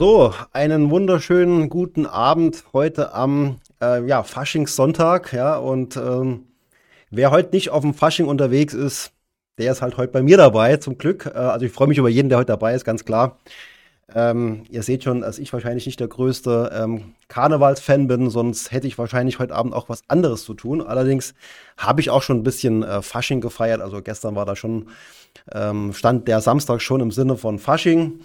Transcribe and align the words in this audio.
So, 0.00 0.34
einen 0.50 0.90
wunderschönen 0.90 1.68
guten 1.68 2.04
Abend 2.04 2.64
heute 2.72 3.14
am 3.14 3.60
äh, 3.80 4.04
ja, 4.08 4.24
Faschingssonntag. 4.24 5.32
Ja, 5.32 5.56
und 5.56 5.96
ähm, 5.96 6.48
wer 7.10 7.30
heute 7.30 7.54
nicht 7.54 7.70
auf 7.70 7.82
dem 7.82 7.94
Fasching 7.94 8.26
unterwegs 8.26 8.74
ist, 8.74 9.12
der 9.56 9.70
ist 9.70 9.82
halt 9.82 9.96
heute 9.96 10.10
bei 10.10 10.20
mir 10.20 10.36
dabei, 10.36 10.78
zum 10.78 10.98
Glück. 10.98 11.26
Äh, 11.26 11.38
also 11.38 11.64
ich 11.64 11.70
freue 11.70 11.86
mich 11.86 11.98
über 11.98 12.08
jeden, 12.08 12.28
der 12.28 12.38
heute 12.38 12.48
dabei 12.48 12.74
ist, 12.74 12.84
ganz 12.84 13.04
klar. 13.04 13.38
Ähm, 14.12 14.64
ihr 14.68 14.82
seht 14.82 15.04
schon, 15.04 15.20
dass 15.20 15.38
ich 15.38 15.52
wahrscheinlich 15.52 15.86
nicht 15.86 16.00
der 16.00 16.08
größte 16.08 16.72
ähm, 16.74 17.14
Karnevalsfan 17.28 18.08
bin, 18.08 18.30
sonst 18.30 18.72
hätte 18.72 18.88
ich 18.88 18.98
wahrscheinlich 18.98 19.38
heute 19.38 19.54
Abend 19.54 19.74
auch 19.74 19.88
was 19.88 20.02
anderes 20.08 20.44
zu 20.44 20.54
tun. 20.54 20.82
Allerdings 20.82 21.34
habe 21.78 22.00
ich 22.00 22.10
auch 22.10 22.22
schon 22.22 22.38
ein 22.38 22.42
bisschen 22.42 22.82
äh, 22.82 23.00
Fasching 23.00 23.40
gefeiert. 23.40 23.80
Also 23.80 24.02
gestern 24.02 24.34
war 24.34 24.44
da 24.44 24.56
schon, 24.56 24.88
ähm, 25.52 25.92
stand 25.92 26.26
der 26.26 26.40
Samstag 26.40 26.82
schon 26.82 27.00
im 27.00 27.12
Sinne 27.12 27.36
von 27.36 27.60
Fasching. 27.60 28.18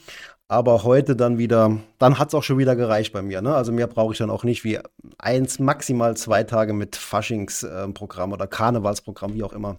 Aber 0.52 0.84
heute 0.84 1.16
dann 1.16 1.38
wieder, 1.38 1.77
dann 2.00 2.18
hat 2.18 2.29
es 2.29 2.33
auch 2.33 2.42
schon 2.42 2.57
wieder 2.57 2.75
gereicht 2.75 3.14
bei 3.14 3.21
mir. 3.21 3.39
Ne? 3.43 3.54
Also 3.54 3.71
mehr 3.71 3.86
brauche 3.86 4.14
ich 4.14 4.18
dann 4.18 4.32
auch 4.32 4.43
nicht 4.43 4.64
wie 4.64 4.79
eins, 5.19 5.60
maximal 5.60 6.18
zwei 6.18 6.43
Tage 6.43 6.73
mit 6.73 6.96
Faschingsprogramm 6.96 8.32
äh, 8.32 8.33
oder 8.33 8.47
Karnevalsprogramm, 8.47 9.36
wie 9.36 9.43
auch 9.43 9.54
immer. 9.54 9.78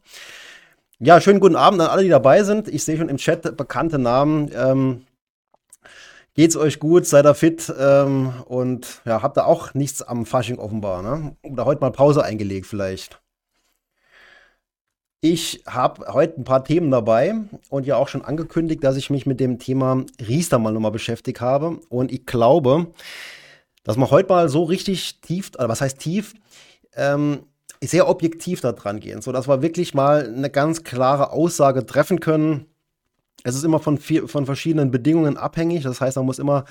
Ja, 1.01 1.21
schönen 1.21 1.41
guten 1.41 1.57
Abend 1.57 1.81
an 1.81 1.89
alle, 1.89 2.05
die 2.05 2.09
dabei 2.09 2.45
sind. 2.45 2.69
Ich 2.69 2.85
sehe 2.85 2.97
schon 2.97 3.09
im 3.09 3.17
Chat 3.17 3.57
bekannte 3.57 3.99
Namen. 3.99 4.49
Ähm, 4.55 5.07
geht's 6.35 6.57
euch 6.57 6.79
gut? 6.79 7.05
Seid 7.05 7.27
ihr 7.27 7.35
fit? 7.35 7.73
Ähm, 7.77 8.33
und 8.45 9.03
ja, 9.05 9.23
habt 9.23 9.39
ihr 9.39 9.47
auch 9.47 9.75
nichts 9.75 10.03
am 10.03 10.25
Fasching 10.25 10.61
offenbar, 10.61 11.03
ne? 11.03 11.35
Oder 11.43 11.65
heute 11.65 11.81
mal 11.81 11.91
Pause 11.91 12.23
eingelegt 12.23 12.67
vielleicht? 12.67 13.21
Ich 15.23 15.63
habe 15.67 16.11
heute 16.15 16.41
ein 16.41 16.45
paar 16.45 16.65
Themen 16.65 16.91
dabei 16.91 17.35
und 17.69 17.87
ja 17.87 17.97
auch 17.97 18.09
schon 18.09 18.25
angekündigt, 18.25 18.83
dass 18.83 18.97
ich 18.97 19.11
mich 19.11 19.27
mit 19.27 19.39
dem 19.39 19.59
Thema 19.59 20.07
Riester 20.19 20.59
mal 20.59 20.73
nochmal 20.73 20.93
beschäftigt 20.93 21.43
habe. 21.43 21.79
Und 21.91 22.11
ich 22.11 22.25
glaube, 22.25 22.87
dass 23.85 23.99
man 23.99 24.11
heute 24.11 24.31
mal 24.31 24.49
so 24.49 24.65
richtig 24.65 25.21
tief, 25.21 25.51
oder 25.59 25.69
was 25.69 25.83
heißt 25.83 25.99
tief, 25.99 26.33
ähm, 26.97 27.41
sehr 27.83 28.09
objektiv 28.09 28.63
da 28.63 28.73
dran 28.73 28.99
gehen, 28.99 29.21
sodass 29.21 29.47
wir 29.47 29.61
wirklich 29.61 29.93
mal 29.93 30.27
eine 30.27 30.49
ganz 30.49 30.85
klare 30.85 31.33
Aussage 31.33 31.85
treffen 31.85 32.21
können. 32.21 32.65
Es 33.43 33.55
ist 33.55 33.65
immer 33.65 33.79
von, 33.79 33.99
viel, 33.99 34.27
von 34.27 34.47
verschiedenen 34.47 34.91
Bedingungen 34.91 35.37
abhängig. 35.37 35.83
Das 35.83 36.01
heißt, 36.01 36.17
man 36.17 36.25
muss 36.25 36.39
immer 36.39 36.65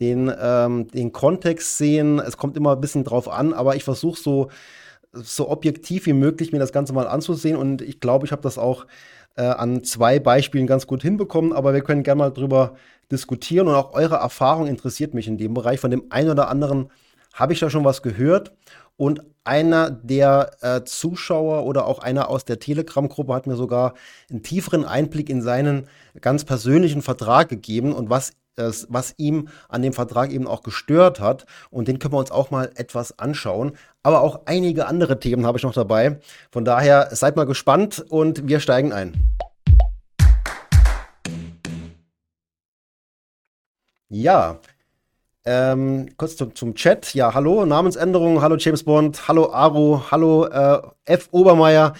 den, 0.00 0.32
ähm, 0.36 0.88
den 0.88 1.12
Kontext 1.12 1.78
sehen. 1.78 2.18
Es 2.18 2.36
kommt 2.36 2.56
immer 2.56 2.72
ein 2.72 2.80
bisschen 2.80 3.04
drauf 3.04 3.28
an, 3.28 3.52
aber 3.52 3.76
ich 3.76 3.84
versuche 3.84 4.20
so 4.20 4.50
so 5.14 5.48
objektiv 5.48 6.06
wie 6.06 6.12
möglich 6.12 6.52
mir 6.52 6.58
das 6.58 6.72
Ganze 6.72 6.92
mal 6.92 7.06
anzusehen. 7.06 7.56
Und 7.56 7.82
ich 7.82 8.00
glaube, 8.00 8.26
ich 8.26 8.32
habe 8.32 8.42
das 8.42 8.58
auch 8.58 8.86
äh, 9.36 9.42
an 9.42 9.84
zwei 9.84 10.18
Beispielen 10.18 10.66
ganz 10.66 10.86
gut 10.86 11.02
hinbekommen. 11.02 11.52
Aber 11.52 11.74
wir 11.74 11.82
können 11.82 12.02
gerne 12.02 12.18
mal 12.18 12.30
drüber 12.30 12.74
diskutieren. 13.10 13.68
Und 13.68 13.74
auch 13.74 13.92
eure 13.92 14.16
Erfahrung 14.16 14.66
interessiert 14.66 15.14
mich 15.14 15.28
in 15.28 15.38
dem 15.38 15.54
Bereich. 15.54 15.80
Von 15.80 15.90
dem 15.90 16.04
einen 16.10 16.30
oder 16.30 16.48
anderen 16.48 16.90
habe 17.32 17.52
ich 17.52 17.60
da 17.60 17.70
schon 17.70 17.84
was 17.84 18.02
gehört. 18.02 18.52
Und 18.96 19.22
einer 19.42 19.90
der 19.90 20.52
äh, 20.60 20.84
Zuschauer 20.84 21.66
oder 21.66 21.86
auch 21.86 21.98
einer 21.98 22.30
aus 22.30 22.44
der 22.44 22.60
Telegram-Gruppe 22.60 23.34
hat 23.34 23.46
mir 23.46 23.56
sogar 23.56 23.94
einen 24.30 24.42
tieferen 24.42 24.84
Einblick 24.84 25.28
in 25.28 25.42
seinen 25.42 25.88
ganz 26.20 26.44
persönlichen 26.44 27.02
Vertrag 27.02 27.48
gegeben 27.48 27.92
und 27.92 28.08
was 28.08 28.32
das, 28.56 28.86
was 28.88 29.14
ihm 29.16 29.48
an 29.68 29.82
dem 29.82 29.92
Vertrag 29.92 30.30
eben 30.30 30.46
auch 30.46 30.62
gestört 30.62 31.20
hat. 31.20 31.46
Und 31.70 31.88
den 31.88 31.98
können 31.98 32.14
wir 32.14 32.18
uns 32.18 32.30
auch 32.30 32.50
mal 32.50 32.70
etwas 32.76 33.18
anschauen. 33.18 33.72
Aber 34.02 34.20
auch 34.22 34.42
einige 34.46 34.86
andere 34.86 35.18
Themen 35.18 35.46
habe 35.46 35.58
ich 35.58 35.64
noch 35.64 35.74
dabei. 35.74 36.20
Von 36.50 36.64
daher 36.64 37.08
seid 37.12 37.36
mal 37.36 37.46
gespannt 37.46 38.04
und 38.08 38.46
wir 38.48 38.60
steigen 38.60 38.92
ein. 38.92 39.12
Ja, 44.08 44.60
ähm, 45.44 46.08
kurz 46.16 46.36
zum, 46.36 46.54
zum, 46.54 46.74
Chat. 46.74 47.14
Ja, 47.14 47.34
hallo, 47.34 47.66
Namensänderung, 47.66 48.40
hallo 48.40 48.56
James 48.56 48.84
Bond, 48.84 49.28
hallo 49.28 49.52
Aro, 49.52 50.02
hallo 50.10 50.46
äh, 50.46 50.80
F. 51.04 51.28
Obermeier. 51.32 51.94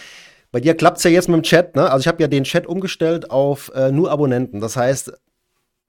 Bei 0.53 0.61
dir 0.61 0.77
klappt 0.77 0.99
es 0.99 1.05
ja 1.05 1.11
jetzt 1.11 1.29
mit 1.29 1.37
dem 1.37 1.43
Chat, 1.43 1.75
ne? 1.75 1.91
Also 1.91 2.03
ich 2.03 2.07
habe 2.07 2.23
ja 2.23 2.29
den 2.29 2.45
Chat 2.45 2.67
umgestellt 2.67 3.31
auf 3.33 3.73
äh, 3.75 3.91
nur 3.91 4.13
Abonnenten. 4.13 4.61
Das 4.61 4.77
heißt, 4.77 5.13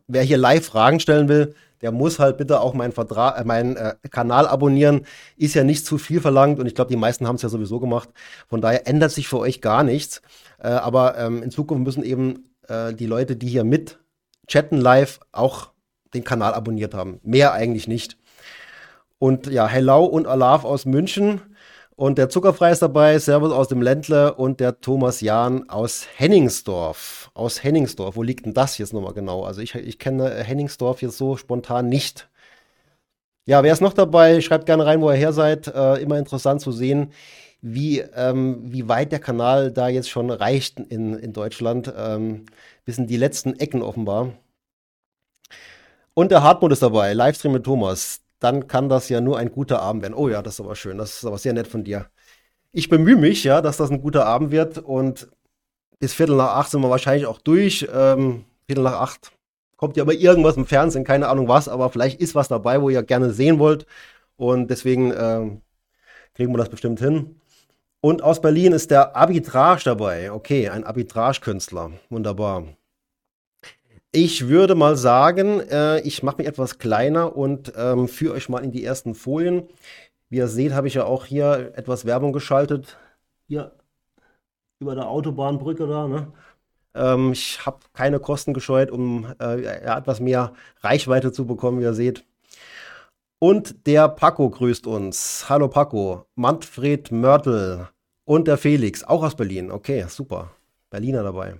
wer 0.07 0.23
hier 0.23 0.37
live 0.37 0.65
Fragen 0.65 0.99
stellen 0.99 1.27
will, 1.27 1.55
der 1.81 1.91
muss 1.91 2.19
halt 2.19 2.37
bitte 2.37 2.61
auch 2.61 2.73
meinen 2.73 2.93
Vertrag, 2.93 3.39
äh, 3.39 3.43
meinen 3.43 3.75
äh, 3.75 3.95
Kanal 4.09 4.47
abonnieren. 4.47 5.05
Ist 5.37 5.55
ja 5.55 5.63
nicht 5.63 5.85
zu 5.85 5.97
viel 5.97 6.21
verlangt 6.21 6.59
und 6.59 6.65
ich 6.65 6.75
glaube, 6.75 6.89
die 6.89 6.97
meisten 6.97 7.27
haben 7.27 7.35
es 7.35 7.41
ja 7.41 7.49
sowieso 7.49 7.79
gemacht. 7.79 8.09
Von 8.47 8.61
daher 8.61 8.87
ändert 8.87 9.11
sich 9.11 9.27
für 9.27 9.39
euch 9.39 9.61
gar 9.61 9.83
nichts. 9.83 10.21
Äh, 10.59 10.69
aber 10.69 11.17
ähm, 11.17 11.43
in 11.43 11.51
Zukunft 11.51 11.83
müssen 11.83 12.03
eben 12.03 12.49
äh, 12.67 12.93
die 12.93 13.05
Leute, 13.05 13.35
die 13.35 13.47
hier 13.47 13.63
mit 13.63 13.99
chatten 14.47 14.77
live, 14.77 15.19
auch 15.31 15.71
den 16.13 16.23
Kanal 16.23 16.53
abonniert 16.53 16.93
haben. 16.93 17.19
Mehr 17.23 17.53
eigentlich 17.53 17.87
nicht. 17.87 18.17
Und 19.17 19.47
ja, 19.47 19.67
Hello 19.67 20.05
und 20.05 20.27
Alaf 20.27 20.65
aus 20.65 20.85
München. 20.85 21.41
Und 21.95 22.17
der 22.17 22.29
Zuckerfrei 22.29 22.71
ist 22.71 22.81
dabei, 22.81 23.17
Servus 23.19 23.51
aus 23.51 23.69
dem 23.69 23.81
Ländle 23.81 24.33
und 24.33 24.59
der 24.59 24.81
Thomas 24.81 25.21
Jahn 25.21 25.69
aus 25.69 26.05
Henningsdorf. 26.15 27.24
Aus 27.35 27.63
Henningsdorf. 27.63 28.15
Wo 28.15 28.23
liegt 28.23 28.47
denn 28.47 28.55
das 28.55 28.79
jetzt 28.79 28.93
nochmal 28.93 29.13
genau? 29.13 29.43
Also 29.43 29.61
ich, 29.61 29.75
ich 29.75 29.99
kenne 29.99 30.33
Henningsdorf 30.43 31.03
jetzt 31.03 31.17
so 31.17 31.37
spontan 31.37 31.87
nicht. 31.89 32.29
Ja, 33.45 33.61
wer 33.63 33.73
ist 33.73 33.81
noch 33.81 33.93
dabei? 33.93 34.41
Schreibt 34.41 34.65
gerne 34.65 34.85
rein, 34.85 35.01
wo 35.01 35.11
ihr 35.11 35.17
her 35.17 35.33
seid. 35.33 35.67
Äh, 35.67 36.01
immer 36.01 36.17
interessant 36.17 36.61
zu 36.61 36.71
sehen, 36.71 37.11
wie, 37.61 37.99
ähm, 37.99 38.61
wie 38.71 38.87
weit 38.87 39.11
der 39.11 39.19
Kanal 39.19 39.71
da 39.71 39.87
jetzt 39.87 40.09
schon 40.09 40.31
reicht 40.31 40.79
in, 40.79 41.13
in 41.13 41.33
Deutschland. 41.33 41.93
Ähm, 41.95 42.45
bis 42.85 42.97
die 42.97 43.17
letzten 43.17 43.53
Ecken 43.59 43.83
offenbar. 43.83 44.33
Und 46.15 46.31
der 46.31 46.41
Hartmut 46.41 46.71
ist 46.71 46.81
dabei. 46.81 47.13
Livestream 47.13 47.53
mit 47.53 47.65
Thomas 47.65 48.25
dann 48.39 48.67
kann 48.67 48.89
das 48.89 49.09
ja 49.09 49.21
nur 49.21 49.37
ein 49.37 49.51
guter 49.51 49.81
Abend 49.81 50.03
werden. 50.03 50.13
Oh 50.13 50.29
ja, 50.29 50.41
das 50.41 50.55
ist 50.55 50.59
aber 50.61 50.75
schön. 50.75 50.97
Das 50.97 51.17
ist 51.17 51.25
aber 51.25 51.37
sehr 51.37 51.53
nett 51.53 51.67
von 51.67 51.83
dir. 51.83 52.07
Ich 52.71 52.89
bemühe 52.89 53.15
mich, 53.15 53.43
ja, 53.43 53.61
dass 53.61 53.77
das 53.77 53.89
ein 53.91 54.01
guter 54.01 54.25
Abend 54.25 54.51
wird 54.51 54.77
und 54.77 55.29
bis 56.05 56.13
Viertel 56.13 56.35
nach 56.35 56.49
acht 56.49 56.69
sind 56.69 56.81
wir 56.81 56.91
wahrscheinlich 56.91 57.25
auch 57.25 57.39
durch. 57.39 57.87
Ähm, 57.91 58.45
Viertel 58.67 58.83
nach 58.83 59.01
acht 59.01 59.31
kommt 59.75 59.97
ja 59.97 60.03
aber 60.03 60.13
irgendwas 60.13 60.55
im 60.55 60.67
Fernsehen, 60.67 61.03
keine 61.03 61.29
Ahnung 61.29 61.47
was, 61.47 61.67
aber 61.67 61.89
vielleicht 61.89 62.21
ist 62.21 62.35
was 62.35 62.47
dabei, 62.47 62.79
wo 62.79 62.91
ihr 62.91 63.01
gerne 63.01 63.31
sehen 63.31 63.57
wollt. 63.57 63.87
Und 64.37 64.69
deswegen 64.69 65.09
äh, 65.09 65.49
kriegen 66.35 66.53
wir 66.53 66.59
das 66.59 66.69
bestimmt 66.69 66.99
hin. 66.99 67.41
Und 68.01 68.21
aus 68.21 68.39
Berlin 68.39 68.71
ist 68.71 68.91
der 68.91 69.15
Arbitrage 69.15 69.81
dabei. 69.83 70.31
Okay, 70.31 70.69
ein 70.69 70.83
Arbitragekünstler. 70.83 71.93
Wunderbar. 72.11 72.65
Ich 74.11 74.47
würde 74.47 74.75
mal 74.75 74.95
sagen, 74.97 75.59
äh, 75.61 76.01
ich 76.01 76.21
mache 76.21 76.37
mich 76.37 76.47
etwas 76.47 76.77
kleiner 76.77 77.35
und 77.35 77.73
ähm, 77.75 78.07
führe 78.07 78.35
euch 78.35 78.47
mal 78.47 78.63
in 78.63 78.71
die 78.71 78.85
ersten 78.85 79.15
Folien. 79.15 79.63
Wie 80.29 80.37
ihr 80.37 80.49
seht, 80.49 80.73
habe 80.73 80.87
ich 80.87 80.93
ja 80.93 81.05
auch 81.05 81.25
hier 81.25 81.71
etwas 81.75 82.05
Werbung 82.05 82.31
geschaltet. 82.31 82.95
Hier 83.47 83.71
über 84.85 84.95
der 84.95 85.07
Autobahnbrücke 85.07 85.87
da. 85.87 86.07
Ne? 86.07 86.27
Ähm, 86.93 87.31
ich 87.31 87.65
habe 87.65 87.79
keine 87.93 88.19
Kosten 88.19 88.53
gescheut, 88.53 88.91
um 88.91 89.33
äh, 89.41 89.63
etwas 89.63 90.19
mehr 90.19 90.53
Reichweite 90.81 91.31
zu 91.31 91.47
bekommen, 91.47 91.79
wie 91.79 91.83
ihr 91.83 91.93
seht. 91.93 92.23
Und 93.39 93.87
der 93.87 94.07
Paco 94.09 94.49
grüßt 94.49 94.85
uns. 94.85 95.49
Hallo 95.49 95.67
Paco. 95.67 96.25
Manfred 96.35 97.11
Mörtel 97.11 97.89
und 98.25 98.47
der 98.47 98.57
Felix, 98.57 99.03
auch 99.03 99.23
aus 99.23 99.35
Berlin. 99.35 99.71
Okay, 99.71 100.05
super. 100.07 100.51
Berliner 100.91 101.23
dabei. 101.23 101.55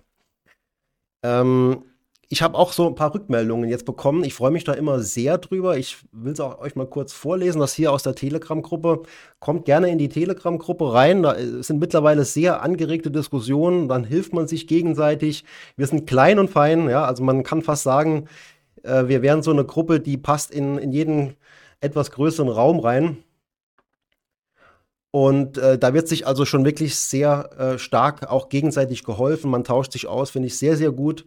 Ähm, 1.23 1.83
ich 2.29 2.41
habe 2.41 2.57
auch 2.57 2.73
so 2.73 2.87
ein 2.87 2.95
paar 2.95 3.13
Rückmeldungen 3.13 3.69
jetzt 3.69 3.85
bekommen. 3.85 4.23
Ich 4.23 4.33
freue 4.33 4.51
mich 4.51 4.63
da 4.63 4.73
immer 4.73 4.99
sehr 4.99 5.37
drüber. 5.37 5.77
Ich 5.77 5.97
will 6.11 6.33
es 6.33 6.39
auch 6.39 6.59
euch 6.59 6.75
mal 6.75 6.87
kurz 6.87 7.13
vorlesen, 7.13 7.59
das 7.59 7.73
hier 7.73 7.91
aus 7.91 8.03
der 8.03 8.15
Telegram-Gruppe. 8.15 9.03
Kommt 9.39 9.65
gerne 9.65 9.89
in 9.89 9.97
die 9.97 10.09
Telegram-Gruppe 10.09 10.93
rein. 10.93 11.23
Da 11.23 11.35
äh, 11.35 11.61
sind 11.61 11.79
mittlerweile 11.79 12.25
sehr 12.25 12.63
angeregte 12.63 13.11
Diskussionen. 13.11 13.87
Dann 13.87 14.03
hilft 14.03 14.33
man 14.33 14.47
sich 14.47 14.67
gegenseitig. 14.67 15.45
Wir 15.77 15.87
sind 15.87 16.07
klein 16.07 16.39
und 16.39 16.49
fein. 16.49 16.89
Ja, 16.89 17.05
also 17.05 17.23
man 17.23 17.43
kann 17.43 17.61
fast 17.61 17.83
sagen, 17.83 18.27
äh, 18.83 19.07
wir 19.07 19.21
wären 19.21 19.43
so 19.43 19.51
eine 19.51 19.65
Gruppe, 19.65 19.99
die 19.99 20.17
passt 20.17 20.51
in, 20.51 20.77
in 20.77 20.91
jeden 20.91 21.35
etwas 21.79 22.11
größeren 22.11 22.49
Raum 22.49 22.79
rein. 22.79 23.17
Und 25.11 25.57
äh, 25.57 25.77
da 25.77 25.93
wird 25.93 26.07
sich 26.07 26.27
also 26.27 26.43
schon 26.43 26.65
wirklich 26.65 26.95
sehr 26.97 27.49
äh, 27.57 27.79
stark 27.79 28.29
auch 28.29 28.49
gegenseitig 28.49 29.03
geholfen. 29.03 29.49
Man 29.49 29.63
tauscht 29.63 29.93
sich 29.93 30.07
aus, 30.07 30.31
finde 30.31 30.47
ich 30.47 30.57
sehr, 30.57 30.75
sehr 30.75 30.91
gut. 30.91 31.25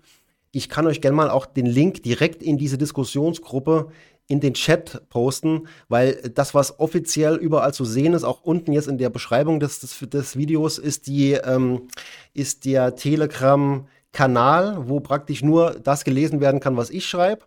Ich 0.53 0.69
kann 0.69 0.87
euch 0.87 1.01
gerne 1.01 1.17
mal 1.17 1.31
auch 1.31 1.47
den 1.47 1.67
Link 1.67 2.03
direkt 2.03 2.43
in 2.43 2.59
diese 2.59 2.79
Diskussionsgruppe 2.79 3.91
in 4.29 4.41
den 4.41 4.55
Chat 4.55 5.09
posten, 5.09 5.69
weil 5.89 6.31
das, 6.35 6.55
was 6.55 6.79
offiziell 6.79 7.37
überall 7.37 7.73
zu 7.73 7.85
sehen 7.85 8.13
ist, 8.13 8.25
auch 8.25 8.43
unten 8.43 8.73
jetzt 8.73 8.87
in 8.87 8.99
der 8.99 9.09
Beschreibung 9.09 9.59
des, 9.59 9.81
des, 9.81 9.99
des 9.99 10.37
Videos, 10.37 10.79
ist, 10.79 11.07
die, 11.07 11.33
ähm, 11.33 11.89
ist 12.35 12.67
der 12.67 12.95
Telegram-Kanal, 12.95 14.89
wo 14.89 15.01
praktisch 15.01 15.43
nur 15.43 15.81
das 15.83 16.05
gelesen 16.05 16.41
werden 16.41 16.61
kann, 16.61 16.77
was 16.77 16.91
ich 16.91 17.07
schreibe. 17.07 17.47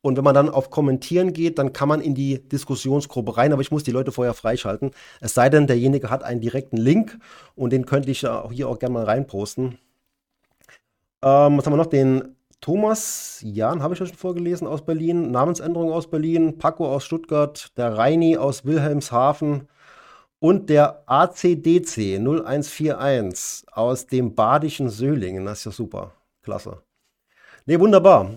Und 0.00 0.16
wenn 0.16 0.24
man 0.24 0.34
dann 0.34 0.48
auf 0.48 0.70
Kommentieren 0.70 1.32
geht, 1.32 1.58
dann 1.58 1.72
kann 1.72 1.88
man 1.88 2.00
in 2.00 2.14
die 2.14 2.48
Diskussionsgruppe 2.48 3.36
rein, 3.36 3.52
aber 3.52 3.62
ich 3.62 3.70
muss 3.70 3.84
die 3.84 3.92
Leute 3.92 4.10
vorher 4.10 4.34
freischalten. 4.34 4.90
Es 5.20 5.34
sei 5.34 5.48
denn, 5.48 5.68
derjenige 5.68 6.10
hat 6.10 6.24
einen 6.24 6.40
direkten 6.40 6.76
Link 6.76 7.18
und 7.54 7.72
den 7.72 7.86
könnte 7.86 8.10
ich 8.10 8.20
hier 8.20 8.68
auch 8.68 8.78
gerne 8.78 8.94
mal 8.94 9.04
reinposten. 9.04 9.78
Ähm, 11.22 11.56
was 11.56 11.66
haben 11.66 11.72
wir 11.72 11.76
noch? 11.76 11.86
Den 11.86 12.34
Thomas 12.62 13.40
Jan, 13.42 13.82
habe 13.82 13.94
ich 13.94 13.98
schon 13.98 14.06
vorgelesen, 14.06 14.68
aus 14.68 14.84
Berlin, 14.84 15.32
Namensänderung 15.32 15.90
aus 15.90 16.08
Berlin, 16.08 16.58
Paco 16.58 16.86
aus 16.86 17.04
Stuttgart, 17.04 17.76
der 17.76 17.98
Reini 17.98 18.36
aus 18.36 18.64
Wilhelmshaven 18.64 19.68
und 20.38 20.70
der 20.70 21.02
ACDC 21.06 22.20
0141 22.20 23.66
aus 23.72 24.06
dem 24.06 24.36
badischen 24.36 24.90
Söhlingen. 24.90 25.44
Das 25.44 25.58
ist 25.58 25.64
ja 25.64 25.70
super. 25.72 26.12
Klasse. 26.42 26.80
Nee, 27.66 27.80
wunderbar. 27.80 28.30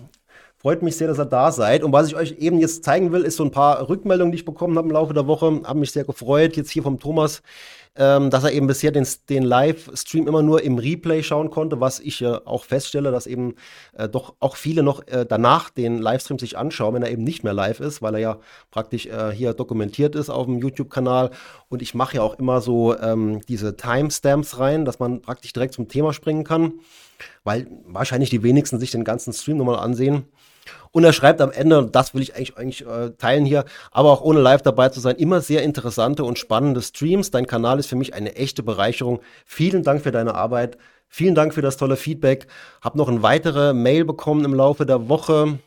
Freut 0.56 0.82
mich 0.82 0.96
sehr, 0.96 1.06
dass 1.06 1.20
ihr 1.20 1.26
da 1.26 1.52
seid. 1.52 1.84
Und 1.84 1.92
was 1.92 2.08
ich 2.08 2.16
euch 2.16 2.32
eben 2.32 2.58
jetzt 2.58 2.82
zeigen 2.82 3.12
will, 3.12 3.22
ist 3.22 3.36
so 3.36 3.44
ein 3.44 3.52
paar 3.52 3.88
Rückmeldungen, 3.88 4.32
die 4.32 4.38
ich 4.38 4.44
bekommen 4.44 4.76
habe 4.76 4.88
im 4.88 4.92
Laufe 4.92 5.14
der 5.14 5.28
Woche. 5.28 5.62
Habe 5.62 5.78
mich 5.78 5.92
sehr 5.92 6.02
gefreut, 6.02 6.56
jetzt 6.56 6.70
hier 6.70 6.82
vom 6.82 6.98
Thomas, 6.98 7.42
ähm, 7.98 8.30
dass 8.30 8.44
er 8.44 8.52
eben 8.52 8.66
bisher 8.66 8.92
den, 8.92 9.06
den 9.28 9.42
Livestream 9.42 10.26
immer 10.26 10.42
nur 10.42 10.62
im 10.62 10.78
Replay 10.78 11.22
schauen 11.22 11.50
konnte, 11.50 11.80
was 11.80 12.00
ich 12.00 12.20
ja 12.20 12.40
auch 12.44 12.64
feststelle, 12.64 13.10
dass 13.10 13.26
eben 13.26 13.54
äh, 13.96 14.08
doch 14.08 14.34
auch 14.40 14.56
viele 14.56 14.82
noch 14.82 15.06
äh, 15.06 15.26
danach 15.26 15.70
den 15.70 15.98
Livestream 15.98 16.38
sich 16.38 16.58
anschauen, 16.58 16.94
wenn 16.94 17.02
er 17.02 17.10
eben 17.10 17.24
nicht 17.24 17.44
mehr 17.44 17.54
live 17.54 17.80
ist, 17.80 18.02
weil 18.02 18.14
er 18.14 18.20
ja 18.20 18.38
praktisch 18.70 19.06
äh, 19.06 19.30
hier 19.32 19.54
dokumentiert 19.54 20.14
ist 20.14 20.30
auf 20.30 20.46
dem 20.46 20.58
YouTube-Kanal. 20.58 21.30
Und 21.68 21.82
ich 21.82 21.94
mache 21.94 22.16
ja 22.16 22.22
auch 22.22 22.38
immer 22.38 22.60
so 22.60 22.98
ähm, 22.98 23.40
diese 23.48 23.76
Timestamps 23.76 24.58
rein, 24.58 24.84
dass 24.84 24.98
man 24.98 25.22
praktisch 25.22 25.52
direkt 25.52 25.74
zum 25.74 25.88
Thema 25.88 26.12
springen 26.12 26.44
kann, 26.44 26.74
weil 27.44 27.66
wahrscheinlich 27.86 28.30
die 28.30 28.42
wenigsten 28.42 28.78
sich 28.78 28.90
den 28.90 29.04
ganzen 29.04 29.32
Stream 29.32 29.56
nochmal 29.56 29.78
ansehen. 29.78 30.26
Und 30.90 31.04
er 31.04 31.12
schreibt 31.12 31.40
am 31.40 31.50
Ende, 31.50 31.78
und 31.78 31.94
das 31.94 32.14
will 32.14 32.22
ich 32.22 32.34
eigentlich, 32.34 32.56
eigentlich 32.56 32.86
äh, 32.86 33.10
teilen 33.18 33.44
hier, 33.44 33.64
aber 33.90 34.10
auch 34.10 34.22
ohne 34.22 34.40
live 34.40 34.62
dabei 34.62 34.88
zu 34.88 35.00
sein, 35.00 35.16
immer 35.16 35.40
sehr 35.40 35.62
interessante 35.62 36.24
und 36.24 36.38
spannende 36.38 36.82
Streams. 36.82 37.30
Dein 37.30 37.46
Kanal 37.46 37.78
ist 37.78 37.88
für 37.88 37.96
mich 37.96 38.14
eine 38.14 38.36
echte 38.36 38.62
Bereicherung. 38.62 39.20
Vielen 39.44 39.82
Dank 39.82 40.02
für 40.02 40.12
deine 40.12 40.34
Arbeit. 40.34 40.78
Vielen 41.08 41.34
Dank 41.34 41.54
für 41.54 41.62
das 41.62 41.76
tolle 41.76 41.96
Feedback. 41.96 42.46
Hab 42.80 42.96
noch 42.96 43.08
eine 43.08 43.22
weitere 43.22 43.72
Mail 43.72 44.04
bekommen 44.04 44.44
im 44.44 44.54
Laufe 44.54 44.86
der 44.86 45.08
Woche. 45.08 45.58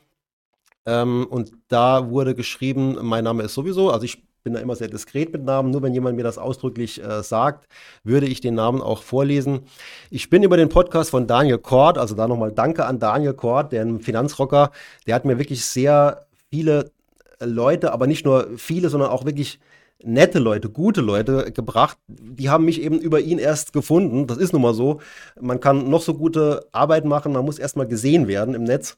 Ähm, 0.86 1.28
und 1.30 1.52
da 1.68 2.10
wurde 2.10 2.36
geschrieben, 2.36 2.98
mein 3.02 3.24
Name 3.24 3.44
ist 3.44 3.54
sowieso, 3.54 3.92
also 3.92 4.06
ich 4.06 4.29
bin 4.44 4.54
da 4.54 4.60
immer 4.60 4.76
sehr 4.76 4.88
diskret 4.88 5.32
mit 5.34 5.44
Namen. 5.44 5.72
Nur 5.72 5.82
wenn 5.82 5.94
jemand 5.94 6.16
mir 6.16 6.24
das 6.24 6.38
ausdrücklich 6.38 7.04
äh, 7.04 7.24
sagt, 7.24 7.68
würde 8.04 8.28
ich 8.28 8.42
den 8.42 8.56
Namen 8.56 8.82
auch 8.82 9.04
vorlesen. 9.04 9.62
Ich 10.10 10.30
bin 10.30 10.44
über 10.44 10.58
den 10.58 10.70
Podcast 10.70 11.10
von 11.10 11.28
Daniel 11.28 11.58
Kort, 11.58 11.98
also 11.98 12.16
da 12.16 12.28
nochmal 12.28 12.52
Danke 12.52 12.86
an 12.86 13.00
Daniel 13.00 13.34
Kort, 13.34 13.72
der 13.72 13.86
Finanzrocker, 14.00 14.72
der 15.08 15.16
hat 15.16 15.26
mir 15.26 15.38
wirklich 15.38 15.66
sehr 15.66 16.26
viele 16.50 16.92
äh, 17.40 17.46
Leute, 17.46 17.92
aber 17.92 18.08
nicht 18.08 18.26
nur 18.26 18.48
viele, 18.58 18.90
sondern 18.90 19.10
auch 19.10 19.26
wirklich 19.26 19.60
nette 20.04 20.40
Leute, 20.40 20.70
gute 20.70 21.02
Leute 21.02 21.52
gebracht. 21.52 21.98
Die 22.08 22.50
haben 22.50 22.66
mich 22.66 22.82
eben 22.82 23.00
über 23.00 23.20
ihn 23.20 23.38
erst 23.38 23.74
gefunden. 23.74 24.28
Das 24.28 24.38
ist 24.38 24.54
nun 24.54 24.62
mal 24.62 24.74
so. 24.74 25.02
Man 25.40 25.60
kann 25.60 25.90
noch 25.90 26.02
so 26.02 26.14
gute 26.14 26.68
Arbeit 26.72 27.06
machen, 27.06 27.34
man 27.34 27.46
muss 27.46 27.60
erstmal 27.60 27.88
gesehen 27.88 28.28
werden 28.28 28.54
im 28.54 28.64
Netz. 28.64 28.98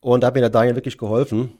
Und 0.00 0.22
da 0.22 0.28
hat 0.28 0.34
mir 0.34 0.42
der 0.42 0.50
Daniel 0.50 0.76
wirklich 0.76 0.98
geholfen. 0.98 1.58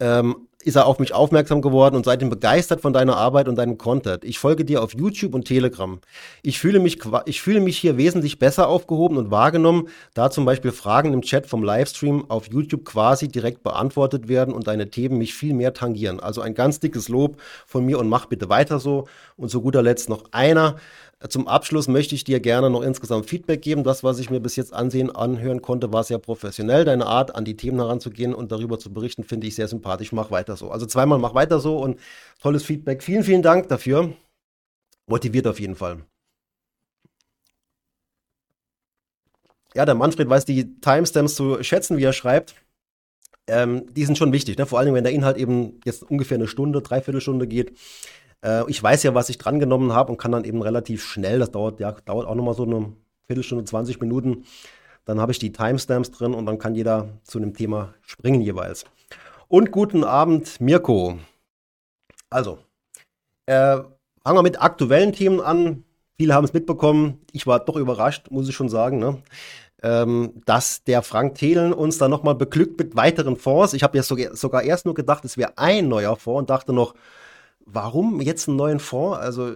Ähm, 0.00 0.48
ist 0.66 0.74
er 0.74 0.86
auf 0.86 0.98
mich 0.98 1.14
aufmerksam 1.14 1.62
geworden 1.62 1.94
und 1.94 2.04
seitdem 2.04 2.28
begeistert 2.28 2.80
von 2.80 2.92
deiner 2.92 3.16
Arbeit 3.16 3.46
und 3.46 3.54
deinem 3.54 3.78
Content. 3.78 4.24
Ich 4.24 4.40
folge 4.40 4.64
dir 4.64 4.82
auf 4.82 4.94
YouTube 4.94 5.32
und 5.32 5.44
Telegram. 5.44 6.00
Ich 6.42 6.58
fühle 6.58 6.80
mich, 6.80 6.98
ich 7.26 7.40
fühle 7.40 7.60
mich 7.60 7.78
hier 7.78 7.96
wesentlich 7.96 8.40
besser 8.40 8.66
aufgehoben 8.66 9.16
und 9.16 9.30
wahrgenommen, 9.30 9.88
da 10.14 10.28
zum 10.28 10.44
Beispiel 10.44 10.72
Fragen 10.72 11.12
im 11.12 11.22
Chat 11.22 11.46
vom 11.46 11.62
Livestream 11.62 12.28
auf 12.28 12.48
YouTube 12.48 12.84
quasi 12.84 13.28
direkt 13.28 13.62
beantwortet 13.62 14.26
werden 14.26 14.52
und 14.52 14.66
deine 14.66 14.90
Themen 14.90 15.18
mich 15.18 15.34
viel 15.34 15.54
mehr 15.54 15.72
tangieren. 15.72 16.18
Also 16.18 16.40
ein 16.40 16.54
ganz 16.54 16.80
dickes 16.80 17.08
Lob 17.08 17.36
von 17.64 17.86
mir 17.86 18.00
und 18.00 18.08
mach 18.08 18.26
bitte 18.26 18.48
weiter 18.48 18.80
so. 18.80 19.06
Und 19.36 19.50
zu 19.50 19.60
guter 19.60 19.82
Letzt 19.82 20.08
noch 20.08 20.24
einer. 20.32 20.76
Zum 21.30 21.48
Abschluss 21.48 21.88
möchte 21.88 22.14
ich 22.14 22.24
dir 22.24 22.40
gerne 22.40 22.68
noch 22.68 22.82
insgesamt 22.82 23.24
Feedback 23.26 23.62
geben. 23.62 23.84
Das, 23.84 24.04
was 24.04 24.18
ich 24.18 24.28
mir 24.28 24.40
bis 24.40 24.54
jetzt 24.56 24.74
ansehen, 24.74 25.10
anhören 25.10 25.62
konnte, 25.62 25.90
war 25.90 26.04
sehr 26.04 26.18
professionell. 26.18 26.84
Deine 26.84 27.06
Art, 27.06 27.34
an 27.34 27.46
die 27.46 27.56
Themen 27.56 27.78
heranzugehen 27.78 28.34
und 28.34 28.52
darüber 28.52 28.78
zu 28.78 28.92
berichten, 28.92 29.24
finde 29.24 29.46
ich 29.46 29.54
sehr 29.54 29.66
sympathisch. 29.66 30.12
Mach 30.12 30.30
weiter 30.30 30.56
so. 30.56 30.70
Also 30.70 30.84
zweimal 30.84 31.18
mach 31.18 31.34
weiter 31.34 31.58
so 31.58 31.78
und 31.78 31.98
tolles 32.42 32.64
Feedback. 32.64 33.02
Vielen, 33.02 33.24
vielen 33.24 33.42
Dank 33.42 33.68
dafür. 33.68 34.12
Motiviert 35.06 35.46
auf 35.46 35.58
jeden 35.58 35.74
Fall. 35.74 36.04
Ja, 39.74 39.86
der 39.86 39.94
Manfred 39.94 40.28
weiß 40.28 40.44
die 40.44 40.78
Timestamps 40.80 41.34
zu 41.34 41.62
schätzen, 41.62 41.96
wie 41.96 42.04
er 42.04 42.12
schreibt. 42.12 42.54
Ähm, 43.46 43.86
die 43.94 44.04
sind 44.04 44.18
schon 44.18 44.32
wichtig, 44.32 44.58
ne? 44.58 44.66
vor 44.66 44.80
allem 44.80 44.94
wenn 44.94 45.04
der 45.04 45.12
Inhalt 45.12 45.36
eben 45.36 45.80
jetzt 45.84 46.02
ungefähr 46.02 46.36
eine 46.36 46.48
Stunde, 46.48 46.82
dreiviertel 46.82 47.20
Stunde 47.20 47.46
geht. 47.46 47.72
Äh, 48.44 48.68
ich 48.70 48.82
weiß 48.82 49.02
ja, 49.02 49.14
was 49.14 49.28
ich 49.28 49.38
drangenommen 49.38 49.92
habe 49.92 50.12
und 50.12 50.18
kann 50.18 50.32
dann 50.32 50.44
eben 50.44 50.62
relativ 50.62 51.04
schnell, 51.04 51.38
das 51.38 51.50
dauert, 51.50 51.80
ja, 51.80 51.92
dauert 51.92 52.26
auch 52.26 52.34
nochmal 52.34 52.54
so 52.54 52.64
eine 52.64 52.92
Viertelstunde, 53.26 53.64
20 53.64 54.00
Minuten, 54.00 54.44
dann 55.04 55.20
habe 55.20 55.32
ich 55.32 55.38
die 55.38 55.52
Timestamps 55.52 56.10
drin 56.10 56.34
und 56.34 56.46
dann 56.46 56.58
kann 56.58 56.74
jeder 56.74 57.08
zu 57.22 57.38
einem 57.38 57.54
Thema 57.54 57.94
springen 58.02 58.40
jeweils. 58.40 58.84
Und 59.48 59.70
guten 59.70 60.02
Abend, 60.02 60.60
Mirko. 60.60 61.18
Also, 62.30 62.58
äh, 63.46 63.76
fangen 64.22 64.38
wir 64.38 64.42
mit 64.42 64.60
aktuellen 64.60 65.12
Themen 65.12 65.40
an. 65.40 65.84
Viele 66.16 66.34
haben 66.34 66.44
es 66.44 66.52
mitbekommen. 66.52 67.20
Ich 67.30 67.46
war 67.46 67.60
doch 67.60 67.76
überrascht, 67.76 68.30
muss 68.30 68.48
ich 68.48 68.56
schon 68.56 68.68
sagen, 68.68 68.98
ne? 68.98 69.22
ähm, 69.82 70.32
dass 70.46 70.82
der 70.84 71.02
Frank 71.02 71.36
Thelen 71.36 71.72
uns 71.72 71.98
dann 71.98 72.10
nochmal 72.10 72.34
beglückt 72.34 72.78
mit 72.78 72.96
weiteren 72.96 73.36
Fonds. 73.36 73.74
Ich 73.74 73.82
habe 73.82 73.96
ja 73.96 74.02
sogar 74.02 74.62
erst 74.62 74.86
nur 74.86 74.94
gedacht, 74.94 75.24
es 75.24 75.36
wäre 75.36 75.52
ein 75.56 75.88
neuer 75.88 76.16
Fonds 76.16 76.40
und 76.40 76.50
dachte 76.50 76.72
noch, 76.72 76.94
warum 77.66 78.20
jetzt 78.20 78.48
einen 78.48 78.56
neuen 78.56 78.80
Fonds? 78.80 79.18
Also 79.18 79.52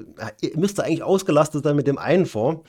müsste 0.55 0.85
eigentlich 0.85 1.03
ausgelastet 1.03 1.65
sein 1.65 1.77
mit 1.77 1.87
dem 1.87 1.99
einen 1.99 2.27
Fonds. 2.27 2.69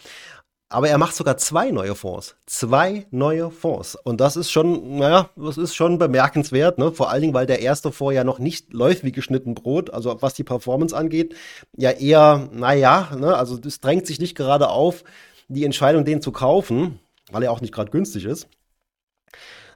Aber 0.69 0.87
er 0.87 0.97
macht 0.97 1.15
sogar 1.15 1.35
zwei 1.35 1.69
neue 1.71 1.95
Fonds. 1.95 2.37
Zwei 2.45 3.05
neue 3.11 3.51
Fonds. 3.51 3.95
Und 3.95 4.21
das 4.21 4.37
ist 4.37 4.51
schon, 4.51 4.99
naja, 4.99 5.29
das 5.35 5.57
ist 5.57 5.75
schon 5.75 5.97
bemerkenswert, 5.97 6.77
ne? 6.77 6.93
Vor 6.93 7.09
allen 7.09 7.21
Dingen, 7.21 7.33
weil 7.33 7.45
der 7.45 7.59
erste 7.59 7.91
Fonds 7.91 8.15
ja 8.15 8.23
noch 8.23 8.39
nicht 8.39 8.71
läuft 8.71 9.03
wie 9.03 9.11
geschnitten 9.11 9.53
Brot. 9.53 9.93
Also 9.93 10.21
was 10.21 10.33
die 10.33 10.45
Performance 10.45 10.95
angeht, 10.95 11.35
ja 11.75 11.91
eher, 11.91 12.47
naja, 12.53 13.09
ne? 13.17 13.35
Also 13.35 13.59
es 13.65 13.81
drängt 13.81 14.07
sich 14.07 14.19
nicht 14.21 14.35
gerade 14.35 14.69
auf, 14.69 15.03
die 15.49 15.65
Entscheidung, 15.65 16.05
den 16.05 16.21
zu 16.21 16.31
kaufen, 16.31 16.99
weil 17.31 17.43
er 17.43 17.51
auch 17.51 17.59
nicht 17.59 17.73
gerade 17.73 17.91
günstig 17.91 18.23
ist. 18.23 18.47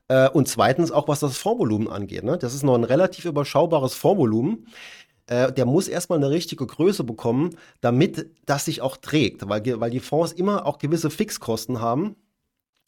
Äh, 0.07 0.29
und 0.29 0.47
zweitens 0.47 0.91
auch, 0.91 1.07
was 1.07 1.19
das 1.19 1.37
Fondsvolumen 1.37 1.89
angeht. 1.89 2.23
Ne? 2.23 2.37
Das 2.37 2.53
ist 2.53 2.63
noch 2.63 2.75
ein 2.75 2.83
relativ 2.83 3.25
überschaubares 3.25 3.95
Fondsvolumen 3.95 4.67
äh, 5.27 5.51
der 5.51 5.65
muss 5.65 5.87
erstmal 5.87 6.19
eine 6.19 6.29
richtige 6.29 6.65
Größe 6.65 7.03
bekommen, 7.03 7.57
damit 7.81 8.29
das 8.45 8.65
sich 8.65 8.81
auch 8.81 8.97
trägt, 8.97 9.47
weil, 9.47 9.63
weil 9.79 9.91
die 9.91 9.99
Fonds 9.99 10.31
immer 10.31 10.65
auch 10.65 10.77
gewisse 10.77 11.09
Fixkosten 11.09 11.81
haben. 11.81 12.15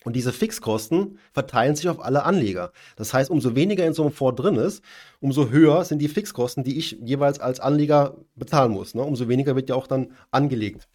Und 0.03 0.15
diese 0.15 0.31
Fixkosten 0.31 1.17
verteilen 1.33 1.75
sich 1.75 1.89
auf 1.89 1.99
alle 1.99 2.23
Anleger. 2.23 2.71
Das 2.95 3.13
heißt, 3.13 3.29
umso 3.29 3.55
weniger 3.55 3.85
in 3.85 3.93
so 3.93 4.03
einem 4.03 4.11
Fonds 4.11 4.41
drin 4.41 4.55
ist, 4.55 4.81
umso 5.19 5.49
höher 5.49 5.83
sind 5.83 5.99
die 5.99 6.07
Fixkosten, 6.07 6.63
die 6.63 6.77
ich 6.77 6.97
jeweils 7.03 7.39
als 7.39 7.59
Anleger 7.59 8.15
bezahlen 8.35 8.71
muss. 8.71 8.94
Ne? 8.94 9.01
Umso 9.01 9.27
weniger 9.27 9.56
wird 9.56 9.69
ja 9.69 9.75
auch 9.75 9.87
dann 9.87 10.13
angelegt. 10.31 10.87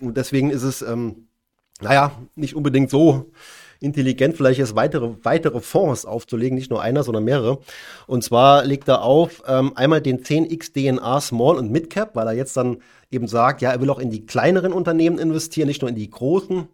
Und 0.00 0.16
deswegen 0.16 0.50
ist 0.50 0.64
es, 0.64 0.82
ähm, 0.82 1.28
naja, 1.80 2.12
nicht 2.34 2.56
unbedingt 2.56 2.90
so 2.90 3.30
intelligent, 3.80 4.36
vielleicht 4.36 4.58
jetzt 4.58 4.74
weitere, 4.74 5.10
weitere 5.22 5.60
Fonds 5.60 6.04
aufzulegen, 6.04 6.56
nicht 6.56 6.70
nur 6.70 6.82
einer, 6.82 7.02
sondern 7.04 7.24
mehrere. 7.24 7.58
Und 8.06 8.24
zwar 8.24 8.64
legt 8.64 8.88
er 8.88 9.02
auf 9.02 9.42
ähm, 9.46 9.72
einmal 9.76 10.00
den 10.00 10.22
10x 10.22 10.72
DNA 10.72 11.20
Small 11.20 11.56
und 11.56 11.70
Mid 11.70 11.90
Cap, 11.90 12.16
weil 12.16 12.26
er 12.26 12.32
jetzt 12.34 12.56
dann 12.56 12.78
eben 13.10 13.28
sagt, 13.28 13.62
ja, 13.62 13.70
er 13.70 13.80
will 13.80 13.90
auch 13.90 14.00
in 14.00 14.10
die 14.10 14.26
kleineren 14.26 14.72
Unternehmen 14.72 15.18
investieren, 15.18 15.68
nicht 15.68 15.82
nur 15.82 15.88
in 15.88 15.96
die 15.96 16.10
großen. 16.10 16.68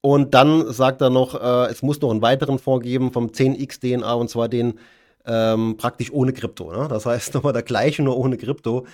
Und 0.00 0.34
dann 0.34 0.72
sagt 0.72 1.00
er 1.00 1.10
noch, 1.10 1.34
äh, 1.34 1.70
es 1.70 1.82
muss 1.82 2.00
noch 2.00 2.10
einen 2.10 2.22
weiteren 2.22 2.58
Fonds 2.58 2.84
geben 2.84 3.12
vom 3.12 3.28
10x 3.28 3.80
DNA 3.80 4.12
und 4.14 4.30
zwar 4.30 4.48
den 4.48 4.78
ähm, 5.24 5.76
praktisch 5.76 6.12
ohne 6.12 6.32
Krypto. 6.32 6.70
Ne? 6.70 6.86
Das 6.88 7.06
heißt 7.06 7.34
nochmal 7.34 7.52
der 7.52 7.62
gleiche, 7.62 8.02
nur 8.02 8.16
ohne 8.16 8.36
Krypto. 8.36 8.86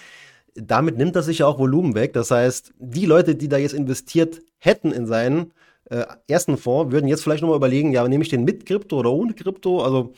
Damit 0.54 0.98
nimmt 0.98 1.16
er 1.16 1.22
sich 1.22 1.38
ja 1.38 1.46
auch 1.46 1.58
Volumen 1.58 1.94
weg. 1.94 2.12
Das 2.12 2.30
heißt, 2.30 2.74
die 2.78 3.06
Leute, 3.06 3.34
die 3.34 3.48
da 3.48 3.56
jetzt 3.56 3.74
investiert 3.74 4.40
hätten 4.58 4.92
in 4.92 5.06
seinen 5.06 5.52
äh, 5.92 6.06
ersten 6.26 6.56
Fonds 6.56 6.90
würden 6.90 7.06
jetzt 7.06 7.22
vielleicht 7.22 7.42
nochmal 7.42 7.58
überlegen, 7.58 7.92
ja, 7.92 8.06
nehme 8.08 8.24
ich 8.24 8.30
den 8.30 8.44
mit 8.44 8.64
Krypto 8.66 8.98
oder 8.98 9.12
ohne 9.12 9.34
Krypto? 9.34 9.82
Also 9.82 10.14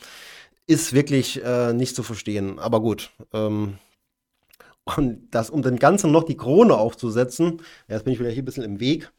ist 0.67 0.93
wirklich 0.93 1.43
äh, 1.43 1.73
nicht 1.73 1.95
zu 1.95 2.03
verstehen. 2.03 2.59
Aber 2.59 2.81
gut. 2.81 3.11
Ähm, 3.33 3.77
und 4.85 5.27
das, 5.31 5.49
um 5.49 5.61
den 5.61 5.77
Ganzen 5.77 6.11
noch 6.11 6.23
die 6.23 6.37
Krone 6.37 6.77
aufzusetzen, 6.77 7.61
jetzt 7.87 8.05
bin 8.05 8.13
ich 8.13 8.19
wieder 8.19 8.29
hier 8.29 8.43
ein 8.43 8.45
bisschen 8.45 8.63
im 8.63 8.79
Weg, 8.79 9.11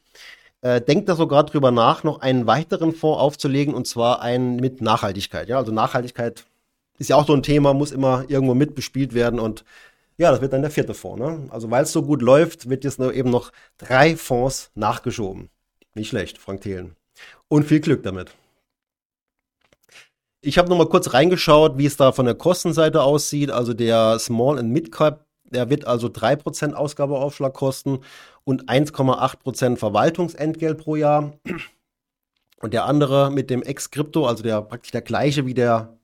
äh, 0.61 0.81
denkt 0.81 1.09
er 1.09 1.15
sogar 1.15 1.45
drüber 1.45 1.71
nach, 1.71 2.03
noch 2.03 2.21
einen 2.21 2.47
weiteren 2.47 2.93
Fonds 2.93 3.19
aufzulegen 3.19 3.73
und 3.73 3.85
zwar 3.85 4.21
einen 4.21 4.55
mit 4.55 4.81
Nachhaltigkeit. 4.81 5.49
Ja, 5.49 5.57
also 5.57 5.71
Nachhaltigkeit 5.71 6.45
ist 6.97 7.09
ja 7.09 7.17
auch 7.17 7.27
so 7.27 7.33
ein 7.33 7.43
Thema, 7.43 7.73
muss 7.73 7.91
immer 7.91 8.25
irgendwo 8.29 8.55
mitbespielt 8.55 9.13
werden 9.13 9.39
und 9.39 9.63
ja, 10.17 10.31
das 10.31 10.41
wird 10.41 10.53
dann 10.53 10.61
der 10.61 10.71
vierte 10.71 10.95
Fonds. 10.95 11.19
Ne? 11.19 11.47
Also 11.49 11.69
weil 11.69 11.83
es 11.83 11.91
so 11.91 12.01
gut 12.01 12.21
läuft, 12.21 12.69
wird 12.69 12.83
jetzt 12.83 12.99
eben 12.99 13.29
noch 13.29 13.51
drei 13.77 14.15
Fonds 14.15 14.71
nachgeschoben. 14.73 15.49
Nicht 15.97 16.09
schlecht, 16.09 16.37
Frank 16.37 16.61
Thelen. 16.61 16.95
Und 17.47 17.63
viel 17.63 17.79
Glück 17.79 18.03
damit. 18.03 18.29
Ich 20.41 20.59
habe 20.59 20.69
noch 20.69 20.77
mal 20.77 20.87
kurz 20.87 21.11
reingeschaut, 21.11 21.79
wie 21.79 21.87
es 21.87 21.97
da 21.97 22.11
von 22.11 22.27
der 22.27 22.35
Kostenseite 22.35 23.01
aussieht. 23.01 23.49
Also 23.49 23.73
der 23.73 24.19
Small 24.19 24.59
and 24.59 24.69
Mid 24.69 24.91
Cap, 24.91 25.25
der 25.45 25.71
wird 25.71 25.87
also 25.87 26.07
3% 26.07 26.73
Ausgabeaufschlag 26.73 27.51
kosten 27.51 28.01
und 28.43 28.69
1,8% 28.69 29.77
Verwaltungsentgelt 29.77 30.77
pro 30.77 30.95
Jahr. 30.97 31.33
Und 32.61 32.75
der 32.75 32.85
andere 32.85 33.31
mit 33.31 33.49
dem 33.49 33.63
Ex-Krypto, 33.63 34.27
also 34.27 34.43
der 34.43 34.61
praktisch 34.61 34.91
der 34.91 35.01
gleiche 35.01 35.47
wie 35.47 35.55
der, 35.55 35.97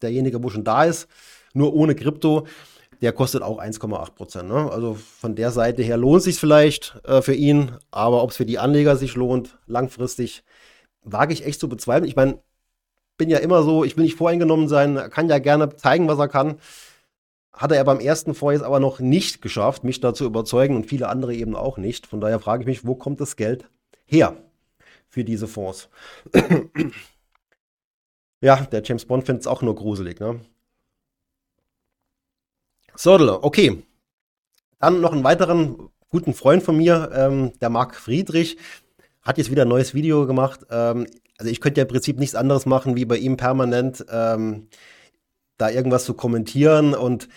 derjenige, 0.00 0.44
wo 0.44 0.50
schon 0.50 0.62
da 0.62 0.84
ist, 0.84 1.08
nur 1.54 1.74
ohne 1.74 1.96
Krypto, 1.96 2.46
der 3.00 3.12
kostet 3.12 3.42
auch 3.42 3.58
1,8 3.58 4.14
Prozent. 4.14 4.48
Ne? 4.48 4.70
Also 4.70 4.94
von 4.94 5.34
der 5.34 5.50
Seite 5.50 5.82
her 5.82 5.96
lohnt 5.96 6.22
sich 6.22 6.38
vielleicht 6.38 7.00
äh, 7.04 7.22
für 7.22 7.34
ihn, 7.34 7.72
aber 7.90 8.22
ob 8.22 8.30
es 8.30 8.36
für 8.36 8.46
die 8.46 8.58
Anleger 8.58 8.96
sich 8.96 9.14
lohnt, 9.14 9.58
langfristig, 9.66 10.44
wage 11.02 11.32
ich 11.32 11.46
echt 11.46 11.60
zu 11.60 11.68
bezweifeln. 11.68 12.08
Ich 12.08 12.16
meine, 12.16 12.42
bin 13.16 13.30
ja 13.30 13.38
immer 13.38 13.62
so, 13.62 13.84
ich 13.84 13.96
will 13.96 14.04
nicht 14.04 14.16
voreingenommen 14.16 14.68
sein, 14.68 14.96
kann 15.10 15.28
ja 15.28 15.38
gerne 15.38 15.74
zeigen, 15.76 16.08
was 16.08 16.18
er 16.18 16.28
kann. 16.28 16.58
Hat 17.52 17.72
er 17.72 17.84
beim 17.84 18.00
ersten 18.00 18.32
jetzt 18.32 18.62
aber 18.62 18.80
noch 18.80 19.00
nicht 19.00 19.42
geschafft, 19.42 19.84
mich 19.84 20.00
da 20.00 20.14
zu 20.14 20.24
überzeugen 20.24 20.76
und 20.76 20.86
viele 20.86 21.08
andere 21.08 21.34
eben 21.34 21.54
auch 21.54 21.76
nicht. 21.76 22.06
Von 22.06 22.20
daher 22.20 22.40
frage 22.40 22.62
ich 22.62 22.66
mich, 22.66 22.86
wo 22.86 22.94
kommt 22.94 23.20
das 23.20 23.36
Geld 23.36 23.68
her 24.06 24.36
für 25.08 25.24
diese 25.24 25.46
Fonds? 25.46 25.90
ja, 28.40 28.56
der 28.56 28.82
James 28.82 29.04
Bond 29.04 29.26
findet 29.26 29.42
es 29.42 29.46
auch 29.46 29.60
nur 29.60 29.74
gruselig. 29.74 30.20
Ne? 30.20 30.40
Sodele, 33.00 33.42
okay. 33.42 33.82
Dann 34.78 35.00
noch 35.00 35.12
einen 35.12 35.24
weiteren 35.24 35.88
guten 36.10 36.34
Freund 36.34 36.62
von 36.62 36.76
mir, 36.76 37.10
ähm, 37.14 37.52
der 37.60 37.70
Marc 37.70 37.94
Friedrich, 37.96 38.58
hat 39.22 39.38
jetzt 39.38 39.50
wieder 39.50 39.62
ein 39.62 39.68
neues 39.68 39.94
Video 39.94 40.26
gemacht. 40.26 40.66
Ähm, 40.70 41.06
also 41.38 41.50
ich 41.50 41.62
könnte 41.62 41.80
ja 41.80 41.86
im 41.86 41.88
Prinzip 41.88 42.18
nichts 42.18 42.34
anderes 42.34 42.66
machen, 42.66 42.96
wie 42.96 43.06
bei 43.06 43.16
ihm 43.16 43.38
permanent 43.38 44.04
ähm, 44.10 44.68
da 45.56 45.70
irgendwas 45.70 46.04
zu 46.04 46.12
kommentieren 46.12 46.92
und 46.92 47.28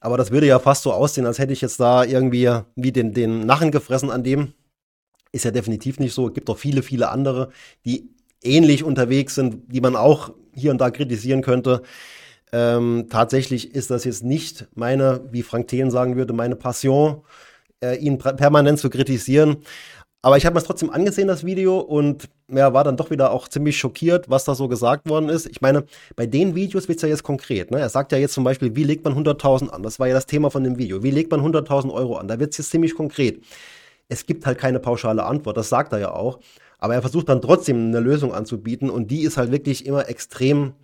aber 0.00 0.16
das 0.16 0.32
würde 0.32 0.48
ja 0.48 0.58
fast 0.58 0.82
so 0.82 0.92
aussehen, 0.92 1.26
als 1.26 1.38
hätte 1.38 1.52
ich 1.52 1.60
jetzt 1.60 1.78
da 1.78 2.02
irgendwie 2.02 2.50
wie 2.74 2.90
den, 2.90 3.14
den 3.14 3.46
Nachen 3.46 3.70
gefressen 3.70 4.10
an 4.10 4.24
dem. 4.24 4.54
Ist 5.30 5.44
ja 5.44 5.52
definitiv 5.52 6.00
nicht 6.00 6.12
so. 6.12 6.26
Es 6.26 6.34
gibt 6.34 6.50
auch 6.50 6.58
viele, 6.58 6.82
viele 6.82 7.10
andere, 7.10 7.50
die 7.84 8.10
ähnlich 8.42 8.82
unterwegs 8.82 9.36
sind, 9.36 9.72
die 9.72 9.80
man 9.80 9.94
auch 9.94 10.34
hier 10.52 10.72
und 10.72 10.80
da 10.80 10.90
kritisieren 10.90 11.42
könnte. 11.42 11.82
Ähm, 12.52 13.06
tatsächlich 13.10 13.74
ist 13.74 13.90
das 13.90 14.04
jetzt 14.04 14.22
nicht 14.22 14.68
meine, 14.74 15.22
wie 15.30 15.42
Frank 15.42 15.68
Thelen 15.68 15.90
sagen 15.90 16.16
würde, 16.16 16.34
meine 16.34 16.56
Passion, 16.56 17.22
äh, 17.82 17.96
ihn 17.96 18.18
permanent 18.18 18.78
zu 18.78 18.90
kritisieren. 18.90 19.58
Aber 20.24 20.36
ich 20.36 20.46
habe 20.46 20.54
mir 20.54 20.60
es 20.60 20.66
trotzdem 20.66 20.90
angesehen, 20.90 21.26
das 21.26 21.44
Video, 21.44 21.80
und 21.80 22.28
ja, 22.48 22.72
war 22.72 22.84
dann 22.84 22.96
doch 22.96 23.10
wieder 23.10 23.32
auch 23.32 23.48
ziemlich 23.48 23.76
schockiert, 23.76 24.30
was 24.30 24.44
da 24.44 24.54
so 24.54 24.68
gesagt 24.68 25.08
worden 25.08 25.28
ist. 25.28 25.48
Ich 25.48 25.60
meine, 25.60 25.84
bei 26.14 26.26
den 26.26 26.54
Videos 26.54 26.86
wird 26.86 26.96
es 26.98 27.02
ja 27.02 27.08
jetzt 27.08 27.24
konkret. 27.24 27.72
Ne? 27.72 27.80
Er 27.80 27.88
sagt 27.88 28.12
ja 28.12 28.18
jetzt 28.18 28.34
zum 28.34 28.44
Beispiel, 28.44 28.76
wie 28.76 28.84
legt 28.84 29.04
man 29.04 29.14
100.000 29.14 29.70
an? 29.70 29.82
Das 29.82 29.98
war 29.98 30.06
ja 30.06 30.14
das 30.14 30.26
Thema 30.26 30.50
von 30.50 30.62
dem 30.62 30.78
Video. 30.78 31.02
Wie 31.02 31.10
legt 31.10 31.32
man 31.32 31.40
100.000 31.40 31.92
Euro 31.92 32.16
an? 32.18 32.28
Da 32.28 32.38
wird 32.38 32.52
es 32.52 32.58
jetzt 32.58 32.70
ziemlich 32.70 32.94
konkret. 32.94 33.42
Es 34.08 34.24
gibt 34.24 34.46
halt 34.46 34.58
keine 34.58 34.78
pauschale 34.78 35.24
Antwort, 35.24 35.56
das 35.56 35.68
sagt 35.70 35.92
er 35.92 35.98
ja 35.98 36.12
auch. 36.12 36.38
Aber 36.78 36.94
er 36.94 37.00
versucht 37.00 37.28
dann 37.28 37.40
trotzdem 37.40 37.88
eine 37.88 38.00
Lösung 38.00 38.32
anzubieten 38.32 38.90
und 38.90 39.10
die 39.10 39.22
ist 39.22 39.36
halt 39.38 39.50
wirklich 39.50 39.86
immer 39.86 40.08
extrem 40.08 40.74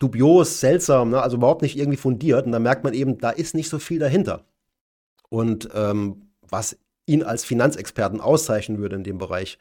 dubios, 0.00 0.58
seltsam, 0.58 1.10
ne? 1.10 1.22
also 1.22 1.36
überhaupt 1.36 1.62
nicht 1.62 1.78
irgendwie 1.78 1.96
fundiert. 1.96 2.46
Und 2.46 2.52
da 2.52 2.58
merkt 2.58 2.82
man 2.82 2.94
eben, 2.94 3.18
da 3.18 3.30
ist 3.30 3.54
nicht 3.54 3.68
so 3.68 3.78
viel 3.78 4.00
dahinter. 4.00 4.44
Und 5.28 5.68
ähm, 5.74 6.32
was 6.48 6.76
ihn 7.06 7.22
als 7.22 7.44
Finanzexperten 7.44 8.20
auszeichnen 8.20 8.78
würde 8.78 8.96
in 8.96 9.04
dem 9.04 9.18
Bereich. 9.18 9.58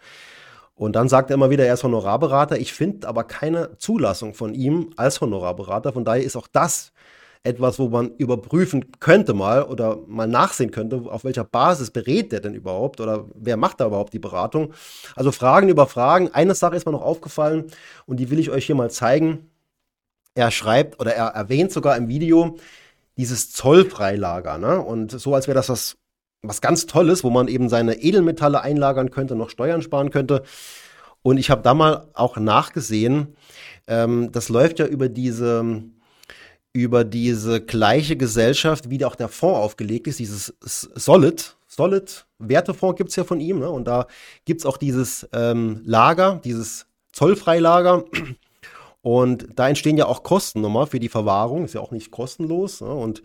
Und 0.75 0.96
dann 0.96 1.10
sagt 1.10 1.29
er 1.29 1.36
immer 1.36 1.50
wieder, 1.50 1.65
er 1.65 1.74
ist 1.74 1.84
Honorarberater. 1.84 2.58
Ich 2.58 2.74
finde 2.74 3.08
aber 3.08 3.25
keine 3.25 3.77
Zulassung 3.77 4.34
von 4.34 4.53
ihm 4.53 4.91
als 4.96 5.19
Honorarberater. 5.19 5.93
Von 5.93 6.05
daher 6.05 6.24
ist 6.24 6.38
auch 6.38 6.48
das 6.48 6.93
etwas, 7.43 7.79
wo 7.79 7.89
man 7.89 8.12
überprüfen 8.15 8.91
könnte 9.00 9.34
mal 9.34 9.63
oder 9.63 9.98
mal 10.08 10.27
nachsehen 10.27 10.72
könnte, 10.72 11.03
auf 11.10 11.24
welcher 11.24 11.43
Basis 11.43 11.91
berät 11.91 12.31
der 12.31 12.41
denn 12.41 12.53
überhaupt 12.53 13.00
oder 13.00 13.25
wer 13.34 13.55
macht 13.55 13.79
da 13.79 13.88
überhaupt 13.88 14.13
die 14.13 14.19
Beratung. 14.19 14.74
Also 15.15 15.31
Fragen 15.31 15.69
über 15.69 15.88
Fragen. 15.88 16.29
Eine 16.34 16.55
Sache 16.55 16.75
ist 16.75 16.86
mir 16.86 16.91
noch 16.91 17.01
aufgefallen 17.01 17.65
und 18.05 18.17
die 18.17 18.29
will 18.29 18.39
ich 18.39 18.50
euch 18.50 18.65
hier 18.65 18.75
mal 18.75 18.91
zeigen. 18.91 19.50
Er 20.39 20.51
schreibt 20.51 21.01
oder 21.01 21.13
er 21.13 21.25
erwähnt 21.25 21.69
sogar 21.74 21.98
im 21.98 22.08
Video 22.08 22.58
dieses 23.17 23.51
Zollfreilager. 23.51 24.58
Ne? 24.58 24.79
Und 24.79 25.12
so, 25.12 25.36
als 25.36 25.48
wäre 25.48 25.55
das 25.55 25.67
was, 25.67 25.98
was 26.41 26.62
ganz 26.62 26.86
Tolles, 26.86 27.25
wo 27.25 27.29
man 27.29 27.50
eben 27.50 27.67
seine 27.67 27.96
Edelmetalle 27.96 28.62
einlagern 28.62 29.12
könnte, 29.12 29.36
noch 29.36 29.50
Steuern 29.50 29.81
sparen 29.81 30.12
könnte. 30.12 30.43
Und 31.24 31.39
ich 31.39 31.50
habe 31.50 31.62
da 31.62 31.74
mal 31.74 32.08
auch 32.13 32.38
nachgesehen, 32.38 33.36
ähm, 33.88 34.31
das 34.31 34.48
läuft 34.48 34.79
ja 34.79 34.86
über 34.86 35.10
diese, 35.10 35.84
über 36.72 37.03
diese 37.03 37.60
gleiche 37.60 38.15
Gesellschaft, 38.15 38.89
wie 38.89 39.03
auch 39.03 39.15
der 39.15 39.27
Fonds 39.27 39.60
aufgelegt 39.60 40.08
ist, 40.08 40.19
dieses 40.19 40.55
Solid. 40.62 41.58
Solid 41.67 42.25
Wertefonds 42.38 42.98
gibt 42.98 43.10
es 43.10 43.17
ja 43.17 43.25
von 43.25 43.41
ihm. 43.41 43.60
Ne? 43.60 43.69
Und 43.69 43.89
da 43.89 44.08
gibt 44.46 44.62
es 44.62 44.65
auch 44.65 44.77
dieses 44.77 45.27
ähm, 45.34 45.81
Lager, 45.84 46.39
dieses 46.46 46.86
Zollfreilager. 47.12 48.05
Und 49.01 49.47
da 49.55 49.69
entstehen 49.69 49.97
ja 49.97 50.07
auch 50.07 50.23
Kosten 50.23 50.61
nochmal 50.61 50.87
für 50.87 50.99
die 50.99 51.09
Verwahrung, 51.09 51.65
ist 51.65 51.73
ja 51.73 51.81
auch 51.81 51.91
nicht 51.91 52.11
kostenlos. 52.11 52.81
Ne? 52.81 52.93
Und 52.93 53.21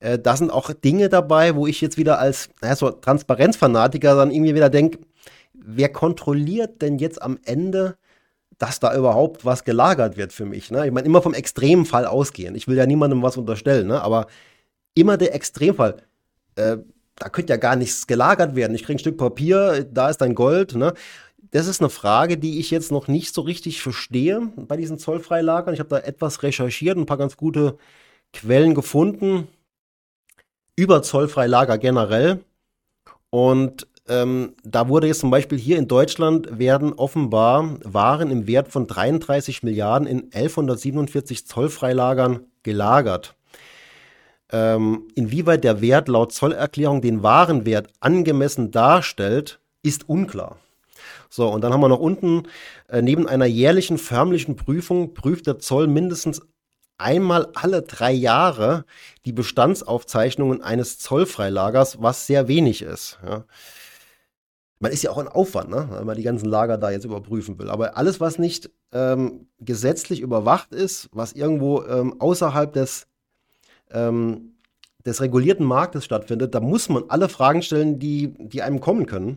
äh, 0.00 0.18
da 0.18 0.36
sind 0.36 0.50
auch 0.50 0.72
Dinge 0.72 1.08
dabei, 1.08 1.54
wo 1.54 1.66
ich 1.66 1.80
jetzt 1.80 1.96
wieder 1.96 2.18
als 2.18 2.48
naja, 2.60 2.76
so 2.76 2.90
Transparenzfanatiker 2.90 4.16
dann 4.16 4.30
irgendwie 4.30 4.54
wieder 4.54 4.68
denke, 4.68 4.98
wer 5.54 5.88
kontrolliert 5.90 6.82
denn 6.82 6.98
jetzt 6.98 7.22
am 7.22 7.38
Ende, 7.44 7.96
dass 8.58 8.80
da 8.80 8.96
überhaupt 8.96 9.44
was 9.44 9.64
gelagert 9.64 10.16
wird 10.16 10.32
für 10.32 10.44
mich? 10.44 10.70
Ne? 10.70 10.86
Ich 10.86 10.92
meine, 10.92 11.06
immer 11.06 11.22
vom 11.22 11.34
Extremfall 11.34 12.06
ausgehen. 12.06 12.54
Ich 12.54 12.66
will 12.66 12.76
ja 12.76 12.86
niemandem 12.86 13.22
was 13.22 13.36
unterstellen, 13.36 13.86
ne? 13.86 14.02
aber 14.02 14.26
immer 14.94 15.16
der 15.16 15.34
Extremfall. 15.34 16.02
Äh, 16.56 16.78
da 17.18 17.28
könnte 17.30 17.52
ja 17.52 17.56
gar 17.56 17.76
nichts 17.76 18.06
gelagert 18.06 18.56
werden. 18.56 18.74
Ich 18.74 18.84
kriege 18.84 18.96
ein 18.96 18.98
Stück 18.98 19.16
Papier, 19.16 19.86
da 19.90 20.10
ist 20.10 20.18
dein 20.18 20.34
Gold. 20.34 20.74
Ne? 20.74 20.92
Das 21.50 21.66
ist 21.66 21.80
eine 21.80 21.90
Frage, 21.90 22.38
die 22.38 22.58
ich 22.58 22.70
jetzt 22.70 22.90
noch 22.90 23.08
nicht 23.08 23.34
so 23.34 23.40
richtig 23.42 23.82
verstehe 23.82 24.52
bei 24.56 24.76
diesen 24.76 24.98
Zollfreilagern. 24.98 25.74
Ich 25.74 25.80
habe 25.80 25.90
da 25.90 25.98
etwas 25.98 26.42
recherchiert, 26.42 26.96
ein 26.96 27.06
paar 27.06 27.18
ganz 27.18 27.36
gute 27.36 27.78
Quellen 28.32 28.74
gefunden 28.74 29.48
über 30.76 31.02
Zollfreilager 31.02 31.78
generell. 31.78 32.44
Und 33.30 33.86
ähm, 34.08 34.54
da 34.62 34.88
wurde 34.88 35.08
jetzt 35.08 35.20
zum 35.20 35.30
Beispiel 35.30 35.58
hier 35.58 35.78
in 35.78 35.88
Deutschland 35.88 36.58
werden 36.58 36.92
offenbar 36.92 37.78
Waren 37.82 38.30
im 38.30 38.46
Wert 38.46 38.68
von 38.68 38.86
33 38.86 39.62
Milliarden 39.62 40.06
in 40.06 40.24
1147 40.32 41.46
Zollfreilagern 41.46 42.44
gelagert. 42.62 43.34
Ähm, 44.52 45.08
inwieweit 45.16 45.64
der 45.64 45.80
Wert 45.80 46.06
laut 46.06 46.32
Zollerklärung 46.32 47.00
den 47.00 47.24
Warenwert 47.24 47.88
angemessen 47.98 48.70
darstellt, 48.70 49.58
ist 49.82 50.08
unklar. 50.08 50.58
So, 51.36 51.48
und 51.50 51.60
dann 51.60 51.70
haben 51.70 51.82
wir 51.82 51.90
noch 51.90 52.00
unten, 52.00 52.44
äh, 52.88 53.02
neben 53.02 53.28
einer 53.28 53.44
jährlichen 53.44 53.98
förmlichen 53.98 54.56
Prüfung 54.56 55.12
prüft 55.12 55.46
der 55.46 55.58
Zoll 55.58 55.86
mindestens 55.86 56.40
einmal 56.96 57.48
alle 57.52 57.82
drei 57.82 58.10
Jahre 58.10 58.86
die 59.26 59.34
Bestandsaufzeichnungen 59.34 60.62
eines 60.62 60.98
Zollfreilagers, 60.98 62.00
was 62.00 62.26
sehr 62.26 62.48
wenig 62.48 62.80
ist. 62.80 63.18
Ja. 63.22 63.44
Man 64.78 64.92
ist 64.92 65.02
ja 65.02 65.10
auch 65.10 65.18
ein 65.18 65.28
Aufwand, 65.28 65.68
ne? 65.68 65.86
wenn 65.90 66.06
man 66.06 66.16
die 66.16 66.22
ganzen 66.22 66.48
Lager 66.48 66.78
da 66.78 66.90
jetzt 66.90 67.04
überprüfen 67.04 67.58
will. 67.58 67.68
Aber 67.68 67.98
alles, 67.98 68.18
was 68.18 68.38
nicht 68.38 68.70
ähm, 68.92 69.46
gesetzlich 69.60 70.20
überwacht 70.20 70.72
ist, 70.72 71.10
was 71.12 71.34
irgendwo 71.34 71.82
ähm, 71.82 72.18
außerhalb 72.18 72.72
des, 72.72 73.08
ähm, 73.90 74.54
des 75.04 75.20
regulierten 75.20 75.66
Marktes 75.66 76.06
stattfindet, 76.06 76.54
da 76.54 76.60
muss 76.60 76.88
man 76.88 77.04
alle 77.08 77.28
Fragen 77.28 77.60
stellen, 77.60 77.98
die, 77.98 78.32
die 78.38 78.62
einem 78.62 78.80
kommen 78.80 79.04
können. 79.04 79.36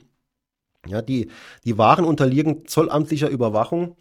Ja, 0.88 1.02
die, 1.02 1.30
die 1.66 1.78
Waren 1.78 2.06
unterliegen 2.06 2.66
zollamtlicher 2.66 3.30
Überwachung, 3.30 3.98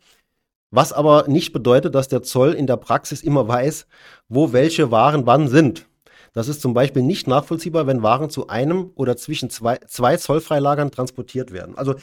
was 0.71 0.93
aber 0.93 1.27
nicht 1.29 1.53
bedeutet, 1.53 1.95
dass 1.95 2.09
der 2.09 2.23
Zoll 2.23 2.53
in 2.53 2.67
der 2.67 2.77
Praxis 2.77 3.23
immer 3.23 3.49
weiß, 3.49 3.87
wo 4.29 4.53
welche 4.53 4.91
Waren 4.91 5.27
wann 5.27 5.49
sind. 5.49 5.87
Das 6.33 6.49
ist 6.49 6.61
zum 6.61 6.75
Beispiel 6.75 7.03
nicht 7.03 7.27
nachvollziehbar, 7.27 7.87
wenn 7.87 8.03
Waren 8.03 8.31
zu 8.31 8.49
einem 8.49 8.91
oder 8.95 9.17
zwischen 9.17 9.51
zwei, 9.51 9.79
zwei 9.87 10.17
Zollfreilagern 10.17 10.91
transportiert 10.91 11.53
werden. 11.53 11.77
Also 11.77 11.95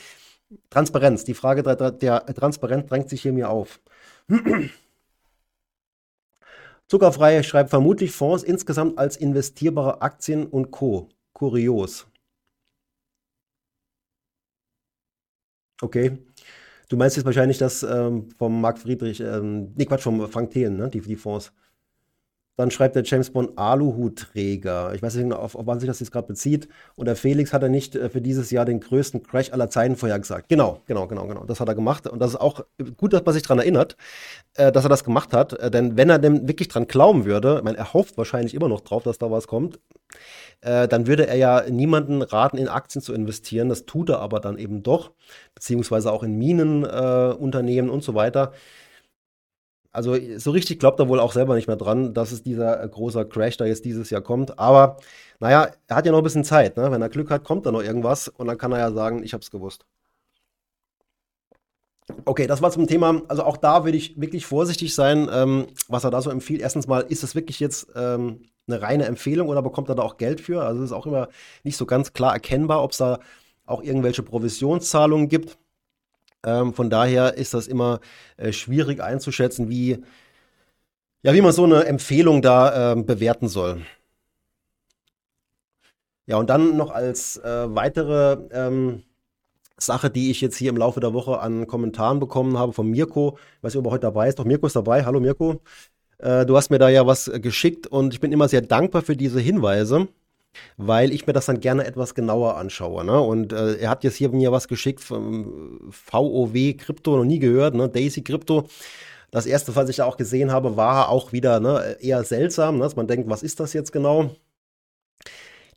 Transparenz, 0.70 1.24
die 1.24 1.34
Frage 1.34 1.63
der, 1.63 1.91
der 1.91 2.25
Transparenz 2.25 2.88
drängt 2.88 3.10
sich 3.10 3.22
hier 3.22 3.34
mir 3.34 3.50
auf. 3.50 3.79
Zuckerfrei 6.88 7.41
schreibt 7.44 7.70
vermutlich 7.72 8.12
Fonds 8.12 8.44
insgesamt 8.44 8.98
als 8.98 9.17
investierbare 9.17 10.01
Aktien 10.01 10.46
und 10.46 10.72
Co. 10.72 11.10
Kurios. 11.34 12.08
Okay. 15.82 16.17
Du 16.89 16.98
meinst 16.98 17.17
jetzt 17.17 17.25
wahrscheinlich 17.25 17.58
das 17.58 17.84
ähm, 17.84 18.29
vom 18.38 18.62
Marc 18.62 18.79
Friedrich, 18.79 19.20
ähm, 19.22 19.74
nee, 19.75 19.86
Quatsch, 19.86 20.03
vom 20.03 20.27
Frank 20.29 20.51
Thelen, 20.51 20.77
ne? 20.77 20.89
Die, 20.89 21.01
die 21.01 21.15
Fonds. 21.15 21.51
Dann 22.58 22.72
schreibt 22.72 22.96
der 22.96 23.04
James 23.04 23.32
Bond 23.32 23.58
Aluhutträger. 23.58 24.94
Ich 24.94 25.02
weiß 25.02 25.16
nicht 25.16 25.24
genau, 25.24 25.38
auf, 25.38 25.56
auf 25.56 25.68
wann 25.68 25.80
sich 25.80 25.88
das 25.88 26.00
jetzt 26.00 26.12
gerade 26.12 26.28
bezieht. 26.28 26.70
Und 26.96 27.06
der 27.06 27.18
Felix 27.18 27.52
hat 27.52 27.64
er 27.64 27.70
nicht 27.70 27.96
äh, 27.96 28.10
für 28.10 28.22
dieses 28.22 28.50
Jahr 28.50 28.64
den 28.64 28.80
größten 28.80 29.24
Crash 29.24 29.52
aller 29.52 29.70
Zeiten 29.70 29.98
vorhergesagt. 29.98 30.48
Genau, 30.48 30.82
genau, 30.86 31.08
genau, 31.08 31.28
genau. 31.28 31.44
Das 31.44 31.60
hat 31.60 31.68
er 31.68 31.76
gemacht. 31.76 32.08
Und 32.08 32.20
das 32.20 32.32
ist 32.32 32.40
auch 32.40 32.66
gut, 32.96 33.12
dass 33.12 33.26
man 33.26 33.34
sich 33.34 33.44
daran 33.44 33.60
erinnert, 33.60 33.98
äh, 34.56 34.72
dass 34.72 34.86
er 34.86 34.90
das 34.90 35.04
gemacht 35.04 35.34
hat. 35.34 35.54
Äh, 35.54 35.70
denn 35.70 35.98
wenn 35.98 36.10
er 36.10 36.18
dem 36.18 36.48
wirklich 36.48 36.70
dran 36.70 36.88
glauben 36.88 37.26
würde, 37.26 37.58
ich 37.58 37.64
meine, 37.64 37.78
er 37.78 37.94
hofft 37.94 38.18
wahrscheinlich 38.18 38.54
immer 38.54 38.70
noch 38.70 38.82
drauf, 38.82 39.04
dass 39.04 39.18
da 39.18 39.30
was 39.30 39.48
kommt, 39.48 39.80
dann 40.62 41.06
würde 41.06 41.28
er 41.28 41.36
ja 41.36 41.64
niemanden 41.70 42.22
raten, 42.24 42.58
in 42.58 42.70
Aktien 42.70 43.02
zu 43.02 43.14
investieren. 43.14 43.70
Das 43.70 43.86
tut 43.86 44.10
er 44.10 44.20
aber 44.20 44.40
dann 44.40 44.58
eben 44.58 44.82
doch, 44.82 45.12
beziehungsweise 45.54 46.12
auch 46.12 46.24
in 46.24 46.38
Minenunternehmen 46.38 47.90
äh, 47.90 47.94
und 47.94 48.04
so 48.04 48.16
weiter. 48.16 48.54
Also 49.96 50.16
so 50.38 50.52
richtig 50.52 50.80
glaubt 50.80 51.00
er 51.00 51.08
wohl 51.10 51.20
auch 51.20 51.32
selber 51.32 51.56
nicht 51.56 51.68
mehr 51.68 51.78
dran, 51.78 52.14
dass 52.14 52.32
es 52.32 52.44
dieser 52.44 52.84
äh, 52.84 52.88
große 52.88 53.25
Crash 53.25 53.58
da 53.58 53.66
jetzt 53.66 53.86
dieses 53.86 54.10
Jahr 54.10 54.22
kommt. 54.22 54.60
Aber 54.60 54.98
naja, 55.40 55.70
er 55.88 55.96
hat 55.96 56.06
ja 56.06 56.12
noch 56.12 56.20
ein 56.20 56.24
bisschen 56.24 56.44
Zeit. 56.44 56.78
Ne? 56.78 56.92
Wenn 56.92 57.02
er 57.02 57.10
Glück 57.10 57.30
hat, 57.32 57.44
kommt 57.44 57.66
da 57.66 57.72
noch 57.72 57.82
irgendwas 57.84 58.28
und 58.28 58.48
dann 58.48 58.58
kann 58.58 58.72
er 58.72 58.80
ja 58.80 58.92
sagen, 58.92 59.24
ich 59.24 59.34
habe 59.34 59.42
es 59.42 59.52
gewusst. 59.52 59.86
Okay, 62.25 62.46
das 62.46 62.62
war 62.62 62.72
zum 62.72 62.88
Thema. 62.88 63.22
Also 63.28 63.44
auch 63.44 63.58
da 63.58 63.84
würde 63.84 63.98
ich 63.98 64.20
wirklich 64.20 64.46
vorsichtig 64.46 64.94
sein, 64.94 65.28
ähm, 65.32 65.68
was 65.88 66.04
er 66.04 66.12
da 66.12 66.22
so 66.22 66.30
empfiehlt. 66.30 66.62
Erstens 66.62 66.88
mal, 66.88 67.02
ist 67.02 67.24
es 67.24 67.34
wirklich 67.34 67.60
jetzt 67.60 67.88
ähm, 67.96 68.44
eine 68.68 68.82
reine 68.82 69.06
Empfehlung 69.06 69.48
oder 69.50 69.62
bekommt 69.62 69.90
er 69.90 69.96
da 69.96 70.04
auch 70.04 70.18
Geld 70.18 70.42
für? 70.42 70.64
Also 70.64 70.82
es 70.82 70.92
ist 70.92 70.96
auch 70.96 71.08
immer 71.08 71.30
nicht 71.64 71.78
so 71.78 71.86
ganz 71.86 72.14
klar 72.14 72.34
erkennbar, 72.34 72.84
ob 72.84 72.92
es 72.92 72.98
da 72.98 73.20
auch 73.66 73.82
irgendwelche 73.82 74.24
Provisionszahlungen 74.24 75.30
gibt. 75.30 75.58
Ähm, 76.46 76.74
von 76.74 76.90
daher 76.90 77.38
ist 77.38 77.54
das 77.54 77.68
immer 77.68 78.00
äh, 78.38 78.54
schwierig 78.54 79.02
einzuschätzen, 79.02 79.70
wie, 79.70 80.04
ja, 81.24 81.34
wie 81.34 81.42
man 81.42 81.52
so 81.52 81.64
eine 81.64 81.86
Empfehlung 81.86 82.42
da 82.42 82.94
äh, 82.94 82.96
bewerten 82.96 83.48
soll. 83.48 83.82
Ja, 86.28 86.38
und 86.38 86.50
dann 86.50 86.78
noch 86.78 86.92
als 86.92 87.38
äh, 87.38 87.75
weitere 87.75 88.38
ähm, 88.52 89.04
Sache, 89.78 90.10
die 90.10 90.32
ich 90.32 90.42
jetzt 90.42 90.58
hier 90.58 90.70
im 90.70 90.78
Laufe 90.78 91.00
der 91.00 91.14
Woche 91.14 91.40
an 91.40 91.68
Kommentaren 91.68 92.20
bekommen 92.20 92.58
habe 92.58 92.74
von 92.74 92.90
Mirko. 92.90 93.38
Ich 93.58 93.64
weiß 93.64 93.74
nicht, 93.74 93.80
ob 93.80 93.88
er 93.88 93.92
heute 93.92 94.02
dabei 94.02 94.30
ist. 94.30 94.40
Doch, 94.40 94.46
Mirko 94.46 94.68
ist 94.68 94.75
dabei. 94.75 95.06
Hallo 95.06 95.20
Mirko. 95.20 95.62
Äh, 96.20 96.46
du 96.46 96.56
hast 96.58 96.70
mir 96.70 96.80
da 96.80 96.90
ja 96.90 97.06
was 97.06 97.28
äh, 97.28 97.40
geschickt 97.40 97.88
und 97.88 98.14
ich 98.14 98.20
bin 98.22 98.32
immer 98.32 98.48
sehr 98.48 98.62
dankbar 98.62 99.02
für 99.02 99.16
diese 99.16 99.40
Hinweise, 99.40 100.08
weil 100.78 101.12
ich 101.14 101.28
mir 101.28 101.34
das 101.34 101.46
dann 101.46 101.60
gerne 101.60 101.86
etwas 101.86 102.16
genauer 102.16 102.58
anschaue. 102.58 103.04
Ne? 103.06 103.20
Und 103.20 103.54
äh, 103.54 103.76
er 103.76 103.90
hat 103.90 104.04
jetzt 104.04 104.16
hier 104.16 104.30
mir 104.30 104.52
was 104.52 104.68
geschickt 104.68 105.02
vom 105.02 105.80
VOW 105.90 106.78
Krypto, 106.78 107.18
noch 107.18 107.26
nie 107.26 107.40
gehört, 107.40 107.76
ne? 107.76 107.90
Daisy 107.90 108.24
Krypto. 108.24 108.68
Das 109.32 109.46
erste, 109.46 109.76
was 109.76 109.90
ich 109.90 109.98
da 109.98 110.06
auch 110.06 110.18
gesehen 110.18 110.52
habe, 110.52 110.78
war 110.78 111.10
auch 111.10 111.34
wieder 111.34 111.60
ne, 111.60 111.98
eher 112.00 112.24
seltsam, 112.24 112.78
ne? 112.78 112.84
dass 112.84 112.96
man 112.96 113.08
denkt, 113.08 113.30
was 113.30 113.44
ist 113.44 113.60
das 113.60 113.74
jetzt 113.74 113.92
genau? 113.92 114.32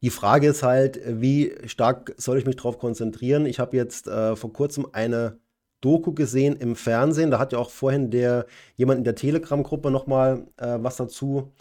Die 0.00 0.10
Frage 0.10 0.48
ist 0.48 0.62
halt, 0.62 1.00
wie 1.04 1.52
stark 1.66 2.14
soll 2.16 2.38
ich 2.38 2.46
mich 2.46 2.56
darauf 2.56 2.78
konzentrieren? 2.78 3.46
Ich 3.46 3.58
habe 3.58 3.76
jetzt 3.76 4.06
äh, 4.06 4.36
vor 4.36 4.52
kurzem 4.52 4.86
eine 4.92 5.38
Doku 5.80 6.12
gesehen 6.12 6.56
im 6.56 6.76
Fernsehen. 6.76 7.30
Da 7.30 7.38
hat 7.38 7.52
ja 7.52 7.58
auch 7.58 7.70
vorhin 7.70 8.10
der 8.10 8.46
jemand 8.76 8.98
in 8.98 9.04
der 9.04 9.16
Telegram-Gruppe 9.16 9.90
nochmal 9.90 10.46
äh, 10.56 10.78
was 10.80 10.96
dazu 10.96 11.52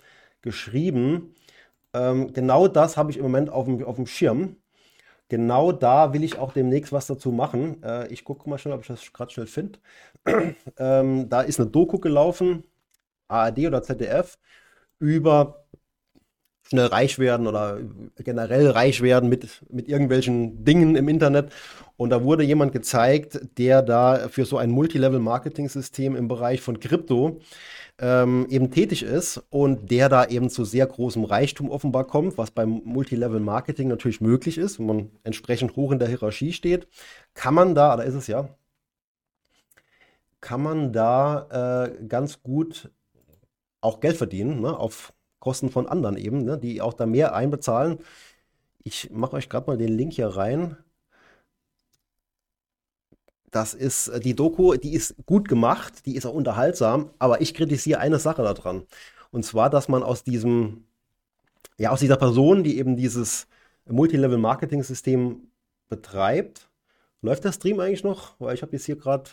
geschrieben. 0.41 1.33
Ähm, 1.97 2.33
genau 2.33 2.67
das 2.67 2.97
habe 2.97 3.11
ich 3.11 3.17
im 3.17 3.23
Moment 3.23 3.49
auf 3.49 3.65
dem, 3.65 3.83
auf 3.83 3.95
dem 3.95 4.07
Schirm. 4.07 4.57
Genau 5.29 5.71
da 5.71 6.13
will 6.13 6.23
ich 6.23 6.37
auch 6.37 6.53
demnächst 6.53 6.93
was 6.93 7.07
dazu 7.07 7.31
machen. 7.31 7.83
Äh, 7.83 8.07
ich 8.13 8.23
gucke 8.23 8.49
mal 8.49 8.57
schnell, 8.57 8.73
ob 8.75 8.81
ich 8.81 8.87
das 8.87 9.11
gerade 9.13 9.31
schnell 9.31 9.47
finde. 9.47 9.79
ähm, 10.77 11.29
da 11.29 11.41
ist 11.41 11.59
eine 11.59 11.69
Doku 11.69 11.99
gelaufen, 11.99 12.63
ARD 13.27 13.59
oder 13.67 13.83
ZDF, 13.83 14.37
über 14.99 15.65
schnell 16.63 16.87
reich 16.87 17.19
werden 17.19 17.47
oder 17.47 17.79
generell 18.17 18.69
reich 18.69 19.01
werden 19.01 19.29
mit, 19.29 19.63
mit 19.69 19.87
irgendwelchen 19.87 20.63
Dingen 20.65 20.95
im 20.95 21.07
Internet. 21.09 21.51
Und 21.97 22.11
da 22.11 22.23
wurde 22.23 22.43
jemand 22.43 22.71
gezeigt, 22.71 23.39
der 23.57 23.81
da 23.81 24.29
für 24.29 24.45
so 24.45 24.57
ein 24.57 24.69
Multilevel-Marketing-System 24.69 26.15
im 26.15 26.27
Bereich 26.27 26.61
von 26.61 26.79
Krypto 26.79 27.41
ähm, 27.99 28.45
eben 28.49 28.69
tätig 28.69 29.03
ist 29.03 29.43
und 29.49 29.89
der 29.89 30.07
da 30.07 30.25
eben 30.25 30.49
zu 30.51 30.63
sehr 30.63 30.85
großem 30.85 31.23
Reichtum 31.23 31.71
offenbar 31.71 32.05
kommt, 32.05 32.37
was 32.37 32.51
beim 32.51 32.81
Multilevel-Marketing 32.85 33.87
natürlich 33.87 34.21
möglich 34.21 34.59
ist, 34.59 34.77
wenn 34.79 34.85
man 34.85 35.11
entsprechend 35.23 35.75
hoch 35.75 35.91
in 35.91 35.99
der 35.99 36.07
Hierarchie 36.07 36.53
steht, 36.53 36.87
kann 37.33 37.55
man 37.55 37.73
da, 37.73 37.97
da 37.97 38.03
ist 38.03 38.13
es 38.13 38.27
ja, 38.27 38.47
kann 40.39 40.61
man 40.61 40.93
da 40.93 41.87
äh, 41.87 42.05
ganz 42.07 42.43
gut 42.43 42.91
auch 43.81 43.99
Geld 43.99 44.17
verdienen, 44.17 44.61
ne, 44.61 44.77
auf 44.77 45.13
Kosten 45.39 45.69
von 45.69 45.87
anderen 45.87 46.17
eben, 46.17 46.43
ne, 46.43 46.57
die 46.57 46.81
auch 46.81 46.93
da 46.93 47.05
mehr 47.05 47.33
einbezahlen. 47.35 47.99
Ich 48.83 49.09
mache 49.11 49.35
euch 49.35 49.49
gerade 49.49 49.67
mal 49.67 49.77
den 49.77 49.97
Link 49.97 50.13
hier 50.13 50.27
rein. 50.27 50.77
Das 53.51 53.73
ist 53.73 54.09
äh, 54.09 54.19
die 54.19 54.35
Doku, 54.35 54.75
die 54.75 54.93
ist 54.93 55.15
gut 55.25 55.47
gemacht, 55.47 56.05
die 56.05 56.15
ist 56.15 56.25
auch 56.25 56.33
unterhaltsam, 56.33 57.11
aber 57.19 57.41
ich 57.41 57.53
kritisiere 57.53 57.99
eine 57.99 58.19
Sache 58.19 58.43
daran. 58.43 58.83
Und 59.31 59.43
zwar, 59.43 59.69
dass 59.69 59.87
man 59.87 60.03
aus 60.03 60.23
diesem, 60.23 60.85
ja, 61.77 61.91
aus 61.91 61.99
dieser 61.99 62.17
Person, 62.17 62.63
die 62.63 62.77
eben 62.77 62.95
dieses 62.97 63.47
Multilevel-Marketing-System 63.87 65.41
betreibt, 65.89 66.69
läuft 67.21 67.43
der 67.43 67.51
Stream 67.51 67.79
eigentlich 67.79 68.03
noch? 68.03 68.35
Weil 68.39 68.55
ich 68.55 68.61
habe 68.61 68.73
jetzt 68.73 68.85
hier 68.85 68.97
gerade, 68.97 69.29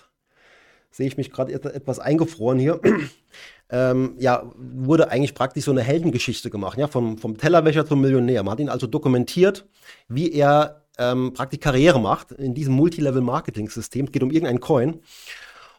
sehe 0.90 1.06
ich 1.06 1.16
mich 1.16 1.30
gerade 1.30 1.52
etwas 1.52 1.98
eingefroren 1.98 2.58
hier 2.58 2.80
ähm, 3.70 4.14
ja, 4.18 4.50
wurde 4.56 5.10
eigentlich 5.10 5.34
praktisch 5.34 5.64
so 5.64 5.70
eine 5.70 5.82
Heldengeschichte 5.82 6.50
gemacht, 6.50 6.78
ja, 6.78 6.86
vom, 6.86 7.18
vom 7.18 7.36
Tellerwäscher 7.36 7.86
zum 7.86 8.00
Millionär. 8.00 8.42
Man 8.42 8.52
hat 8.52 8.60
ihn 8.60 8.68
also 8.68 8.86
dokumentiert, 8.86 9.66
wie 10.08 10.32
er 10.32 10.83
ähm, 10.98 11.32
praktisch 11.34 11.60
Karriere 11.60 12.00
macht 12.00 12.32
in 12.32 12.54
diesem 12.54 12.74
Multilevel-Marketing-System. 12.74 14.06
Es 14.06 14.12
geht 14.12 14.22
um 14.22 14.30
irgendeinen 14.30 14.60
Coin. 14.60 15.00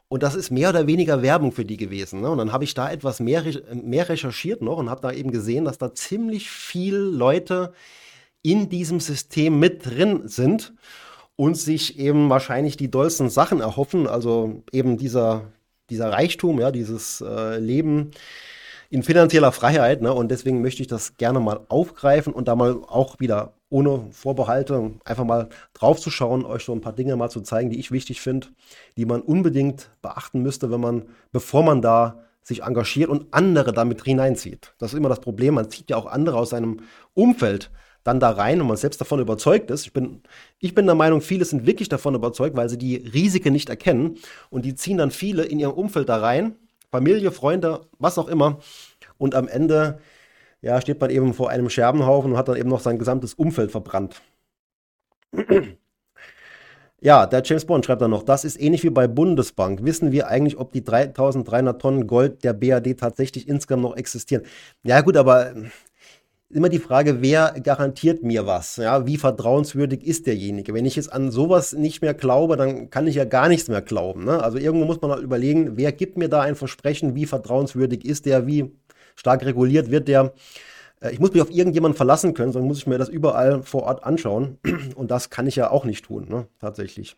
Und 0.08 0.24
das 0.24 0.36
ist 0.36 0.52
mehr 0.52 0.70
oder 0.70 0.88
weniger 0.88 1.22
Werbung 1.22 1.52
für 1.52 1.66
die 1.66 1.78
gewesen. 1.78 2.22
Ne? 2.22 2.30
Und 2.30 2.38
dann 2.38 2.52
habe 2.52 2.64
ich 2.64 2.74
da 2.74 2.92
etwas 2.92 3.20
mehr, 3.20 3.44
mehr 3.74 4.08
recherchiert 4.08 4.62
noch 4.62 4.78
und 4.78 4.90
habe 4.90 5.02
da 5.02 5.12
eben 5.12 5.32
gesehen, 5.32 5.66
dass 5.66 5.78
da 5.78 5.94
ziemlich 5.94 6.50
viele 6.50 7.00
Leute 7.00 7.74
in 8.44 8.70
diesem 8.70 9.00
System 9.00 9.60
mit 9.60 9.86
drin 9.86 10.28
sind 10.28 10.74
und 11.36 11.58
sich 11.58 11.98
eben 11.98 12.30
wahrscheinlich 12.30 12.78
die 12.78 12.92
dollsten 12.92 13.30
Sachen 13.30 13.62
erhoffen. 13.62 14.06
Also 14.06 14.64
eben 14.72 14.98
dieser, 14.98 15.52
dieser 15.90 16.12
Reichtum, 16.12 16.60
ja, 16.60 16.70
dieses 16.70 17.22
äh, 17.22 17.58
Leben 17.58 18.12
in 18.92 19.02
finanzieller 19.02 19.52
Freiheit. 19.52 20.04
Ne? 20.04 20.14
Und 20.14 20.30
deswegen 20.30 20.62
möchte 20.62 20.84
ich 20.84 20.88
das 20.88 21.18
gerne 21.18 21.40
mal 21.40 21.62
aufgreifen 21.68 22.32
und 22.32 22.48
da 22.48 22.56
mal 22.56 22.78
auch 22.88 23.20
wieder 23.20 23.55
ohne 23.70 24.08
Vorbehalte 24.12 24.94
einfach 25.06 25.24
mal 25.24 25.50
drauf 25.74 26.00
zu 26.00 26.10
schauen, 26.10 26.46
euch 26.46 26.64
so 26.64 26.74
ein 26.74 26.82
paar 26.82 26.94
Dinge 26.94 27.16
mal 27.16 27.30
zu 27.30 27.42
zeigen, 27.42 27.70
die 27.70 27.80
ich 27.80 27.92
wichtig 27.92 28.22
finde, 28.22 28.48
die 28.98 29.06
man 29.06 29.22
unbedingt 29.22 29.90
beachten 30.02 30.42
müsste, 30.42 30.72
wenn 30.72 30.82
man, 30.82 31.06
bevor 31.32 31.64
man 31.64 31.82
da 31.82 32.24
sich 32.44 32.62
engagiert 32.62 33.10
und 33.10 33.28
andere 33.32 33.74
damit 33.74 34.04
hineinzieht. 34.04 34.74
Das 34.78 34.94
ist 34.94 34.98
immer 34.98 35.10
das 35.10 35.20
Problem. 35.20 35.56
Man 35.56 35.70
zieht 35.70 35.90
ja 35.90 35.98
auch 35.98 36.06
andere 36.06 36.38
aus 36.38 36.52
seinem 36.52 36.82
Umfeld 37.16 37.72
dann 38.04 38.20
da 38.20 38.30
rein 38.30 38.62
und 38.62 38.68
man 38.68 38.78
selbst 38.78 39.02
davon 39.02 39.20
überzeugt 39.20 39.72
ist. 39.72 39.88
Ich 39.88 39.94
bin, 39.94 40.22
ich 40.60 40.76
bin 40.76 40.86
der 40.86 40.94
Meinung, 40.94 41.22
viele 41.22 41.44
sind 41.44 41.66
wirklich 41.66 41.90
davon 41.90 42.14
überzeugt, 42.14 42.56
weil 42.56 42.70
sie 42.70 42.78
die 42.78 42.98
Risiken 42.98 43.52
nicht 43.52 43.70
erkennen 43.70 44.20
und 44.52 44.64
die 44.64 44.76
ziehen 44.76 44.98
dann 44.98 45.10
viele 45.10 45.44
in 45.44 45.60
ihrem 45.60 45.74
Umfeld 45.74 46.08
da 46.08 46.18
rein, 46.18 46.56
Familie, 46.92 47.32
Freunde, 47.32 47.82
was 47.98 48.20
auch 48.20 48.28
immer. 48.28 48.60
Und 49.18 49.34
am 49.34 49.48
Ende 49.48 49.98
ja, 50.66 50.82
steht 50.82 51.00
man 51.00 51.12
eben 51.12 51.36
vor 51.36 51.52
einem 51.52 51.70
Scherbenhaufen 51.70 52.32
und 52.32 52.38
hat 52.40 52.48
dann 52.48 52.58
eben 52.58 52.70
noch 52.70 52.80
sein 52.80 52.98
gesamtes 52.98 53.36
Umfeld 53.36 53.72
verbrannt. 53.72 54.22
Ja, 57.02 57.28
der 57.28 57.44
James 57.44 57.66
Bond 57.66 57.86
schreibt 57.86 58.02
dann 58.02 58.10
noch, 58.10 58.24
das 58.24 58.46
ist 58.46 58.60
ähnlich 58.60 58.84
wie 58.84 58.90
bei 58.90 59.08
Bundesbank. 59.08 59.84
Wissen 59.84 60.12
wir 60.12 60.28
eigentlich, 60.28 60.58
ob 60.58 60.72
die 60.72 60.84
3300 60.84 61.80
Tonnen 61.80 62.08
Gold 62.08 62.44
der 62.44 62.54
BAD 62.54 62.98
tatsächlich 62.98 63.48
insgesamt 63.48 63.84
noch 63.84 63.96
existieren? 63.96 64.42
Ja 64.82 65.02
gut, 65.02 65.16
aber 65.16 65.54
immer 66.50 66.70
die 66.70 66.80
Frage, 66.80 67.22
wer 67.22 67.54
garantiert 67.62 68.24
mir 68.24 68.48
was? 68.48 68.78
Ja, 68.78 69.06
wie 69.06 69.18
vertrauenswürdig 69.18 70.04
ist 70.04 70.26
derjenige? 70.26 70.74
Wenn 70.74 70.86
ich 70.86 70.96
jetzt 70.96 71.14
an 71.14 71.30
sowas 71.30 71.74
nicht 71.74 72.02
mehr 72.02 72.16
glaube, 72.16 72.58
dann 72.58 72.90
kann 72.90 73.06
ich 73.06 73.16
ja 73.16 73.26
gar 73.26 73.50
nichts 73.50 73.68
mehr 73.68 73.84
glauben. 73.84 74.26
Ne? 74.26 74.42
Also 74.42 74.58
irgendwo 74.58 74.86
muss 74.86 75.02
man 75.02 75.12
halt 75.12 75.22
überlegen, 75.22 75.78
wer 75.78 75.92
gibt 75.92 76.18
mir 76.18 76.30
da 76.30 76.42
ein 76.42 76.56
Versprechen, 76.56 77.14
wie 77.14 77.28
vertrauenswürdig 77.28 78.04
ist 78.04 78.26
der, 78.26 78.48
wie 78.48 78.72
stark 79.16 79.46
reguliert 79.46 79.92
wird 79.92 80.08
der? 80.08 80.34
Äh, 81.02 81.12
ich 81.12 81.20
muss 81.20 81.34
mich 81.34 81.42
auf 81.42 81.52
irgendjemanden 81.52 81.98
verlassen 81.98 82.34
können, 82.34 82.52
sondern 82.52 82.68
muss 82.68 82.80
ich 82.80 82.88
mir 82.88 82.98
das 82.98 83.10
überall 83.10 83.64
vor 83.64 83.84
Ort 83.84 84.04
anschauen. 84.04 84.58
Und 84.96 85.12
das 85.12 85.30
kann 85.30 85.48
ich 85.48 85.56
ja 85.56 85.70
auch 85.70 85.86
nicht 85.86 86.06
tun, 86.06 86.28
ne? 86.30 86.48
tatsächlich. 86.60 87.16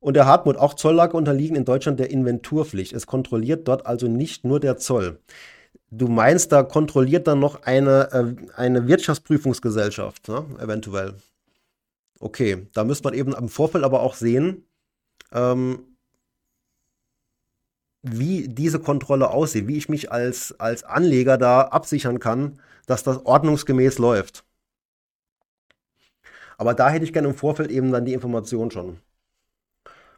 Und 0.00 0.14
der 0.14 0.24
Hartmut, 0.24 0.56
auch 0.56 0.74
Zolllager 0.74 1.14
unterliegen 1.14 1.56
in 1.56 1.66
Deutschland 1.66 2.00
der 2.00 2.10
Inventurpflicht. 2.10 2.94
Es 2.94 3.06
kontrolliert 3.06 3.68
dort 3.68 3.84
also 3.84 4.08
nicht 4.08 4.44
nur 4.44 4.58
der 4.58 4.78
Zoll. 4.78 5.20
Du 5.90 6.08
meinst, 6.08 6.52
da 6.52 6.62
kontrolliert 6.62 7.26
dann 7.26 7.40
noch 7.40 7.64
eine, 7.64 8.08
äh, 8.12 8.52
eine 8.56 8.88
Wirtschaftsprüfungsgesellschaft, 8.88 10.28
ne? 10.28 10.46
eventuell. 10.58 11.14
Okay, 12.18 12.66
da 12.72 12.84
müsste 12.84 13.04
man 13.04 13.14
eben 13.14 13.32
im 13.32 13.48
Vorfeld 13.48 13.84
aber 13.84 14.00
auch 14.00 14.14
sehen, 14.14 14.64
ähm, 15.32 15.89
wie 18.02 18.48
diese 18.48 18.80
Kontrolle 18.80 19.30
aussieht, 19.30 19.66
wie 19.66 19.76
ich 19.76 19.88
mich 19.88 20.10
als, 20.10 20.58
als 20.58 20.84
Anleger 20.84 21.38
da 21.38 21.62
absichern 21.62 22.18
kann, 22.18 22.58
dass 22.86 23.02
das 23.02 23.24
ordnungsgemäß 23.24 23.98
läuft. 23.98 24.44
Aber 26.56 26.74
da 26.74 26.90
hätte 26.90 27.04
ich 27.04 27.12
gerne 27.12 27.28
im 27.28 27.34
Vorfeld 27.34 27.70
eben 27.70 27.90
dann 27.90 28.04
die 28.04 28.12
Information 28.12 28.70
schon. 28.70 28.98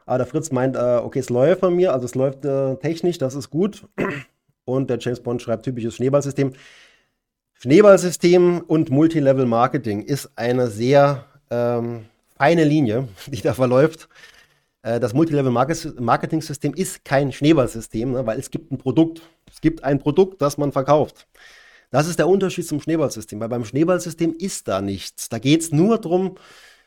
Aber 0.06 0.18
der 0.18 0.26
Fritz 0.26 0.50
meint, 0.50 0.76
äh, 0.76 1.00
okay, 1.02 1.20
es 1.20 1.30
läuft 1.30 1.60
bei 1.60 1.70
mir, 1.70 1.92
also 1.92 2.04
es 2.06 2.14
läuft 2.14 2.44
äh, 2.44 2.76
technisch, 2.76 3.18
das 3.18 3.34
ist 3.34 3.50
gut. 3.50 3.86
Und 4.64 4.90
der 4.90 4.98
James 4.98 5.20
Bond 5.20 5.42
schreibt 5.42 5.64
typisches 5.64 5.96
Schneeballsystem. 5.96 6.52
Schneeballsystem 7.54 8.64
und 8.66 8.90
Multilevel-Marketing 8.90 10.02
ist 10.02 10.30
eine 10.36 10.68
sehr 10.68 11.26
ähm, 11.50 12.06
feine 12.36 12.64
Linie, 12.64 13.08
die 13.26 13.40
da 13.40 13.54
verläuft. 13.54 14.08
Äh, 14.82 15.00
das 15.00 15.14
Multilevel-Marketing-System 15.14 16.74
ist 16.74 17.04
kein 17.04 17.32
Schneeballsystem, 17.32 18.12
ne, 18.12 18.26
weil 18.26 18.38
es 18.38 18.50
gibt 18.50 18.72
ein 18.72 18.78
Produkt. 18.78 19.22
Es 19.50 19.60
gibt 19.60 19.84
ein 19.84 19.98
Produkt, 19.98 20.42
das 20.42 20.58
man 20.58 20.72
verkauft. 20.72 21.26
Das 21.90 22.08
ist 22.08 22.18
der 22.18 22.28
Unterschied 22.28 22.66
zum 22.66 22.80
Schneeballsystem, 22.80 23.38
weil 23.40 23.48
beim 23.48 23.64
Schneeballsystem 23.64 24.34
ist 24.38 24.68
da 24.68 24.80
nichts. 24.80 25.28
Da 25.28 25.38
geht 25.38 25.60
es 25.60 25.72
nur 25.72 25.98
darum, 25.98 26.36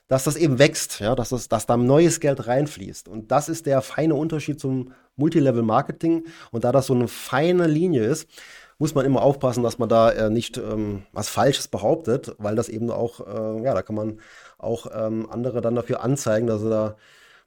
dass 0.08 0.24
das 0.24 0.36
eben 0.36 0.60
wächst, 0.60 1.00
ja, 1.00 1.16
dass, 1.16 1.30
das, 1.30 1.48
dass 1.48 1.66
da 1.66 1.78
neues 1.78 2.20
Geld 2.20 2.48
reinfließt. 2.48 3.08
Und 3.08 3.32
das 3.32 3.50
ist 3.50 3.66
der 3.66 3.82
feine 3.82 4.16
Unterschied 4.16 4.60
zum 4.60 4.94
Multilevel-Marketing. 5.16 6.26
Und 6.52 6.64
da 6.64 6.72
das 6.72 6.88
so 6.88 6.94
eine 6.94 7.08
feine 7.08 7.68
Linie 7.68 8.04
ist, 8.04 8.28
muss 8.78 8.94
man 8.94 9.06
immer 9.06 9.22
aufpassen, 9.22 9.64
dass 9.64 9.80
man 9.80 9.90
da 9.90 10.12
äh, 10.12 10.30
nicht 10.30 10.58
ähm, 10.58 11.04
was 11.14 11.30
Falsches 11.30 11.68
behauptet, 11.68 12.36
weil 12.40 12.56
das 12.56 12.70
eben 12.70 12.92
auch, 12.92 13.22
äh, 13.22 13.64
ja, 13.64 13.74
da 13.74 13.82
kann 13.82 13.96
man 13.96 14.20
auch 14.58 14.88
ähm, 14.94 15.28
andere 15.30 15.62
dann 15.62 15.76
dafür 15.76 16.04
anzeigen, 16.04 16.48
dass 16.48 16.62
sie 16.62 16.70
da 16.70 16.98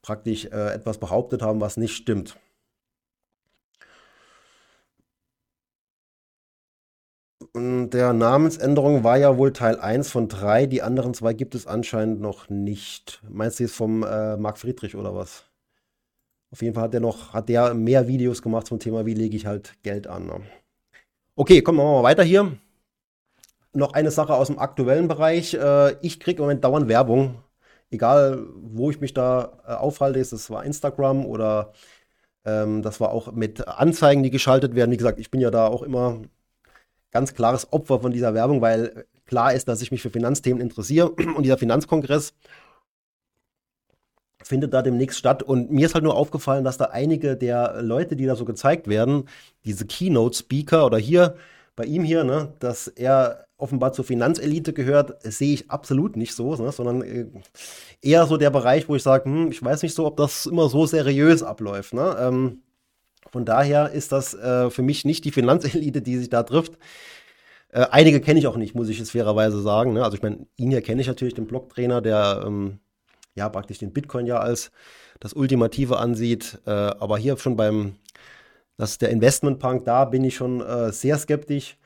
praktisch 0.09 0.47
äh, 0.47 0.73
etwas 0.73 0.97
behauptet 0.97 1.43
haben, 1.43 1.61
was 1.61 1.77
nicht 1.77 1.95
stimmt. 1.95 2.39
der 7.55 8.13
Namensänderung 8.13 9.05
war 9.05 9.17
ja 9.17 9.37
wohl 9.37 9.53
Teil 9.53 9.79
1 9.79 10.11
von 10.11 10.29
3. 10.29 10.67
Die 10.67 10.83
anderen 10.83 11.13
zwei 11.13 11.33
gibt 11.33 11.55
es 11.55 11.67
anscheinend 11.67 12.21
noch 12.21 12.49
nicht. 12.49 13.23
Meinst 13.29 13.59
du 13.59 13.65
jetzt 13.65 13.75
vom 13.75 14.03
äh, 14.03 14.37
Marc 14.37 14.59
Friedrich 14.59 14.97
oder 14.97 15.15
was? 15.15 15.45
Auf 16.51 16.63
jeden 16.63 16.75
Fall 16.75 16.85
hat 16.85 16.95
der 16.95 17.01
noch, 17.01 17.35
hat 17.35 17.49
der 17.49 17.75
mehr 17.75 18.07
Videos 18.09 18.43
gemacht 18.43 18.67
zum 18.67 18.79
Thema, 18.79 19.07
wie 19.07 19.15
lege 19.15 19.37
ich 19.37 19.47
halt 19.47 19.75
Geld 19.83 20.07
an. 20.07 20.27
Ne? 20.27 20.41
Okay, 21.37 21.63
kommen 21.63 21.79
wir 21.79 21.85
mal 21.85 22.03
weiter 22.03 22.23
hier. 22.23 22.57
Noch 23.73 23.93
eine 23.93 24.11
Sache 24.11 24.35
aus 24.35 24.47
dem 24.47 24.59
aktuellen 24.59 25.09
Bereich. 25.09 25.55
Äh, 25.55 25.97
ich 26.01 26.21
kriege 26.21 26.39
im 26.39 26.45
Moment 26.45 26.65
dauernd 26.65 26.89
Werbung. 26.89 27.43
Egal, 27.91 28.47
wo 28.55 28.91
ich 28.91 29.01
mich 29.01 29.15
da 29.15 29.59
äh, 29.67 29.73
aufhalte, 29.73 30.19
ist 30.19 30.33
es 30.33 30.51
war 30.51 30.65
Instagram 30.65 31.25
oder 31.25 31.73
ähm, 32.45 32.83
das 32.83 33.01
war 33.01 33.11
auch 33.11 33.33
mit 33.33 33.67
Anzeigen, 33.67 34.23
die 34.23 34.31
geschaltet 34.31 34.75
werden. 34.75 34.91
Wie 34.91 34.97
gesagt, 34.97 35.19
ich 35.19 35.31
bin 35.31 35.41
ja 35.41 35.51
da 35.51 35.67
auch 35.67 35.83
immer 35.83 36.23
ganz 37.11 37.35
klares 37.35 37.73
Opfer 37.73 38.01
von 38.01 38.13
dieser 38.13 38.35
Werbung, 38.35 38.61
weil 38.61 39.07
klar 39.27 39.55
ist, 39.55 39.69
dass 39.69 39.83
ich 39.83 39.91
mich 39.91 40.03
für 40.03 40.11
Finanzthemen 40.11 40.61
interessiere 40.61 41.11
und 41.37 41.43
dieser 41.43 41.59
Finanzkongress 41.59 42.35
findet 44.43 44.73
da 44.73 44.83
demnächst 44.83 45.19
statt. 45.19 45.43
Und 45.43 45.71
mir 45.71 45.87
ist 45.87 45.95
halt 45.95 46.05
nur 46.05 46.17
aufgefallen, 46.17 46.65
dass 46.65 46.79
da 46.79 46.87
einige 46.87 47.37
der 47.37 47.83
Leute, 47.83 48.17
die 48.17 48.27
da 48.27 48.37
so 48.37 48.45
gezeigt 48.45 48.89
werden, 48.89 49.29
diese 49.65 49.87
Keynote-Speaker 49.87 50.87
oder 50.87 50.99
hier 50.99 51.37
bei 51.79 51.85
ihm 51.85 52.03
hier, 52.03 52.25
ne, 52.25 52.53
dass 52.59 52.89
er 52.89 53.47
offenbar 53.57 53.93
zur 53.93 54.05
Finanzelite 54.05 54.73
gehört, 54.73 55.23
sehe 55.23 55.55
ich 55.55 55.71
absolut 55.71 56.17
nicht 56.17 56.35
so, 56.35 56.57
ne, 56.57 56.73
sondern 56.73 57.03
äh, 57.03 57.27
eher 58.03 58.27
so 58.27 58.37
der 58.37 58.51
Bereich, 58.51 58.89
wo 58.89 58.97
ich 58.97 59.03
sage, 59.05 59.27
hm, 59.27 59.53
ich 59.53 59.63
weiß 59.63 59.83
nicht 59.83 59.95
so, 59.95 60.05
ob 60.05 60.17
das 60.17 60.47
immer 60.47 60.69
so 60.69 60.87
seriös 60.87 61.45
abläuft. 61.45 61.95
Ne? 61.95 62.17
Ähm, 62.21 62.63
von 63.31 63.45
daher 63.45 63.91
ist 63.91 64.11
das 64.11 64.35
äh, 64.35 64.71
für 64.71 64.83
mich 64.83 65.05
nicht 65.05 65.25
die 65.25 65.31
Finanzelite, 65.31 66.03
die 66.03 66.19
sich 66.19 66.29
da 66.29 66.43
trifft. 66.43 66.73
Äh, 67.69 67.87
einige 67.93 68.21
kenne 68.21 68.41
ich 68.41 68.49
auch 68.49 68.57
nicht, 68.57 68.75
muss 68.75 68.89
ich 68.89 68.99
es 68.99 69.13
fairerweise 69.13 69.63
sagen. 69.63 69.93
Ne? 69.93 70.03
Also 70.03 70.17
ich 70.17 70.23
meine, 70.23 70.49
ihn 70.57 70.71
hier 70.71 70.83
kenne 70.83 71.01
ich 71.01 71.07
natürlich, 71.07 71.35
den 71.35 71.47
Blocktrainer, 71.47 72.01
der 72.01 72.43
ähm, 72.45 72.81
ja 73.37 73.49
praktisch 73.49 73.79
den 73.79 73.93
Bitcoin 73.93 74.27
ja 74.27 74.41
als 74.41 74.73
das 75.21 75.33
Ultimative 75.33 75.99
ansieht. 75.99 76.59
Äh, 76.67 76.71
aber 76.71 77.19
hier 77.19 77.37
schon 77.37 77.57
beim, 77.57 77.95
das 78.79 78.93
ist 78.93 79.03
der 79.03 79.11
Investmentpunk, 79.11 79.85
da 79.85 80.07
bin 80.07 80.25
ich 80.25 80.37
schon 80.37 80.63
äh, 80.63 80.93
sehr 80.93 81.19
skeptisch. 81.19 81.77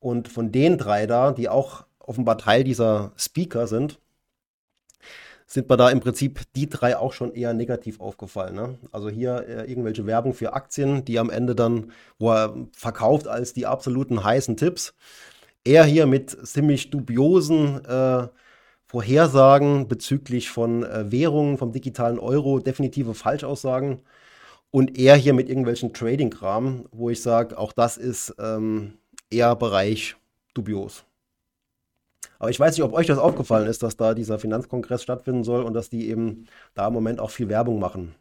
Und 0.00 0.28
von 0.28 0.52
den 0.52 0.78
drei 0.78 1.06
da, 1.06 1.32
die 1.32 1.48
auch 1.48 1.84
offenbar 1.98 2.38
Teil 2.38 2.64
dieser 2.64 3.12
Speaker 3.16 3.66
sind, 3.66 3.98
sind 5.46 5.68
mir 5.68 5.76
da 5.76 5.90
im 5.90 6.00
Prinzip 6.00 6.42
die 6.54 6.68
drei 6.68 6.96
auch 6.96 7.12
schon 7.12 7.32
eher 7.32 7.54
negativ 7.54 8.00
aufgefallen. 8.00 8.54
Ne? 8.54 8.78
Also 8.92 9.08
hier 9.08 9.46
äh, 9.48 9.70
irgendwelche 9.70 10.06
Werbung 10.06 10.34
für 10.34 10.52
Aktien, 10.52 11.04
die 11.04 11.18
am 11.18 11.30
Ende 11.30 11.54
dann, 11.54 11.90
wo 12.18 12.30
er 12.32 12.54
verkauft 12.72 13.26
als 13.26 13.54
die 13.54 13.66
absoluten 13.66 14.22
heißen 14.22 14.56
Tipps. 14.56 14.94
Er 15.64 15.84
hier 15.84 16.06
mit 16.06 16.30
ziemlich 16.46 16.90
dubiosen 16.90 17.84
äh, 17.84 18.28
Vorhersagen 18.86 19.88
bezüglich 19.88 20.50
von 20.50 20.84
äh, 20.84 21.10
Währungen, 21.10 21.58
vom 21.58 21.72
digitalen 21.72 22.18
Euro, 22.18 22.58
definitive 22.58 23.14
Falschaussagen. 23.14 24.00
Und 24.70 24.98
er 24.98 25.16
hier 25.16 25.32
mit 25.32 25.48
irgendwelchen 25.48 25.92
Trading-Kram, 25.92 26.86
wo 26.92 27.10
ich 27.10 27.22
sage, 27.22 27.56
auch 27.58 27.72
das 27.72 27.96
ist 27.96 28.34
ähm, 28.38 28.98
eher 29.30 29.56
Bereich 29.56 30.16
dubios. 30.54 31.04
Aber 32.38 32.50
ich 32.50 32.60
weiß 32.60 32.76
nicht, 32.76 32.84
ob 32.84 32.92
euch 32.92 33.06
das 33.06 33.18
aufgefallen 33.18 33.68
ist, 33.68 33.82
dass 33.82 33.96
da 33.96 34.14
dieser 34.14 34.38
Finanzkongress 34.38 35.02
stattfinden 35.02 35.44
soll 35.44 35.62
und 35.62 35.74
dass 35.74 35.90
die 35.90 36.08
eben 36.08 36.46
da 36.74 36.86
im 36.86 36.92
Moment 36.92 37.20
auch 37.20 37.30
viel 37.30 37.48
Werbung 37.48 37.78
machen. 37.78 38.14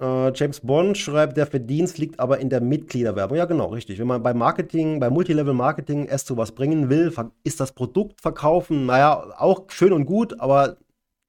Äh, 0.00 0.32
James 0.34 0.60
Bond 0.60 0.96
schreibt, 0.96 1.36
der 1.36 1.46
Verdienst 1.46 1.98
liegt 1.98 2.20
aber 2.20 2.38
in 2.38 2.48
der 2.48 2.60
Mitgliederwerbung. 2.60 3.36
Ja, 3.36 3.44
genau, 3.44 3.66
richtig. 3.66 3.98
Wenn 3.98 4.06
man 4.06 4.22
bei 4.22 4.34
Marketing, 4.34 4.98
bei 4.98 5.10
Multilevel 5.10 5.54
Marketing 5.54 6.06
erst 6.06 6.26
zu 6.26 6.36
was 6.36 6.52
bringen 6.52 6.88
will, 6.88 7.12
ist 7.44 7.60
das 7.60 7.72
Produkt 7.72 8.20
verkaufen, 8.20 8.86
naja, 8.86 9.34
auch 9.38 9.64
schön 9.70 9.92
und 9.92 10.06
gut, 10.06 10.40
aber 10.40 10.78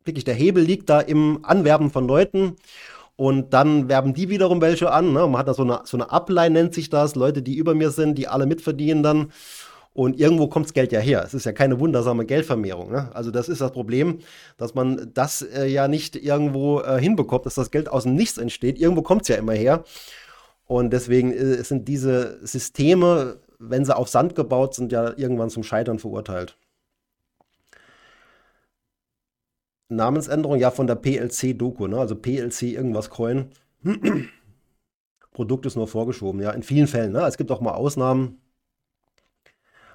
wirklich 0.06 0.24
der 0.24 0.36
Hebel 0.36 0.64
liegt 0.64 0.90
da 0.90 1.00
im 1.00 1.40
Anwerben 1.44 1.90
von 1.90 2.08
Leuten. 2.08 2.56
Und 3.16 3.54
dann 3.54 3.88
werben 3.88 4.14
die 4.14 4.30
wiederum 4.30 4.62
welche 4.62 4.92
an. 4.92 5.14
Ne? 5.14 5.28
Man 5.28 5.38
hat 5.38 5.48
da 5.48 5.54
so 5.54 5.64
eine, 5.64 5.82
so 5.84 5.96
eine 5.96 6.12
Upline, 6.12 6.52
nennt 6.52 6.74
sich 6.74 6.90
das. 6.90 7.16
Leute, 7.16 7.42
die 7.44 7.56
über 7.56 7.76
mir 7.76 7.92
sind, 7.92 8.18
die 8.18 8.28
alle 8.28 8.48
mitverdienen 8.48 9.04
dann. 9.04 9.32
Und 9.94 10.20
irgendwo 10.20 10.48
kommt 10.48 10.68
das 10.68 10.74
Geld 10.74 10.92
ja 10.92 11.00
her. 11.00 11.22
Es 11.26 11.34
ist 11.34 11.46
ja 11.46 11.52
keine 11.52 11.80
wundersame 11.80 12.26
Geldvermehrung. 12.26 12.92
Ne? 12.92 13.10
Also 13.14 13.30
das 13.30 13.50
ist 13.50 13.60
das 13.62 13.72
Problem, 13.74 14.20
dass 14.58 14.74
man 14.74 15.12
das 15.14 15.42
äh, 15.42 15.68
ja 15.68 15.88
nicht 15.88 16.16
irgendwo 16.16 16.80
äh, 16.80 17.00
hinbekommt, 17.00 17.46
dass 17.46 17.56
das 17.56 17.72
Geld 17.72 17.90
aus 17.90 18.04
dem 18.04 18.16
Nichts 18.16 18.38
entsteht. 18.38 18.80
Irgendwo 18.80 19.02
kommt 19.02 19.24
es 19.24 19.28
ja 19.28 19.36
immer 19.36 19.54
her. 19.54 19.84
Und 20.66 20.94
deswegen 20.94 21.34
äh, 21.34 21.62
sind 21.64 21.90
diese 21.90 22.40
Systeme, 22.48 23.38
wenn 23.60 23.84
sie 23.84 23.96
auf 23.96 24.08
Sand 24.08 24.34
gebaut 24.34 24.74
sind, 24.74 24.94
ja 24.94 25.12
irgendwann 25.18 25.50
zum 25.50 25.64
Scheitern 25.64 26.00
verurteilt. 26.00 26.56
Namensänderung 29.92 30.58
ja 30.58 30.72
von 30.72 30.88
der 30.88 30.96
PLC-Doku, 30.96 31.88
ne? 31.88 32.00
also 32.00 32.16
PLC 32.16 32.64
irgendwas 32.64 33.10
Coin. 33.10 33.50
Produkt 35.32 35.66
ist 35.66 35.76
nur 35.76 35.88
vorgeschoben, 35.88 36.42
ja, 36.42 36.52
in 36.52 36.64
vielen 36.64 36.88
Fällen. 36.88 37.12
Ne? 37.12 37.22
Es 37.26 37.38
gibt 37.38 37.52
auch 37.52 37.62
mal 37.62 37.74
Ausnahmen, 37.74 38.42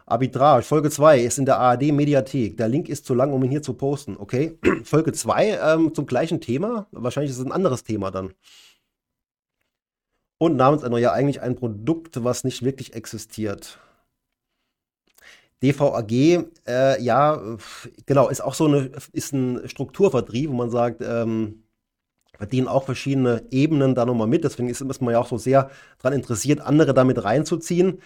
Arbitrage, 0.08 0.62
Folge 0.62 0.88
2 0.88 1.18
ist 1.18 1.38
in 1.38 1.46
der 1.46 1.58
ARD-Mediathek. 1.58 2.56
Der 2.56 2.68
Link 2.68 2.88
ist 2.88 3.06
zu 3.06 3.14
lang, 3.14 3.32
um 3.32 3.42
ihn 3.42 3.50
hier 3.50 3.62
zu 3.62 3.74
posten. 3.74 4.16
Okay. 4.16 4.56
Folge 4.84 5.12
2 5.12 5.58
ähm, 5.60 5.94
zum 5.94 6.06
gleichen 6.06 6.40
Thema. 6.40 6.86
Wahrscheinlich 6.92 7.32
ist 7.32 7.38
es 7.38 7.44
ein 7.44 7.50
anderes 7.50 7.82
Thema 7.82 8.12
dann. 8.12 8.32
Und 10.38 10.56
Namensänderung, 10.56 11.02
ja 11.02 11.12
eigentlich 11.12 11.40
ein 11.40 11.56
Produkt, 11.56 12.22
was 12.22 12.44
nicht 12.44 12.62
wirklich 12.62 12.94
existiert. 12.94 13.80
DVAG, 15.62 16.12
äh, 16.66 17.02
ja, 17.02 17.40
genau, 18.04 18.28
ist 18.28 18.42
auch 18.42 18.54
so 18.54 18.66
eine, 18.66 18.90
ist 19.12 19.32
ein 19.32 19.68
Strukturvertrieb, 19.68 20.50
wo 20.50 20.54
man 20.54 20.70
sagt, 20.70 21.02
ähm, 21.02 21.62
verdienen 22.36 22.68
auch 22.68 22.84
verschiedene 22.84 23.44
Ebenen 23.50 23.94
da 23.94 24.04
nochmal 24.04 24.26
mit. 24.26 24.44
Deswegen 24.44 24.68
ist, 24.68 24.80
ist 24.80 25.00
man 25.00 25.12
ja 25.12 25.20
auch 25.20 25.28
so 25.28 25.38
sehr 25.38 25.70
daran 25.98 26.18
interessiert, 26.18 26.60
andere 26.60 26.92
damit 26.92 27.24
reinzuziehen. 27.24 28.00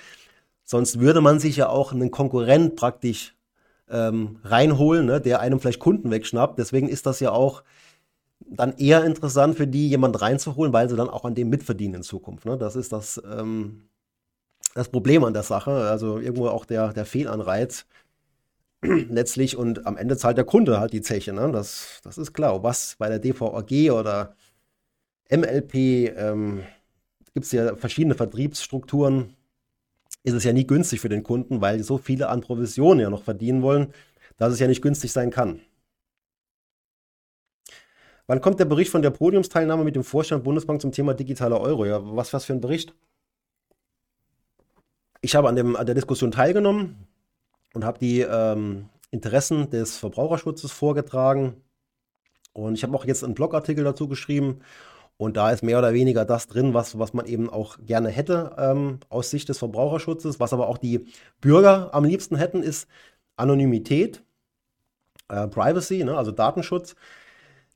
Sonst 0.65 1.01
würde 1.01 1.21
man 1.21 1.41
sich 1.41 1.57
ja 1.57 1.69
auch 1.69 1.93
einen 1.93 2.13
Konkurrent 2.13 2.77
praktisch 2.77 3.35
ähm, 3.91 4.39
reinholen, 4.45 5.07
ne, 5.07 5.21
der 5.21 5.41
einem 5.41 5.59
vielleicht 5.59 5.81
Kunden 5.81 6.11
wegschnappt. 6.13 6.59
Deswegen 6.59 6.89
ist 6.89 7.07
das 7.07 7.19
ja 7.19 7.33
auch 7.33 7.65
dann 8.49 8.77
eher 8.79 9.05
interessant 9.05 9.57
für 9.57 9.67
die, 9.67 9.89
jemand 9.89 10.21
reinzuholen, 10.21 10.73
weil 10.73 10.89
sie 10.89 10.97
dann 10.97 11.11
auch 11.11 11.25
an 11.25 11.35
dem 11.35 11.51
mitverdienen 11.51 11.97
in 11.97 12.03
Zukunft. 12.03 12.47
Ne? 12.47 12.57
Das 12.57 12.77
ist 12.77 12.93
das, 12.93 13.21
ähm, 13.31 13.83
das 14.75 14.89
Problem 14.89 15.25
an 15.25 15.33
der 15.33 15.43
Sache. 15.43 15.71
Also 15.71 16.19
irgendwo 16.19 16.49
auch 16.49 16.65
der, 16.65 16.93
der 16.93 17.05
Fehlanreiz 17.05 17.87
letztlich 18.83 19.57
und 19.57 19.87
am 19.87 19.97
Ende 19.97 20.17
zahlt 20.17 20.39
der 20.39 20.45
Kunde 20.45 20.81
halt 20.81 20.93
die 20.93 21.03
Zeche. 21.03 21.33
Ne? 21.33 21.51
Das, 21.53 22.01
das 22.03 22.19
ist 22.19 22.33
klar. 22.33 22.63
Was 22.63 22.97
bei 22.99 23.09
der 23.09 23.19
DVAG 23.19 23.93
oder 23.93 24.35
MLP 25.31 25.75
ähm, 26.17 26.65
gibt 27.35 27.47
es 27.47 27.53
ja 27.53 27.77
verschiedene 27.77 28.15
Vertriebsstrukturen 28.15 29.37
ist 30.23 30.35
es 30.35 30.45
ja 30.45 30.53
nie 30.53 30.67
günstig 30.67 31.01
für 31.01 31.09
den 31.09 31.23
Kunden, 31.23 31.61
weil 31.61 31.83
so 31.83 31.99
viele 31.99 32.29
an 32.29 32.43
Provisionen 32.43 33.01
ja 33.01 33.11
noch 33.11 33.23
verdienen 33.23 33.63
wollen, 33.63 33.95
dass 34.37 34.53
es 34.53 34.61
ja 34.61 34.67
nicht 34.67 34.83
günstig 34.83 35.13
sein 35.13 35.31
kann. 35.31 35.61
Wann 38.27 38.41
kommt 38.41 38.61
der 38.61 38.65
Bericht 38.65 38.91
von 38.91 39.03
der 39.03 39.11
Podiumsteilnahme 39.11 39.83
mit 39.83 39.97
dem 39.97 40.05
Vorstand 40.05 40.45
Bundesbank 40.45 40.81
zum 40.81 40.93
Thema 40.93 41.15
digitaler 41.15 41.61
Euro? 41.61 41.85
Ja, 41.87 42.01
was, 42.17 42.33
was 42.33 42.45
für 42.45 42.53
ein 42.53 42.61
Bericht? 42.61 42.95
Ich 45.21 45.35
habe 45.35 45.49
an, 45.49 45.57
dem, 45.57 45.77
an 45.77 45.87
der 45.87 45.95
Diskussion 45.95 46.31
teilgenommen 46.31 47.07
und 47.75 47.85
habe 47.85 47.99
die 47.99 48.21
ähm, 48.21 48.89
Interessen 49.11 49.71
des 49.71 49.99
Verbraucherschutzes 49.99 50.73
vorgetragen. 50.73 51.63
Und 52.53 52.75
ich 52.75 52.83
habe 52.83 52.97
auch 52.97 53.05
jetzt 53.05 53.23
einen 53.23 53.35
Blogartikel 53.35 53.85
dazu 53.85 54.09
geschrieben. 54.09 54.61
Und 55.17 55.37
da 55.37 55.51
ist 55.51 55.63
mehr 55.63 55.79
oder 55.79 55.93
weniger 55.93 56.25
das 56.25 56.47
drin, 56.47 56.73
was, 56.73 56.99
was 56.99 57.13
man 57.13 57.27
eben 57.27 57.51
auch 57.51 57.77
gerne 57.85 58.09
hätte 58.09 58.57
ähm, 58.57 59.01
aus 59.11 59.31
Sicht 59.31 59.51
des 59.51 59.59
Verbraucherschutzes. 59.59 60.41
Was 60.41 60.55
aber 60.55 60.69
auch 60.69 60.79
die 60.79 61.07
Bürger 61.43 61.93
am 61.93 62.05
liebsten 62.05 62.37
hätten, 62.37 62.63
ist 62.63 62.89
Anonymität, 63.37 64.23
äh, 65.29 65.47
Privacy, 65.47 66.05
ne, 66.05 66.17
also 66.17 66.31
Datenschutz. 66.31 66.97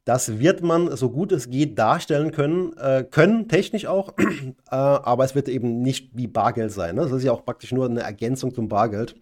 Das 0.04 0.38
wird 0.38 0.62
man 0.62 0.94
so 0.96 1.10
gut 1.10 1.32
es 1.32 1.48
geht 1.48 1.78
darstellen 1.78 2.30
können, 2.30 2.76
äh, 2.76 3.04
können 3.04 3.48
technisch 3.48 3.86
auch, 3.86 4.14
äh, 4.18 4.54
aber 4.70 5.24
es 5.24 5.34
wird 5.34 5.48
eben 5.48 5.80
nicht 5.80 6.10
wie 6.12 6.26
Bargeld 6.26 6.72
sein. 6.72 6.96
Ne? 6.96 7.02
Das 7.02 7.12
ist 7.12 7.24
ja 7.24 7.32
auch 7.32 7.44
praktisch 7.44 7.72
nur 7.72 7.86
eine 7.86 8.02
Ergänzung 8.02 8.54
zum 8.54 8.68
Bargeld. 8.68 9.16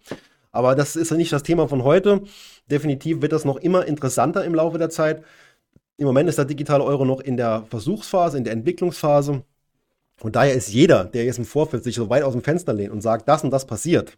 Aber 0.51 0.75
das 0.75 0.95
ist 0.95 1.09
ja 1.09 1.17
nicht 1.17 1.31
das 1.31 1.43
Thema 1.43 1.67
von 1.67 1.83
heute. 1.83 2.21
Definitiv 2.69 3.21
wird 3.21 3.31
das 3.31 3.45
noch 3.45 3.57
immer 3.57 3.85
interessanter 3.85 4.43
im 4.43 4.53
Laufe 4.53 4.77
der 4.77 4.89
Zeit. 4.89 5.23
Im 5.97 6.05
Moment 6.05 6.29
ist 6.29 6.37
der 6.37 6.45
digitale 6.45 6.83
Euro 6.83 7.05
noch 7.05 7.21
in 7.21 7.37
der 7.37 7.65
Versuchsphase, 7.69 8.37
in 8.37 8.43
der 8.43 8.53
Entwicklungsphase. 8.53 9.43
Und 10.21 10.35
daher 10.35 10.53
ist 10.53 10.69
jeder, 10.69 11.05
der 11.05 11.25
jetzt 11.25 11.39
im 11.39 11.45
Vorfeld 11.45 11.83
sich 11.83 11.95
so 11.95 12.09
weit 12.09 12.23
aus 12.23 12.33
dem 12.33 12.43
Fenster 12.43 12.73
lehnt 12.73 12.91
und 12.91 13.01
sagt, 13.01 13.27
das 13.27 13.43
und 13.43 13.51
das 13.51 13.65
passiert, 13.65 14.17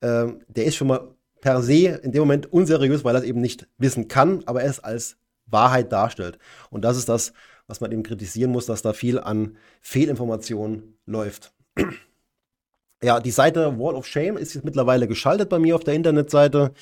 äh, 0.00 0.26
der 0.48 0.64
ist 0.64 0.76
schon 0.76 0.88
mal 0.88 1.08
per 1.40 1.62
se 1.62 2.00
in 2.02 2.12
dem 2.12 2.20
Moment 2.20 2.52
unseriös, 2.52 3.02
weil 3.02 3.16
er 3.16 3.20
es 3.20 3.26
eben 3.26 3.40
nicht 3.40 3.66
wissen 3.78 4.08
kann, 4.08 4.42
aber 4.46 4.62
er 4.62 4.70
es 4.70 4.80
als 4.80 5.16
Wahrheit 5.50 5.92
darstellt. 5.92 6.38
Und 6.70 6.84
das 6.84 6.96
ist 6.96 7.08
das, 7.08 7.32
was 7.66 7.80
man 7.80 7.92
eben 7.92 8.02
kritisieren 8.02 8.50
muss, 8.50 8.66
dass 8.66 8.82
da 8.82 8.92
viel 8.92 9.18
an 9.18 9.56
Fehlinformationen 9.80 10.98
läuft. 11.06 11.52
ja, 13.02 13.20
die 13.20 13.30
Seite 13.30 13.78
Wall 13.78 13.94
of 13.94 14.06
Shame 14.06 14.36
ist 14.36 14.54
jetzt 14.54 14.64
mittlerweile 14.64 15.06
geschaltet 15.06 15.48
bei 15.48 15.58
mir 15.58 15.74
auf 15.76 15.84
der 15.84 15.94
Internetseite. 15.94 16.72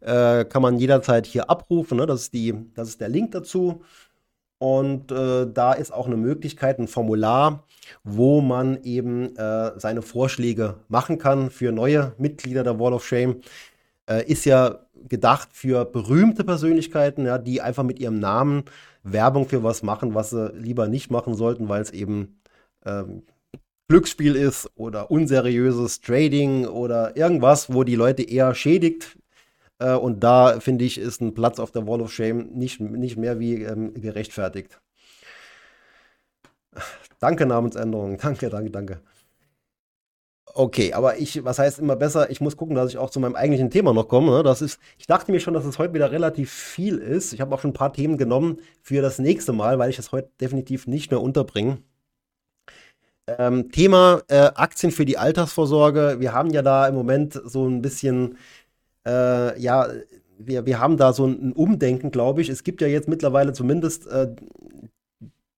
Äh, 0.00 0.44
kann 0.46 0.62
man 0.62 0.78
jederzeit 0.78 1.26
hier 1.26 1.48
abrufen. 1.48 1.98
Ne? 1.98 2.06
Das, 2.06 2.22
ist 2.22 2.34
die, 2.34 2.54
das 2.74 2.88
ist 2.88 3.00
der 3.00 3.08
Link 3.08 3.30
dazu. 3.30 3.82
Und 4.58 5.10
äh, 5.10 5.46
da 5.52 5.72
ist 5.72 5.92
auch 5.92 6.06
eine 6.06 6.16
Möglichkeit, 6.16 6.78
ein 6.78 6.86
Formular, 6.86 7.66
wo 8.04 8.40
man 8.40 8.80
eben 8.84 9.34
äh, 9.36 9.72
seine 9.78 10.02
Vorschläge 10.02 10.76
machen 10.88 11.18
kann 11.18 11.50
für 11.50 11.72
neue 11.72 12.14
Mitglieder 12.18 12.62
der 12.62 12.78
Wall 12.78 12.92
of 12.92 13.04
Shame. 13.04 13.40
Äh, 14.08 14.24
ist 14.30 14.44
ja 14.44 14.86
gedacht 15.08 15.48
für 15.52 15.84
berühmte 15.84 16.44
Persönlichkeiten, 16.44 17.26
ja, 17.26 17.38
die 17.38 17.60
einfach 17.60 17.84
mit 17.84 17.98
ihrem 17.98 18.18
Namen 18.18 18.64
Werbung 19.02 19.48
für 19.48 19.62
was 19.62 19.82
machen, 19.82 20.14
was 20.14 20.30
sie 20.30 20.52
lieber 20.54 20.88
nicht 20.88 21.10
machen 21.10 21.34
sollten, 21.34 21.68
weil 21.68 21.82
es 21.82 21.90
eben 21.90 22.40
ähm, 22.84 23.22
Glücksspiel 23.88 24.36
ist 24.36 24.70
oder 24.76 25.10
unseriöses 25.10 26.00
Trading 26.00 26.66
oder 26.66 27.16
irgendwas, 27.16 27.72
wo 27.72 27.84
die 27.84 27.96
Leute 27.96 28.22
eher 28.22 28.54
schädigt. 28.54 29.18
Äh, 29.78 29.94
und 29.94 30.20
da 30.20 30.60
finde 30.60 30.84
ich, 30.84 30.98
ist 30.98 31.20
ein 31.20 31.34
Platz 31.34 31.58
auf 31.58 31.72
der 31.72 31.86
Wall 31.86 32.00
of 32.00 32.12
Shame 32.12 32.48
nicht, 32.54 32.80
nicht 32.80 33.16
mehr 33.16 33.38
wie 33.38 33.62
ähm, 33.64 33.94
gerechtfertigt. 33.94 34.80
Danke, 37.18 37.46
Namensänderung. 37.46 38.18
Danke, 38.18 38.48
danke, 38.48 38.70
danke. 38.70 39.02
Okay, 40.54 40.92
aber 40.92 41.18
ich, 41.18 41.44
was 41.44 41.58
heißt 41.58 41.78
immer 41.78 41.96
besser? 41.96 42.30
Ich 42.30 42.40
muss 42.40 42.56
gucken, 42.56 42.74
dass 42.74 42.90
ich 42.90 42.98
auch 42.98 43.10
zu 43.10 43.20
meinem 43.20 43.36
eigentlichen 43.36 43.70
Thema 43.70 43.94
noch 43.94 44.08
komme. 44.08 44.32
Ne? 44.32 44.42
Das 44.42 44.60
ist, 44.60 44.78
ich 44.98 45.06
dachte 45.06 45.32
mir 45.32 45.40
schon, 45.40 45.54
dass 45.54 45.64
es 45.64 45.78
heute 45.78 45.94
wieder 45.94 46.10
relativ 46.12 46.52
viel 46.52 46.98
ist. 46.98 47.32
Ich 47.32 47.40
habe 47.40 47.54
auch 47.54 47.60
schon 47.60 47.70
ein 47.70 47.74
paar 47.74 47.92
Themen 47.92 48.18
genommen 48.18 48.58
für 48.82 49.00
das 49.00 49.18
nächste 49.18 49.52
Mal, 49.52 49.78
weil 49.78 49.88
ich 49.90 49.96
das 49.96 50.12
heute 50.12 50.30
definitiv 50.40 50.86
nicht 50.86 51.10
mehr 51.10 51.22
unterbringe. 51.22 51.78
Ähm, 53.26 53.70
Thema 53.70 54.22
äh, 54.28 54.50
Aktien 54.54 54.92
für 54.92 55.04
die 55.04 55.16
Altersvorsorge. 55.16 56.16
Wir 56.18 56.32
haben 56.32 56.50
ja 56.50 56.62
da 56.62 56.86
im 56.88 56.94
Moment 56.94 57.40
so 57.44 57.66
ein 57.66 57.80
bisschen, 57.80 58.36
äh, 59.06 59.58
ja, 59.60 59.88
wir, 60.38 60.66
wir 60.66 60.80
haben 60.80 60.96
da 60.96 61.12
so 61.12 61.26
ein 61.26 61.52
Umdenken, 61.52 62.10
glaube 62.10 62.42
ich. 62.42 62.48
Es 62.48 62.64
gibt 62.64 62.80
ja 62.80 62.88
jetzt 62.88 63.08
mittlerweile 63.08 63.52
zumindest 63.52 64.06
äh, 64.08 64.34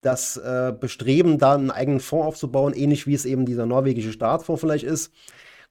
das 0.05 0.37
äh, 0.37 0.73
Bestreben, 0.79 1.39
da 1.39 1.55
einen 1.55 1.71
eigenen 1.71 2.01
Fonds 2.01 2.27
aufzubauen, 2.27 2.75
ähnlich 2.75 3.07
wie 3.07 3.15
es 3.15 3.25
eben 3.25 3.47
dieser 3.47 3.67
norwegische 3.67 4.13
Staatsfonds 4.13 4.61
vielleicht 4.61 4.85
ist. 4.85 5.13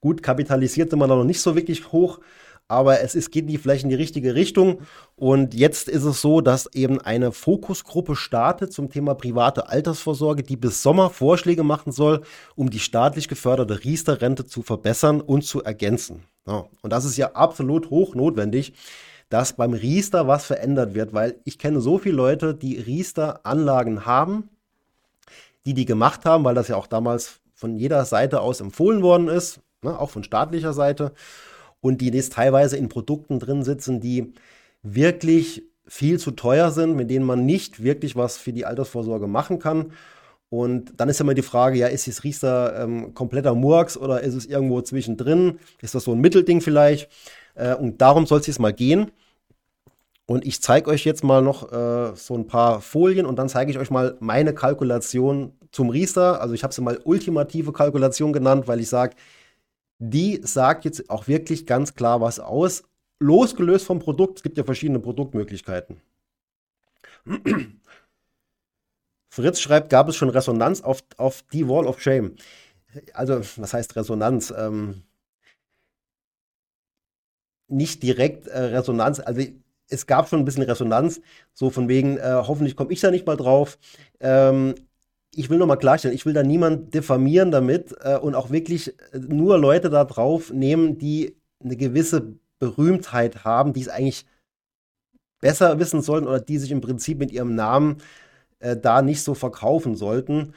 Gut, 0.02 0.22
kapitalisiert 0.22 0.90
sind 0.90 1.00
wir 1.00 1.08
noch 1.08 1.24
nicht 1.24 1.42
so 1.42 1.56
wirklich 1.56 1.92
hoch, 1.92 2.20
aber 2.68 3.02
es 3.02 3.16
ist, 3.16 3.32
geht 3.32 3.50
die 3.50 3.58
vielleicht 3.58 3.84
in 3.84 3.90
die 3.90 3.96
richtige 3.96 4.36
Richtung. 4.36 4.82
Und 5.16 5.54
jetzt 5.54 5.88
ist 5.88 6.04
es 6.04 6.22
so, 6.22 6.42
dass 6.42 6.74
eben 6.74 7.00
eine 7.00 7.32
Fokusgruppe 7.32 8.16
startet 8.16 8.74
zum 8.74 8.90
Thema 8.90 9.16
private 9.16 9.70
Altersvorsorge, 9.70 10.44
die 10.44 10.58
bis 10.58 10.82
Sommer 10.82 11.10
Vorschläge 11.10 11.64
machen 11.64 11.92
soll, 11.92 12.22
um 12.56 12.70
die 12.70 12.80
staatlich 12.80 13.28
geförderte 13.28 13.84
Riester-Rente 13.84 14.46
zu 14.46 14.62
verbessern 14.64 15.22
und 15.22 15.44
zu 15.44 15.64
ergänzen. 15.64 16.24
Ja, 16.48 16.66
und 16.82 16.92
das 16.92 17.06
ist 17.06 17.16
ja 17.16 17.32
absolut 17.34 17.90
hoch 17.90 18.16
notwendig 18.16 18.74
dass 19.34 19.54
beim 19.54 19.74
Riester 19.74 20.28
was 20.28 20.46
verändert 20.46 20.94
wird, 20.94 21.12
weil 21.12 21.40
ich 21.44 21.58
kenne 21.58 21.82
so 21.82 21.98
viele 21.98 22.16
Leute, 22.16 22.54
die 22.54 22.78
Riester-Anlagen 22.78 24.06
haben, 24.06 24.50
die 25.66 25.74
die 25.74 25.86
gemacht 25.86 26.24
haben, 26.24 26.44
weil 26.44 26.54
das 26.54 26.68
ja 26.68 26.76
auch 26.76 26.86
damals 26.86 27.40
von 27.56 27.76
jeder 27.76 28.06
Seite 28.06 28.42
aus 28.42 28.62
empfohlen 28.62 29.02
worden 29.02 29.30
ist, 29.30 29.60
ne, 29.82 29.98
auch 30.00 30.12
von 30.12 30.24
staatlicher 30.24 30.74
Seite, 30.74 31.14
und 31.82 32.00
die 32.00 32.12
jetzt 32.12 32.34
teilweise 32.34 32.78
in 32.78 32.90
Produkten 32.90 33.40
drin 33.40 33.64
sitzen, 33.64 34.00
die 34.00 34.36
wirklich 34.84 35.64
viel 35.88 36.20
zu 36.20 36.30
teuer 36.30 36.70
sind, 36.70 36.96
mit 36.96 37.10
denen 37.10 37.26
man 37.26 37.44
nicht 37.44 37.82
wirklich 37.84 38.16
was 38.16 38.38
für 38.38 38.54
die 38.54 38.68
Altersvorsorge 38.68 39.26
machen 39.26 39.58
kann. 39.58 39.94
Und 40.50 40.94
dann 40.98 41.10
ist 41.10 41.20
immer 41.20 41.34
die 41.34 41.42
Frage, 41.42 41.80
ja, 41.80 41.88
ist 41.88 42.08
das 42.08 42.24
Riester 42.24 42.84
ähm, 42.84 43.16
kompletter 43.16 43.56
Murks 43.56 43.98
oder 43.98 44.22
ist 44.22 44.36
es 44.36 44.46
irgendwo 44.46 44.80
zwischendrin? 44.82 45.58
Ist 45.82 45.96
das 45.96 46.04
so 46.04 46.12
ein 46.12 46.22
Mittelding 46.22 46.62
vielleicht? 46.62 47.10
Äh, 47.56 47.74
und 47.74 48.00
darum 48.00 48.28
soll 48.28 48.40
es 48.40 48.46
jetzt 48.46 48.60
mal 48.60 48.74
gehen. 48.74 49.12
Und 50.26 50.46
ich 50.46 50.62
zeige 50.62 50.90
euch 50.90 51.04
jetzt 51.04 51.24
mal 51.24 51.42
noch 51.42 51.72
äh, 51.72 52.16
so 52.16 52.36
ein 52.36 52.48
paar 52.48 52.82
Folien 52.82 53.26
und 53.26 53.38
dann 53.38 53.50
zeige 53.50 53.72
ich 53.72 53.78
euch 53.78 53.90
mal 53.92 54.16
meine 54.22 54.54
Kalkulation 54.54 55.54
zum 55.72 55.90
Riester. 55.90 56.40
Also 56.42 56.54
ich 56.54 56.64
habe 56.64 56.74
sie 56.74 56.82
mal 56.82 57.00
ultimative 57.04 57.74
Kalkulation 57.74 58.32
genannt, 58.32 58.68
weil 58.68 58.80
ich 58.80 58.88
sage, 58.88 59.16
die 60.00 60.40
sagt 60.44 60.86
jetzt 60.86 61.10
auch 61.10 61.28
wirklich 61.28 61.66
ganz 61.66 61.96
klar 61.96 62.22
was 62.22 62.40
aus. 62.40 62.84
Losgelöst 63.20 63.86
vom 63.86 64.00
Produkt, 64.00 64.38
es 64.38 64.44
gibt 64.44 64.58
ja 64.58 64.64
verschiedene 64.64 65.00
Produktmöglichkeiten. 65.00 66.02
Fritz 69.30 69.60
schreibt, 69.60 69.90
gab 69.90 70.08
es 70.10 70.16
schon 70.16 70.30
Resonanz 70.30 70.82
auf, 70.82 71.04
auf 71.18 71.44
die 71.52 71.68
Wall 71.68 71.88
of 71.88 72.02
Shame? 72.02 72.36
Also, 73.14 73.40
was 73.58 73.74
heißt 73.74 73.96
Resonanz? 73.96 74.54
Ähm, 74.56 75.04
nicht 77.68 78.04
direkt 78.04 78.48
äh, 78.48 78.60
Resonanz. 78.60 79.20
Also 79.20 79.42
es 79.94 80.08
gab 80.08 80.28
schon 80.28 80.40
ein 80.40 80.46
bisschen 80.46 80.64
Resonanz, 80.64 81.22
so 81.54 81.70
von 81.70 81.88
wegen, 81.88 82.18
äh, 82.18 82.42
hoffentlich 82.48 82.76
komme 82.76 82.92
ich 82.92 83.00
da 83.00 83.12
nicht 83.12 83.26
mal 83.26 83.38
drauf. 83.38 83.78
Ähm, 84.20 84.76
ich 85.36 85.50
will 85.50 85.58
nochmal 85.58 85.78
klarstellen, 85.78 86.16
ich 86.16 86.26
will 86.26 86.34
da 86.34 86.44
niemand 86.44 86.94
diffamieren 86.94 87.52
damit 87.52 87.96
äh, 88.02 88.18
und 88.18 88.36
auch 88.36 88.52
wirklich 88.52 89.00
äh, 89.14 89.20
nur 89.20 89.58
Leute 89.58 89.90
da 89.90 90.04
drauf 90.06 90.52
nehmen, 90.52 90.98
die 90.98 91.36
eine 91.64 91.76
gewisse 91.76 92.34
Berühmtheit 92.60 93.44
haben, 93.44 93.74
die 93.74 93.82
es 93.82 93.90
eigentlich 93.90 94.26
besser 95.40 95.80
wissen 95.80 96.02
sollten 96.02 96.28
oder 96.28 96.40
die 96.40 96.58
sich 96.58 96.72
im 96.72 96.82
Prinzip 96.82 97.20
mit 97.20 97.32
ihrem 97.32 97.56
Namen 97.56 97.98
äh, 98.60 98.78
da 98.78 99.02
nicht 99.02 99.22
so 99.22 99.34
verkaufen 99.34 99.96
sollten. 99.96 100.54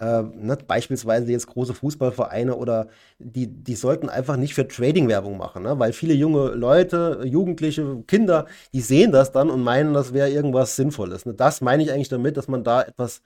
Äh, 0.00 0.22
ne, 0.22 0.56
beispielsweise 0.56 1.32
jetzt 1.32 1.48
große 1.48 1.74
Fußballvereine 1.74 2.54
oder 2.54 2.88
die, 3.18 3.48
die 3.48 3.74
sollten 3.74 4.08
einfach 4.08 4.36
nicht 4.36 4.54
für 4.54 4.68
Trading 4.68 5.08
Werbung 5.08 5.36
machen, 5.36 5.64
ne? 5.64 5.76
weil 5.80 5.92
viele 5.92 6.14
junge 6.14 6.50
Leute, 6.50 7.22
Jugendliche, 7.24 8.04
Kinder, 8.06 8.46
die 8.72 8.80
sehen 8.80 9.10
das 9.10 9.32
dann 9.32 9.50
und 9.50 9.64
meinen, 9.64 9.94
das 9.94 10.12
wäre 10.12 10.30
irgendwas 10.30 10.76
Sinnvolles. 10.76 11.26
Ne? 11.26 11.34
Das 11.34 11.60
meine 11.62 11.82
ich 11.82 11.90
eigentlich 11.90 12.08
damit, 12.08 12.36
dass 12.36 12.46
man 12.46 12.62
da 12.62 12.82
etwas, 12.82 13.22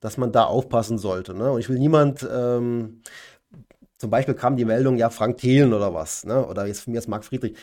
dass 0.00 0.16
man 0.16 0.32
da 0.32 0.44
aufpassen 0.44 0.98
sollte. 0.98 1.34
Ne? 1.34 1.52
Und 1.52 1.60
ich 1.60 1.68
will 1.68 1.78
niemand, 1.78 2.26
ähm, 2.32 3.02
zum 3.98 4.10
Beispiel 4.10 4.34
kam 4.34 4.56
die 4.56 4.64
Meldung, 4.64 4.96
ja, 4.96 5.10
Frank 5.10 5.38
Thelen 5.38 5.74
oder 5.74 5.92
was, 5.94 6.24
ne? 6.24 6.46
oder 6.46 6.66
jetzt 6.66 6.80
von 6.82 6.92
mir 6.92 7.00
ist 7.00 7.08
Marc 7.08 7.24
Friedrich 7.24 7.54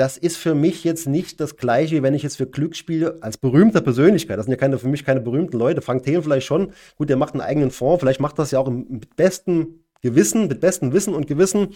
das 0.00 0.16
ist 0.16 0.38
für 0.38 0.54
mich 0.54 0.82
jetzt 0.82 1.06
nicht 1.06 1.40
das 1.40 1.56
Gleiche, 1.56 1.96
wie 1.96 2.02
wenn 2.02 2.14
ich 2.14 2.22
jetzt 2.22 2.38
für 2.38 2.46
Glücksspiele 2.46 3.18
als 3.20 3.36
berühmter 3.36 3.82
Persönlichkeit, 3.82 4.38
das 4.38 4.46
sind 4.46 4.52
ja 4.52 4.56
keine, 4.56 4.78
für 4.78 4.88
mich 4.88 5.04
keine 5.04 5.20
berühmten 5.20 5.58
Leute, 5.58 5.82
Frank 5.82 6.04
Thelen 6.04 6.22
vielleicht 6.22 6.46
schon, 6.46 6.72
gut, 6.96 7.10
der 7.10 7.18
macht 7.18 7.34
einen 7.34 7.42
eigenen 7.42 7.70
Fonds, 7.70 8.00
vielleicht 8.00 8.18
macht 8.18 8.38
das 8.38 8.50
ja 8.50 8.60
auch 8.60 8.70
mit 8.70 9.14
bestem 9.16 9.84
Gewissen, 10.00 10.48
mit 10.48 10.58
bestem 10.58 10.94
Wissen 10.94 11.12
und 11.12 11.26
Gewissen, 11.26 11.74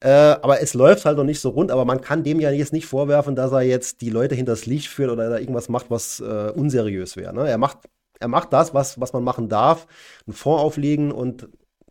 äh, 0.00 0.08
aber 0.08 0.62
es 0.62 0.72
läuft 0.72 1.04
halt 1.04 1.18
noch 1.18 1.24
nicht 1.24 1.40
so 1.40 1.50
rund, 1.50 1.70
aber 1.70 1.84
man 1.84 2.00
kann 2.00 2.24
dem 2.24 2.40
ja 2.40 2.50
jetzt 2.50 2.72
nicht 2.72 2.86
vorwerfen, 2.86 3.36
dass 3.36 3.52
er 3.52 3.60
jetzt 3.60 4.00
die 4.00 4.08
Leute 4.08 4.34
hinters 4.34 4.64
Licht 4.64 4.88
führt 4.88 5.10
oder 5.10 5.28
da 5.28 5.36
irgendwas 5.36 5.68
macht, 5.68 5.90
was 5.90 6.20
äh, 6.20 6.52
unseriös 6.54 7.18
wäre. 7.18 7.34
Ne? 7.34 7.46
Er 7.46 7.58
macht 7.58 7.80
er 8.20 8.28
macht 8.28 8.52
das, 8.52 8.74
was, 8.74 9.00
was 9.00 9.14
man 9.14 9.24
machen 9.24 9.48
darf, 9.48 9.86
einen 10.26 10.34
Fonds 10.34 10.62
auflegen 10.62 11.10
und 11.10 11.48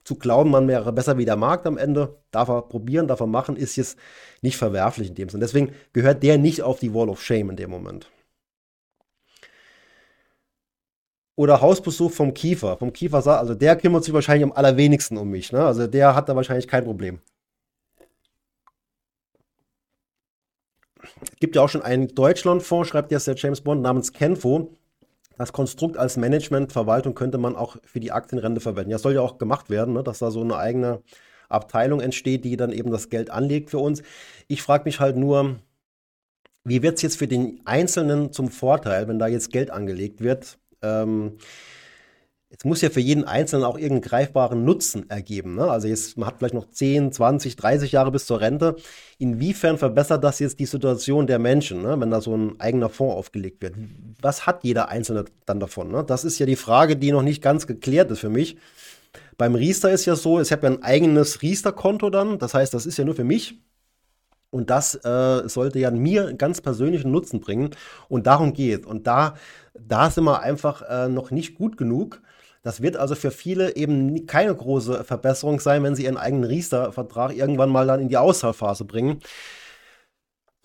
zu 0.09 0.15
glauben, 0.15 0.49
man 0.49 0.67
wäre 0.67 0.91
besser 0.91 1.17
wie 1.17 1.25
der 1.25 1.35
Markt 1.35 1.67
am 1.67 1.77
Ende, 1.77 2.17
darf 2.31 2.49
er 2.49 2.63
probieren, 2.63 3.07
darf 3.07 3.19
er 3.19 3.27
machen, 3.27 3.55
ist 3.55 3.75
jetzt 3.75 3.97
nicht 4.41 4.57
verwerflich 4.57 5.09
in 5.09 5.15
dem 5.15 5.29
Sinne. 5.29 5.41
Deswegen 5.41 5.71
gehört 5.93 6.23
der 6.23 6.39
nicht 6.39 6.63
auf 6.63 6.79
die 6.79 6.93
Wall 6.93 7.09
of 7.09 7.21
Shame 7.21 7.51
in 7.51 7.55
dem 7.57 7.69
Moment. 7.69 8.09
oder 11.39 11.61
Hausbesuch 11.61 12.11
vom 12.11 12.33
Kiefer. 12.33 12.75
Vom 12.75 12.91
Kiefer, 12.91 13.25
also 13.25 13.55
der 13.55 13.77
kümmert 13.77 14.03
sich 14.03 14.13
wahrscheinlich 14.13 14.43
am 14.43 14.51
allerwenigsten 14.51 15.15
um 15.17 15.29
mich. 15.29 15.53
Ne? 15.53 15.63
Also 15.63 15.87
der 15.87 16.13
hat 16.13 16.27
da 16.27 16.35
wahrscheinlich 16.35 16.67
kein 16.67 16.83
Problem. 16.83 17.21
Es 21.21 21.39
gibt 21.39 21.55
ja 21.55 21.61
auch 21.61 21.69
schon 21.69 21.81
einen 21.81 22.09
Deutschlandfonds, 22.09 22.89
schreibt 22.89 23.11
jetzt 23.13 23.25
der 23.25 23.35
James 23.35 23.61
Bond, 23.61 23.81
namens 23.81 24.11
Kenfo. 24.11 24.75
Das 25.39 25.53
Konstrukt 25.53 25.95
als 25.95 26.17
Managementverwaltung 26.17 27.15
könnte 27.15 27.37
man 27.37 27.55
auch 27.55 27.77
für 27.85 28.01
die 28.01 28.11
Aktienrente 28.11 28.59
verwenden. 28.59 28.91
Ja, 28.91 28.97
soll 28.97 29.15
ja 29.15 29.21
auch 29.21 29.37
gemacht 29.37 29.69
werden, 29.69 29.93
ne? 29.93 30.03
dass 30.03 30.19
da 30.19 30.31
so 30.31 30.41
eine 30.41 30.57
eigene 30.57 31.01
Abteilung 31.47 32.01
entsteht, 32.01 32.43
die 32.43 32.57
dann 32.57 32.73
eben 32.73 32.91
das 32.91 33.09
Geld 33.09 33.29
anlegt 33.29 33.69
für 33.69 33.79
uns. 33.79 34.03
Ich 34.49 34.61
frage 34.61 34.83
mich 34.83 34.99
halt 34.99 35.15
nur, 35.15 35.55
wie 36.65 36.83
wird 36.83 36.97
es 36.97 37.03
jetzt 37.03 37.17
für 37.17 37.29
den 37.29 37.61
Einzelnen 37.63 38.33
zum 38.33 38.49
Vorteil, 38.49 39.07
wenn 39.07 39.17
da 39.17 39.27
jetzt 39.27 39.53
Geld 39.53 39.71
angelegt 39.71 40.19
wird? 40.19 40.59
Ähm, 40.81 41.37
es 42.51 42.65
muss 42.65 42.81
ja 42.81 42.89
für 42.89 42.99
jeden 42.99 43.25
Einzelnen 43.25 43.63
auch 43.63 43.77
irgendeinen 43.77 44.01
greifbaren 44.01 44.65
Nutzen 44.65 45.07
ergeben. 45.09 45.55
Ne? 45.55 45.69
Also 45.69 45.87
jetzt, 45.87 46.17
man 46.17 46.27
hat 46.27 46.39
vielleicht 46.39 46.55
noch 46.55 46.69
10, 46.69 47.11
20, 47.11 47.55
30 47.55 47.91
Jahre 47.91 48.11
bis 48.11 48.25
zur 48.25 48.41
Rente. 48.41 48.75
Inwiefern 49.19 49.77
verbessert 49.77 50.23
das 50.23 50.39
jetzt 50.39 50.59
die 50.59 50.65
Situation 50.65 51.27
der 51.27 51.37
Menschen, 51.37 51.83
ne? 51.83 51.99
wenn 51.99 52.09
da 52.09 52.21
so 52.21 52.35
ein 52.35 52.59
eigener 52.59 52.89
Fonds 52.89 53.15
aufgelegt 53.15 53.61
wird? 53.61 53.75
Was 54.19 54.47
hat 54.47 54.63
jeder 54.63 54.89
Einzelne 54.89 55.25
dann 55.45 55.59
davon? 55.59 55.91
Ne? 55.91 56.03
Das 56.03 56.23
ist 56.23 56.39
ja 56.39 56.47
die 56.47 56.55
Frage, 56.55 56.95
die 56.97 57.11
noch 57.11 57.21
nicht 57.21 57.43
ganz 57.43 57.67
geklärt 57.67 58.09
ist 58.09 58.19
für 58.19 58.29
mich. 58.29 58.57
Beim 59.37 59.53
Riester 59.53 59.91
ist 59.91 60.05
ja 60.05 60.15
so, 60.15 60.41
ich 60.41 60.51
habe 60.51 60.67
ja 60.67 60.73
ein 60.73 60.83
eigenes 60.83 61.43
Riester-Konto 61.43 62.09
dann. 62.09 62.39
Das 62.39 62.55
heißt, 62.55 62.73
das 62.73 62.87
ist 62.87 62.97
ja 62.97 63.05
nur 63.05 63.15
für 63.15 63.23
mich. 63.23 63.59
Und 64.49 64.71
das 64.71 64.95
äh, 64.95 65.47
sollte 65.47 65.77
ja 65.77 65.91
mir 65.91 66.33
ganz 66.33 66.61
persönlichen 66.61 67.11
Nutzen 67.11 67.39
bringen. 67.39 67.69
Und 68.07 68.25
darum 68.25 68.53
geht. 68.53 68.87
Und 68.87 69.05
da, 69.05 69.35
da 69.79 70.09
sind 70.09 70.23
wir 70.23 70.41
einfach 70.41 70.81
äh, 70.81 71.07
noch 71.07 71.29
nicht 71.29 71.55
gut 71.55 71.77
genug. 71.77 72.21
Das 72.61 72.81
wird 72.81 72.97
also 72.97 73.15
für 73.15 73.31
viele 73.31 73.75
eben 73.75 74.25
keine 74.25 74.53
große 74.53 75.03
Verbesserung 75.05 75.59
sein, 75.59 75.83
wenn 75.83 75.95
sie 75.95 76.03
ihren 76.03 76.17
eigenen 76.17 76.43
Riester-Vertrag 76.43 77.35
irgendwann 77.35 77.69
mal 77.69 77.87
dann 77.87 78.01
in 78.01 78.09
die 78.09 78.17
Auszahlphase 78.17 78.85
bringen. 78.85 79.21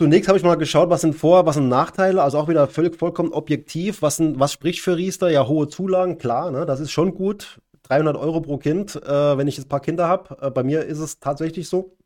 Zunächst 0.00 0.26
habe 0.26 0.36
ich 0.36 0.44
mal 0.44 0.56
geschaut, 0.56 0.90
was 0.90 1.02
sind 1.02 1.14
Vor-, 1.14 1.46
was 1.46 1.54
sind 1.54 1.68
Nachteile, 1.68 2.22
also 2.22 2.38
auch 2.38 2.48
wieder 2.48 2.66
völlig 2.66 2.96
vollkommen 2.96 3.32
objektiv. 3.32 4.02
Was, 4.02 4.16
sind, 4.16 4.40
was 4.40 4.52
spricht 4.52 4.80
für 4.80 4.96
Riester? 4.96 5.30
Ja, 5.30 5.46
hohe 5.46 5.68
Zulagen, 5.68 6.18
klar, 6.18 6.50
ne, 6.50 6.66
das 6.66 6.80
ist 6.80 6.90
schon 6.90 7.14
gut. 7.14 7.60
300 7.84 8.16
Euro 8.16 8.40
pro 8.40 8.58
Kind, 8.58 8.96
äh, 8.96 9.38
wenn 9.38 9.46
ich 9.46 9.56
jetzt 9.56 9.66
ein 9.66 9.68
paar 9.68 9.80
Kinder 9.80 10.08
habe. 10.08 10.36
Äh, 10.40 10.50
bei 10.50 10.64
mir 10.64 10.84
ist 10.84 10.98
es 10.98 11.20
tatsächlich 11.20 11.68
so. 11.68 11.96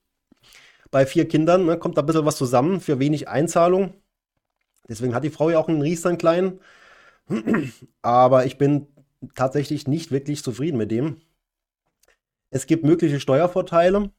Bei 0.90 1.06
vier 1.06 1.28
Kindern 1.28 1.66
ne, 1.66 1.78
kommt 1.78 1.96
da 1.96 2.02
ein 2.02 2.06
bisschen 2.06 2.26
was 2.26 2.36
zusammen 2.36 2.80
für 2.80 2.98
wenig 2.98 3.28
Einzahlung. 3.28 3.94
Deswegen 4.88 5.14
hat 5.14 5.24
die 5.24 5.30
Frau 5.30 5.50
ja 5.50 5.58
auch 5.58 5.68
einen 5.68 5.82
Riester, 5.82 6.08
einen 6.08 6.18
kleinen. 6.18 6.60
Aber 8.02 8.46
ich 8.46 8.58
bin 8.58 8.88
tatsächlich 9.34 9.86
nicht 9.88 10.10
wirklich 10.10 10.42
zufrieden 10.42 10.76
mit 10.76 10.90
dem. 10.90 11.20
Es 12.50 12.66
gibt 12.66 12.84
mögliche 12.84 13.20
Steuervorteile, 13.20 14.10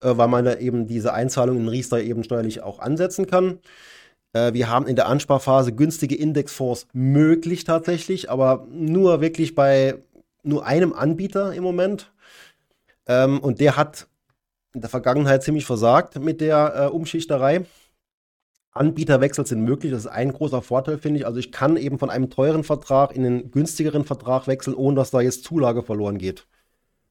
äh, 0.00 0.16
weil 0.16 0.28
man 0.28 0.44
da 0.44 0.56
eben 0.56 0.86
diese 0.86 1.12
Einzahlung 1.12 1.56
in 1.56 1.68
Riester 1.68 2.00
eben 2.00 2.24
steuerlich 2.24 2.62
auch 2.62 2.78
ansetzen 2.78 3.26
kann. 3.26 3.58
Äh, 4.32 4.52
wir 4.52 4.68
haben 4.68 4.86
in 4.86 4.96
der 4.96 5.08
Ansparphase 5.08 5.72
günstige 5.72 6.16
Indexfonds 6.16 6.86
möglich 6.92 7.64
tatsächlich, 7.64 8.30
aber 8.30 8.66
nur 8.70 9.20
wirklich 9.20 9.54
bei 9.54 10.02
nur 10.42 10.66
einem 10.66 10.92
Anbieter 10.92 11.52
im 11.54 11.62
Moment. 11.62 12.12
Ähm, 13.06 13.40
und 13.40 13.60
der 13.60 13.76
hat 13.76 14.08
in 14.74 14.80
der 14.80 14.90
Vergangenheit 14.90 15.42
ziemlich 15.42 15.66
versagt 15.66 16.18
mit 16.18 16.40
der 16.40 16.74
äh, 16.74 16.86
Umschichterei. 16.86 17.64
Anbieterwechsel 18.72 19.46
sind 19.46 19.62
möglich. 19.62 19.92
Das 19.92 20.06
ist 20.06 20.10
ein 20.10 20.32
großer 20.32 20.62
Vorteil, 20.62 20.98
finde 20.98 21.20
ich. 21.20 21.26
Also 21.26 21.38
ich 21.38 21.52
kann 21.52 21.76
eben 21.76 21.98
von 21.98 22.10
einem 22.10 22.30
teuren 22.30 22.64
Vertrag 22.64 23.14
in 23.14 23.24
einen 23.24 23.50
günstigeren 23.50 24.04
Vertrag 24.04 24.46
wechseln, 24.46 24.74
ohne 24.74 24.96
dass 24.96 25.10
da 25.10 25.20
jetzt 25.20 25.44
Zulage 25.44 25.82
verloren 25.82 26.18
geht. 26.18 26.46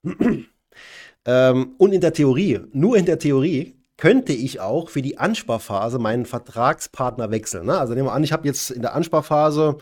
ähm, 1.25 1.75
und 1.77 1.93
in 1.93 2.01
der 2.01 2.13
Theorie, 2.13 2.61
nur 2.73 2.97
in 2.97 3.05
der 3.05 3.19
Theorie, 3.19 3.75
könnte 3.97 4.33
ich 4.33 4.59
auch 4.59 4.89
für 4.89 5.03
die 5.03 5.19
Ansparphase 5.19 5.99
meinen 5.99 6.25
Vertragspartner 6.25 7.29
wechseln. 7.29 7.67
Ne? 7.67 7.77
Also 7.77 7.93
nehmen 7.93 8.07
wir 8.07 8.13
an, 8.13 8.23
ich 8.23 8.33
habe 8.33 8.47
jetzt 8.47 8.71
in 8.71 8.81
der 8.81 8.95
Ansparphase, 8.95 9.77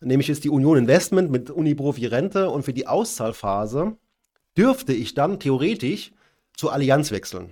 nehme 0.00 0.22
ich 0.22 0.28
jetzt 0.28 0.44
die 0.44 0.48
Union 0.48 0.78
Investment 0.78 1.30
mit 1.30 1.50
Uniprofi 1.50 2.06
Rente 2.06 2.48
und 2.48 2.62
für 2.62 2.72
die 2.72 2.86
Auszahlphase 2.86 3.96
dürfte 4.56 4.94
ich 4.94 5.12
dann 5.12 5.38
theoretisch 5.38 6.12
zur 6.56 6.72
Allianz 6.72 7.10
wechseln. 7.10 7.50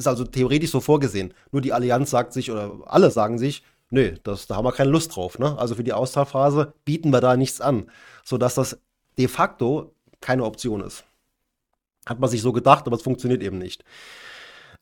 Ist 0.00 0.06
also 0.06 0.24
theoretisch 0.24 0.70
so 0.70 0.80
vorgesehen. 0.80 1.34
Nur 1.52 1.60
die 1.60 1.74
Allianz 1.74 2.08
sagt 2.08 2.32
sich, 2.32 2.50
oder 2.50 2.72
alle 2.86 3.10
sagen 3.10 3.38
sich, 3.38 3.62
nö, 3.90 4.14
das, 4.22 4.46
da 4.46 4.56
haben 4.56 4.64
wir 4.64 4.72
keine 4.72 4.90
Lust 4.90 5.14
drauf. 5.14 5.38
Ne? 5.38 5.58
Also 5.58 5.74
für 5.74 5.84
die 5.84 5.92
Auszahlphase 5.92 6.72
bieten 6.86 7.10
wir 7.10 7.20
da 7.20 7.36
nichts 7.36 7.60
an, 7.60 7.90
sodass 8.24 8.54
das 8.54 8.78
de 9.18 9.28
facto 9.28 9.94
keine 10.22 10.44
Option 10.44 10.80
ist. 10.80 11.04
Hat 12.06 12.18
man 12.18 12.30
sich 12.30 12.40
so 12.40 12.52
gedacht, 12.52 12.86
aber 12.86 12.96
es 12.96 13.02
funktioniert 13.02 13.42
eben 13.42 13.58
nicht. 13.58 13.84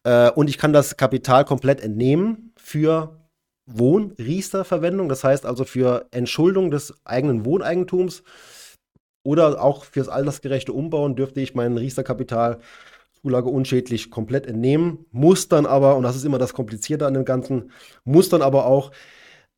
Äh, 0.05 0.31
und 0.31 0.49
ich 0.49 0.57
kann 0.57 0.73
das 0.73 0.97
Kapital 0.97 1.45
komplett 1.45 1.81
entnehmen 1.81 2.53
für 2.57 3.19
Wohnriester-Verwendung, 3.67 5.09
das 5.09 5.25
heißt 5.25 5.45
also 5.45 5.65
für 5.65 6.07
Entschuldung 6.13 6.71
des 6.71 6.95
eigenen 7.05 7.45
Wohneigentums 7.45 8.23
oder 9.25 9.61
auch 9.61 9.83
fürs 9.83 10.09
altersgerechte 10.09 10.73
Umbauen 10.73 11.17
dürfte 11.17 11.41
ich 11.41 11.57
mein 11.57 11.77
Riester-Kapital 11.77 12.61
Zulage 13.29 13.51
unschädlich 13.51 14.11
komplett 14.11 14.47
entnehmen, 14.47 15.05
muss 15.12 15.49
dann 15.49 15.67
aber, 15.67 15.97
und 15.97 16.03
das 16.03 16.17
ist 16.17 16.25
immer 16.25 16.38
das 16.38 16.55
Komplizierte 16.55 17.07
an 17.07 17.14
dem 17.14 17.25
Ganzen, 17.25 17.71
muss 18.05 18.29
dann 18.29 18.43
aber 18.43 18.67
auch 18.67 18.91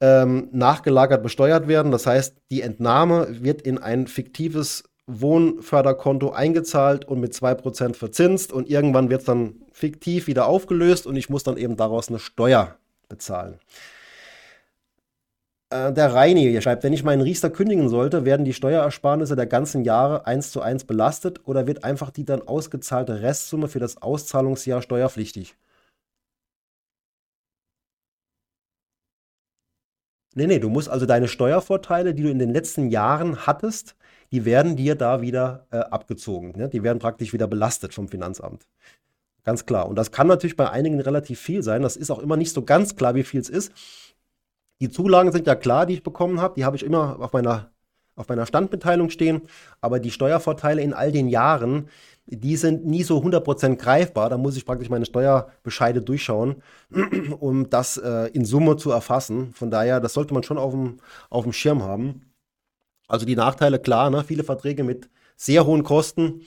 ähm, 0.01 0.49
nachgelagert 0.53 1.23
besteuert 1.23 1.69
werden. 1.69 1.93
Das 1.93 2.07
heißt, 2.07 2.37
die 2.51 2.63
Entnahme 2.63 3.29
wird 3.43 3.63
in 3.63 3.79
ein 3.79 4.07
fiktives 4.07 4.85
Wohnförderkonto 5.07 6.31
eingezahlt 6.31 7.05
und 7.05 7.21
mit 7.21 7.33
2% 7.33 7.95
verzinst 7.95 8.53
und 8.53 8.69
irgendwann 8.69 9.11
wird 9.11 9.21
es 9.21 9.27
dann 9.27 9.55
fiktiv 9.73 10.27
wieder 10.27 10.47
aufgelöst 10.47 11.07
und 11.07 11.17
ich 11.17 11.29
muss 11.31 11.43
dann 11.43 11.57
eben 11.57 11.77
daraus 11.77 12.09
eine 12.09 12.19
Steuer 12.19 12.77
bezahlen. 13.09 13.59
Äh, 15.71 15.93
der 15.93 16.13
Reini 16.13 16.43
hier 16.43 16.61
schreibt, 16.61 16.83
wenn 16.83 16.93
ich 16.93 17.05
meinen 17.05 17.23
Riester 17.23 17.49
kündigen 17.51 17.89
sollte, 17.89 18.25
werden 18.25 18.45
die 18.45 18.53
Steuerersparnisse 18.55 19.37
der 19.37 19.47
ganzen 19.47 19.85
Jahre 19.85 20.27
eins 20.27 20.51
zu 20.51 20.61
eins 20.61 20.85
belastet 20.85 21.47
oder 21.47 21.67
wird 21.67 21.85
einfach 21.85 22.11
die 22.11 22.25
dann 22.25 22.43
ausgezahlte 22.47 23.23
Restsumme 23.23 23.69
für 23.69 23.79
das 23.79 24.03
Auszahlungsjahr 24.03 24.83
steuerpflichtig? 24.83 25.57
Nee, 30.35 30.47
nee, 30.47 30.59
du 30.61 30.69
musst 30.69 30.89
also 30.89 31.07
deine 31.07 31.27
Steuervorteile, 31.29 32.15
die 32.15 32.23
du 32.23 32.31
in 32.31 32.39
den 32.39 32.53
letzten 32.53 32.89
Jahren 32.89 33.47
hattest, 33.47 33.97
die 34.31 34.45
werden 34.45 34.77
dir 34.77 34.95
da 34.95 35.23
wieder 35.23 35.67
äh, 35.73 35.79
abgezogen. 35.79 36.53
Ne? 36.57 36.69
Die 36.69 36.83
werden 36.85 37.01
praktisch 37.01 37.33
wieder 37.33 37.49
belastet 37.49 37.95
vom 37.95 38.09
Finanzamt. 38.09 38.67
Ganz 39.45 39.67
klar. 39.67 39.89
Und 39.89 39.97
das 39.97 40.13
kann 40.13 40.29
natürlich 40.29 40.57
bei 40.57 40.71
einigen 40.71 41.01
relativ 41.01 41.41
viel 41.41 41.63
sein. 41.63 41.83
Das 41.83 41.97
ist 41.97 42.11
auch 42.11 42.21
immer 42.21 42.37
nicht 42.37 42.53
so 42.53 42.63
ganz 42.63 42.95
klar, 42.95 43.15
wie 43.17 43.25
viel 43.25 43.41
es 43.41 43.49
ist. 43.49 43.73
Die 44.81 44.91
Zulagen 44.91 45.31
sind 45.33 45.47
ja 45.47 45.55
klar, 45.55 45.87
die 45.87 45.95
ich 45.95 46.03
bekommen 46.03 46.41
habe. 46.41 46.55
Die 46.57 46.65
habe 46.65 46.77
ich 46.77 46.85
immer 46.85 47.21
auf 47.21 47.33
meiner, 47.33 47.71
auf 48.17 48.29
meiner 48.29 48.47
Standmitteilung 48.47 49.11
stehen. 49.11 49.43
Aber 49.81 50.01
die 50.01 50.11
Steuervorteile 50.11 50.81
in 50.81 50.95
all 50.95 51.13
den 51.13 51.29
Jahren, 51.29 51.89
die 52.27 52.57
sind 52.57 52.87
nie 52.87 53.03
so 53.03 53.19
100% 53.19 53.77
greifbar. 53.77 54.31
Da 54.31 54.39
muss 54.39 54.57
ich 54.57 54.65
praktisch 54.65 54.89
meine 54.89 55.05
Steuerbescheide 55.05 56.01
durchschauen, 56.01 56.63
um 57.41 57.69
das 57.69 57.99
äh, 57.99 58.31
in 58.33 58.45
Summe 58.45 58.77
zu 58.77 58.91
erfassen. 58.91 59.53
Von 59.53 59.71
daher, 59.71 60.01
das 60.01 60.15
sollte 60.15 60.33
man 60.33 60.43
schon 60.43 60.59
auf 60.59 60.73
dem, 60.73 60.99
auf 61.29 61.45
dem 61.45 61.53
Schirm 61.53 61.83
haben. 61.83 62.33
Also 63.07 63.27
die 63.27 63.37
Nachteile, 63.37 63.81
klar, 63.81 64.09
ne? 64.09 64.25
viele 64.25 64.45
Verträge 64.45 64.85
mit 64.85 65.11
sehr 65.37 65.67
hohen 65.67 65.83
Kosten, 65.83 66.43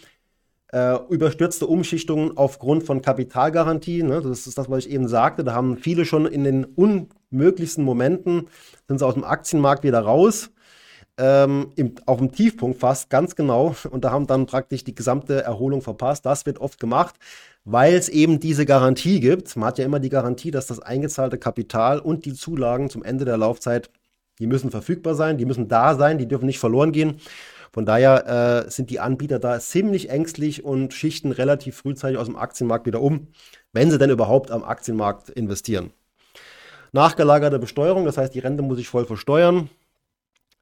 äh, 0.71 0.97
überstürzte 1.09 1.67
Umschichtungen 1.67 2.35
aufgrund 2.37 2.83
von 2.83 3.01
Kapitalgarantien. 3.01 4.07
Ne? 4.07 4.21
Das 4.21 4.47
ist 4.47 4.57
das, 4.57 4.69
was 4.69 4.85
ich 4.85 4.91
eben 4.91 5.07
sagte. 5.07 5.43
Da 5.43 5.53
haben 5.53 5.77
viele 5.77 6.05
schon 6.05 6.25
in 6.25 6.43
den 6.43 6.63
unmöglichsten 7.33 7.83
Momenten, 7.83 8.47
sind 8.87 8.99
sie 8.99 9.05
aus 9.05 9.15
dem 9.15 9.23
Aktienmarkt 9.23 9.83
wieder 9.83 9.99
raus. 9.99 10.51
Ähm, 11.15 11.71
im, 11.75 11.93
auf 12.07 12.17
dem 12.17 12.31
Tiefpunkt 12.31 12.79
fast, 12.79 13.09
ganz 13.09 13.35
genau. 13.35 13.75
Und 13.91 14.03
da 14.03 14.11
haben 14.11 14.25
dann 14.25 14.47
praktisch 14.47 14.83
die 14.83 14.95
gesamte 14.95 15.43
Erholung 15.43 15.81
verpasst. 15.81 16.25
Das 16.25 16.45
wird 16.47 16.59
oft 16.59 16.79
gemacht, 16.79 17.15
weil 17.65 17.93
es 17.93 18.09
eben 18.09 18.39
diese 18.39 18.65
Garantie 18.65 19.19
gibt. 19.19 19.55
Man 19.55 19.67
hat 19.67 19.77
ja 19.77 19.85
immer 19.85 19.99
die 19.99 20.09
Garantie, 20.09 20.49
dass 20.49 20.65
das 20.65 20.79
eingezahlte 20.79 21.37
Kapital 21.37 21.99
und 21.99 22.25
die 22.25 22.33
Zulagen 22.33 22.89
zum 22.89 23.03
Ende 23.03 23.25
der 23.25 23.37
Laufzeit, 23.37 23.91
die 24.39 24.47
müssen 24.47 24.71
verfügbar 24.71 25.13
sein, 25.13 25.37
die 25.37 25.45
müssen 25.45 25.67
da 25.67 25.93
sein, 25.95 26.17
die 26.17 26.27
dürfen 26.27 26.47
nicht 26.47 26.59
verloren 26.59 26.91
gehen. 26.91 27.19
Von 27.71 27.85
daher 27.85 28.65
äh, 28.65 28.69
sind 28.71 28.89
die 28.89 28.99
Anbieter 28.99 29.37
da 29.39 29.59
ziemlich 29.59 30.09
ängstlich 30.09 30.63
und 30.63 30.93
schichten 30.93 31.31
relativ 31.31 31.77
frühzeitig 31.77 32.17
aus 32.17 32.27
dem 32.27 32.37
Aktienmarkt 32.37 32.87
wieder 32.87 33.01
um, 33.01 33.27
wenn 33.71 33.91
sie 33.91 33.99
denn 33.99 34.09
überhaupt 34.09 34.49
am 34.49 34.63
Aktienmarkt 34.63 35.29
investieren. 35.29 35.91
Nachgelagerte 36.93 37.59
Besteuerung, 37.59 38.05
das 38.05 38.17
heißt, 38.17 38.34
die 38.34 38.39
Rente 38.39 38.63
muss 38.63 38.80
ich 38.80 38.88
voll 38.88 39.05
versteuern. 39.05 39.70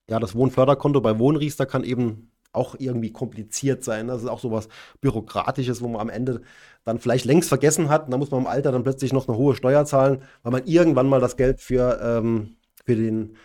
Ja, 0.10 0.20
das 0.20 0.36
Wohnförderkonto 0.36 1.00
bei 1.00 1.20
Wohnriester 1.20 1.66
kann 1.66 1.84
eben 1.84 2.32
auch 2.54 2.76
irgendwie 2.80 3.12
kompliziert 3.12 3.84
sein. 3.84 4.08
Das 4.08 4.24
ist 4.24 4.28
auch 4.28 4.40
so 4.40 4.52
was 4.52 4.68
Bürokratisches, 5.00 5.82
wo 5.82 5.88
man 5.88 6.02
am 6.02 6.10
Ende 6.10 6.42
dann 6.84 7.00
vielleicht 7.00 7.26
längst 7.26 7.50
vergessen 7.50 7.90
hat. 7.90 8.12
Da 8.12 8.18
muss 8.18 8.32
man 8.32 8.42
im 8.42 8.48
Alter 8.48 8.72
dann 8.72 8.84
plötzlich 8.84 9.14
noch 9.14 9.28
eine 9.28 9.38
hohe 9.38 9.56
Steuer 9.56 9.86
zahlen, 9.86 10.24
weil 10.42 10.52
man 10.52 10.66
irgendwann 10.66 11.08
mal 11.08 11.22
das 11.22 11.38
Geld 11.38 11.62
für, 11.62 12.00
ähm, 12.02 12.56
für 12.84 12.96
den 12.96 13.36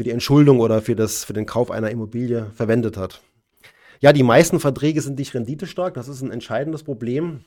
für 0.00 0.04
die 0.04 0.12
Entschuldung 0.12 0.60
oder 0.60 0.80
für, 0.80 0.96
das, 0.96 1.24
für 1.24 1.34
den 1.34 1.44
Kauf 1.44 1.70
einer 1.70 1.90
Immobilie 1.90 2.50
verwendet 2.54 2.96
hat. 2.96 3.20
Ja, 4.00 4.14
die 4.14 4.22
meisten 4.22 4.58
Verträge 4.58 5.02
sind 5.02 5.18
nicht 5.18 5.34
renditestark, 5.34 5.92
das 5.92 6.08
ist 6.08 6.22
ein 6.22 6.30
entscheidendes 6.30 6.84
Problem. 6.84 7.44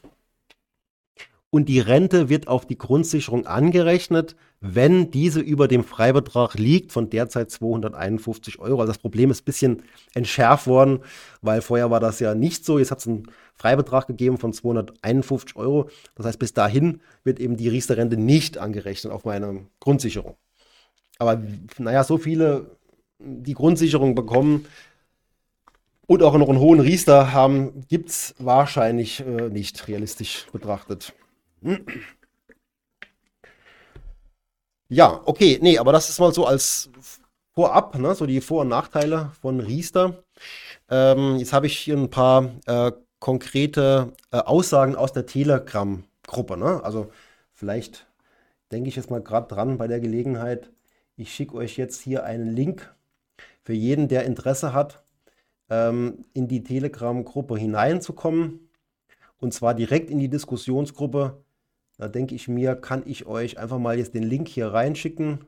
Und 1.50 1.68
die 1.68 1.80
Rente 1.80 2.30
wird 2.30 2.48
auf 2.48 2.68
die 2.68 2.78
Grundsicherung 2.78 3.48
angerechnet, 3.48 4.36
wenn 4.66 5.12
diese 5.12 5.42
über 5.42 5.68
dem 5.68 5.84
Freibetrag 5.84 6.54
liegt 6.54 6.94
von 6.94 7.10
derzeit 7.10 7.52
251 7.52 8.60
Euro. 8.60 8.80
Also 8.80 8.94
das 8.94 8.98
Problem 8.98 9.30
ist 9.30 9.42
ein 9.42 9.46
bisschen 9.46 9.84
entschärft 10.14 10.68
worden, 10.68 11.00
weil 11.42 11.62
vorher 11.62 11.92
war 11.92 12.00
das 12.00 12.22
ja 12.22 12.34
nicht 12.34 12.64
so. 12.64 12.80
Jetzt 12.80 12.90
hat 12.90 13.00
es 13.00 13.08
einen 13.08 13.28
Freibetrag 13.56 14.08
gegeben 14.08 14.38
von 14.38 14.54
251 14.54 15.58
Euro. 15.58 15.90
Das 16.16 16.26
heißt, 16.26 16.40
bis 16.40 16.54
dahin 16.54 17.02
wird 17.26 17.42
eben 17.42 17.58
die 17.58 17.68
Riester-Rente 17.68 18.16
nicht 18.16 18.58
angerechnet 18.58 19.12
auf 19.12 19.26
meine 19.26 19.68
Grundsicherung. 19.82 20.38
Aber 21.20 21.44
naja, 21.78 22.06
so 22.06 22.18
viele 22.18 22.78
die 23.20 23.56
Grundsicherung 23.56 24.16
bekommen 24.16 24.66
und 26.08 26.24
auch 26.24 26.38
noch 26.38 26.48
einen 26.48 26.60
hohen 26.60 26.80
Riester 26.80 27.34
haben, 27.34 27.86
gibt 27.90 28.12
es 28.12 28.34
wahrscheinlich 28.40 29.20
äh, 29.20 29.50
nicht 29.50 29.90
realistisch 29.90 30.48
betrachtet. 30.54 31.14
Ja, 34.94 35.22
okay, 35.26 35.58
nee, 35.60 35.80
aber 35.80 35.92
das 35.92 36.10
ist 36.10 36.20
mal 36.20 36.32
so 36.32 36.46
als 36.46 36.92
Vorab, 37.56 37.98
ne, 37.98 38.14
so 38.14 38.28
die 38.28 38.42
Vor- 38.42 38.62
und 38.62 38.68
Nachteile 38.68 39.32
von 39.42 39.60
Riester. 39.60 40.24
Ähm, 40.88 41.38
jetzt 41.38 41.52
habe 41.52 41.66
ich 41.66 41.80
hier 41.80 41.98
ein 41.98 42.12
paar 42.12 42.52
äh, 42.68 42.92
konkrete 43.18 44.14
äh, 44.32 44.38
Aussagen 44.38 44.96
aus 44.96 45.12
der 45.12 45.26
Telegram-Gruppe. 45.26 46.58
Ne? 46.58 46.80
Also 46.84 47.10
vielleicht 47.54 48.06
denke 48.72 48.88
ich 48.88 48.96
jetzt 48.96 49.10
mal 49.10 49.24
gerade 49.24 49.48
dran 49.48 49.80
bei 49.80 49.88
der 49.88 50.00
Gelegenheit. 50.00 50.70
Ich 51.16 51.34
schicke 51.34 51.56
euch 51.56 51.76
jetzt 51.76 52.00
hier 52.02 52.24
einen 52.24 52.56
Link 52.56 52.94
für 53.64 53.74
jeden, 53.74 54.08
der 54.08 54.26
Interesse 54.26 54.74
hat, 54.74 55.04
ähm, 55.72 56.24
in 56.34 56.48
die 56.48 56.64
Telegram-Gruppe 56.64 57.58
hineinzukommen. 57.58 58.70
Und 59.40 59.56
zwar 59.56 59.74
direkt 59.74 60.12
in 60.12 60.20
die 60.20 60.30
Diskussionsgruppe. 60.30 61.44
Da 61.98 62.08
denke 62.08 62.36
ich 62.36 62.48
mir, 62.48 62.76
kann 62.76 63.04
ich 63.06 63.26
euch 63.26 63.58
einfach 63.60 63.80
mal 63.80 63.98
jetzt 63.98 64.14
den 64.14 64.24
Link 64.24 64.48
hier 64.48 64.68
reinschicken. 64.68 65.46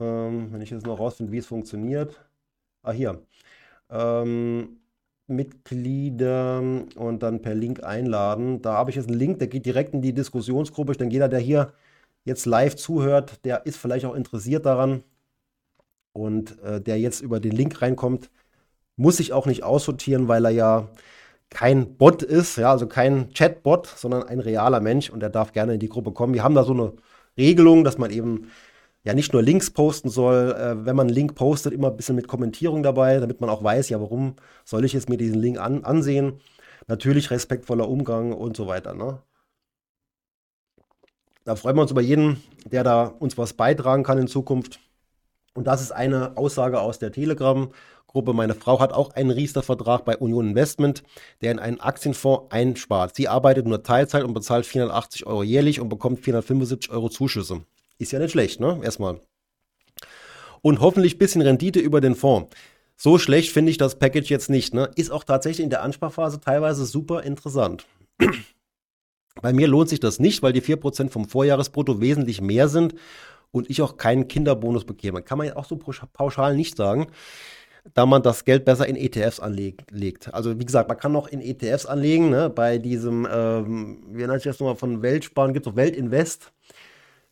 Ähm, 0.00 0.52
wenn 0.52 0.60
ich 0.60 0.70
jetzt 0.70 0.86
noch 0.86 0.98
rausfinde, 0.98 1.32
wie 1.32 1.38
es 1.38 1.46
funktioniert. 1.46 2.20
Ah, 2.82 2.92
hier. 2.92 3.22
Ähm, 3.90 4.80
Mitglieder 5.28 6.60
und 6.96 7.22
dann 7.22 7.42
per 7.42 7.54
Link 7.54 7.82
einladen. 7.84 8.62
Da 8.62 8.74
habe 8.74 8.90
ich 8.90 8.96
jetzt 8.96 9.08
einen 9.08 9.18
Link, 9.18 9.38
der 9.40 9.48
geht 9.48 9.66
direkt 9.66 9.94
in 9.94 10.02
die 10.02 10.14
Diskussionsgruppe. 10.14 10.92
Ich 10.92 10.98
denke, 10.98 11.12
jeder, 11.14 11.28
der 11.28 11.40
hier 11.40 11.72
jetzt 12.24 12.46
live 12.46 12.76
zuhört, 12.76 13.44
der 13.44 13.66
ist 13.66 13.76
vielleicht 13.76 14.06
auch 14.06 14.14
interessiert 14.14 14.66
daran. 14.66 15.02
Und 16.12 16.58
äh, 16.62 16.80
der 16.80 16.98
jetzt 16.98 17.20
über 17.20 17.40
den 17.40 17.52
Link 17.52 17.80
reinkommt, 17.82 18.30
muss 18.96 19.18
sich 19.18 19.32
auch 19.32 19.46
nicht 19.46 19.62
aussortieren, 19.62 20.28
weil 20.28 20.44
er 20.46 20.50
ja 20.50 20.88
kein 21.50 21.96
Bot 21.96 22.22
ist, 22.22 22.56
ja, 22.56 22.70
also 22.70 22.86
kein 22.86 23.32
Chatbot, 23.32 23.86
sondern 23.86 24.22
ein 24.24 24.40
realer 24.40 24.80
Mensch 24.80 25.10
und 25.10 25.20
der 25.20 25.30
darf 25.30 25.52
gerne 25.52 25.74
in 25.74 25.80
die 25.80 25.88
Gruppe 25.88 26.12
kommen. 26.12 26.34
Wir 26.34 26.42
haben 26.42 26.54
da 26.54 26.64
so 26.64 26.72
eine 26.72 26.92
Regelung, 27.36 27.84
dass 27.84 27.98
man 27.98 28.10
eben 28.10 28.50
ja 29.04 29.14
nicht 29.14 29.32
nur 29.32 29.42
Links 29.42 29.70
posten 29.70 30.10
soll, 30.10 30.52
äh, 30.52 30.84
wenn 30.84 30.96
man 30.96 31.06
einen 31.06 31.14
Link 31.14 31.34
postet, 31.34 31.72
immer 31.72 31.90
ein 31.90 31.96
bisschen 31.96 32.16
mit 32.16 32.28
Kommentierung 32.28 32.82
dabei, 32.82 33.18
damit 33.20 33.40
man 33.40 33.48
auch 33.48 33.62
weiß, 33.62 33.88
ja, 33.88 34.00
warum 34.00 34.34
soll 34.64 34.84
ich 34.84 34.92
jetzt 34.92 35.08
mir 35.08 35.16
diesen 35.16 35.40
Link 35.40 35.58
an, 35.58 35.84
ansehen. 35.84 36.40
Natürlich 36.86 37.30
respektvoller 37.30 37.88
Umgang 37.88 38.32
und 38.32 38.56
so 38.56 38.66
weiter. 38.66 38.94
Ne? 38.94 39.20
Da 41.44 41.56
freuen 41.56 41.76
wir 41.76 41.82
uns 41.82 41.90
über 41.90 42.02
jeden, 42.02 42.42
der 42.66 42.84
da 42.84 43.04
uns 43.04 43.38
was 43.38 43.54
beitragen 43.54 44.02
kann 44.02 44.18
in 44.18 44.28
Zukunft. 44.28 44.80
Und 45.54 45.66
das 45.66 45.80
ist 45.80 45.92
eine 45.92 46.36
Aussage 46.36 46.80
aus 46.80 46.98
der 46.98 47.10
Telegram-Gruppe. 48.08 48.32
Meine 48.32 48.54
Frau 48.54 48.80
hat 48.80 48.92
auch 48.92 49.10
einen 49.10 49.30
Riester-Vertrag 49.30 50.04
bei 50.04 50.16
Union 50.16 50.48
Investment, 50.48 51.02
der 51.40 51.52
in 51.52 51.58
einen 51.58 51.80
Aktienfonds 51.80 52.50
einspart. 52.50 53.14
Sie 53.14 53.28
arbeitet 53.28 53.66
nur 53.66 53.82
Teilzeit 53.82 54.24
und 54.24 54.34
bezahlt 54.34 54.66
480 54.66 55.26
Euro 55.26 55.42
jährlich 55.42 55.80
und 55.80 55.88
bekommt 55.88 56.20
475 56.20 56.90
Euro 56.90 57.08
Zuschüsse. 57.08 57.62
Ist 57.98 58.12
ja 58.12 58.18
nicht 58.18 58.32
schlecht, 58.32 58.60
ne? 58.60 58.80
Erstmal. 58.82 59.20
Und 60.62 60.80
hoffentlich 60.80 61.14
ein 61.14 61.18
bisschen 61.18 61.42
Rendite 61.42 61.80
über 61.80 62.00
den 62.00 62.14
Fonds. 62.14 62.54
So 62.96 63.18
schlecht 63.18 63.52
finde 63.52 63.70
ich 63.70 63.78
das 63.78 63.98
Package 63.98 64.28
jetzt 64.28 64.50
nicht. 64.50 64.74
Ne? 64.74 64.90
Ist 64.96 65.12
auch 65.12 65.22
tatsächlich 65.22 65.62
in 65.62 65.70
der 65.70 65.82
Ansparphase 65.82 66.40
teilweise 66.40 66.84
super 66.84 67.22
interessant. 67.22 67.86
Bei 69.40 69.52
mir 69.52 69.68
lohnt 69.68 69.88
sich 69.88 70.00
das 70.00 70.18
nicht, 70.18 70.42
weil 70.42 70.52
die 70.52 70.62
4% 70.62 71.10
vom 71.10 71.28
Vorjahresbrutto 71.28 72.00
wesentlich 72.00 72.40
mehr 72.40 72.66
sind 72.66 72.96
und 73.52 73.70
ich 73.70 73.82
auch 73.82 73.96
keinen 73.96 74.26
Kinderbonus 74.26 74.84
bekäme. 74.84 75.22
Kann 75.22 75.38
man 75.38 75.46
ja 75.46 75.54
auch 75.56 75.64
so 75.64 75.76
pauschal 75.76 76.56
nicht 76.56 76.76
sagen, 76.76 77.06
da 77.94 78.06
man 78.06 78.22
das 78.22 78.44
Geld 78.44 78.64
besser 78.64 78.86
in 78.86 78.96
ETFs 78.96 79.40
anlegt. 79.40 80.32
Also 80.32 80.58
wie 80.58 80.64
gesagt, 80.64 80.88
man 80.88 80.98
kann 80.98 81.16
auch 81.16 81.28
in 81.28 81.40
ETFs 81.40 81.86
anlegen. 81.86 82.30
Ne? 82.30 82.50
Bei 82.50 82.78
diesem, 82.78 83.26
ähm, 83.30 84.02
wie 84.10 84.26
nennt 84.26 84.42
sich 84.42 84.50
das 84.50 84.60
nochmal, 84.60 84.76
von 84.76 85.02
Weltsparen 85.02 85.52
gibt 85.52 85.66
es 85.66 85.72
auch 85.72 85.76
Weltinvest. 85.76 86.52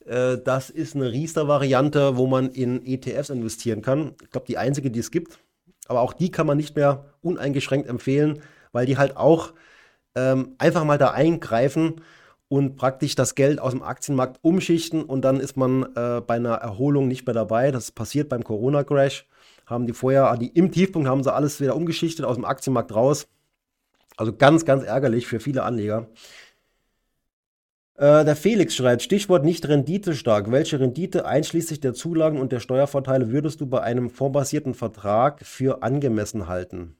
Äh, 0.07 0.39
das 0.45 0.71
ist 0.71 0.95
eine 0.95 1.13
Riester-Variante, 1.13 2.17
wo 2.17 2.27
man 2.27 2.51
in 2.51 2.85
ETFs 2.85 3.31
investieren 3.31 3.83
kann. 3.83 4.15
Ich 4.23 4.31
glaube, 4.31 4.47
die 4.47 4.59
einzige, 4.59 4.91
die 4.91 5.01
es 5.01 5.11
gibt. 5.11 5.39
Aber 5.89 6.01
auch 6.01 6.13
die 6.13 6.31
kann 6.31 6.47
man 6.47 6.57
nicht 6.57 6.75
mehr 6.77 7.05
uneingeschränkt 7.23 7.89
empfehlen, 7.89 8.43
weil 8.73 8.87
die 8.87 8.99
halt 8.99 9.17
auch 9.17 9.53
ähm, 10.17 10.55
einfach 10.59 10.85
mal 10.85 10.99
da 10.99 11.13
eingreifen 11.13 12.01
und 12.49 12.77
praktisch 12.77 13.15
das 13.15 13.35
Geld 13.35 13.61
aus 13.61 13.73
dem 13.73 13.83
Aktienmarkt 13.83 14.39
umschichten 14.43 15.03
und 15.03 15.23
dann 15.23 15.41
ist 15.41 15.57
man 15.57 15.85
äh, 15.95 16.21
bei 16.21 16.35
einer 16.35 16.55
Erholung 16.55 17.09
nicht 17.09 17.27
mehr 17.27 17.35
dabei. 17.35 17.71
Das 17.71 17.93
passiert 17.93 18.29
beim 18.29 18.45
Corona-Crash. 18.45 19.27
Haben 19.67 19.87
die 19.87 19.93
vorher, 19.93 20.31
ah, 20.31 20.37
die, 20.37 20.49
im 20.49 20.71
Tiefpunkt 20.71 21.09
haben 21.09 21.23
sie 21.23 21.33
alles 21.33 21.61
wieder 21.61 21.77
umgeschichtet 21.77 22.25
aus 22.25 22.37
dem 22.37 22.45
Aktienmarkt 22.45 22.95
raus. 22.95 23.29
Also 24.17 24.33
ganz, 24.33 24.65
ganz 24.65 24.85
ärgerlich 24.85 25.27
für 25.27 25.41
viele 25.41 25.65
Anleger. 25.65 26.09
Äh, 27.97 28.25
der 28.25 28.37
Felix 28.37 28.75
schreibt, 28.75 29.03
Stichwort 29.03 29.45
nicht 29.45 29.67
renditestark. 29.69 30.51
Welche 30.51 30.79
Rendite 30.79 31.27
einschließlich 31.27 31.81
der 31.81 31.95
Zulagen 31.95 32.41
und 32.41 32.53
der 32.53 32.61
Steuervorteile 32.61 33.31
würdest 33.31 33.61
du 33.61 33.67
bei 33.67 33.81
einem 33.83 34.11
fondsbasierten 34.11 34.75
Vertrag 34.75 35.45
für 35.45 35.83
angemessen 35.83 36.47
halten? 36.47 36.97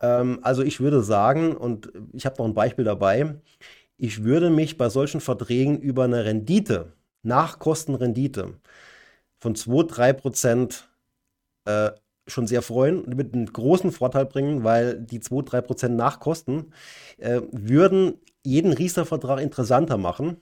Ähm, 0.00 0.38
also 0.42 0.62
ich 0.62 0.80
würde 0.80 1.02
sagen, 1.02 1.56
und 1.56 1.92
ich 2.12 2.26
habe 2.26 2.36
noch 2.38 2.46
ein 2.46 2.54
Beispiel 2.54 2.84
dabei, 2.84 3.36
ich 3.96 4.24
würde 4.24 4.50
mich 4.50 4.78
bei 4.78 4.88
solchen 4.88 5.20
Verträgen 5.20 5.78
über 5.78 6.04
eine 6.04 6.24
Rendite, 6.24 6.92
Nachkostenrendite 7.22 8.54
von 9.38 9.54
2-3 9.54 10.12
Prozent 10.12 10.91
äh, 11.64 11.90
schon 12.26 12.46
sehr 12.46 12.62
freuen 12.62 13.02
und 13.02 13.16
mit 13.16 13.34
einen 13.34 13.46
großen 13.46 13.90
Vorteil 13.92 14.26
bringen, 14.26 14.64
weil 14.64 15.00
die 15.00 15.20
2-3 15.20 15.60
Prozent 15.62 15.96
Nachkosten 15.96 16.72
äh, 17.18 17.40
würden 17.50 18.14
jeden 18.44 18.72
Riester-Vertrag 18.72 19.40
interessanter 19.40 19.98
machen. 19.98 20.36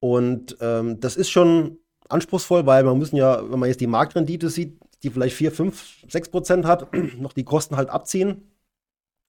Und 0.00 0.56
ähm, 0.60 1.00
das 1.00 1.16
ist 1.16 1.30
schon 1.30 1.78
anspruchsvoll, 2.08 2.66
weil 2.66 2.84
man 2.84 2.98
müssen 2.98 3.16
ja, 3.16 3.42
wenn 3.50 3.58
man 3.58 3.68
jetzt 3.68 3.80
die 3.80 3.86
Marktrendite 3.86 4.48
sieht, 4.50 4.78
die 5.02 5.10
vielleicht 5.10 5.36
4, 5.36 5.52
5, 5.52 6.04
6 6.08 6.28
Prozent 6.30 6.66
hat, 6.66 6.88
noch 7.18 7.32
die 7.32 7.44
Kosten 7.44 7.76
halt 7.76 7.90
abziehen. 7.90 8.50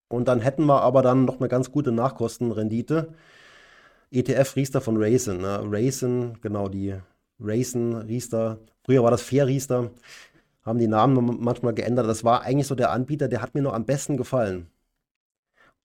Und 0.08 0.28
dann 0.28 0.40
hätten 0.42 0.66
wir 0.66 0.82
aber 0.82 1.02
dann 1.02 1.26
noch 1.26 1.40
eine 1.40 1.50
ganz 1.50 1.72
gute 1.72 1.92
Nachkostenrendite. 1.92 3.14
ETF 4.12 4.56
Riester 4.56 4.82
von 4.82 4.98
Raisin. 4.98 5.38
Ne? 5.38 5.62
Raisin, 5.64 6.40
genau, 6.42 6.68
die 6.68 6.96
Raisin 7.40 7.94
Riester. 7.94 8.60
Früher 8.90 9.04
war 9.04 9.12
das 9.12 9.22
Fair 9.22 9.46
Riester. 9.46 9.92
Haben 10.64 10.80
die 10.80 10.88
Namen 10.88 11.38
manchmal 11.42 11.76
geändert. 11.76 12.08
Das 12.08 12.24
war 12.24 12.42
eigentlich 12.42 12.66
so 12.66 12.74
der 12.74 12.90
Anbieter, 12.90 13.28
der 13.28 13.44
hat 13.44 13.54
mir 13.54 13.62
noch 13.62 13.74
am 13.74 13.86
besten 13.86 14.18
gefallen. 14.18 14.66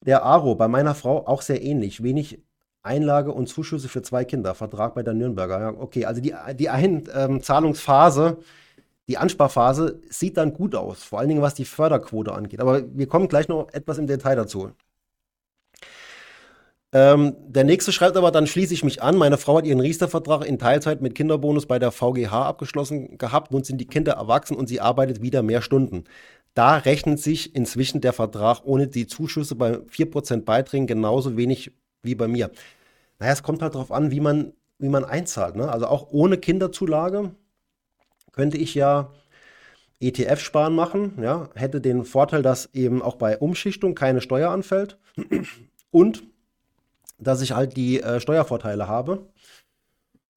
Der 0.06 0.22
Aro, 0.22 0.54
bei 0.54 0.68
meiner 0.68 0.94
Frau 0.94 1.26
auch 1.26 1.42
sehr 1.42 1.60
ähnlich. 1.60 2.02
Wenig 2.02 2.40
Einlage 2.82 3.30
und 3.30 3.46
Zuschüsse 3.46 3.90
für 3.90 4.00
zwei 4.00 4.24
Kinder. 4.24 4.54
Vertrag 4.54 4.94
bei 4.94 5.02
der 5.02 5.12
Nürnberger. 5.12 5.60
Ja, 5.60 5.68
okay, 5.78 6.06
also 6.06 6.22
die, 6.22 6.34
die 6.58 6.70
Einzahlungsphase, 6.70 8.38
ähm, 8.38 8.44
die 9.06 9.18
Ansparphase 9.18 10.00
sieht 10.08 10.38
dann 10.38 10.54
gut 10.54 10.74
aus. 10.74 11.02
Vor 11.02 11.18
allen 11.18 11.28
Dingen, 11.28 11.42
was 11.42 11.52
die 11.52 11.66
Förderquote 11.66 12.32
angeht. 12.32 12.60
Aber 12.60 12.84
wir 12.90 13.06
kommen 13.06 13.28
gleich 13.28 13.48
noch 13.48 13.68
etwas 13.74 13.98
im 13.98 14.06
Detail 14.06 14.36
dazu. 14.36 14.70
Ähm, 16.94 17.34
der 17.48 17.64
nächste 17.64 17.90
schreibt 17.90 18.16
aber, 18.16 18.30
dann 18.30 18.46
schließe 18.46 18.72
ich 18.72 18.84
mich 18.84 19.02
an. 19.02 19.16
Meine 19.16 19.36
Frau 19.36 19.58
hat 19.58 19.66
ihren 19.66 19.80
Riester-Vertrag 19.80 20.46
in 20.46 20.60
Teilzeit 20.60 21.02
mit 21.02 21.16
Kinderbonus 21.16 21.66
bei 21.66 21.80
der 21.80 21.90
VGH 21.90 22.32
abgeschlossen 22.32 23.18
gehabt. 23.18 23.50
Nun 23.50 23.64
sind 23.64 23.78
die 23.78 23.88
Kinder 23.88 24.12
erwachsen 24.12 24.56
und 24.56 24.68
sie 24.68 24.80
arbeitet 24.80 25.20
wieder 25.20 25.42
mehr 25.42 25.60
Stunden. 25.60 26.04
Da 26.54 26.76
rechnet 26.76 27.18
sich 27.18 27.56
inzwischen 27.56 28.00
der 28.00 28.12
Vertrag 28.12 28.60
ohne 28.62 28.86
die 28.86 29.08
Zuschüsse 29.08 29.56
bei 29.56 29.78
4% 29.78 30.44
Beiträgen 30.44 30.86
genauso 30.86 31.36
wenig 31.36 31.72
wie 32.04 32.14
bei 32.14 32.28
mir. 32.28 32.52
Naja, 33.18 33.32
es 33.32 33.42
kommt 33.42 33.60
halt 33.60 33.74
darauf 33.74 33.90
an, 33.90 34.12
wie 34.12 34.20
man, 34.20 34.52
wie 34.78 34.88
man 34.88 35.04
einzahlt. 35.04 35.56
Ne? 35.56 35.68
Also 35.68 35.88
auch 35.88 36.10
ohne 36.12 36.38
Kinderzulage 36.38 37.32
könnte 38.30 38.56
ich 38.56 38.76
ja 38.76 39.10
ETF-Sparen 40.00 40.74
machen, 40.76 41.18
ja, 41.20 41.48
hätte 41.54 41.80
den 41.80 42.04
Vorteil, 42.04 42.42
dass 42.42 42.72
eben 42.72 43.02
auch 43.02 43.16
bei 43.16 43.38
Umschichtung 43.38 43.96
keine 43.96 44.20
Steuer 44.20 44.50
anfällt 44.50 44.98
und 45.90 46.24
dass 47.18 47.40
ich 47.40 47.52
halt 47.52 47.76
die 47.76 48.00
äh, 48.00 48.20
Steuervorteile 48.20 48.88
habe. 48.88 49.28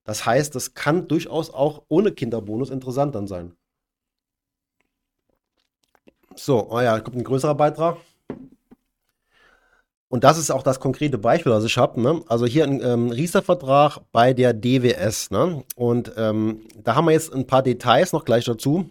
Das 0.03 0.25
heißt, 0.25 0.55
das 0.55 0.73
kann 0.73 1.07
durchaus 1.07 1.49
auch 1.49 1.84
ohne 1.89 2.11
Kinderbonus 2.11 2.69
interessant 2.69 3.13
dann 3.15 3.28
sein. 3.28 3.53
So, 6.36 6.69
oh 6.69 6.80
ja, 6.80 6.99
kommt 6.99 7.17
ein 7.17 7.23
größerer 7.23 7.55
Beitrag. 7.55 7.97
Und 10.09 10.23
das 10.23 10.38
ist 10.38 10.51
auch 10.51 10.63
das 10.63 10.80
konkrete 10.80 11.17
Beispiel, 11.17 11.51
das 11.51 11.65
ich 11.65 11.78
habe. 11.78 11.99
Ne? 11.99 12.21
Also 12.28 12.45
hier 12.45 12.63
ein 12.63 12.82
ähm, 12.82 13.09
Riester-Vertrag 13.11 13.99
bei 14.13 14.34
der 14.34 14.53
DWS. 14.53 15.32
Ne? 15.32 15.63
Und 15.75 16.13
ähm, 16.15 16.61
da 16.78 16.95
haben 16.95 17.05
wir 17.05 17.11
jetzt 17.11 17.34
ein 17.34 17.45
paar 17.45 17.61
Details 17.61 18.13
noch 18.13 18.23
gleich 18.23 18.45
dazu. 18.45 18.89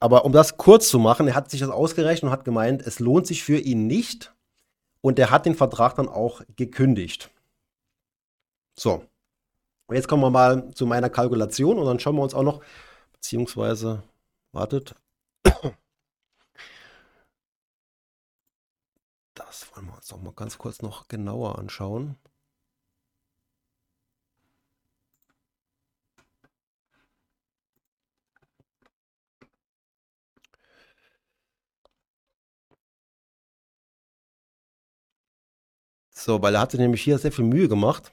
Aber 0.00 0.24
um 0.24 0.32
das 0.32 0.56
kurz 0.56 0.88
zu 0.88 0.98
machen, 0.98 1.28
er 1.28 1.34
hat 1.34 1.50
sich 1.50 1.60
das 1.60 1.70
ausgerechnet 1.70 2.24
und 2.24 2.30
hat 2.30 2.44
gemeint, 2.44 2.82
es 2.86 3.00
lohnt 3.00 3.26
sich 3.26 3.42
für 3.42 3.58
ihn 3.58 3.86
nicht. 3.86 4.32
Und 5.00 5.18
er 5.18 5.30
hat 5.30 5.46
den 5.46 5.54
Vertrag 5.54 5.94
dann 5.96 6.08
auch 6.08 6.42
gekündigt. 6.56 7.30
So. 8.78 9.04
Und 9.86 9.96
jetzt 9.96 10.08
kommen 10.08 10.22
wir 10.22 10.30
mal 10.30 10.72
zu 10.74 10.86
meiner 10.86 11.10
Kalkulation 11.10 11.78
und 11.78 11.86
dann 11.86 11.98
schauen 12.00 12.16
wir 12.16 12.22
uns 12.22 12.34
auch 12.34 12.42
noch, 12.42 12.62
beziehungsweise, 13.12 14.02
wartet. 14.52 14.94
Das 19.34 19.74
wollen 19.74 19.86
wir 19.86 19.94
uns 19.96 20.10
noch 20.10 20.20
mal 20.20 20.32
ganz 20.32 20.58
kurz 20.58 20.82
noch 20.82 21.08
genauer 21.08 21.58
anschauen. 21.58 22.16
So, 36.18 36.42
weil 36.42 36.56
er 36.56 36.62
hat 36.62 36.72
sich 36.72 36.80
nämlich 36.80 37.02
hier 37.02 37.16
sehr 37.16 37.30
viel 37.30 37.44
Mühe 37.44 37.68
gemacht. 37.68 38.10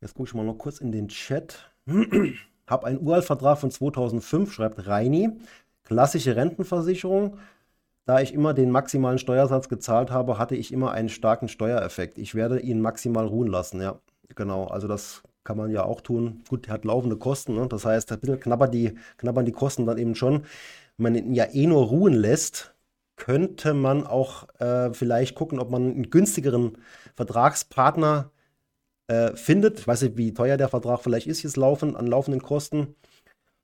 Jetzt 0.00 0.14
gucke 0.14 0.28
ich 0.30 0.34
mal 0.34 0.46
noch 0.46 0.56
kurz 0.56 0.78
in 0.78 0.92
den 0.92 1.08
Chat. 1.08 1.70
Hab 2.66 2.84
einen 2.84 3.00
Uraltvertrag 3.00 3.58
von 3.58 3.70
2005, 3.70 4.50
schreibt 4.50 4.86
Reini. 4.86 5.28
Klassische 5.84 6.36
Rentenversicherung. 6.36 7.36
Da 8.06 8.22
ich 8.22 8.32
immer 8.32 8.54
den 8.54 8.70
maximalen 8.70 9.18
Steuersatz 9.18 9.68
gezahlt 9.68 10.10
habe, 10.10 10.38
hatte 10.38 10.56
ich 10.56 10.72
immer 10.72 10.92
einen 10.92 11.10
starken 11.10 11.48
Steuereffekt. 11.48 12.16
Ich 12.16 12.34
werde 12.34 12.58
ihn 12.58 12.80
maximal 12.80 13.26
ruhen 13.26 13.48
lassen, 13.48 13.82
ja. 13.82 14.00
Genau, 14.36 14.68
also 14.68 14.88
das 14.88 15.22
kann 15.44 15.58
man 15.58 15.70
ja 15.70 15.84
auch 15.84 16.00
tun. 16.00 16.42
Gut, 16.48 16.70
hat 16.70 16.86
laufende 16.86 17.16
Kosten, 17.16 17.56
ne? 17.56 17.66
das 17.68 17.84
heißt, 17.84 18.10
ein 18.10 18.20
bisschen 18.20 18.40
knabbern 18.40 18.70
die, 18.70 18.94
knabbern 19.18 19.44
die 19.44 19.52
Kosten 19.52 19.84
dann 19.84 19.98
eben 19.98 20.14
schon. 20.14 20.44
Wenn 20.96 21.12
man 21.12 21.14
ihn 21.14 21.34
ja 21.34 21.44
eh 21.52 21.66
nur 21.66 21.88
ruhen 21.88 22.14
lässt, 22.14 22.74
könnte 23.20 23.74
man 23.74 24.06
auch 24.06 24.48
äh, 24.58 24.92
vielleicht 24.94 25.34
gucken, 25.34 25.60
ob 25.60 25.70
man 25.70 25.82
einen 25.82 26.10
günstigeren 26.10 26.78
Vertragspartner 27.14 28.32
äh, 29.08 29.36
findet. 29.36 29.80
Ich 29.80 29.86
weiß 29.86 30.02
nicht, 30.02 30.16
wie 30.16 30.32
teuer 30.32 30.56
der 30.56 30.68
Vertrag 30.68 31.02
vielleicht 31.02 31.26
ist 31.26 31.42
jetzt 31.42 31.56
laufen, 31.56 31.96
an 31.96 32.06
laufenden 32.06 32.42
Kosten, 32.42 32.96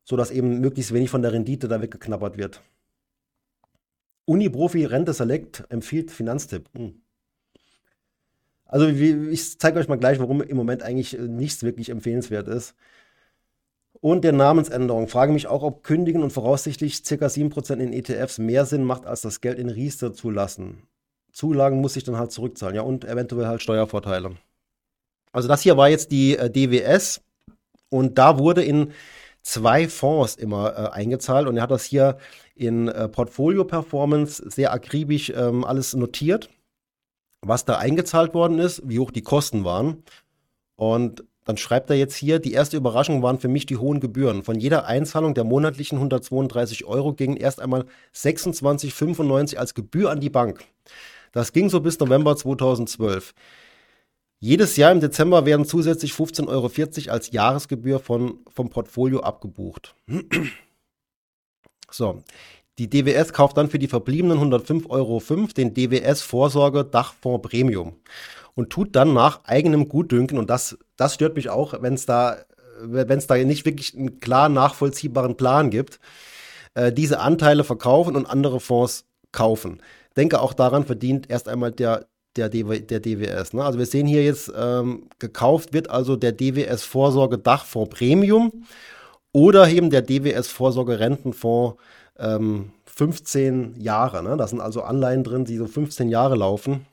sodass 0.05 0.31
eben 0.31 0.61
möglichst 0.61 0.93
wenig 0.93 1.11
von 1.11 1.23
der 1.23 1.33
Rendite 1.33 1.69
da 1.69 1.81
weggeknabbert 1.81 2.37
wird. 2.37 2.61
Uniprofi 4.27 4.85
Rente 4.85 5.15
Select 5.15 5.65
empfiehlt 5.71 6.11
Finanztipp. 6.11 6.69
Hm. 6.77 7.01
Also 8.67 8.89
ich 8.89 9.59
zeige 9.59 9.79
euch 9.79 9.89
mal 9.89 9.99
gleich, 9.99 10.19
warum 10.19 10.43
im 10.43 10.57
Moment 10.57 10.83
eigentlich 10.83 11.19
äh, 11.19 11.23
nichts 11.23 11.63
wirklich 11.63 11.89
empfehlenswert 11.89 12.49
ist. 12.49 12.75
Und 14.07 14.23
der 14.23 14.31
Namensänderung. 14.31 15.09
Frage 15.09 15.33
mich 15.33 15.49
auch, 15.49 15.65
ob 15.65 15.83
Kündigen 15.83 16.23
und 16.23 16.31
voraussichtlich 16.31 17.03
ca. 17.03 17.27
7% 17.27 17.79
in 17.79 17.93
ETFs 17.93 18.39
mehr 18.39 18.65
Sinn 18.65 18.85
macht, 18.85 19.05
als 19.05 19.23
das 19.23 19.41
Geld 19.41 19.59
in 19.59 19.69
Riester 19.69 20.13
zu 20.13 20.31
lassen. 20.31 20.87
Zulagen 21.33 21.81
muss 21.81 21.97
ich 21.97 22.05
dann 22.05 22.17
halt 22.17 22.31
zurückzahlen. 22.31 22.77
Ja, 22.77 22.83
und 22.83 23.05
eventuell 23.05 23.49
halt 23.49 23.63
Steuervorteile. 23.63 24.37
Also 25.33 25.49
das 25.49 25.63
hier 25.63 25.77
war 25.77 25.89
jetzt 25.89 26.13
die 26.13 26.37
äh, 26.37 26.49
DWS 26.49 27.21
und 27.89 28.17
da 28.17 28.39
wurde 28.39 28.63
in 28.63 28.93
zwei 29.43 29.89
Fonds 29.89 30.37
immer 30.37 30.73
äh, 30.79 30.89
eingezahlt 30.93 31.49
und 31.49 31.57
er 31.57 31.65
hat 31.65 31.73
das 31.73 31.85
hier 31.85 32.17
in 32.55 32.87
äh, 32.87 33.09
Portfolio 33.09 33.65
Performance 33.65 34.41
sehr 34.49 34.73
akribisch 34.73 35.31
ähm, 35.31 35.65
alles 35.65 35.95
notiert, 35.95 36.49
was 37.45 37.65
da 37.65 37.79
eingezahlt 37.79 38.35
worden 38.35 38.61
ist, 38.61 38.89
wie 38.89 39.01
hoch 39.01 39.11
die 39.11 39.23
Kosten 39.23 39.65
waren. 39.65 40.05
Und 40.77 41.25
dann 41.47 41.57
schreibt 41.57 41.89
er 41.91 41.97
jetzt 41.97 42.17
hier, 42.17 42.41
die 42.41 42.53
erste 42.53 42.77
Überraschung 42.77 43.23
waren 43.23 43.39
für 43.39 43.47
mich 43.47 43.67
die 43.67 43.77
hohen 43.77 44.01
Gebühren. 44.01 44.43
Von 44.43 44.59
jeder 44.59 44.87
Einzahlung 44.87 45.33
der 45.33 45.45
monatlichen 45.45 45.97
132 45.97 46.85
Euro 46.85 47.15
gingen 47.15 47.37
erst 47.37 47.61
einmal 47.61 47.87
26,95 48.15 49.57
als 49.57 49.73
Gebühr 49.75 50.11
an 50.11 50.19
die 50.19 50.29
Bank. 50.29 50.65
Das 51.31 51.53
ging 51.53 51.71
so 51.71 51.81
bis 51.81 52.01
November 52.01 52.37
2012. 52.37 53.33
Jedes 54.41 54.77
Jahr 54.77 54.91
im 54.91 54.99
Dezember 54.99 55.47
werden 55.47 55.65
zusätzlich 55.67 56.13
15,40 56.13 56.49
Euro 56.49 57.13
als 57.13 57.31
Jahresgebühr 57.31 58.01
von, 58.01 58.41
vom 58.49 58.69
Portfolio 58.69 59.21
abgebucht. 59.21 59.95
So, 61.89 62.25
die 62.79 62.91
DWS 62.91 63.33
kauft 63.33 63.57
dann 63.57 63.71
für 63.71 63.79
die 63.79 63.87
verbliebenen 63.87 64.39
105,05 64.39 64.91
Euro 64.91 65.23
den 65.57 65.75
DWS 65.75 66.23
Vorsorge 66.23 66.85
Dachfonds 66.85 67.49
Premium 67.49 67.95
und 68.57 68.71
tut 68.71 68.97
dann 68.97 69.15
nach 69.15 69.45
eigenem 69.45 69.89
Gutdünken, 69.89 70.39
und 70.39 70.51
das, 70.51 70.77
das 70.97 71.15
stört 71.15 71.37
mich 71.37 71.49
auch, 71.49 71.75
wenn 71.81 71.95
es 71.95 72.07
da, 72.07 72.39
wenn 72.81 73.19
es 73.19 73.27
da 73.27 73.37
nicht 73.37 73.65
wirklich 73.65 73.97
einen 73.97 74.21
klar 74.21 74.49
nachvollziehbaren 74.49 75.37
Plan 75.37 75.71
gibt, 75.71 76.01
äh, 76.75 76.93
diese 76.93 77.21
Anteile 77.21 77.65
verkaufen 77.65 78.17
und 78.17 78.27
andere 78.27 78.61
Fonds 78.61 79.05
kaufen. 79.33 79.81
Denke 80.17 80.41
auch 80.41 80.55
daran 80.55 80.85
verdient 80.85 81.29
erst 81.31 81.49
einmal 81.49 81.73
der 81.73 82.07
der, 82.37 82.49
DW, 82.49 82.81
der 82.81 83.01
DWS. 83.01 83.55
Ne? 83.55 83.65
Also 83.65 83.79
wir 83.79 83.87
sehen 83.87 84.07
hier 84.07 84.23
jetzt, 84.25 84.53
ähm, 84.57 85.09
gekauft 85.19 85.73
wird 85.73 85.91
also 85.91 86.17
der 86.17 86.33
DWS 86.33 86.83
Vorsorge 86.83 87.39
Dachfonds 87.39 87.97
Premium 87.97 88.65
oder 89.33 89.69
eben 89.69 89.91
der 89.91 90.03
DWS 90.03 90.49
Vorsorge 90.49 90.99
Rentenfonds 91.01 91.81
ähm, 92.19 92.73
15 92.85 93.81
Jahre. 93.81 94.23
Ne? 94.23 94.37
Da 94.37 94.47
sind 94.47 94.61
also 94.61 94.83
Anleihen 94.83 95.25
drin, 95.25 95.45
die 95.45 95.57
so 95.57 95.67
15 95.67 96.09
Jahre 96.09 96.37
laufen. 96.37 96.87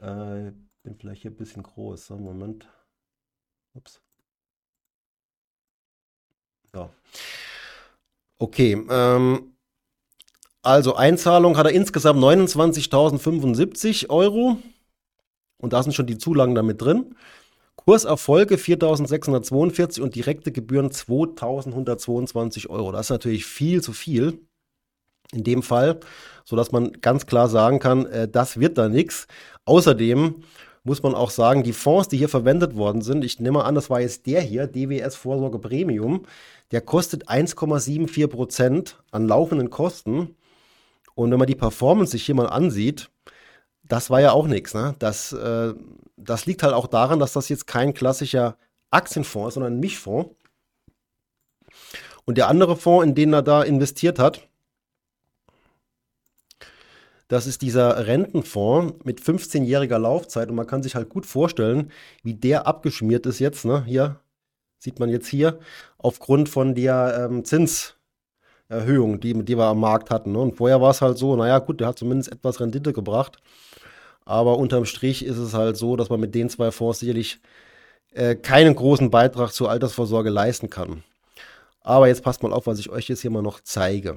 äh, 0.00 0.52
bin 0.88 0.96
vielleicht 0.98 1.22
hier 1.22 1.30
ein 1.30 1.36
bisschen 1.36 1.62
groß. 1.62 2.06
So, 2.06 2.16
Moment. 2.16 2.66
Ups. 3.74 4.00
Ja. 6.74 6.90
Okay. 8.38 8.84
Ähm, 8.88 9.54
also 10.62 10.94
Einzahlung 10.96 11.56
hat 11.56 11.66
er 11.66 11.72
insgesamt 11.72 12.20
29.075 12.20 14.08
Euro. 14.08 14.58
Und 15.58 15.72
da 15.72 15.82
sind 15.82 15.92
schon 15.92 16.06
die 16.06 16.18
Zulagen 16.18 16.54
damit 16.54 16.80
drin. 16.80 17.16
Kurserfolge 17.76 18.56
4.642 18.56 20.00
und 20.00 20.14
direkte 20.14 20.52
Gebühren 20.52 20.90
2.122 20.90 22.68
Euro. 22.68 22.92
Das 22.92 23.06
ist 23.06 23.10
natürlich 23.10 23.44
viel 23.44 23.82
zu 23.82 23.92
viel 23.92 24.40
in 25.32 25.44
dem 25.44 25.62
Fall, 25.62 26.00
sodass 26.44 26.72
man 26.72 26.92
ganz 27.02 27.26
klar 27.26 27.48
sagen 27.48 27.78
kann, 27.80 28.06
äh, 28.06 28.26
das 28.28 28.58
wird 28.58 28.78
da 28.78 28.88
nichts. 28.88 29.26
Außerdem 29.66 30.42
muss 30.84 31.02
man 31.02 31.14
auch 31.14 31.30
sagen, 31.30 31.62
die 31.62 31.72
Fonds, 31.72 32.08
die 32.08 32.16
hier 32.16 32.28
verwendet 32.28 32.76
worden 32.76 33.02
sind, 33.02 33.24
ich 33.24 33.40
nehme 33.40 33.64
an, 33.64 33.74
das 33.74 33.90
war 33.90 34.00
jetzt 34.00 34.26
der 34.26 34.40
hier, 34.40 34.66
DWS 34.66 35.16
Vorsorge 35.16 35.58
Premium, 35.58 36.24
der 36.70 36.80
kostet 36.80 37.28
1,74 37.28 38.26
Prozent 38.28 39.02
an 39.10 39.26
laufenden 39.26 39.70
Kosten. 39.70 40.36
Und 41.14 41.30
wenn 41.30 41.38
man 41.38 41.46
die 41.46 41.54
Performance 41.54 42.12
sich 42.12 42.24
hier 42.24 42.34
mal 42.34 42.46
ansieht, 42.46 43.10
das 43.84 44.10
war 44.10 44.20
ja 44.20 44.32
auch 44.32 44.46
nichts. 44.46 44.74
Ne? 44.74 44.94
Das, 44.98 45.32
äh, 45.32 45.74
das 46.16 46.46
liegt 46.46 46.62
halt 46.62 46.74
auch 46.74 46.86
daran, 46.86 47.18
dass 47.18 47.32
das 47.32 47.48
jetzt 47.48 47.66
kein 47.66 47.94
klassischer 47.94 48.56
Aktienfonds 48.90 49.48
ist, 49.48 49.54
sondern 49.54 49.74
ein 49.74 49.80
Mischfonds. 49.80 50.30
Und 52.24 52.36
der 52.36 52.48
andere 52.48 52.76
Fonds, 52.76 53.06
in 53.06 53.14
den 53.14 53.32
er 53.32 53.42
da 53.42 53.62
investiert 53.62 54.18
hat, 54.18 54.48
das 57.28 57.46
ist 57.46 57.62
dieser 57.62 58.06
Rentenfonds 58.06 59.04
mit 59.04 59.20
15-jähriger 59.20 59.98
Laufzeit 59.98 60.48
und 60.48 60.56
man 60.56 60.66
kann 60.66 60.82
sich 60.82 60.94
halt 60.94 61.10
gut 61.10 61.26
vorstellen, 61.26 61.92
wie 62.22 62.34
der 62.34 62.66
abgeschmiert 62.66 63.26
ist 63.26 63.38
jetzt. 63.38 63.64
Ne? 63.64 63.84
Hier 63.84 64.20
sieht 64.78 64.98
man 64.98 65.10
jetzt 65.10 65.28
hier 65.28 65.58
aufgrund 65.98 66.48
von 66.48 66.74
der 66.74 67.28
ähm, 67.30 67.44
Zins, 67.44 67.94
Erhöhung, 68.70 69.18
die, 69.20 69.32
die 69.44 69.56
wir 69.56 69.64
am 69.64 69.80
Markt 69.80 70.10
hatten. 70.10 70.32
Ne? 70.32 70.38
Und 70.38 70.56
vorher 70.56 70.80
war 70.80 70.90
es 70.90 71.00
halt 71.00 71.16
so, 71.16 71.36
naja, 71.36 71.58
gut, 71.58 71.80
der 71.80 71.88
hat 71.88 71.98
zumindest 71.98 72.30
etwas 72.30 72.60
Rendite 72.60 72.92
gebracht. 72.92 73.38
Aber 74.24 74.58
unterm 74.58 74.84
Strich 74.84 75.24
ist 75.24 75.38
es 75.38 75.54
halt 75.54 75.78
so, 75.78 75.96
dass 75.96 76.10
man 76.10 76.20
mit 76.20 76.34
den 76.34 76.50
zwei 76.50 76.70
Fonds 76.70 77.00
sicherlich 77.00 77.40
äh, 78.12 78.34
keinen 78.34 78.74
großen 78.74 79.10
Beitrag 79.10 79.52
zur 79.52 79.70
Altersvorsorge 79.70 80.28
leisten 80.28 80.68
kann. 80.68 81.02
Aber 81.80 82.08
jetzt 82.08 82.22
passt 82.22 82.42
mal 82.42 82.52
auf, 82.52 82.66
was 82.66 82.78
ich 82.78 82.90
euch 82.90 83.08
jetzt 83.08 83.22
hier 83.22 83.30
mal 83.30 83.42
noch 83.42 83.60
zeige. 83.60 84.16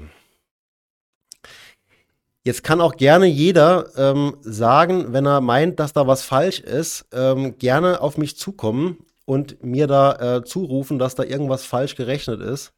Jetzt 2.43 2.63
kann 2.63 2.81
auch 2.81 2.97
gerne 2.97 3.27
jeder 3.27 3.95
ähm, 3.97 4.37
sagen, 4.41 5.13
wenn 5.13 5.27
er 5.27 5.41
meint, 5.41 5.79
dass 5.79 5.93
da 5.93 6.07
was 6.07 6.23
falsch 6.23 6.59
ist, 6.59 7.05
ähm, 7.11 7.57
gerne 7.59 8.01
auf 8.01 8.17
mich 8.17 8.35
zukommen 8.35 9.05
und 9.25 9.63
mir 9.63 9.85
da 9.85 10.37
äh, 10.37 10.43
zurufen, 10.43 10.97
dass 10.97 11.13
da 11.15 11.23
irgendwas 11.23 11.65
falsch 11.65 11.95
gerechnet 11.95 12.41
ist. 12.41 12.73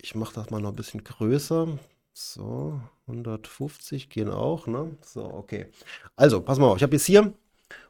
Ich 0.00 0.14
mache 0.14 0.34
das 0.34 0.50
mal 0.50 0.60
noch 0.60 0.70
ein 0.70 0.76
bisschen 0.76 1.04
größer. 1.04 1.78
So, 2.14 2.80
150 3.06 4.08
gehen 4.10 4.30
auch, 4.30 4.66
ne? 4.66 4.96
So, 5.02 5.24
okay. 5.24 5.66
Also, 6.16 6.40
pass 6.40 6.58
mal 6.58 6.68
auf, 6.68 6.76
ich 6.78 6.82
habe 6.82 6.94
jetzt 6.94 7.06
hier 7.06 7.32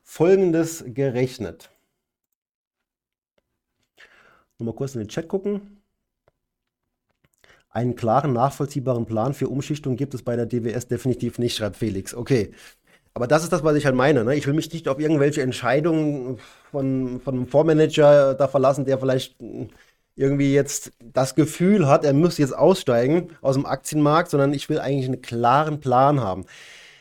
folgendes 0.02 0.84
gerechnet. 0.86 1.70
Nochmal 4.58 4.74
kurz 4.74 4.94
in 4.94 5.00
den 5.00 5.08
Chat 5.08 5.28
gucken. 5.28 5.81
Einen 7.72 7.96
klaren, 7.96 8.34
nachvollziehbaren 8.34 9.06
Plan 9.06 9.32
für 9.32 9.48
Umschichtung 9.48 9.96
gibt 9.96 10.12
es 10.12 10.22
bei 10.22 10.36
der 10.36 10.46
DWS 10.46 10.88
definitiv 10.88 11.38
nicht, 11.38 11.56
schreibt 11.56 11.76
Felix. 11.76 12.14
Okay. 12.14 12.52
Aber 13.14 13.26
das 13.26 13.42
ist 13.42 13.52
das, 13.52 13.64
was 13.64 13.76
ich 13.76 13.86
halt 13.86 13.94
meine. 13.94 14.24
Ne? 14.24 14.36
Ich 14.36 14.46
will 14.46 14.54
mich 14.54 14.72
nicht 14.72 14.88
auf 14.88 14.98
irgendwelche 14.98 15.42
Entscheidungen 15.42 16.38
von, 16.70 17.20
von 17.20 17.34
einem 17.34 17.46
Vormanager 17.46 18.34
da 18.34 18.46
verlassen, 18.48 18.84
der 18.84 18.98
vielleicht 18.98 19.36
irgendwie 20.16 20.52
jetzt 20.52 20.92
das 21.00 21.34
Gefühl 21.34 21.88
hat, 21.88 22.04
er 22.04 22.12
muss 22.12 22.38
jetzt 22.38 22.56
aussteigen 22.56 23.28
aus 23.40 23.54
dem 23.54 23.66
Aktienmarkt, 23.66 24.30
sondern 24.30 24.52
ich 24.52 24.68
will 24.68 24.78
eigentlich 24.78 25.06
einen 25.06 25.22
klaren 25.22 25.80
Plan 25.80 26.20
haben. 26.20 26.44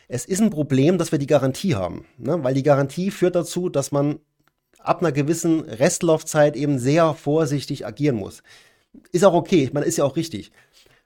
Es 0.08 0.24
ist 0.24 0.40
ein 0.40 0.50
Problem, 0.50 0.98
dass 0.98 1.12
wir 1.12 1.18
die 1.18 1.26
Garantie 1.26 1.74
haben, 1.74 2.06
ne? 2.18 2.42
weil 2.42 2.54
die 2.54 2.62
Garantie 2.62 3.10
führt 3.10 3.34
dazu, 3.34 3.68
dass 3.68 3.92
man 3.92 4.18
ab 4.78 5.00
einer 5.00 5.12
gewissen 5.12 5.60
Restlaufzeit 5.60 6.56
eben 6.56 6.78
sehr 6.78 7.14
vorsichtig 7.14 7.86
agieren 7.86 8.16
muss. 8.16 8.42
Ist 9.10 9.24
auch 9.24 9.34
okay, 9.34 9.70
man 9.72 9.82
ist 9.82 9.98
ja 9.98 10.04
auch 10.04 10.16
richtig. 10.16 10.52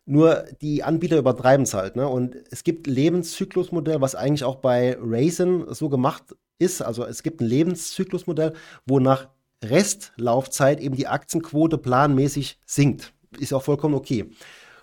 Nur 0.05 0.45
die 0.61 0.85
Anbieter 0.85 1.19
übertreiben 1.19 1.65
es 1.65 1.75
halt. 1.75 1.97
Ne? 1.97 2.07
Und 2.09 2.37
es 2.51 2.63
gibt 2.63 2.87
Lebenszyklusmodell, 2.87 4.01
was 4.01 4.15
eigentlich 4.15 4.45
auch 4.45 4.57
bei 4.57 4.97
Raisin 5.01 5.67
so 5.75 5.89
gemacht 5.89 6.37
ist. 6.59 6.81
Also 6.81 7.05
es 7.05 7.23
gibt 7.23 7.41
ein 7.41 7.47
Lebenszyklusmodell, 7.47 8.53
wo 8.87 9.01
nach 9.01 9.29
Restlaufzeit 9.65 10.81
eben 10.81 10.97
die 10.97 11.09
Aktienquote 11.09 11.79
planmäßig 11.79 12.61
sinkt. 12.65 13.13
Ist 13.39 13.53
auch 13.53 13.63
vollkommen 13.63 13.95
okay. 13.95 14.31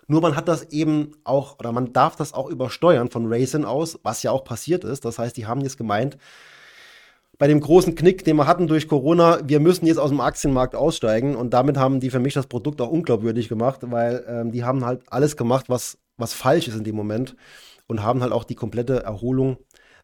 Nur 0.08 0.22
man 0.22 0.36
hat 0.36 0.48
das 0.48 0.72
eben 0.72 1.12
auch, 1.24 1.60
oder 1.60 1.72
man 1.72 1.94
darf 1.94 2.16
das 2.16 2.34
auch 2.34 2.50
übersteuern 2.50 3.10
von 3.10 3.32
Raisin 3.32 3.64
aus, 3.64 4.00
was 4.04 4.24
ja 4.24 4.32
auch 4.32 4.44
passiert 4.44 4.84
ist. 4.84 5.06
Das 5.06 5.20
heißt, 5.20 5.38
die 5.38 5.46
haben 5.46 5.62
jetzt 5.62 5.78
gemeint, 5.78 6.18
bei 7.44 7.48
dem 7.48 7.60
großen 7.60 7.96
Knick, 7.96 8.24
den 8.24 8.38
wir 8.38 8.48
hatten 8.48 8.68
durch 8.68 8.88
Corona, 8.88 9.38
wir 9.44 9.60
müssen 9.60 9.86
jetzt 9.86 9.98
aus 9.98 10.12
dem 10.12 10.22
Aktienmarkt 10.22 10.76
aussteigen. 10.76 11.36
Und 11.36 11.54
damit 11.54 11.76
haben 11.76 12.00
die 12.00 12.10
für 12.10 12.22
mich 12.22 12.34
das 12.34 12.48
Produkt 12.48 12.80
auch 12.80 12.90
unglaubwürdig 12.90 13.50
gemacht, 13.50 13.82
weil 13.82 14.24
ähm, 14.30 14.54
die 14.54 14.64
haben 14.64 14.86
halt 14.86 15.02
alles 15.08 15.36
gemacht, 15.36 15.66
was, 15.68 15.98
was 16.16 16.34
falsch 16.34 16.70
ist 16.70 16.78
in 16.78 16.86
dem 16.86 16.96
Moment 16.96 17.36
und 17.88 18.02
haben 18.02 18.22
halt 18.22 18.32
auch 18.32 18.46
die 18.46 18.56
komplette 18.56 19.04
Erholung 19.04 19.58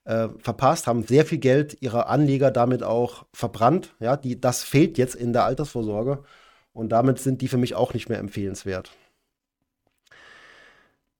äh, 0.03 0.27
verpasst, 0.39 0.85
haben 0.85 1.03
sehr 1.03 1.25
viel 1.25 1.37
Geld 1.37 1.77
ihrer 1.79 2.09
Anleger 2.09 2.51
damit 2.51 2.83
auch 2.83 3.25
verbrannt. 3.33 3.95
Ja, 4.01 4.17
die, 4.17 4.41
das 4.41 4.65
fehlt 4.65 4.97
jetzt 4.97 5.15
in 5.15 5.31
der 5.31 5.45
Altersvorsorge 5.45 6.23
und 6.73 6.89
damit 6.89 7.19
sind 7.19 7.39
die 7.39 7.47
für 7.47 7.55
mich 7.55 7.73
auch 7.73 7.93
nicht 7.93 8.09
mehr 8.09 8.19
empfehlenswert. 8.19 8.91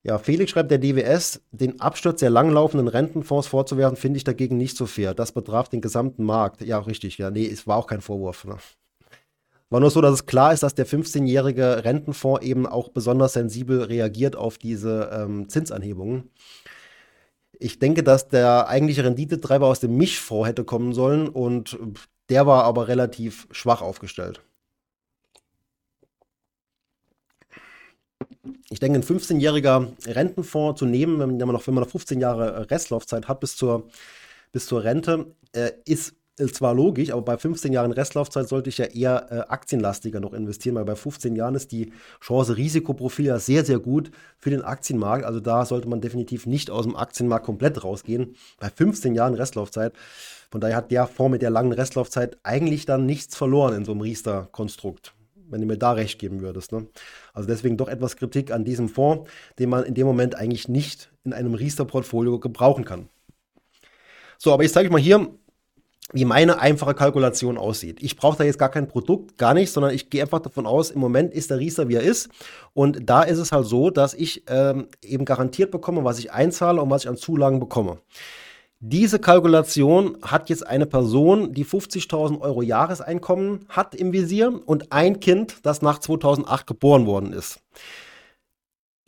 Ja, 0.03 0.17
Felix 0.17 0.51
schreibt, 0.51 0.71
der 0.71 0.77
DWS, 0.77 1.41
den 1.51 1.81
Absturz 1.81 2.21
der 2.21 2.29
langlaufenden 2.29 2.87
Rentenfonds 2.87 3.47
vorzuwerfen, 3.47 3.97
finde 3.97 4.17
ich 4.17 4.23
dagegen 4.23 4.57
nicht 4.57 4.77
so 4.77 4.85
fair. 4.85 5.13
Das 5.13 5.33
betraf 5.33 5.67
den 5.67 5.81
gesamten 5.81 6.23
Markt. 6.23 6.61
Ja, 6.61 6.79
richtig. 6.79 7.17
Ja, 7.17 7.29
nee, 7.31 7.45
es 7.45 7.67
war 7.67 7.77
auch 7.77 7.87
kein 7.87 7.99
Vorwurf. 7.99 8.45
Ne? 8.45 8.55
War 9.69 9.81
nur 9.81 9.91
so, 9.91 10.01
dass 10.01 10.13
es 10.13 10.25
klar 10.25 10.53
ist, 10.53 10.63
dass 10.63 10.73
der 10.73 10.87
15-jährige 10.87 11.83
Rentenfonds 11.83 12.43
eben 12.45 12.65
auch 12.65 12.89
besonders 12.89 13.33
sensibel 13.33 13.83
reagiert 13.83 14.35
auf 14.35 14.57
diese 14.57 15.11
ähm, 15.13 15.49
Zinsanhebungen. 15.49 16.31
Ich 17.59 17.77
denke, 17.77 18.01
dass 18.01 18.29
der 18.29 18.69
eigentliche 18.69 19.03
Renditetreiber 19.03 19.67
aus 19.67 19.81
dem 19.81 19.97
Mischfonds 19.97 20.47
hätte 20.47 20.63
kommen 20.63 20.93
sollen 20.93 21.27
und 21.27 21.77
der 22.29 22.47
war 22.47 22.63
aber 22.63 22.87
relativ 22.87 23.47
schwach 23.51 23.81
aufgestellt. 23.81 24.41
Ich 28.69 28.79
denke, 28.79 28.99
ein 28.99 29.03
15-jähriger 29.03 29.87
Rentenfonds 30.07 30.79
zu 30.79 30.85
nehmen, 30.85 31.19
wenn 31.19 31.37
man 31.37 31.53
noch, 31.53 31.67
wenn 31.67 31.73
man 31.73 31.83
noch 31.83 31.91
15 31.91 32.21
Jahre 32.21 32.69
Restlaufzeit 32.71 33.27
hat 33.27 33.39
bis 33.41 33.55
zur, 33.57 33.89
bis 34.51 34.65
zur 34.65 34.83
Rente, 34.83 35.27
äh, 35.51 35.71
ist 35.85 36.15
zwar 36.47 36.73
logisch, 36.73 37.11
aber 37.11 37.21
bei 37.21 37.37
15 37.37 37.73
Jahren 37.73 37.91
Restlaufzeit 37.91 38.47
sollte 38.47 38.69
ich 38.69 38.77
ja 38.77 38.85
eher 38.85 39.27
äh, 39.31 39.39
aktienlastiger 39.51 40.19
noch 40.19 40.33
investieren, 40.33 40.75
weil 40.75 40.85
bei 40.85 40.95
15 40.95 41.35
Jahren 41.35 41.55
ist 41.55 41.71
die 41.71 41.91
Chance-Risikoprofil 42.21 43.25
ja 43.25 43.39
sehr, 43.39 43.65
sehr 43.65 43.79
gut 43.79 44.11
für 44.37 44.49
den 44.49 44.61
Aktienmarkt. 44.61 45.25
Also 45.25 45.39
da 45.39 45.65
sollte 45.65 45.89
man 45.89 46.01
definitiv 46.01 46.45
nicht 46.45 46.71
aus 46.71 46.85
dem 46.85 46.95
Aktienmarkt 46.95 47.45
komplett 47.45 47.83
rausgehen. 47.83 48.35
Bei 48.59 48.69
15 48.69 49.15
Jahren 49.15 49.33
Restlaufzeit. 49.33 49.93
Von 50.49 50.61
daher 50.61 50.77
hat 50.77 50.91
der 50.91 51.07
Fonds 51.07 51.31
mit 51.31 51.41
der 51.41 51.49
langen 51.49 51.73
Restlaufzeit 51.73 52.37
eigentlich 52.43 52.85
dann 52.85 53.05
nichts 53.05 53.35
verloren 53.35 53.75
in 53.75 53.85
so 53.85 53.91
einem 53.91 54.01
Riester-Konstrukt 54.01 55.13
wenn 55.49 55.61
du 55.61 55.67
mir 55.67 55.77
da 55.77 55.91
recht 55.91 56.19
geben 56.19 56.41
würdest. 56.41 56.71
Ne? 56.71 56.87
Also 57.33 57.47
deswegen 57.47 57.77
doch 57.77 57.87
etwas 57.87 58.15
Kritik 58.15 58.51
an 58.51 58.65
diesem 58.65 58.89
Fonds, 58.89 59.29
den 59.57 59.69
man 59.69 59.83
in 59.83 59.93
dem 59.93 60.07
Moment 60.07 60.35
eigentlich 60.35 60.67
nicht 60.67 61.11
in 61.23 61.33
einem 61.33 61.53
Riester-Portfolio 61.53 62.39
gebrauchen 62.39 62.85
kann. 62.85 63.09
So, 64.37 64.53
aber 64.53 64.63
ich 64.63 64.71
zeige 64.71 64.87
euch 64.87 64.93
mal 64.93 65.01
hier 65.01 65.27
wie 66.11 66.25
meine 66.25 66.59
einfache 66.59 66.95
Kalkulation 66.95 67.57
aussieht. 67.57 68.01
Ich 68.01 68.15
brauche 68.15 68.37
da 68.37 68.43
jetzt 68.43 68.57
gar 68.57 68.69
kein 68.69 68.87
Produkt, 68.87 69.37
gar 69.37 69.53
nicht, 69.53 69.71
sondern 69.71 69.93
ich 69.93 70.09
gehe 70.09 70.23
einfach 70.23 70.39
davon 70.39 70.65
aus, 70.65 70.89
im 70.89 70.99
Moment 70.99 71.33
ist 71.33 71.51
der 71.51 71.59
Riester, 71.59 71.87
wie 71.87 71.95
er 71.95 72.01
ist. 72.01 72.29
Und 72.73 73.07
da 73.09 73.21
ist 73.21 73.37
es 73.37 73.51
halt 73.51 73.67
so, 73.67 73.91
dass 73.91 74.13
ich 74.15 74.43
ähm, 74.47 74.87
eben 75.03 75.25
garantiert 75.25 75.69
bekomme, 75.69 76.03
was 76.03 76.17
ich 76.17 76.31
einzahle 76.31 76.81
und 76.81 76.89
was 76.89 77.03
ich 77.03 77.09
an 77.09 77.17
Zulagen 77.17 77.59
bekomme. 77.59 77.99
Diese 78.81 79.19
Kalkulation 79.19 80.17
hat 80.21 80.49
jetzt 80.49 80.65
eine 80.65 80.85
Person, 80.85 81.53
die 81.53 81.65
50.000 81.65 82.39
Euro 82.39 82.61
Jahreseinkommen 82.61 83.65
hat 83.67 83.93
im 83.93 84.13
Visier 84.13 84.61
und 84.65 84.93
ein 84.93 85.19
Kind, 85.19 85.57
das 85.63 85.81
nach 85.81 85.99
2008 85.99 86.65
geboren 86.65 87.05
worden 87.05 87.33
ist. 87.33 87.59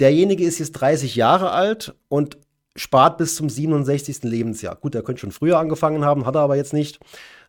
Derjenige 0.01 0.43
ist 0.43 0.59
jetzt 0.59 0.73
30 0.73 1.15
Jahre 1.15 1.51
alt 1.51 1.95
und 2.09 2.37
spart 2.75 3.17
bis 3.17 3.35
zum 3.35 3.49
67. 3.49 4.23
Lebensjahr. 4.23 4.75
Gut, 4.75 4.93
er 4.93 5.03
könnte 5.03 5.21
schon 5.21 5.31
früher 5.31 5.57
angefangen 5.57 6.03
haben, 6.03 6.25
hat 6.25 6.35
er 6.35 6.41
aber 6.41 6.57
jetzt 6.57 6.73
nicht. 6.73 6.99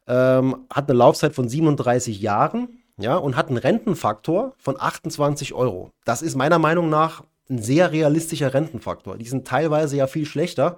Ähm, 0.07 0.67
hat 0.73 0.89
eine 0.89 0.99
Laufzeit 0.99 1.35
von 1.35 1.49
37 1.49 2.21
Jahren 2.21 2.69
ja, 2.99 3.17
und 3.17 3.35
hat 3.35 3.49
einen 3.49 3.57
Rentenfaktor 3.57 4.55
von 4.59 4.81
28 4.81 5.55
Euro. 5.55 5.91
Das 6.05 6.23
ist 6.23 6.37
meiner 6.37 6.61
Meinung 6.61 6.89
nach 6.89 7.25
ein 7.51 7.59
sehr 7.59 7.91
realistischer 7.91 8.55
Rentenfaktor. 8.55 9.17
Die 9.17 9.27
sind 9.27 9.47
teilweise 9.47 9.97
ja 9.97 10.07
viel 10.07 10.27
schlechter. 10.27 10.77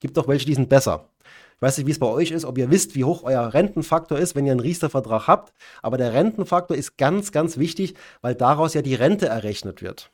Gibt 0.00 0.18
auch 0.18 0.28
welche, 0.28 0.46
die 0.46 0.54
sind 0.54 0.68
besser. 0.68 1.08
Ich 1.56 1.62
weiß 1.62 1.78
nicht, 1.78 1.86
wie 1.86 1.92
es 1.92 1.98
bei 1.98 2.06
euch 2.06 2.30
ist, 2.30 2.44
ob 2.44 2.58
ihr 2.58 2.70
wisst, 2.70 2.94
wie 2.94 3.04
hoch 3.04 3.22
euer 3.22 3.54
Rentenfaktor 3.54 4.18
ist, 4.18 4.34
wenn 4.34 4.44
ihr 4.44 4.52
einen 4.52 4.60
Riester-Vertrag 4.60 5.28
habt. 5.28 5.54
Aber 5.82 5.96
der 5.96 6.12
Rentenfaktor 6.12 6.76
ist 6.76 6.98
ganz, 6.98 7.32
ganz 7.32 7.58
wichtig, 7.58 7.94
weil 8.20 8.34
daraus 8.34 8.74
ja 8.74 8.82
die 8.82 8.94
Rente 8.94 9.26
errechnet 9.26 9.80
wird. 9.80 10.10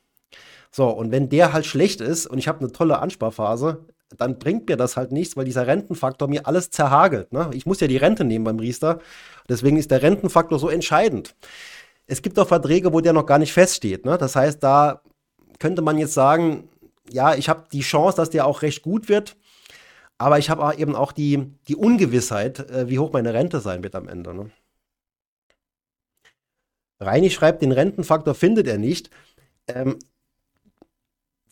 So, 0.71 0.89
und 0.89 1.11
wenn 1.11 1.29
der 1.29 1.53
halt 1.53 1.67
schlecht 1.67 2.01
ist 2.01 2.27
und 2.27 2.39
ich 2.39 2.47
habe 2.47 2.61
eine 2.61 2.73
tolle 2.73 3.01
Ansparphase, 3.01 3.85
dann 4.17 4.39
bringt 4.39 4.69
mir 4.69 4.77
das 4.77 4.97
halt 4.97 5.13
nichts, 5.13 5.37
weil 5.37 5.45
dieser 5.45 5.67
Rentenfaktor 5.67 6.29
mir 6.29 6.47
alles 6.47 6.71
zerhagelt. 6.71 7.33
Ne? 7.33 7.51
Ich 7.53 7.67
muss 7.67 7.81
ja 7.81 7.87
die 7.87 7.97
Rente 7.97 8.25
nehmen 8.25 8.45
beim 8.45 8.59
Riester. 8.59 8.99
Deswegen 9.49 9.77
ist 9.77 9.91
der 9.91 10.03
Rentenfaktor 10.03 10.59
so 10.59 10.69
entscheidend. 10.69 11.35
Es 12.07 12.23
gibt 12.23 12.39
auch 12.39 12.49
Verträge, 12.49 12.93
wo 12.93 13.01
der 13.01 13.13
noch 13.13 13.27
gar 13.27 13.39
nicht 13.39 13.53
feststeht. 13.53 14.05
Ne? 14.05 14.19
Das 14.19 14.35
heißt, 14.35 14.63
da 14.63 15.03
könnte 15.59 15.83
man 15.83 15.99
jetzt 15.99 16.15
sagen, 16.15 16.69
ja, 17.09 17.35
ich 17.35 17.49
habe 17.49 17.65
die 17.73 17.81
Chance, 17.81 18.17
dass 18.17 18.31
der 18.31 18.47
auch 18.47 18.63
recht 18.63 18.83
gut 18.83 19.09
wird. 19.09 19.37
Aber 20.21 20.39
ich 20.39 20.51
habe 20.51 20.77
eben 20.77 20.95
auch 20.95 21.13
die, 21.13 21.51
die 21.67 21.77
Ungewissheit, 21.77 22.59
äh, 22.71 22.91
wie 22.91 22.99
hoch 22.99 23.11
meine 23.11 23.33
Rente 23.33 23.59
sein 23.61 23.83
wird 23.83 23.95
am 23.95 24.07
Ende. 24.07 24.35
Ne? 24.35 24.51
Reini 27.01 27.31
schreibt, 27.31 27.63
den 27.63 27.73
Rentenfaktor 27.73 28.35
findet 28.35 28.67
er 28.67 28.77
nicht. 28.77 29.09
Ähm, 29.67 29.99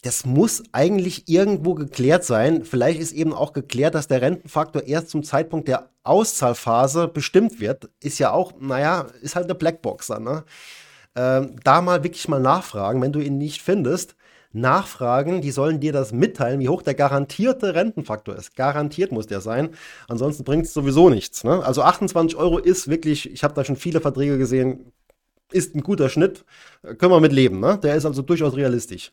das 0.03 0.27
muss 0.27 0.65
eigentlich 0.73 1.31
irgendwo 1.31 1.73
geklärt 1.73 2.25
sein. 2.25 2.63
Vielleicht 2.67 3.01
ist 3.01 3.13
eben 3.13 3.33
auch 3.33 3.55
geklärt, 3.55 3.95
dass 3.95 4.07
der 4.07 4.21
Rentenfaktor 4.21 4.83
erst 4.83 5.09
zum 5.09 5.23
Zeitpunkt 5.23 5.67
der 5.67 5.89
Auszahlphase 6.03 7.09
bestimmt 7.09 7.61
wird. 7.61 7.89
Ist 8.03 8.19
ja 8.19 8.33
auch, 8.33 8.53
naja, 8.61 9.07
ist 9.23 9.35
halt 9.35 9.47
eine 9.47 9.55
Blackbox. 9.55 10.11
Ne? 10.11 10.45
Ähm, 11.17 11.57
da 11.65 11.81
mal 11.81 12.05
wirklich 12.05 12.29
mal 12.29 12.39
nachfragen, 12.39 13.01
wenn 13.01 13.13
du 13.13 13.21
ihn 13.21 13.39
nicht 13.39 13.63
findest. 13.63 14.15
Nachfragen, 14.53 15.43
die 15.43 15.51
sollen 15.51 15.79
dir 15.79 15.93
das 15.93 16.13
mitteilen, 16.13 16.61
wie 16.61 16.69
hoch 16.69 16.83
der 16.83 16.95
garantierte 16.95 17.75
Rentenfaktor 17.75 18.35
ist. 18.37 18.57
Garantiert 18.57 19.13
muss 19.13 19.27
der 19.27 19.41
sein. 19.41 19.71
Ansonsten 20.09 20.45
bringt 20.45 20.65
es 20.65 20.73
sowieso 20.73 21.11
nichts. 21.11 21.45
Ne? 21.45 21.63
Also 21.65 21.83
28 21.83 22.37
Euro 22.39 22.59
ist 22.59 22.89
wirklich, 22.89 23.31
ich 23.31 23.45
habe 23.45 23.55
da 23.55 23.65
schon 23.65 23.77
viele 23.77 24.01
Verträge 24.01 24.39
gesehen, 24.39 24.93
ist 25.53 25.75
ein 25.75 25.83
guter 25.83 26.09
Schnitt. 26.09 26.45
Können 26.83 27.13
wir 27.13 27.21
mit 27.21 27.33
leben. 27.33 27.61
Ne? 27.61 27.79
Der 27.83 27.95
ist 27.95 28.07
also 28.07 28.23
durchaus 28.23 28.57
realistisch. 28.57 29.13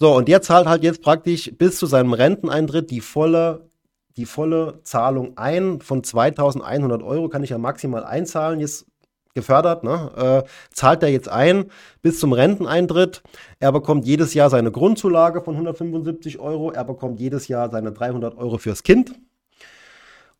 So, 0.00 0.16
und 0.16 0.28
der 0.28 0.42
zahlt 0.42 0.66
halt 0.66 0.82
jetzt 0.82 1.02
praktisch 1.02 1.52
bis 1.56 1.78
zu 1.78 1.86
seinem 1.86 2.14
Renteneintritt 2.14 2.90
die 2.90 3.00
volle, 3.00 3.68
die 4.16 4.26
volle 4.26 4.80
Zahlung 4.82 5.36
ein. 5.36 5.80
Von 5.80 6.02
2100 6.02 7.02
Euro 7.02 7.28
kann 7.28 7.44
ich 7.44 7.50
ja 7.50 7.58
maximal 7.58 8.04
einzahlen, 8.04 8.60
jetzt 8.60 8.86
gefördert, 9.34 9.84
ne? 9.84 10.44
äh, 10.44 10.48
zahlt 10.72 11.02
er 11.02 11.10
jetzt 11.10 11.28
ein 11.28 11.66
bis 12.02 12.20
zum 12.20 12.32
Renteneintritt. 12.32 13.22
Er 13.58 13.72
bekommt 13.72 14.06
jedes 14.06 14.32
Jahr 14.32 14.48
seine 14.48 14.70
Grundzulage 14.70 15.42
von 15.42 15.54
175 15.54 16.38
Euro. 16.38 16.70
Er 16.70 16.84
bekommt 16.84 17.20
jedes 17.20 17.48
Jahr 17.48 17.70
seine 17.70 17.92
300 17.92 18.38
Euro 18.38 18.58
fürs 18.58 18.82
Kind. 18.82 19.14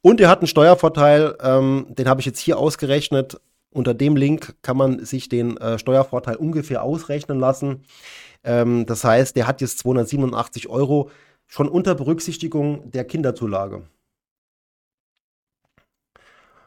Und 0.01 0.21
er 0.21 0.29
hat 0.29 0.41
einen 0.41 0.47
Steuervorteil, 0.47 1.37
ähm, 1.43 1.87
den 1.89 2.09
habe 2.09 2.21
ich 2.21 2.27
jetzt 2.27 2.39
hier 2.39 2.59
ausgerechnet. 2.59 3.41
Unter 3.71 3.95
dem 3.95 4.17
Link 4.17 4.55
kann 4.63 4.77
man 4.77 5.05
sich 5.05 5.29
den 5.29 5.57
äh, 5.57 5.79
Steuervorteil 5.79 6.37
ungefähr 6.37 6.83
ausrechnen 6.83 7.41
lassen. 7.41 7.85
Ähm, 8.45 8.87
das 8.87 9.03
heißt, 9.03 9.35
der 9.35 9.49
hat 9.49 9.61
jetzt 9.61 9.79
287 9.81 10.69
Euro 10.69 11.11
schon 11.47 11.69
unter 11.69 11.95
Berücksichtigung 11.95 12.91
der 12.91 13.05
Kinderzulage. 13.05 13.83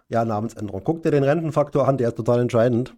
Ja, 0.10 0.24
Namensänderung. 0.24 0.82
Guck 0.84 1.04
dir 1.04 1.12
den 1.12 1.24
Rentenfaktor 1.24 1.88
an, 1.88 1.98
der 1.98 2.10
ist 2.10 2.18
total 2.18 2.40
entscheidend. 2.40 2.94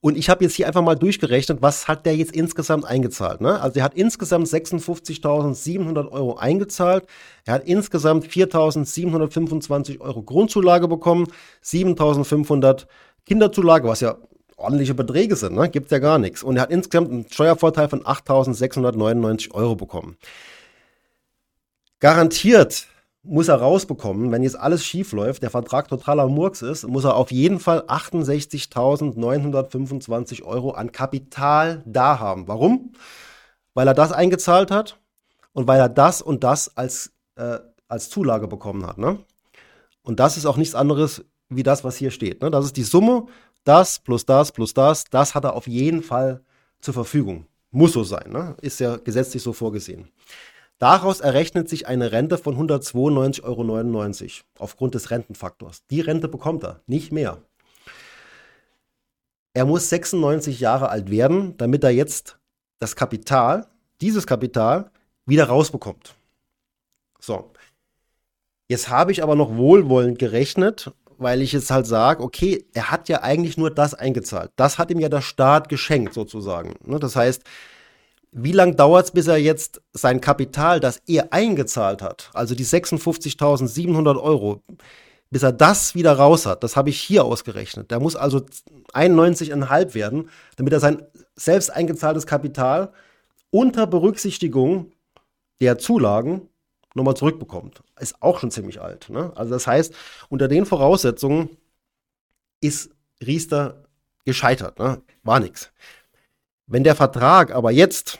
Und 0.00 0.18
ich 0.18 0.28
habe 0.28 0.44
jetzt 0.44 0.54
hier 0.54 0.66
einfach 0.66 0.82
mal 0.82 0.96
durchgerechnet, 0.96 1.62
was 1.62 1.88
hat 1.88 2.04
der 2.04 2.14
jetzt 2.14 2.32
insgesamt 2.32 2.84
eingezahlt. 2.84 3.40
Ne? 3.40 3.58
Also 3.58 3.78
er 3.78 3.84
hat 3.84 3.94
insgesamt 3.94 4.48
56.700 4.48 6.10
Euro 6.10 6.36
eingezahlt. 6.36 7.06
Er 7.46 7.54
hat 7.54 7.64
insgesamt 7.64 8.26
4.725 8.26 10.00
Euro 10.00 10.22
Grundzulage 10.22 10.88
bekommen, 10.88 11.28
7.500 11.64 12.84
Kinderzulage, 13.24 13.88
was 13.88 14.00
ja 14.00 14.18
ordentliche 14.56 14.92
Beträge 14.92 15.36
sind, 15.36 15.54
ne? 15.56 15.70
gibt 15.70 15.90
ja 15.90 16.00
gar 16.00 16.18
nichts. 16.18 16.42
Und 16.42 16.56
er 16.56 16.62
hat 16.64 16.70
insgesamt 16.70 17.10
einen 17.10 17.26
Steuervorteil 17.30 17.88
von 17.88 18.02
8.699 18.02 19.52
Euro 19.52 19.74
bekommen. 19.74 20.18
Garantiert 22.00 22.88
muss 23.24 23.48
er 23.48 23.56
rausbekommen, 23.56 24.30
wenn 24.30 24.42
jetzt 24.42 24.58
alles 24.58 24.84
schief 24.84 25.12
läuft, 25.12 25.42
der 25.42 25.48
Vertrag 25.50 25.88
totaler 25.88 26.28
Murks 26.28 26.60
ist, 26.62 26.86
muss 26.86 27.04
er 27.04 27.16
auf 27.16 27.32
jeden 27.32 27.58
Fall 27.58 27.80
68.925 27.80 30.42
Euro 30.42 30.72
an 30.72 30.92
Kapital 30.92 31.82
da 31.86 32.18
haben. 32.18 32.46
Warum? 32.46 32.92
Weil 33.72 33.88
er 33.88 33.94
das 33.94 34.12
eingezahlt 34.12 34.70
hat 34.70 35.00
und 35.52 35.66
weil 35.66 35.80
er 35.80 35.88
das 35.88 36.20
und 36.20 36.44
das 36.44 36.76
als, 36.76 37.12
äh, 37.36 37.60
als 37.88 38.10
Zulage 38.10 38.46
bekommen 38.46 38.86
hat. 38.86 38.98
Ne? 38.98 39.20
Und 40.02 40.20
das 40.20 40.36
ist 40.36 40.44
auch 40.44 40.58
nichts 40.58 40.74
anderes 40.74 41.24
wie 41.48 41.62
das, 41.62 41.82
was 41.82 41.96
hier 41.96 42.10
steht. 42.10 42.42
Ne? 42.42 42.50
Das 42.50 42.66
ist 42.66 42.76
die 42.76 42.82
Summe, 42.82 43.24
das 43.64 44.00
plus 44.00 44.26
das 44.26 44.52
plus 44.52 44.74
das, 44.74 45.04
das 45.04 45.34
hat 45.34 45.44
er 45.44 45.54
auf 45.54 45.66
jeden 45.66 46.02
Fall 46.02 46.42
zur 46.80 46.92
Verfügung. 46.92 47.46
Muss 47.70 47.94
so 47.94 48.04
sein, 48.04 48.30
ne? 48.30 48.54
ist 48.60 48.80
ja 48.80 48.98
gesetzlich 48.98 49.42
so 49.42 49.54
vorgesehen. 49.54 50.10
Daraus 50.78 51.20
errechnet 51.20 51.68
sich 51.68 51.86
eine 51.86 52.12
Rente 52.12 52.36
von 52.36 52.56
192,99 52.56 53.42
Euro 53.44 54.42
aufgrund 54.58 54.94
des 54.94 55.10
Rentenfaktors. 55.10 55.84
Die 55.90 56.00
Rente 56.00 56.28
bekommt 56.28 56.64
er, 56.64 56.80
nicht 56.86 57.12
mehr. 57.12 57.38
Er 59.54 59.64
muss 59.64 59.88
96 59.88 60.58
Jahre 60.58 60.88
alt 60.88 61.10
werden, 61.10 61.56
damit 61.56 61.84
er 61.84 61.90
jetzt 61.90 62.38
das 62.80 62.96
Kapital, 62.96 63.68
dieses 64.00 64.26
Kapital, 64.26 64.90
wieder 65.26 65.44
rausbekommt. 65.44 66.14
So. 67.20 67.52
Jetzt 68.68 68.88
habe 68.88 69.12
ich 69.12 69.22
aber 69.22 69.36
noch 69.36 69.56
wohlwollend 69.56 70.18
gerechnet, 70.18 70.92
weil 71.18 71.42
ich 71.42 71.52
jetzt 71.52 71.70
halt 71.70 71.86
sage, 71.86 72.22
okay, 72.22 72.66
er 72.74 72.90
hat 72.90 73.08
ja 73.08 73.22
eigentlich 73.22 73.56
nur 73.56 73.70
das 73.70 73.94
eingezahlt. 73.94 74.50
Das 74.56 74.78
hat 74.78 74.90
ihm 74.90 74.98
ja 74.98 75.08
der 75.08 75.20
Staat 75.20 75.68
geschenkt, 75.68 76.14
sozusagen. 76.14 76.74
Ne, 76.84 76.98
das 76.98 77.14
heißt, 77.14 77.44
wie 78.36 78.52
lange 78.52 78.74
dauert 78.74 79.06
es, 79.06 79.10
bis 79.12 79.28
er 79.28 79.36
jetzt 79.36 79.80
sein 79.92 80.20
Kapital, 80.20 80.80
das 80.80 81.00
er 81.06 81.32
eingezahlt 81.32 82.02
hat, 82.02 82.30
also 82.34 82.56
die 82.56 82.66
56.700 82.66 84.20
Euro, 84.20 84.60
bis 85.30 85.44
er 85.44 85.52
das 85.52 85.94
wieder 85.94 86.12
raus 86.12 86.44
hat? 86.44 86.64
Das 86.64 86.76
habe 86.76 86.90
ich 86.90 87.00
hier 87.00 87.24
ausgerechnet. 87.24 87.92
Der 87.92 88.00
muss 88.00 88.16
also 88.16 88.44
91,5 88.92 89.94
werden, 89.94 90.30
damit 90.56 90.72
er 90.72 90.80
sein 90.80 91.06
selbst 91.36 91.70
eingezahltes 91.70 92.26
Kapital 92.26 92.92
unter 93.50 93.86
Berücksichtigung 93.86 94.92
der 95.60 95.78
Zulagen 95.78 96.48
nochmal 96.94 97.16
zurückbekommt. 97.16 97.82
Ist 98.00 98.20
auch 98.20 98.40
schon 98.40 98.50
ziemlich 98.50 98.80
alt. 98.80 99.10
Ne? 99.10 99.32
Also 99.36 99.52
das 99.52 99.66
heißt, 99.68 99.94
unter 100.28 100.48
den 100.48 100.66
Voraussetzungen 100.66 101.56
ist 102.60 102.90
Riester 103.24 103.84
gescheitert. 104.24 104.78
Ne? 104.80 105.02
War 105.22 105.38
nichts. 105.38 105.70
Wenn 106.66 106.82
der 106.82 106.96
Vertrag 106.96 107.52
aber 107.52 107.70
jetzt 107.70 108.18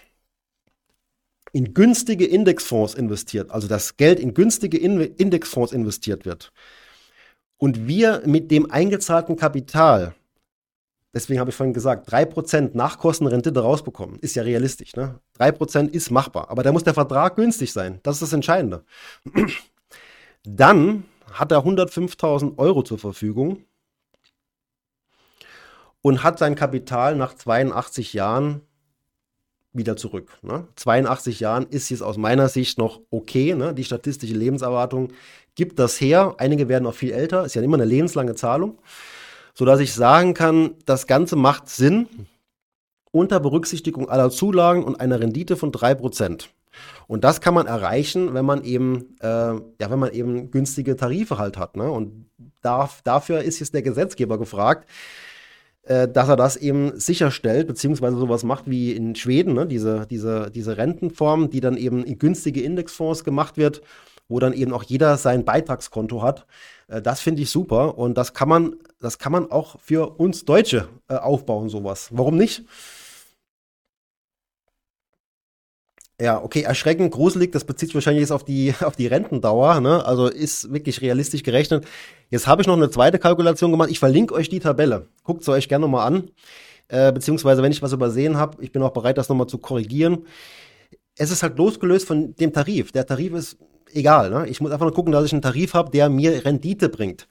in 1.54 1.72
günstige 1.72 2.26
Indexfonds 2.26 2.94
investiert, 2.94 3.52
also 3.52 3.68
das 3.68 3.96
Geld 3.96 4.18
in 4.18 4.34
günstige 4.34 4.76
Indexfonds 4.76 5.72
investiert 5.72 6.26
wird 6.26 6.52
und 7.58 7.86
wir 7.86 8.22
mit 8.26 8.50
dem 8.50 8.70
eingezahlten 8.70 9.36
Kapital, 9.36 10.14
deswegen 11.14 11.38
habe 11.38 11.50
ich 11.50 11.56
vorhin 11.56 11.72
gesagt, 11.72 12.12
3% 12.12 12.76
Nachkostenrendite 12.76 13.60
rausbekommen, 13.60 14.18
ist 14.18 14.34
ja 14.34 14.42
realistisch. 14.42 14.96
Ne? 14.96 15.20
3% 15.38 15.90
ist 15.90 16.10
machbar, 16.10 16.50
aber 16.50 16.64
da 16.64 16.72
muss 16.72 16.82
der 16.82 16.94
Vertrag 16.94 17.36
günstig 17.36 17.72
sein. 17.72 18.00
Das 18.02 18.16
ist 18.16 18.22
das 18.22 18.32
Entscheidende. 18.32 18.84
Dann 20.44 21.04
hat 21.32 21.52
er 21.52 21.60
105.000 21.64 22.58
Euro 22.58 22.82
zur 22.82 22.98
Verfügung 22.98 23.64
und 26.02 26.24
hat 26.24 26.40
sein 26.40 26.56
Kapital 26.56 27.14
nach 27.14 27.34
82 27.34 28.12
Jahren 28.12 28.60
wieder 29.74 29.96
zurück. 29.96 30.38
Ne? 30.42 30.66
82 30.76 31.40
Jahren 31.40 31.66
ist 31.68 31.90
jetzt 31.90 32.02
aus 32.02 32.16
meiner 32.16 32.48
Sicht 32.48 32.78
noch 32.78 33.00
okay. 33.10 33.54
Ne? 33.54 33.74
Die 33.74 33.84
statistische 33.84 34.34
Lebenserwartung 34.34 35.12
gibt 35.54 35.78
das 35.78 36.00
her. 36.00 36.34
Einige 36.38 36.68
werden 36.68 36.86
auch 36.86 36.94
viel 36.94 37.12
älter. 37.12 37.44
Ist 37.44 37.54
ja 37.54 37.62
immer 37.62 37.76
eine 37.76 37.84
lebenslange 37.84 38.34
Zahlung. 38.34 38.78
Sodass 39.52 39.80
ich 39.80 39.92
sagen 39.92 40.34
kann, 40.34 40.74
das 40.86 41.06
Ganze 41.06 41.36
macht 41.36 41.68
Sinn 41.68 42.08
unter 43.10 43.38
Berücksichtigung 43.38 44.08
aller 44.08 44.30
Zulagen 44.30 44.82
und 44.82 45.00
einer 45.00 45.20
Rendite 45.20 45.56
von 45.56 45.70
3%. 45.70 46.46
Und 47.06 47.22
das 47.22 47.40
kann 47.40 47.54
man 47.54 47.66
erreichen, 47.66 48.34
wenn 48.34 48.44
man 48.44 48.64
eben, 48.64 49.16
äh, 49.20 49.26
ja, 49.26 49.90
wenn 49.90 49.98
man 49.98 50.12
eben 50.12 50.50
günstige 50.50 50.96
Tarife 50.96 51.38
halt 51.38 51.56
hat. 51.56 51.76
Ne? 51.76 51.90
Und 51.90 52.26
darf, 52.62 53.02
dafür 53.02 53.42
ist 53.42 53.60
jetzt 53.60 53.74
der 53.74 53.82
Gesetzgeber 53.82 54.38
gefragt, 54.38 54.88
äh, 55.86 56.08
dass 56.08 56.28
er 56.28 56.36
das 56.36 56.56
eben 56.56 56.98
sicherstellt, 56.98 57.66
beziehungsweise 57.66 58.16
sowas 58.16 58.42
macht 58.42 58.70
wie 58.70 58.92
in 58.92 59.14
Schweden, 59.14 59.54
ne? 59.54 59.66
diese, 59.66 60.06
diese, 60.08 60.50
diese 60.50 60.76
Rentenform, 60.76 61.50
die 61.50 61.60
dann 61.60 61.76
eben 61.76 62.04
in 62.04 62.18
günstige 62.18 62.62
Indexfonds 62.62 63.24
gemacht 63.24 63.56
wird, 63.56 63.82
wo 64.28 64.38
dann 64.38 64.54
eben 64.54 64.72
auch 64.72 64.82
jeder 64.82 65.16
sein 65.18 65.44
Beitragskonto 65.44 66.22
hat. 66.22 66.46
Äh, 66.88 67.02
das 67.02 67.20
finde 67.20 67.42
ich 67.42 67.50
super 67.50 67.98
und 67.98 68.16
das 68.16 68.32
kann 68.32 68.48
man, 68.48 68.76
das 69.00 69.18
kann 69.18 69.32
man 69.32 69.50
auch 69.50 69.78
für 69.80 70.18
uns 70.18 70.44
Deutsche 70.44 70.88
äh, 71.08 71.16
aufbauen, 71.16 71.68
sowas. 71.68 72.08
Warum 72.12 72.36
nicht? 72.36 72.64
Ja, 76.20 76.40
okay, 76.40 76.62
erschreckend, 76.62 77.12
gruselig, 77.12 77.50
das 77.50 77.64
bezieht 77.64 77.88
sich 77.88 77.94
wahrscheinlich 77.94 78.20
jetzt 78.20 78.30
auf 78.30 78.44
die, 78.44 78.72
auf 78.80 78.94
die 78.94 79.08
Rentendauer, 79.08 79.80
ne? 79.80 80.04
Also 80.06 80.28
ist 80.28 80.72
wirklich 80.72 81.00
realistisch 81.00 81.42
gerechnet. 81.42 81.86
Jetzt 82.30 82.46
habe 82.46 82.62
ich 82.62 82.68
noch 82.68 82.76
eine 82.76 82.90
zweite 82.90 83.18
Kalkulation 83.18 83.72
gemacht. 83.72 83.90
Ich 83.90 83.98
verlinke 83.98 84.34
euch 84.34 84.48
die 84.48 84.60
Tabelle. 84.60 85.08
Guckt 85.24 85.44
sie 85.44 85.50
euch 85.50 85.68
gerne 85.68 85.82
nochmal 85.82 86.06
an. 86.06 86.30
Äh, 86.88 87.12
beziehungsweise, 87.12 87.62
wenn 87.62 87.72
ich 87.72 87.82
was 87.82 87.92
übersehen 87.92 88.36
habe, 88.36 88.62
ich 88.62 88.70
bin 88.70 88.82
auch 88.82 88.92
bereit, 88.92 89.18
das 89.18 89.28
nochmal 89.28 89.48
zu 89.48 89.58
korrigieren. 89.58 90.26
Es 91.16 91.30
ist 91.30 91.42
halt 91.42 91.58
losgelöst 91.58 92.06
von 92.06 92.34
dem 92.36 92.52
Tarif. 92.52 92.92
Der 92.92 93.06
Tarif 93.06 93.32
ist 93.34 93.56
egal. 93.92 94.30
Ne? 94.30 94.48
Ich 94.48 94.60
muss 94.60 94.70
einfach 94.70 94.86
nur 94.86 94.94
gucken, 94.94 95.12
dass 95.12 95.24
ich 95.24 95.32
einen 95.32 95.42
Tarif 95.42 95.74
habe, 95.74 95.90
der 95.90 96.08
mir 96.08 96.44
Rendite 96.44 96.88
bringt. 96.88 97.26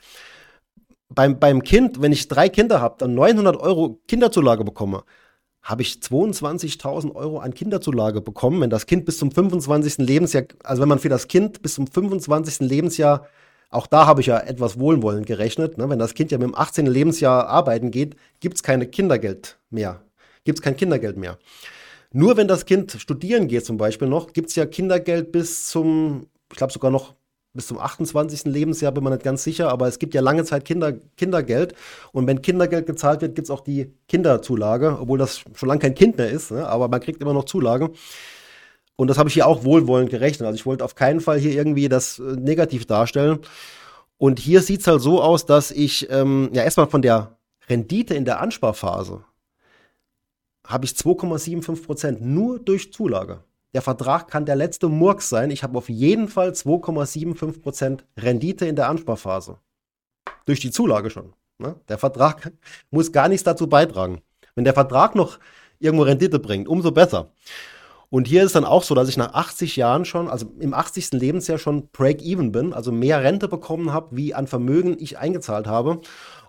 Beim, 1.09 1.39
beim 1.39 1.63
Kind, 1.63 2.01
wenn 2.01 2.11
ich 2.11 2.27
drei 2.27 2.49
Kinder 2.49 2.81
habe, 2.81 2.95
dann 2.97 3.13
900 3.13 3.57
Euro 3.57 3.99
Kinderzulage 4.07 4.63
bekomme, 4.63 5.03
habe 5.63 5.81
ich 5.81 5.93
22.000 5.93 7.15
Euro 7.15 7.39
an 7.39 7.53
Kinderzulage 7.53 8.21
bekommen, 8.21 8.61
wenn 8.61 8.69
das 8.69 8.85
Kind 8.85 9.05
bis 9.05 9.17
zum 9.17 9.31
25. 9.31 9.99
Lebensjahr, 9.99 10.43
also 10.63 10.81
wenn 10.81 10.89
man 10.89 10.99
für 10.99 11.09
das 11.09 11.29
Kind 11.29 11.61
bis 11.61 11.75
zum 11.75 11.87
25. 11.87 12.59
Lebensjahr, 12.59 13.27
auch 13.69 13.87
da 13.87 14.05
habe 14.05 14.21
ich 14.21 14.27
ja 14.27 14.39
etwas 14.39 14.77
wohlwollend 14.77 15.25
gerechnet, 15.25 15.77
ne, 15.77 15.89
wenn 15.89 15.99
das 15.99 16.13
Kind 16.13 16.31
ja 16.31 16.37
mit 16.37 16.47
dem 16.47 16.55
18. 16.55 16.85
Lebensjahr 16.85 17.47
arbeiten 17.47 17.91
geht, 17.91 18.17
gibt 18.41 18.57
es 18.57 18.63
keine 18.63 18.85
Kindergeld 18.87 19.57
mehr. 19.69 20.01
Gibt 20.43 20.59
es 20.59 20.61
kein 20.61 20.75
Kindergeld 20.75 21.15
mehr. 21.17 21.39
Nur 22.11 22.35
wenn 22.37 22.47
das 22.47 22.65
Kind 22.65 22.91
studieren 22.91 23.47
geht 23.47 23.65
zum 23.65 23.77
Beispiel 23.77 24.07
noch, 24.07 24.33
gibt 24.33 24.49
es 24.49 24.55
ja 24.55 24.65
Kindergeld 24.65 25.31
bis 25.31 25.67
zum, 25.69 26.27
ich 26.51 26.57
glaube 26.57 26.73
sogar 26.73 26.91
noch 26.91 27.15
bis 27.53 27.67
zum 27.67 27.77
28. 27.77 28.45
Lebensjahr 28.45 28.91
bin 28.91 29.03
man 29.03 29.13
nicht 29.13 29.23
ganz 29.23 29.43
sicher, 29.43 29.69
aber 29.69 29.87
es 29.87 29.99
gibt 29.99 30.13
ja 30.13 30.21
lange 30.21 30.43
Zeit 30.43 30.65
Kinder, 30.65 30.93
Kindergeld. 31.17 31.75
Und 32.11 32.25
wenn 32.27 32.41
Kindergeld 32.41 32.87
gezahlt 32.87 33.21
wird, 33.21 33.35
gibt 33.35 33.47
es 33.47 33.51
auch 33.51 33.61
die 33.61 33.93
Kinderzulage, 34.07 34.97
obwohl 34.99 35.19
das 35.19 35.43
schon 35.55 35.69
lange 35.69 35.79
kein 35.79 35.93
Kind 35.93 36.17
mehr 36.17 36.29
ist, 36.29 36.51
ne? 36.51 36.67
aber 36.67 36.87
man 36.87 36.99
kriegt 36.99 37.21
immer 37.21 37.33
noch 37.33 37.45
Zulage. 37.45 37.91
Und 38.95 39.07
das 39.07 39.17
habe 39.17 39.29
ich 39.29 39.33
hier 39.33 39.47
auch 39.47 39.63
wohlwollend 39.63 40.09
gerechnet. 40.09 40.47
Also 40.47 40.55
ich 40.55 40.65
wollte 40.65 40.83
auf 40.83 40.95
keinen 40.95 41.19
Fall 41.19 41.39
hier 41.39 41.51
irgendwie 41.53 41.89
das 41.89 42.19
äh, 42.19 42.23
negativ 42.23 42.85
darstellen. 42.85 43.39
Und 44.17 44.39
hier 44.39 44.61
sieht 44.61 44.81
es 44.81 44.87
halt 44.87 45.01
so 45.01 45.21
aus, 45.21 45.45
dass 45.45 45.71
ich 45.71 46.09
ähm, 46.09 46.49
ja 46.53 46.63
erstmal 46.63 46.87
von 46.87 47.01
der 47.01 47.37
Rendite 47.69 48.13
in 48.13 48.25
der 48.25 48.41
Ansparphase 48.41 49.23
habe 50.65 50.85
ich 50.85 50.91
2,75 50.93 51.85
Prozent 51.85 52.21
nur 52.21 52.59
durch 52.59 52.93
Zulage. 52.93 53.43
Der 53.73 53.81
Vertrag 53.81 54.27
kann 54.27 54.45
der 54.45 54.55
letzte 54.55 54.87
Murks 54.87 55.29
sein. 55.29 55.49
Ich 55.49 55.63
habe 55.63 55.77
auf 55.77 55.89
jeden 55.89 56.27
Fall 56.27 56.49
2,75% 56.51 58.01
Rendite 58.17 58.65
in 58.65 58.75
der 58.75 58.89
Ansparphase. 58.89 59.57
Durch 60.45 60.59
die 60.59 60.71
Zulage 60.71 61.09
schon. 61.09 61.33
Ne? 61.57 61.75
Der 61.89 61.97
Vertrag 61.97 62.51
muss 62.91 63.11
gar 63.11 63.29
nichts 63.29 63.43
dazu 63.43 63.67
beitragen. 63.67 64.21
Wenn 64.55 64.65
der 64.65 64.73
Vertrag 64.73 65.15
noch 65.15 65.39
irgendwo 65.79 66.03
Rendite 66.03 66.39
bringt, 66.39 66.67
umso 66.67 66.91
besser. 66.91 67.31
Und 68.13 68.27
hier 68.27 68.43
ist 68.43 68.53
dann 68.53 68.63
auch 68.63 68.83
so, 68.83 68.93
dass 68.93 69.09
ich 69.09 69.17
nach 69.17 69.33
80 69.33 69.75
Jahren 69.75 70.05
schon, 70.05 70.29
also 70.29 70.45
im 70.59 70.75
80. 70.75 71.13
Lebensjahr 71.13 71.57
schon 71.57 71.87
Break-Even 71.87 72.51
bin, 72.51 72.71
also 72.71 72.91
mehr 72.91 73.23
Rente 73.23 73.47
bekommen 73.47 73.91
habe, 73.91 74.15
wie 74.15 74.35
an 74.35 74.45
Vermögen 74.45 74.95
ich 74.99 75.17
eingezahlt 75.17 75.65
habe. 75.65 75.99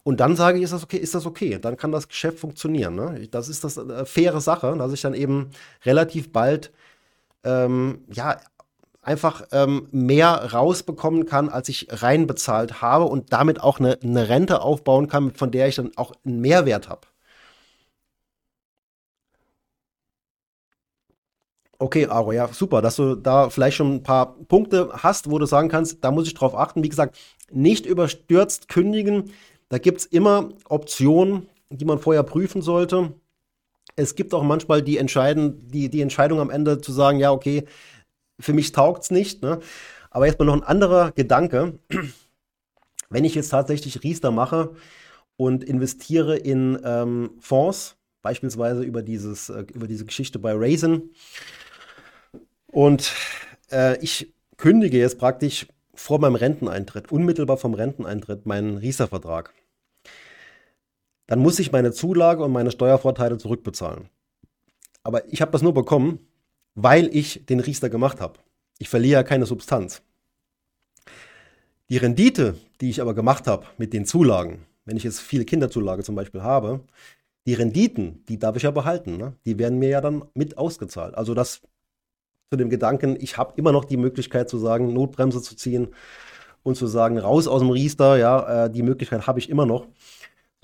Und 0.02 0.20
dann 0.20 0.36
sage 0.36 0.58
ich, 0.58 0.64
ist 0.64 0.74
das 0.74 0.82
okay, 0.82 0.98
ist 0.98 1.14
das 1.14 1.24
okay? 1.24 1.58
Dann 1.58 1.78
kann 1.78 1.90
das 1.90 2.08
Geschäft 2.08 2.38
funktionieren. 2.38 2.94
Ne? 2.94 3.28
Das 3.30 3.48
ist 3.48 3.64
das 3.64 3.78
äh, 3.78 4.04
faire 4.04 4.42
Sache, 4.42 4.76
dass 4.76 4.92
ich 4.92 5.00
dann 5.00 5.14
eben 5.14 5.48
relativ 5.86 6.30
bald 6.30 6.70
ähm, 7.44 8.04
ja 8.12 8.36
einfach 9.02 9.46
ähm, 9.52 9.88
mehr 9.92 10.52
rausbekommen 10.52 11.26
kann, 11.26 11.48
als 11.48 11.68
ich 11.68 11.88
reinbezahlt 11.90 12.80
habe 12.82 13.04
und 13.04 13.32
damit 13.32 13.60
auch 13.60 13.78
eine, 13.78 13.98
eine 14.02 14.28
Rente 14.28 14.62
aufbauen 14.62 15.08
kann, 15.08 15.32
von 15.32 15.50
der 15.50 15.68
ich 15.68 15.76
dann 15.76 15.92
auch 15.96 16.12
einen 16.24 16.40
Mehrwert 16.40 16.88
habe. 16.88 17.06
Okay, 21.78 22.06
Aro, 22.06 22.32
ja, 22.32 22.48
super, 22.48 22.80
dass 22.80 22.96
du 22.96 23.14
da 23.16 23.50
vielleicht 23.50 23.76
schon 23.76 23.96
ein 23.96 24.02
paar 24.02 24.36
Punkte 24.44 24.90
hast, 25.02 25.30
wo 25.30 25.38
du 25.38 25.46
sagen 25.46 25.68
kannst, 25.68 26.02
da 26.04 26.10
muss 26.12 26.26
ich 26.26 26.34
drauf 26.34 26.54
achten. 26.56 26.82
Wie 26.82 26.88
gesagt, 26.88 27.18
nicht 27.50 27.84
überstürzt 27.84 28.68
kündigen. 28.68 29.32
Da 29.68 29.78
gibt 29.78 29.98
es 30.00 30.06
immer 30.06 30.50
Optionen, 30.68 31.48
die 31.70 31.84
man 31.84 31.98
vorher 31.98 32.22
prüfen 32.22 32.62
sollte. 32.62 33.12
Es 33.96 34.14
gibt 34.14 34.34
auch 34.34 34.42
manchmal 34.42 34.82
die, 34.82 34.98
entscheiden, 34.98 35.68
die, 35.68 35.88
die 35.88 36.00
Entscheidung 36.00 36.40
am 36.40 36.50
Ende 36.50 36.80
zu 36.80 36.92
sagen, 36.92 37.18
ja, 37.18 37.30
okay, 37.30 37.64
für 38.40 38.52
mich 38.52 38.72
taugt 38.72 39.04
es 39.04 39.10
nicht. 39.10 39.42
Ne? 39.42 39.60
Aber 40.10 40.26
jetzt 40.26 40.38
mal 40.38 40.44
noch 40.44 40.54
ein 40.54 40.62
anderer 40.62 41.12
Gedanke. 41.12 41.78
Wenn 43.10 43.24
ich 43.24 43.34
jetzt 43.34 43.50
tatsächlich 43.50 44.02
Riester 44.02 44.30
mache 44.30 44.74
und 45.36 45.62
investiere 45.62 46.36
in 46.36 46.78
ähm, 46.84 47.30
Fonds, 47.38 47.96
beispielsweise 48.22 48.82
über, 48.82 49.02
dieses, 49.02 49.48
äh, 49.48 49.64
über 49.72 49.86
diese 49.86 50.04
Geschichte 50.04 50.38
bei 50.38 50.52
Raisin, 50.54 51.10
und 52.66 53.12
äh, 53.70 53.96
ich 54.02 54.34
kündige 54.56 54.98
jetzt 54.98 55.18
praktisch 55.18 55.66
vor 55.94 56.18
meinem 56.18 56.34
Renteneintritt, 56.34 57.12
unmittelbar 57.12 57.56
vom 57.56 57.74
Renteneintritt, 57.74 58.46
meinen 58.46 58.78
Riester-Vertrag. 58.78 59.52
Dann 61.26 61.38
muss 61.38 61.58
ich 61.58 61.72
meine 61.72 61.92
Zulage 61.92 62.44
und 62.44 62.52
meine 62.52 62.70
Steuervorteile 62.70 63.38
zurückbezahlen. 63.38 64.08
Aber 65.02 65.30
ich 65.32 65.40
habe 65.40 65.52
das 65.52 65.62
nur 65.62 65.74
bekommen, 65.74 66.18
weil 66.74 67.14
ich 67.14 67.46
den 67.46 67.60
Riester 67.60 67.88
gemacht 67.88 68.20
habe. 68.20 68.40
Ich 68.78 68.88
verliere 68.88 69.20
ja 69.20 69.22
keine 69.22 69.46
Substanz. 69.46 70.02
Die 71.88 71.98
Rendite, 71.98 72.56
die 72.80 72.90
ich 72.90 73.00
aber 73.00 73.14
gemacht 73.14 73.46
habe 73.46 73.66
mit 73.78 73.92
den 73.92 74.06
Zulagen, 74.06 74.66
wenn 74.84 74.96
ich 74.96 75.04
jetzt 75.04 75.20
viele 75.20 75.44
Kinderzulage 75.44 76.02
zum 76.02 76.14
Beispiel 76.14 76.42
habe, 76.42 76.80
die 77.46 77.54
Renditen, 77.54 78.24
die 78.28 78.38
darf 78.38 78.56
ich 78.56 78.62
ja 78.62 78.70
behalten. 78.70 79.16
Ne? 79.16 79.34
Die 79.44 79.58
werden 79.58 79.78
mir 79.78 79.90
ja 79.90 80.00
dann 80.00 80.24
mit 80.34 80.56
ausgezahlt. 80.56 81.14
Also 81.14 81.34
das 81.34 81.60
zu 82.50 82.56
dem 82.56 82.70
Gedanken, 82.70 83.16
ich 83.20 83.36
habe 83.36 83.52
immer 83.56 83.72
noch 83.72 83.84
die 83.84 83.96
Möglichkeit 83.96 84.48
zu 84.48 84.58
sagen, 84.58 84.92
Notbremse 84.92 85.42
zu 85.42 85.56
ziehen 85.56 85.88
und 86.62 86.76
zu 86.76 86.86
sagen, 86.86 87.18
raus 87.18 87.46
aus 87.46 87.60
dem 87.60 87.70
Riester, 87.70 88.16
ja, 88.16 88.64
äh, 88.64 88.70
die 88.70 88.82
Möglichkeit 88.82 89.26
habe 89.26 89.38
ich 89.38 89.50
immer 89.50 89.66
noch, 89.66 89.86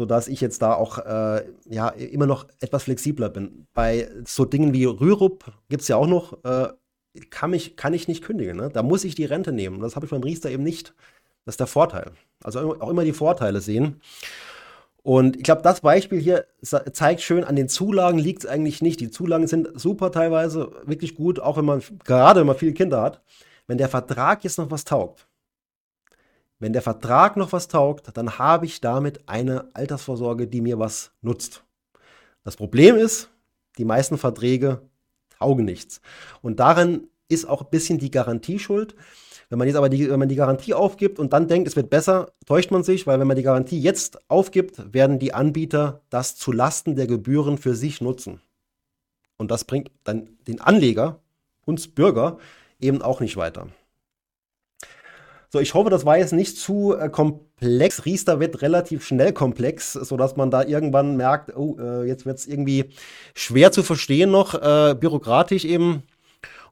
sodass 0.01 0.28
ich 0.28 0.40
jetzt 0.40 0.62
da 0.62 0.72
auch 0.72 0.96
äh, 0.96 1.44
ja, 1.68 1.90
immer 1.90 2.24
noch 2.24 2.46
etwas 2.61 2.84
flexibler 2.84 3.28
bin. 3.28 3.66
Bei 3.74 4.09
so 4.24 4.46
Dingen 4.46 4.72
wie 4.72 4.86
Rürup 4.86 5.53
gibt 5.68 5.82
es 5.82 5.88
ja 5.88 5.96
auch 5.96 6.07
noch, 6.07 6.42
äh, 6.42 6.68
kann, 7.28 7.51
mich, 7.51 7.76
kann 7.76 7.92
ich 7.92 8.09
nicht 8.09 8.24
kündigen. 8.24 8.57
Ne? 8.57 8.70
Da 8.72 8.82
muss 8.82 9.05
ich 9.05 9.14
die 9.14 9.26
Rente 9.26 9.53
nehmen. 9.53 9.78
Das 9.80 9.96
habe 9.96 10.07
ich 10.07 10.11
beim 10.11 10.22
Riester 10.22 10.48
eben 10.48 10.62
nicht. 10.62 10.94
Das 11.44 11.53
ist 11.53 11.61
der 11.61 11.66
Vorteil. 11.66 12.12
Also 12.42 12.80
auch 12.80 12.88
immer 12.88 13.05
die 13.05 13.12
Vorteile 13.12 13.61
sehen. 13.61 14.01
Und 15.03 15.36
ich 15.36 15.42
glaube, 15.42 15.61
das 15.61 15.82
Beispiel 15.82 16.18
hier 16.18 16.46
zeigt 16.62 17.20
schön, 17.20 17.44
an 17.44 17.57
den 17.57 17.68
Zulagen 17.68 18.18
liegt 18.18 18.44
es 18.44 18.48
eigentlich 18.48 18.80
nicht. 18.80 19.01
Die 19.01 19.11
Zulagen 19.11 19.48
sind 19.48 19.78
super 19.78 20.12
teilweise, 20.12 20.72
wirklich 20.86 21.14
gut, 21.14 21.40
auch 21.40 21.59
wenn 21.59 21.66
man, 21.66 21.82
gerade 22.05 22.40
wenn 22.40 22.46
man 22.46 22.57
viele 22.57 22.72
Kinder 22.72 23.03
hat. 23.03 23.20
Wenn 23.66 23.76
der 23.76 23.90
Vertrag 23.90 24.44
jetzt 24.44 24.57
noch 24.57 24.70
was 24.70 24.84
taugt, 24.84 25.26
wenn 26.61 26.72
der 26.74 26.82
Vertrag 26.82 27.36
noch 27.36 27.52
was 27.52 27.68
taugt, 27.68 28.16
dann 28.16 28.38
habe 28.38 28.66
ich 28.66 28.80
damit 28.80 29.28
eine 29.28 29.68
Altersvorsorge, 29.74 30.46
die 30.46 30.61
mir 30.61 30.78
was 30.78 31.11
nutzt. 31.22 31.64
Das 32.44 32.56
Problem 32.56 32.96
ist, 32.96 33.30
die 33.78 33.84
meisten 33.84 34.18
Verträge 34.18 34.82
taugen 35.38 35.64
nichts. 35.64 36.00
Und 36.42 36.61
darin 36.61 37.08
ist 37.28 37.48
auch 37.48 37.62
ein 37.62 37.70
bisschen 37.70 37.98
die 37.98 38.11
Garantie 38.11 38.58
schuld. 38.58 38.94
Wenn 39.48 39.58
man 39.58 39.66
jetzt 39.66 39.76
aber 39.76 39.88
die, 39.88 40.08
wenn 40.11 40.18
man 40.18 40.28
die 40.28 40.36
Garantie 40.36 40.74
aufgibt 40.74 41.18
und 41.18 41.32
dann 41.32 41.48
denkt, 41.48 41.66
es 41.66 41.76
wird 41.76 41.90
besser, 41.90 42.30
täuscht 42.46 42.70
man 42.70 42.84
sich, 42.84 43.06
weil 43.06 43.18
wenn 43.18 43.26
man 43.26 43.36
die 43.36 43.42
Garantie 43.42 43.80
jetzt 43.80 44.30
aufgibt, 44.30 44.94
werden 44.94 45.18
die 45.18 45.34
Anbieter 45.34 46.02
das 46.11 46.36
zu 46.36 46.52
Lasten 46.52 46.94
der 46.94 47.06
Gebühren 47.06 47.58
für 47.58 47.74
sich 47.74 48.00
nutzen. 48.00 48.40
Und 49.38 49.50
das 49.50 49.64
bringt 49.64 49.90
dann 50.04 50.36
den 50.46 50.61
Anleger, 50.61 51.20
uns 51.64 51.88
Bürger, 51.88 52.38
eben 52.78 53.02
auch 53.02 53.20
nicht 53.20 53.36
weiter. 53.36 53.68
So, 55.53 55.59
ich 55.59 55.74
hoffe, 55.74 55.90
das 55.90 56.07
war 56.07 56.16
jetzt 56.16 56.32
nicht 56.32 56.57
zu 56.57 56.96
äh, 56.96 57.09
komplex. 57.09 58.05
Riester 58.05 58.38
wird 58.38 58.62
relativ 58.62 59.05
schnell 59.05 59.32
komplex, 59.32 59.94
sodass 59.94 60.36
man 60.36 60.53
da 60.53 60.62
irgendwann 60.62 61.16
merkt, 61.16 61.57
oh, 61.57 61.76
äh, 61.76 62.07
jetzt 62.07 62.24
wird 62.24 62.38
es 62.38 62.46
irgendwie 62.46 62.90
schwer 63.34 63.72
zu 63.72 63.82
verstehen 63.82 64.30
noch, 64.30 64.55
äh, 64.55 64.94
bürokratisch 64.94 65.64
eben. 65.64 66.05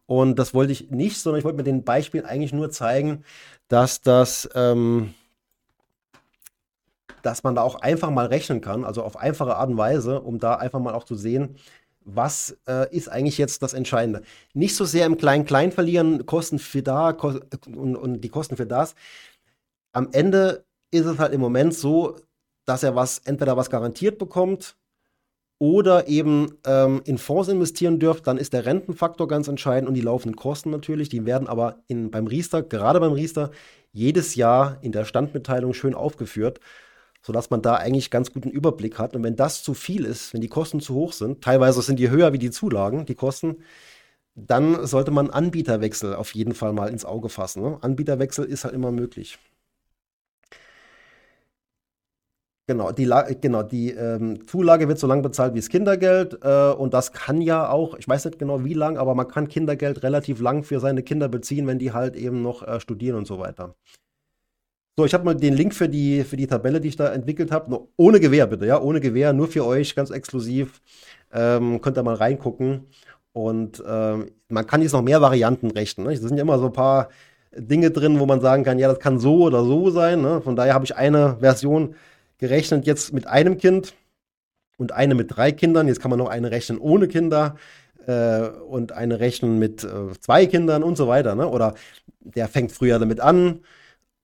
Und 0.06 0.38
das 0.38 0.54
wollte 0.54 0.70
ich 0.72 0.90
nicht, 0.90 1.18
sondern 1.18 1.40
ich 1.40 1.44
wollte 1.44 1.56
mit 1.56 1.66
den 1.66 1.82
Beispielen 1.82 2.24
eigentlich 2.24 2.52
nur 2.52 2.70
zeigen, 2.70 3.24
dass 3.66 4.00
das, 4.00 4.48
ähm, 4.54 5.12
dass 7.22 7.42
man 7.42 7.56
da 7.56 7.62
auch 7.62 7.74
einfach 7.80 8.10
mal 8.10 8.26
rechnen 8.26 8.60
kann, 8.60 8.84
also 8.84 9.02
auf 9.02 9.16
einfache 9.16 9.56
Art 9.56 9.70
und 9.70 9.76
Weise, 9.76 10.20
um 10.20 10.38
da 10.38 10.54
einfach 10.54 10.78
mal 10.78 10.94
auch 10.94 11.04
zu 11.04 11.16
sehen, 11.16 11.56
was 12.14 12.56
äh, 12.68 12.94
ist 12.94 13.08
eigentlich 13.08 13.38
jetzt 13.38 13.62
das 13.62 13.74
Entscheidende. 13.74 14.22
Nicht 14.54 14.74
so 14.74 14.84
sehr 14.84 15.06
im 15.06 15.16
Klein-Klein 15.16 15.72
verlieren, 15.72 16.26
Kosten 16.26 16.58
für 16.58 16.82
da 16.82 17.12
Ko 17.12 17.40
und, 17.66 17.96
und 17.96 18.20
die 18.22 18.28
Kosten 18.28 18.56
für 18.56 18.66
das. 18.66 18.94
Am 19.92 20.08
Ende 20.12 20.64
ist 20.90 21.06
es 21.06 21.18
halt 21.18 21.32
im 21.32 21.40
Moment 21.40 21.74
so, 21.74 22.16
dass 22.66 22.82
er 22.82 22.94
was, 22.94 23.18
entweder 23.20 23.56
was 23.56 23.70
garantiert 23.70 24.18
bekommt 24.18 24.76
oder 25.58 26.06
eben 26.08 26.58
ähm, 26.64 27.02
in 27.04 27.18
Fonds 27.18 27.48
investieren 27.48 27.98
dürft, 27.98 28.26
dann 28.26 28.38
ist 28.38 28.52
der 28.52 28.64
Rentenfaktor 28.64 29.26
ganz 29.26 29.48
entscheidend 29.48 29.88
und 29.88 29.94
die 29.94 30.00
laufenden 30.00 30.36
Kosten 30.36 30.70
natürlich. 30.70 31.08
Die 31.08 31.26
werden 31.26 31.48
aber 31.48 31.82
in, 31.88 32.10
beim 32.10 32.26
Riester, 32.26 32.62
gerade 32.62 33.00
beim 33.00 33.12
Riester, 33.12 33.50
jedes 33.92 34.34
Jahr 34.34 34.78
in 34.82 34.92
der 34.92 35.04
Standmitteilung 35.04 35.74
schön 35.74 35.94
aufgeführt, 35.94 36.60
sodass 37.28 37.50
man 37.50 37.60
da 37.60 37.74
eigentlich 37.74 38.10
ganz 38.10 38.32
guten 38.32 38.48
Überblick 38.48 38.98
hat. 38.98 39.14
Und 39.14 39.22
wenn 39.22 39.36
das 39.36 39.62
zu 39.62 39.74
viel 39.74 40.06
ist, 40.06 40.32
wenn 40.32 40.40
die 40.40 40.48
Kosten 40.48 40.80
zu 40.80 40.94
hoch 40.94 41.12
sind, 41.12 41.44
teilweise 41.44 41.82
sind 41.82 41.98
die 41.98 42.08
höher 42.08 42.32
wie 42.32 42.38
die 42.38 42.50
Zulagen, 42.50 43.04
die 43.04 43.14
Kosten, 43.14 43.58
dann 44.34 44.86
sollte 44.86 45.10
man 45.10 45.28
Anbieterwechsel 45.28 46.14
auf 46.14 46.34
jeden 46.34 46.54
Fall 46.54 46.72
mal 46.72 46.88
ins 46.88 47.04
Auge 47.04 47.28
fassen. 47.28 47.62
Ne? 47.62 47.78
Anbieterwechsel 47.82 48.46
ist 48.46 48.64
halt 48.64 48.72
immer 48.72 48.92
möglich. 48.92 49.38
Genau, 52.66 52.92
die, 52.92 53.12
genau, 53.42 53.62
die 53.62 53.90
ähm, 53.90 54.46
Zulage 54.46 54.88
wird 54.88 54.98
so 54.98 55.06
lange 55.06 55.20
bezahlt 55.20 55.52
wie 55.52 55.58
das 55.58 55.68
Kindergeld 55.68 56.38
äh, 56.42 56.70
und 56.70 56.94
das 56.94 57.12
kann 57.12 57.42
ja 57.42 57.68
auch, 57.68 57.94
ich 57.98 58.08
weiß 58.08 58.24
nicht 58.24 58.38
genau 58.38 58.64
wie 58.64 58.74
lang, 58.74 58.96
aber 58.96 59.14
man 59.14 59.28
kann 59.28 59.48
Kindergeld 59.48 60.02
relativ 60.02 60.40
lang 60.40 60.64
für 60.64 60.80
seine 60.80 61.02
Kinder 61.02 61.28
beziehen, 61.28 61.66
wenn 61.66 61.78
die 61.78 61.92
halt 61.92 62.16
eben 62.16 62.40
noch 62.40 62.62
äh, 62.66 62.80
studieren 62.80 63.16
und 63.18 63.26
so 63.26 63.38
weiter. 63.38 63.74
So, 64.98 65.04
ich 65.04 65.14
habe 65.14 65.24
mal 65.24 65.36
den 65.36 65.54
Link 65.54 65.76
für 65.76 65.88
die, 65.88 66.24
für 66.24 66.36
die 66.36 66.48
Tabelle, 66.48 66.80
die 66.80 66.88
ich 66.88 66.96
da 66.96 67.12
entwickelt 67.12 67.52
habe, 67.52 67.86
ohne 67.96 68.18
Gewehr 68.18 68.48
bitte, 68.48 68.66
ja, 68.66 68.80
ohne 68.80 68.98
Gewehr, 68.98 69.32
nur 69.32 69.46
für 69.46 69.64
euch, 69.64 69.94
ganz 69.94 70.10
exklusiv. 70.10 70.82
Ähm, 71.32 71.80
könnt 71.80 71.96
ihr 71.96 72.02
mal 72.02 72.16
reingucken 72.16 72.88
und 73.32 73.80
ähm, 73.86 74.32
man 74.48 74.66
kann 74.66 74.82
jetzt 74.82 74.94
noch 74.94 75.02
mehr 75.02 75.20
Varianten 75.20 75.70
rechnen. 75.70 76.08
Ne? 76.08 76.14
Es 76.14 76.20
sind 76.20 76.36
ja 76.36 76.42
immer 76.42 76.58
so 76.58 76.66
ein 76.66 76.72
paar 76.72 77.10
Dinge 77.56 77.92
drin, 77.92 78.18
wo 78.18 78.26
man 78.26 78.40
sagen 78.40 78.64
kann, 78.64 78.80
ja, 78.80 78.88
das 78.88 78.98
kann 78.98 79.20
so 79.20 79.44
oder 79.44 79.62
so 79.62 79.88
sein. 79.90 80.20
Ne? 80.20 80.40
Von 80.40 80.56
daher 80.56 80.74
habe 80.74 80.84
ich 80.84 80.96
eine 80.96 81.36
Version 81.38 81.94
gerechnet 82.38 82.84
jetzt 82.84 83.12
mit 83.12 83.28
einem 83.28 83.56
Kind 83.56 83.94
und 84.78 84.90
eine 84.90 85.14
mit 85.14 85.36
drei 85.36 85.52
Kindern. 85.52 85.86
Jetzt 85.86 86.00
kann 86.00 86.10
man 86.10 86.18
noch 86.18 86.28
eine 86.28 86.50
rechnen 86.50 86.76
ohne 86.76 87.06
Kinder 87.06 87.54
äh, 88.08 88.48
und 88.48 88.90
eine 88.90 89.20
rechnen 89.20 89.60
mit 89.60 89.84
äh, 89.84 90.18
zwei 90.18 90.46
Kindern 90.46 90.82
und 90.82 90.96
so 90.96 91.06
weiter. 91.06 91.36
Ne? 91.36 91.46
Oder 91.46 91.74
der 92.18 92.48
fängt 92.48 92.72
früher 92.72 92.98
damit 92.98 93.20
an. 93.20 93.60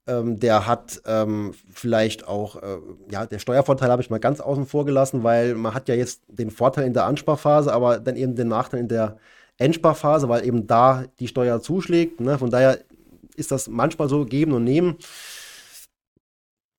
Ähm, 0.06 0.38
der 0.38 0.66
hat 0.66 1.00
ähm, 1.06 1.54
vielleicht 1.72 2.28
auch, 2.28 2.56
äh, 2.56 2.78
ja, 3.10 3.24
der 3.26 3.38
Steuervorteil 3.38 3.90
habe 3.90 4.02
ich 4.02 4.10
mal 4.10 4.20
ganz 4.20 4.40
außen 4.40 4.66
vor 4.66 4.84
gelassen, 4.84 5.22
weil 5.22 5.54
man 5.54 5.72
hat 5.74 5.88
ja 5.88 5.94
jetzt 5.94 6.22
den 6.28 6.50
Vorteil 6.50 6.86
in 6.86 6.92
der 6.92 7.06
Ansparphase, 7.06 7.72
aber 7.72 8.00
dann 8.00 8.16
eben 8.16 8.34
den 8.34 8.48
Nachteil 8.48 8.80
in 8.80 8.88
der 8.88 9.16
Endsparphase, 9.56 10.28
weil 10.28 10.46
eben 10.46 10.66
da 10.66 11.04
die 11.20 11.28
Steuer 11.28 11.60
zuschlägt. 11.62 12.20
Ne? 12.20 12.38
Von 12.38 12.50
daher 12.50 12.80
ist 13.36 13.50
das 13.50 13.68
manchmal 13.68 14.08
so 14.08 14.24
geben 14.24 14.52
und 14.52 14.64
nehmen. 14.64 14.96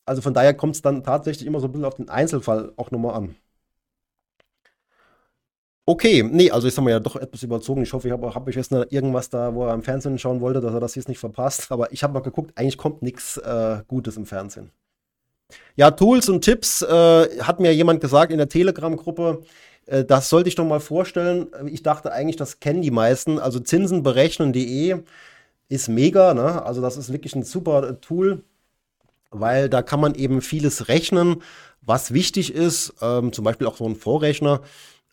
Also 0.05 0.21
von 0.21 0.33
daher 0.33 0.53
kommt 0.53 0.75
es 0.75 0.81
dann 0.81 1.03
tatsächlich 1.03 1.47
immer 1.47 1.59
so 1.59 1.67
ein 1.67 1.71
bisschen 1.71 1.85
auf 1.85 1.95
den 1.95 2.09
Einzelfall 2.09 2.73
auch 2.77 2.91
nochmal 2.91 3.15
an. 3.15 3.35
Okay, 5.87 6.23
nee, 6.23 6.49
also 6.49 6.65
jetzt 6.65 6.77
haben 6.77 6.85
wir 6.85 6.93
ja 6.93 6.99
doch 6.99 7.15
etwas 7.15 7.43
überzogen. 7.43 7.83
Ich 7.83 7.93
hoffe, 7.93 8.07
ich 8.07 8.11
habe 8.11 8.33
hab 8.33 8.47
ich 8.47 8.55
jetzt 8.55 8.71
irgendwas 8.71 9.29
da, 9.29 9.53
wo 9.53 9.65
er 9.67 9.73
im 9.75 9.83
Fernsehen 9.83 10.17
schauen 10.17 10.41
wollte, 10.41 10.59
dass 10.59 10.73
er 10.73 10.79
das 10.79 10.95
jetzt 10.95 11.07
nicht 11.07 11.19
verpasst. 11.19 11.71
Aber 11.71 11.93
ich 11.93 12.03
habe 12.03 12.13
mal 12.13 12.21
geguckt, 12.21 12.53
eigentlich 12.55 12.77
kommt 12.77 13.03
nichts 13.03 13.37
äh, 13.37 13.83
Gutes 13.87 14.17
im 14.17 14.25
Fernsehen. 14.25 14.71
Ja, 15.75 15.91
Tools 15.91 16.27
und 16.27 16.43
Tipps 16.43 16.81
äh, 16.81 17.39
hat 17.41 17.59
mir 17.59 17.71
jemand 17.73 18.01
gesagt 18.01 18.31
in 18.31 18.39
der 18.39 18.49
Telegram-Gruppe. 18.49 19.43
Äh, 19.85 20.05
das 20.05 20.29
sollte 20.29 20.49
ich 20.49 20.55
doch 20.55 20.65
mal 20.65 20.79
vorstellen. 20.79 21.47
Ich 21.67 21.83
dachte 21.83 22.11
eigentlich, 22.11 22.35
das 22.37 22.59
kennen 22.59 22.81
die 22.81 22.89
meisten. 22.91 23.37
Also 23.37 23.59
zinsenberechnen.de 23.59 25.03
ist 25.69 25.87
mega. 25.87 26.33
Ne? 26.33 26.63
Also 26.65 26.81
das 26.81 26.97
ist 26.97 27.11
wirklich 27.13 27.35
ein 27.35 27.43
super 27.43 28.01
Tool, 28.01 28.43
weil 29.29 29.69
da 29.69 29.83
kann 29.83 29.99
man 29.99 30.15
eben 30.15 30.41
vieles 30.41 30.87
rechnen, 30.87 31.43
was 31.81 32.11
wichtig 32.11 32.53
ist. 32.55 32.95
Ähm, 33.01 33.33
zum 33.33 33.45
Beispiel 33.45 33.67
auch 33.67 33.77
so 33.77 33.85
ein 33.85 33.95
Vorrechner, 33.95 34.61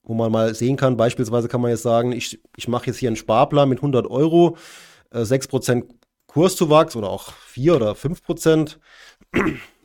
wo 0.03 0.15
man 0.15 0.33
mal 0.33 0.55
sehen 0.55 0.77
kann. 0.77 0.97
Beispielsweise 0.97 1.49
kann 1.49 1.61
man 1.61 1.71
jetzt 1.71 1.83
sagen, 1.83 2.13
ich, 2.13 2.41
ich 2.57 2.69
mache 2.69 2.87
jetzt 2.87 2.99
hier 2.99 3.09
einen 3.09 3.17
Sparplan 3.17 3.69
mit 3.69 3.79
100 3.79 4.07
Euro, 4.07 4.57
äh, 5.11 5.21
6% 5.21 5.85
Kurszuwachs 6.27 6.97
oder 6.97 7.11
auch 7.11 7.33
4 7.33 7.77
oder 7.77 7.93
5%. 7.95 8.79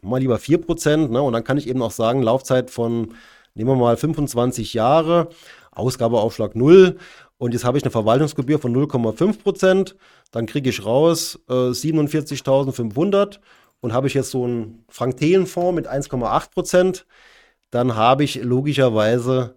mal 0.01 0.20
lieber 0.20 0.38
4%. 0.38 1.09
Ne? 1.09 1.22
Und 1.22 1.34
dann 1.34 1.43
kann 1.43 1.57
ich 1.57 1.68
eben 1.68 1.82
auch 1.82 1.91
sagen, 1.91 2.22
Laufzeit 2.22 2.72
von, 2.72 3.13
nehmen 3.53 3.70
wir 3.70 3.76
mal 3.76 3.97
25 3.97 4.74
Jahre, 4.74 5.30
Ausgabeaufschlag 5.72 6.55
0. 6.55 6.97
Und 7.38 7.53
jetzt 7.53 7.65
habe 7.65 7.78
ich 7.78 7.84
eine 7.84 7.91
Verwaltungsgebühr 7.91 8.59
von 8.59 8.76
0,5%. 8.76 9.95
Dann 10.32 10.45
kriege 10.45 10.70
ich 10.70 10.86
raus 10.86 11.39
äh, 11.49 11.53
47.500. 11.53 13.39
Und 13.80 13.93
habe 13.93 14.07
ich 14.07 14.15
jetzt 14.15 14.32
so 14.32 14.43
einen 14.43 14.84
Frank-Thelen-Fonds 14.89 15.76
mit 15.76 15.88
1,8%, 15.88 17.03
dann 17.70 17.95
habe 17.95 18.24
ich 18.24 18.41
logischerweise 18.43 19.55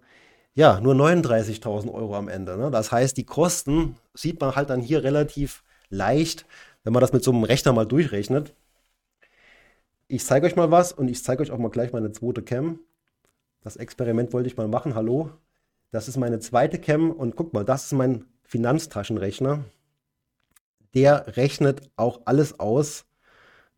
ja 0.55 0.79
nur 0.79 0.93
39.000 0.93 1.91
Euro 1.91 2.15
am 2.15 2.27
Ende. 2.27 2.57
Ne? 2.57 2.71
Das 2.71 2.91
heißt, 2.91 3.17
die 3.17 3.25
Kosten 3.25 3.95
sieht 4.13 4.39
man 4.41 4.55
halt 4.55 4.69
dann 4.69 4.81
hier 4.81 5.03
relativ 5.03 5.63
leicht, 5.89 6.45
wenn 6.83 6.93
man 6.93 7.01
das 7.01 7.13
mit 7.13 7.23
so 7.23 7.31
einem 7.31 7.43
Rechner 7.43 7.73
mal 7.73 7.85
durchrechnet 7.85 8.53
ich 10.11 10.25
zeige 10.25 10.45
euch 10.45 10.57
mal 10.57 10.71
was 10.71 10.91
und 10.91 11.07
ich 11.07 11.23
zeige 11.23 11.41
euch 11.41 11.51
auch 11.51 11.57
mal 11.57 11.69
gleich 11.69 11.93
meine 11.93 12.11
zweite 12.11 12.41
Cam. 12.41 12.79
Das 13.61 13.77
Experiment 13.77 14.33
wollte 14.33 14.47
ich 14.47 14.57
mal 14.57 14.67
machen. 14.67 14.93
Hallo. 14.93 15.29
Das 15.91 16.09
ist 16.09 16.17
meine 16.17 16.39
zweite 16.39 16.79
Cam 16.79 17.11
und 17.11 17.37
guck 17.37 17.53
mal, 17.53 17.63
das 17.63 17.85
ist 17.85 17.93
mein 17.93 18.25
Finanztaschenrechner. 18.43 19.63
Der 20.93 21.37
rechnet 21.37 21.89
auch 21.95 22.21
alles 22.25 22.59
aus, 22.59 23.05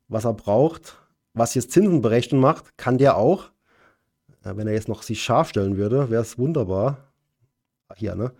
was 0.08 0.26
er 0.26 0.34
braucht. 0.34 0.98
Was 1.36 1.54
jetzt 1.54 1.72
Zinsenberechnen 1.72 2.42
macht, 2.42 2.78
kann 2.78 2.98
der 2.98 3.16
auch. 3.16 3.52
Wenn 4.44 4.68
er 4.68 4.74
jetzt 4.74 4.90
noch 4.90 5.04
sich 5.04 5.24
scharf 5.24 5.50
stellen 5.50 5.78
würde, 5.78 6.10
wäre 6.10 6.22
es 6.22 6.38
wunderbar. 6.38 6.98
Hier, 7.96 8.16
ne? 8.16 8.32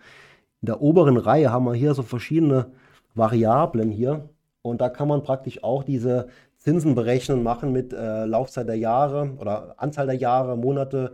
In 0.60 0.66
der 0.66 0.80
oberen 0.80 1.16
Reihe 1.16 1.50
haben 1.50 1.64
wir 1.64 1.74
hier 1.74 1.94
so 1.94 2.02
verschiedene 2.02 2.72
Variablen 3.14 3.90
hier. 3.90 4.28
Und 4.62 4.80
da 4.80 4.88
kann 4.88 5.08
man 5.08 5.22
praktisch 5.22 5.62
auch 5.62 5.84
diese 5.84 6.28
Zinsen 6.56 6.94
berechnen, 6.94 7.42
machen 7.42 7.72
mit 7.72 7.92
äh, 7.92 8.24
Laufzeit 8.24 8.66
der 8.68 8.78
Jahre 8.78 9.36
oder 9.38 9.74
Anzahl 9.76 10.06
der 10.06 10.16
Jahre, 10.16 10.56
Monate, 10.56 11.12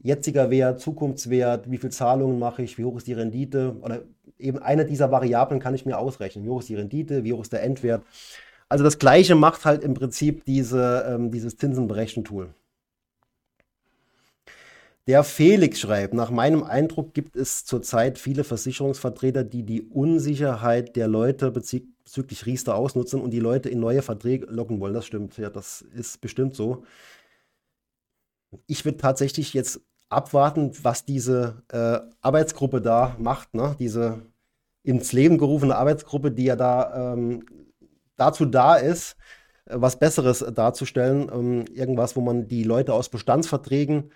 jetziger 0.00 0.50
Wert, 0.50 0.80
Zukunftswert, 0.80 1.70
wie 1.70 1.78
viel 1.78 1.90
Zahlungen 1.90 2.38
mache 2.38 2.62
ich, 2.62 2.78
wie 2.78 2.84
hoch 2.84 2.96
ist 2.96 3.08
die 3.08 3.14
Rendite 3.14 3.76
oder 3.82 4.02
eben 4.38 4.60
eine 4.60 4.84
dieser 4.84 5.10
Variablen 5.10 5.60
kann 5.60 5.74
ich 5.74 5.84
mir 5.84 5.98
ausrechnen. 5.98 6.44
Wie 6.44 6.50
hoch 6.50 6.60
ist 6.60 6.68
die 6.68 6.76
Rendite, 6.76 7.24
wie 7.24 7.32
hoch 7.32 7.42
ist 7.42 7.52
der 7.52 7.64
Endwert. 7.64 8.04
Also 8.68 8.84
das 8.84 8.98
gleiche 8.98 9.34
macht 9.34 9.64
halt 9.64 9.82
im 9.82 9.94
Prinzip 9.94 10.44
diese, 10.44 11.04
ähm, 11.08 11.30
dieses 11.30 11.56
Zinsenberechnen-Tool. 11.56 12.50
Der 15.08 15.24
Felix 15.24 15.80
schreibt, 15.80 16.12
nach 16.12 16.30
meinem 16.30 16.62
Eindruck 16.62 17.14
gibt 17.14 17.34
es 17.34 17.64
zurzeit 17.64 18.18
viele 18.18 18.44
Versicherungsvertreter, 18.44 19.42
die 19.42 19.62
die 19.62 19.80
Unsicherheit 19.80 20.96
der 20.96 21.08
Leute 21.08 21.50
bezüglich 21.50 22.44
Riester 22.44 22.74
ausnutzen 22.74 23.22
und 23.22 23.30
die 23.30 23.40
Leute 23.40 23.70
in 23.70 23.80
neue 23.80 24.02
Verträge 24.02 24.44
locken 24.50 24.80
wollen. 24.80 24.92
Das 24.92 25.06
stimmt, 25.06 25.38
ja, 25.38 25.48
das 25.48 25.80
ist 25.80 26.20
bestimmt 26.20 26.54
so. 26.54 26.84
Ich 28.66 28.84
würde 28.84 28.98
tatsächlich 28.98 29.54
jetzt 29.54 29.80
abwarten, 30.10 30.72
was 30.82 31.06
diese 31.06 31.62
äh, 31.72 32.00
Arbeitsgruppe 32.20 32.82
da 32.82 33.16
macht, 33.18 33.54
ne? 33.54 33.76
diese 33.78 34.20
ins 34.82 35.14
Leben 35.14 35.38
gerufene 35.38 35.76
Arbeitsgruppe, 35.76 36.32
die 36.32 36.44
ja 36.44 36.56
da 36.56 37.14
ähm, 37.14 37.46
dazu 38.16 38.44
da 38.44 38.76
ist, 38.76 39.16
äh, 39.64 39.76
was 39.76 39.98
Besseres 39.98 40.44
darzustellen, 40.54 41.30
ähm, 41.32 41.64
irgendwas, 41.72 42.14
wo 42.14 42.20
man 42.20 42.46
die 42.46 42.64
Leute 42.64 42.92
aus 42.92 43.08
Bestandsverträgen 43.08 44.10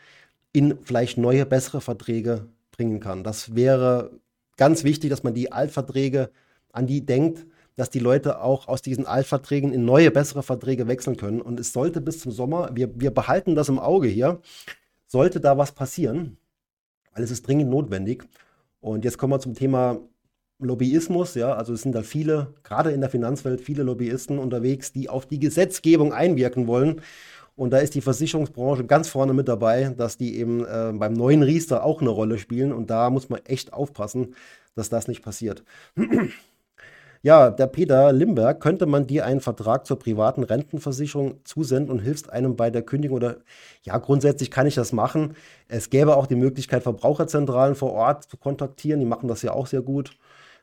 in 0.53 0.79
vielleicht 0.83 1.19
neue, 1.19 1.47
bessere 1.47 1.81
Verträge 1.81 2.47
bringen 2.71 3.01
kann. 3.01 3.25
Das 3.25 3.55
wäre 3.55 4.11
ganz 4.57 4.85
wichtig, 4.85 5.11
dass 5.11 5.23
man 5.23 5.35
die 5.35 5.53
Altverträge 5.53 6.31
an 6.73 6.87
die 6.87 7.05
denkt, 7.05 7.47
dass 7.77 7.91
die 7.91 7.99
Leute 7.99 8.41
auch 8.41 8.69
aus 8.69 8.83
diesen 8.83 9.07
Altverträgen 9.07 9.73
in 9.73 9.85
neue, 9.85 10.11
bessere 10.11 10.43
Verträge 10.43 10.89
wechseln 10.89 11.17
können. 11.17 11.41
Und 11.41 11.59
es 11.59 11.73
sollte 11.73 12.01
bis 12.01 12.21
zum 12.21 12.33
Sommer, 12.33 12.71
wir, 12.75 12.91
wir 13.01 13.11
behalten 13.11 13.55
das 13.55 13.69
im 13.69 13.79
Auge 13.79 14.09
hier, 14.09 14.41
sollte 15.07 15.41
da 15.41 15.57
was 15.57 15.73
passieren, 15.73 16.37
weil 17.15 17.25
es 17.25 17.31
ist 17.31 17.47
dringend 17.47 17.71
notwendig. 17.71 18.25
Und 18.81 19.05
jetzt 19.05 19.17
kommen 19.17 19.33
wir 19.33 19.41
zum 19.41 19.55
Thema 19.55 20.01
Lobbyismus. 20.59 21.35
Ja, 21.35 21.55
also 21.55 21.73
es 21.73 21.83
sind 21.83 21.95
da 21.95 22.03
viele, 22.03 22.55
gerade 22.63 22.91
in 22.91 23.01
der 23.01 23.11
Finanzwelt, 23.11 23.61
viele 23.61 23.83
Lobbyisten 23.83 24.39
unterwegs, 24.39 24.93
die 24.93 25.09
auf 25.09 25.27
die 25.27 25.39
Gesetzgebung 25.39 26.13
einwirken 26.13 26.67
wollen. 26.67 27.01
Und 27.55 27.71
da 27.71 27.79
ist 27.79 27.95
die 27.95 28.01
Versicherungsbranche 28.01 28.85
ganz 28.85 29.09
vorne 29.09 29.35
mit 29.35 29.49
dabei, 29.49 29.95
dass 29.97 30.17
die 30.17 30.39
eben 30.39 30.65
äh, 30.65 30.93
beim 30.95 31.13
neuen 31.13 31.43
Riester 31.43 31.85
auch 31.85 32.01
eine 32.01 32.11
Rolle 32.11 32.39
spielen. 32.39 32.73
Und 32.73 32.91
da 32.91 33.11
muss 33.11 33.29
man 33.29 33.41
echt 33.45 33.73
aufpassen, 33.73 34.35
dass 34.75 34.89
das 34.89 35.07
nicht 35.07 35.23
passiert. 35.23 35.63
ja, 37.23 37.51
der 37.51 37.67
Peter 37.67 38.11
Limberg, 38.13 38.61
könnte 38.61 38.87
man 38.87 39.07
dir 39.07 39.27
einen 39.27 39.41
Vertrag 39.41 39.87
zur 39.87 39.99
privaten 39.99 40.45
Rentenversicherung 40.45 41.45
zusenden 41.45 41.91
und 41.91 41.99
hilfst 41.99 42.31
einem 42.31 42.57
bei 42.57 42.71
der 42.71 42.83
Kündigung 42.83 43.17
oder 43.17 43.37
ja, 43.83 43.99
grundsätzlich 43.99 44.51
kann 44.51 44.67
ich 44.67 44.75
das 44.75 44.93
machen. 44.93 45.35
Es 45.69 45.91
gäbe 45.91 46.17
auch 46.17 46.27
die 46.27 46.37
Möglichkeit, 46.37 46.83
Verbraucherzentralen 46.83 47.75
vor 47.75 47.93
Ort 47.93 48.25
zu 48.25 48.39
kontaktieren. 48.39 49.01
Die 49.01 49.07
machen 49.07 49.29
das 49.29 49.43
ja 49.43 49.53
auch 49.53 49.67
sehr 49.67 49.83
gut. 49.83 50.17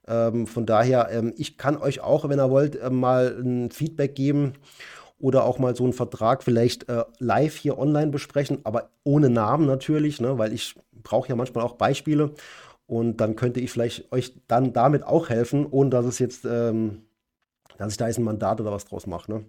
Ähm, 0.07 0.47
von 0.47 0.65
daher, 0.65 1.09
ähm, 1.11 1.33
ich 1.37 1.57
kann 1.57 1.77
euch 1.77 2.01
auch, 2.01 2.27
wenn 2.27 2.39
ihr 2.39 2.49
wollt, 2.49 2.75
äh, 2.75 2.89
mal 2.89 3.37
ein 3.39 3.69
Feedback 3.69 4.15
geben 4.15 4.53
oder 5.19 5.43
auch 5.43 5.59
mal 5.59 5.75
so 5.75 5.83
einen 5.83 5.93
Vertrag 5.93 6.43
vielleicht 6.43 6.89
äh, 6.89 7.03
live 7.19 7.55
hier 7.55 7.77
online 7.77 8.11
besprechen, 8.11 8.59
aber 8.63 8.89
ohne 9.03 9.29
Namen 9.29 9.65
natürlich, 9.65 10.21
ne, 10.21 10.37
weil 10.37 10.53
ich 10.53 10.75
brauche 11.03 11.29
ja 11.29 11.35
manchmal 11.35 11.63
auch 11.63 11.75
Beispiele 11.75 12.31
und 12.87 13.17
dann 13.17 13.35
könnte 13.35 13.59
ich 13.59 13.71
vielleicht 13.71 14.11
euch 14.11 14.33
dann 14.47 14.73
damit 14.73 15.03
auch 15.03 15.29
helfen, 15.29 15.67
ohne 15.69 15.89
dass 15.89 16.05
es 16.05 16.19
jetzt, 16.19 16.45
ähm, 16.45 17.03
dass 17.77 17.91
ich 17.91 17.97
da 17.97 18.07
jetzt 18.07 18.17
ein 18.17 18.23
Mandat 18.23 18.59
oder 18.61 18.71
was 18.71 18.85
draus 18.85 19.05
mache. 19.05 19.31
Ne? 19.31 19.45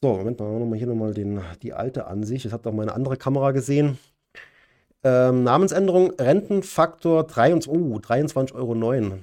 So, 0.00 0.16
Moment 0.16 0.40
mal, 0.40 0.58
nochmal 0.58 0.78
hier 0.78 0.88
nochmal 0.88 1.14
die 1.14 1.72
alte 1.72 2.06
Ansicht. 2.06 2.44
Das 2.44 2.52
hat 2.52 2.66
auch 2.66 2.72
meine 2.72 2.94
andere 2.94 3.16
Kamera 3.16 3.52
gesehen. 3.52 3.98
Ähm, 5.04 5.44
Namensänderung, 5.44 6.12
Rentenfaktor 6.12 7.24
23, 7.24 7.70
oh, 7.70 7.98
23,09 7.98 8.54
Euro. 8.54 9.18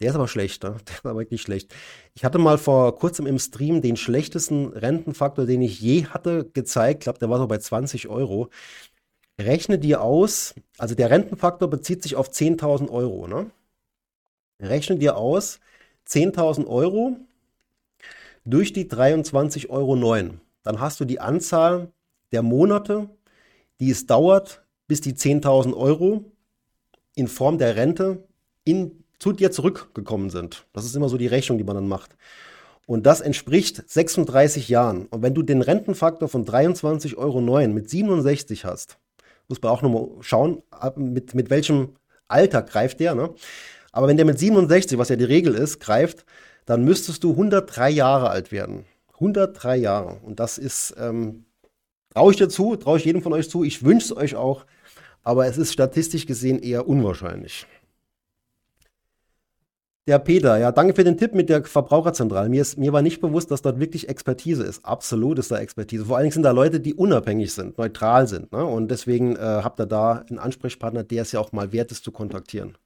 Der 0.00 0.10
ist 0.10 0.14
aber 0.14 0.28
schlecht, 0.28 0.62
ne? 0.62 0.76
Der 0.86 0.94
ist 0.94 1.04
aber 1.04 1.18
wirklich 1.18 1.42
schlecht. 1.42 1.74
Ich 2.14 2.24
hatte 2.24 2.38
mal 2.38 2.58
vor 2.58 2.96
kurzem 2.98 3.26
im 3.26 3.38
Stream 3.38 3.82
den 3.82 3.96
schlechtesten 3.96 4.68
Rentenfaktor, 4.68 5.46
den 5.46 5.62
ich 5.62 5.80
je 5.80 6.06
hatte, 6.06 6.48
gezeigt. 6.52 7.00
Ich 7.00 7.04
glaube, 7.04 7.18
der 7.18 7.30
war 7.30 7.38
so 7.38 7.46
bei 7.46 7.58
20 7.58 8.08
Euro. 8.08 8.48
Rechne 9.40 9.78
dir 9.78 10.02
aus, 10.02 10.54
also 10.78 10.94
der 10.94 11.10
Rentenfaktor 11.10 11.68
bezieht 11.68 12.02
sich 12.02 12.16
auf 12.16 12.30
10.000 12.30 12.90
Euro, 12.90 13.26
ne? 13.26 13.50
Rechne 14.60 14.96
dir 14.96 15.16
aus 15.16 15.60
10.000 16.08 16.66
Euro 16.66 17.16
durch 18.44 18.72
die 18.72 18.84
23,09 18.84 19.68
Euro. 19.70 20.34
Dann 20.62 20.80
hast 20.80 21.00
du 21.00 21.04
die 21.04 21.20
Anzahl 21.20 21.90
der 22.32 22.42
Monate, 22.42 23.08
die 23.80 23.90
es 23.90 24.06
dauert, 24.06 24.62
bis 24.86 25.00
die 25.00 25.14
10.000 25.14 25.74
Euro 25.74 26.24
in 27.14 27.28
Form 27.28 27.58
der 27.58 27.76
Rente 27.76 28.28
in 28.64 29.04
zu 29.20 29.32
dir 29.32 29.52
zurückgekommen 29.52 30.30
sind. 30.30 30.66
Das 30.72 30.84
ist 30.84 30.96
immer 30.96 31.08
so 31.08 31.16
die 31.16 31.28
Rechnung, 31.28 31.58
die 31.58 31.64
man 31.64 31.76
dann 31.76 31.86
macht. 31.88 32.16
Und 32.86 33.06
das 33.06 33.20
entspricht 33.20 33.88
36 33.88 34.68
Jahren. 34.68 35.06
Und 35.06 35.22
wenn 35.22 35.34
du 35.34 35.42
den 35.42 35.62
Rentenfaktor 35.62 36.28
von 36.28 36.44
23,09 36.44 37.16
Euro 37.16 37.40
mit 37.68 37.88
67 37.88 38.64
hast, 38.64 38.98
muss 39.46 39.62
man 39.62 39.70
auch 39.70 39.82
nochmal 39.82 40.08
schauen, 40.22 40.62
mit, 40.96 41.34
mit 41.34 41.50
welchem 41.50 41.90
Alter 42.26 42.62
greift 42.62 42.98
der. 42.98 43.14
Ne? 43.14 43.30
Aber 43.92 44.08
wenn 44.08 44.16
der 44.16 44.26
mit 44.26 44.38
67, 44.38 44.98
was 44.98 45.08
ja 45.08 45.16
die 45.16 45.24
Regel 45.24 45.54
ist, 45.54 45.78
greift, 45.78 46.24
dann 46.66 46.84
müsstest 46.84 47.22
du 47.22 47.30
103 47.30 47.90
Jahre 47.90 48.30
alt 48.30 48.50
werden. 48.50 48.86
103 49.14 49.76
Jahre. 49.76 50.18
Und 50.24 50.40
das 50.40 50.58
ist, 50.58 50.94
ähm, 50.98 51.44
traue 52.14 52.32
ich 52.32 52.38
dir 52.38 52.48
zu, 52.48 52.76
traue 52.76 52.98
ich 52.98 53.04
jedem 53.04 53.22
von 53.22 53.32
euch 53.32 53.50
zu. 53.50 53.64
Ich 53.64 53.84
wünsche 53.84 54.06
es 54.06 54.16
euch 54.16 54.34
auch. 54.34 54.64
Aber 55.22 55.46
es 55.46 55.58
ist 55.58 55.72
statistisch 55.72 56.26
gesehen 56.26 56.58
eher 56.58 56.88
unwahrscheinlich. 56.88 57.66
Der 60.10 60.18
Peter, 60.18 60.58
ja, 60.58 60.72
danke 60.72 60.92
für 60.94 61.04
den 61.04 61.16
Tipp 61.16 61.34
mit 61.34 61.48
der 61.48 61.62
Verbraucherzentrale. 61.62 62.48
Mir, 62.48 62.62
ist, 62.62 62.76
mir 62.76 62.92
war 62.92 63.00
nicht 63.00 63.20
bewusst, 63.20 63.52
dass 63.52 63.62
dort 63.62 63.78
wirklich 63.78 64.08
Expertise 64.08 64.64
ist. 64.64 64.84
Absolut 64.84 65.38
ist 65.38 65.52
da 65.52 65.58
Expertise. 65.58 66.04
Vor 66.04 66.16
allen 66.16 66.24
Dingen 66.24 66.32
sind 66.32 66.42
da 66.42 66.50
Leute, 66.50 66.80
die 66.80 66.94
unabhängig 66.94 67.54
sind, 67.54 67.78
neutral 67.78 68.26
sind. 68.26 68.50
Ne? 68.50 68.64
Und 68.64 68.90
deswegen 68.90 69.36
äh, 69.36 69.38
habt 69.38 69.78
ihr 69.78 69.86
da 69.86 70.24
einen 70.28 70.40
Ansprechpartner, 70.40 71.04
der 71.04 71.22
es 71.22 71.30
ja 71.30 71.38
auch 71.38 71.52
mal 71.52 71.70
wert 71.70 71.92
ist 71.92 72.02
zu 72.02 72.10
kontaktieren. 72.10 72.76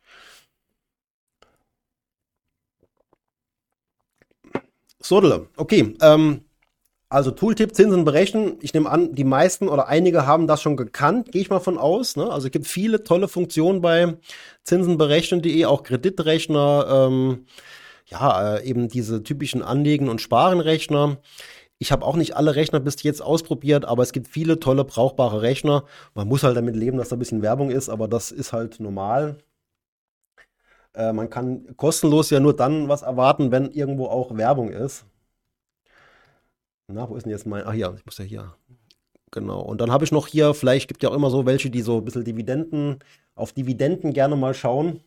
Sodele, 5.00 5.48
okay. 5.56 5.96
Ähm, 6.02 6.42
Also 7.14 7.30
Tooltip 7.30 7.76
Zinsen 7.76 8.04
berechnen. 8.04 8.56
Ich 8.60 8.74
nehme 8.74 8.90
an, 8.90 9.14
die 9.14 9.22
meisten 9.22 9.68
oder 9.68 9.86
einige 9.86 10.26
haben 10.26 10.48
das 10.48 10.60
schon 10.60 10.76
gekannt, 10.76 11.30
gehe 11.30 11.42
ich 11.42 11.48
mal 11.48 11.60
von 11.60 11.78
aus. 11.78 12.16
Ne? 12.16 12.28
Also 12.28 12.48
es 12.48 12.50
gibt 12.50 12.66
viele 12.66 13.04
tolle 13.04 13.28
Funktionen 13.28 13.80
bei 13.80 14.16
zinsenberechnen.de, 14.64 15.64
auch 15.66 15.84
Kreditrechner, 15.84 16.86
ähm, 16.90 17.46
ja, 18.06 18.56
äh, 18.56 18.64
eben 18.68 18.88
diese 18.88 19.22
typischen 19.22 19.62
Anlegen- 19.62 20.08
und 20.08 20.22
Sparenrechner. 20.22 21.18
Ich 21.78 21.92
habe 21.92 22.04
auch 22.04 22.16
nicht 22.16 22.34
alle 22.36 22.56
Rechner 22.56 22.80
bis 22.80 23.00
jetzt 23.04 23.22
ausprobiert, 23.22 23.84
aber 23.84 24.02
es 24.02 24.10
gibt 24.12 24.26
viele 24.26 24.58
tolle, 24.58 24.84
brauchbare 24.84 25.40
Rechner. 25.40 25.84
Man 26.14 26.26
muss 26.26 26.42
halt 26.42 26.56
damit 26.56 26.74
leben, 26.74 26.98
dass 26.98 27.10
da 27.10 27.16
ein 27.16 27.20
bisschen 27.20 27.42
Werbung 27.42 27.70
ist, 27.70 27.90
aber 27.90 28.08
das 28.08 28.32
ist 28.32 28.52
halt 28.52 28.80
normal. 28.80 29.38
Äh, 30.94 31.12
man 31.12 31.30
kann 31.30 31.76
kostenlos 31.76 32.30
ja 32.30 32.40
nur 32.40 32.56
dann 32.56 32.88
was 32.88 33.02
erwarten, 33.02 33.52
wenn 33.52 33.70
irgendwo 33.70 34.06
auch 34.06 34.36
Werbung 34.36 34.70
ist. 34.70 35.06
Na, 36.88 37.08
wo 37.08 37.16
ist 37.16 37.24
denn 37.24 37.32
jetzt 37.32 37.46
mein? 37.46 37.64
Ah, 37.66 37.72
hier, 37.72 37.94
ich 37.96 38.04
muss 38.04 38.18
ja 38.18 38.24
hier. 38.24 38.54
Genau. 39.30 39.60
Und 39.60 39.80
dann 39.80 39.90
habe 39.90 40.04
ich 40.04 40.12
noch 40.12 40.26
hier, 40.26 40.54
vielleicht 40.54 40.86
gibt 40.88 41.02
ja 41.02 41.08
auch 41.08 41.14
immer 41.14 41.30
so 41.30 41.46
welche, 41.46 41.70
die 41.70 41.82
so 41.82 41.98
ein 41.98 42.04
bisschen 42.04 42.24
Dividenden, 42.24 42.98
auf 43.34 43.52
Dividenden 43.52 44.12
gerne 44.12 44.36
mal 44.36 44.54
schauen. 44.54 45.00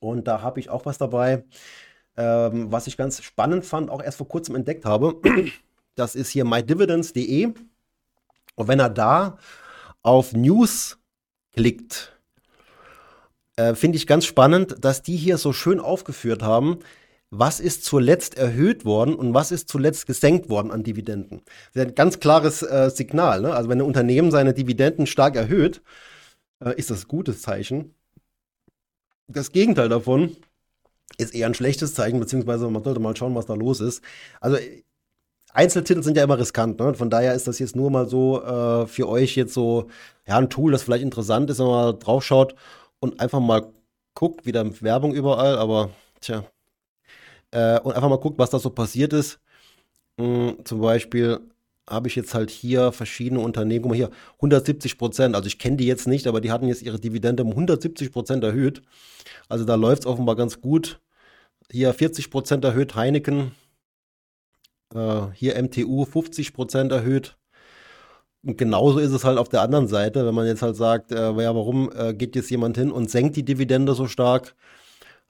Und 0.00 0.28
da 0.28 0.42
habe 0.42 0.60
ich 0.60 0.70
auch 0.70 0.86
was 0.86 0.98
dabei, 0.98 1.44
ähm, 2.16 2.70
was 2.70 2.86
ich 2.86 2.96
ganz 2.96 3.22
spannend 3.22 3.64
fand, 3.64 3.90
auch 3.90 4.02
erst 4.02 4.18
vor 4.18 4.28
kurzem 4.28 4.54
entdeckt 4.54 4.84
habe. 4.84 5.20
Das 5.98 6.14
ist 6.14 6.28
hier 6.28 6.44
mydividends.de. 6.44 7.54
Und 8.54 8.68
wenn 8.68 8.80
er 8.80 8.90
da 8.90 9.38
auf 10.02 10.34
News 10.34 10.98
klickt, 11.54 12.12
äh, 13.56 13.74
finde 13.74 13.96
ich 13.96 14.06
ganz 14.06 14.26
spannend, 14.26 14.84
dass 14.84 15.00
die 15.00 15.16
hier 15.16 15.38
so 15.38 15.54
schön 15.54 15.80
aufgeführt 15.80 16.42
haben, 16.42 16.80
was 17.38 17.60
ist 17.60 17.84
zuletzt 17.84 18.36
erhöht 18.36 18.84
worden 18.84 19.14
und 19.14 19.34
was 19.34 19.52
ist 19.52 19.68
zuletzt 19.68 20.06
gesenkt 20.06 20.48
worden 20.48 20.70
an 20.70 20.82
Dividenden. 20.82 21.42
Das 21.72 21.84
ist 21.84 21.88
ein 21.90 21.94
ganz 21.94 22.20
klares 22.20 22.62
äh, 22.62 22.90
Signal. 22.90 23.40
Ne? 23.40 23.54
Also 23.54 23.68
wenn 23.68 23.78
ein 23.78 23.86
Unternehmen 23.86 24.30
seine 24.30 24.54
Dividenden 24.54 25.06
stark 25.06 25.36
erhöht, 25.36 25.82
äh, 26.64 26.74
ist 26.76 26.90
das 26.90 27.04
ein 27.04 27.08
gutes 27.08 27.42
Zeichen. 27.42 27.94
Das 29.28 29.52
Gegenteil 29.52 29.88
davon 29.88 30.36
ist 31.18 31.34
eher 31.34 31.46
ein 31.46 31.54
schlechtes 31.54 31.94
Zeichen, 31.94 32.20
beziehungsweise 32.20 32.68
man 32.70 32.84
sollte 32.84 33.00
mal 33.00 33.16
schauen, 33.16 33.34
was 33.34 33.46
da 33.46 33.54
los 33.54 33.80
ist. 33.80 34.02
Also 34.40 34.58
Einzeltitel 35.52 36.02
sind 36.02 36.16
ja 36.16 36.24
immer 36.24 36.38
riskant, 36.38 36.78
ne? 36.78 36.94
Von 36.94 37.08
daher 37.10 37.34
ist 37.34 37.48
das 37.48 37.58
jetzt 37.58 37.76
nur 37.76 37.90
mal 37.90 38.08
so 38.08 38.42
äh, 38.42 38.86
für 38.86 39.08
euch 39.08 39.36
jetzt 39.36 39.54
so, 39.54 39.88
ja, 40.26 40.36
ein 40.36 40.50
Tool, 40.50 40.72
das 40.72 40.82
vielleicht 40.82 41.02
interessant 41.02 41.48
ist, 41.50 41.58
wenn 41.58 41.66
man 41.66 41.98
drauf 41.98 42.24
schaut 42.24 42.54
und 43.00 43.20
einfach 43.20 43.40
mal 43.40 43.72
guckt, 44.14 44.46
wieder 44.46 44.64
Werbung 44.82 45.14
überall, 45.14 45.56
aber 45.58 45.90
tja, 46.20 46.44
äh, 47.56 47.80
und 47.80 47.94
einfach 47.94 48.10
mal 48.10 48.18
guckt, 48.18 48.38
was 48.38 48.50
da 48.50 48.58
so 48.58 48.70
passiert 48.70 49.12
ist. 49.14 49.40
Mhm, 50.18 50.58
zum 50.64 50.80
Beispiel 50.80 51.40
habe 51.88 52.08
ich 52.08 52.16
jetzt 52.16 52.34
halt 52.34 52.50
hier 52.50 52.92
verschiedene 52.92 53.40
Unternehmen, 53.40 53.82
guck 53.82 53.90
mal 53.90 53.96
hier, 53.96 54.10
170 54.36 54.98
Prozent, 54.98 55.36
also 55.36 55.46
ich 55.46 55.58
kenne 55.58 55.76
die 55.76 55.86
jetzt 55.86 56.06
nicht, 56.08 56.26
aber 56.26 56.40
die 56.40 56.50
hatten 56.50 56.68
jetzt 56.68 56.82
ihre 56.82 57.00
Dividende 57.00 57.44
um 57.44 57.50
170 57.50 58.12
Prozent 58.12 58.44
erhöht. 58.44 58.82
Also 59.48 59.64
da 59.64 59.76
läuft 59.76 60.02
es 60.02 60.06
offenbar 60.06 60.36
ganz 60.36 60.60
gut. 60.60 61.00
Hier 61.70 61.94
40 61.94 62.30
Prozent 62.30 62.64
erhöht 62.64 62.94
Heineken, 62.96 63.52
äh, 64.94 65.22
hier 65.34 65.60
MTU 65.62 66.04
50 66.04 66.52
Prozent 66.54 66.92
erhöht. 66.92 67.36
Und 68.44 68.58
genauso 68.58 68.98
ist 68.98 69.12
es 69.12 69.24
halt 69.24 69.38
auf 69.38 69.48
der 69.48 69.62
anderen 69.62 69.88
Seite, 69.88 70.26
wenn 70.26 70.34
man 70.34 70.46
jetzt 70.46 70.62
halt 70.62 70.76
sagt, 70.76 71.12
äh, 71.12 71.32
ja, 71.32 71.54
warum 71.54 71.90
äh, 71.92 72.14
geht 72.14 72.36
jetzt 72.36 72.50
jemand 72.50 72.76
hin 72.76 72.90
und 72.92 73.10
senkt 73.10 73.36
die 73.36 73.44
Dividende 73.44 73.94
so 73.94 74.06
stark? 74.06 74.54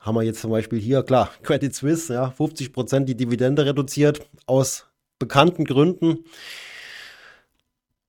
Haben 0.07 0.15
wir 0.15 0.23
jetzt 0.23 0.41
zum 0.41 0.53
Beispiel 0.53 0.79
hier, 0.79 1.03
klar, 1.03 1.31
Credit 1.43 1.75
Suisse, 1.75 2.15
ja, 2.15 2.31
50 2.31 2.73
Prozent 2.73 3.09
die 3.09 3.17
Dividende 3.17 3.67
reduziert 3.67 4.27
aus 4.47 4.87
bekannten 5.19 5.65
Gründen. 5.65 6.25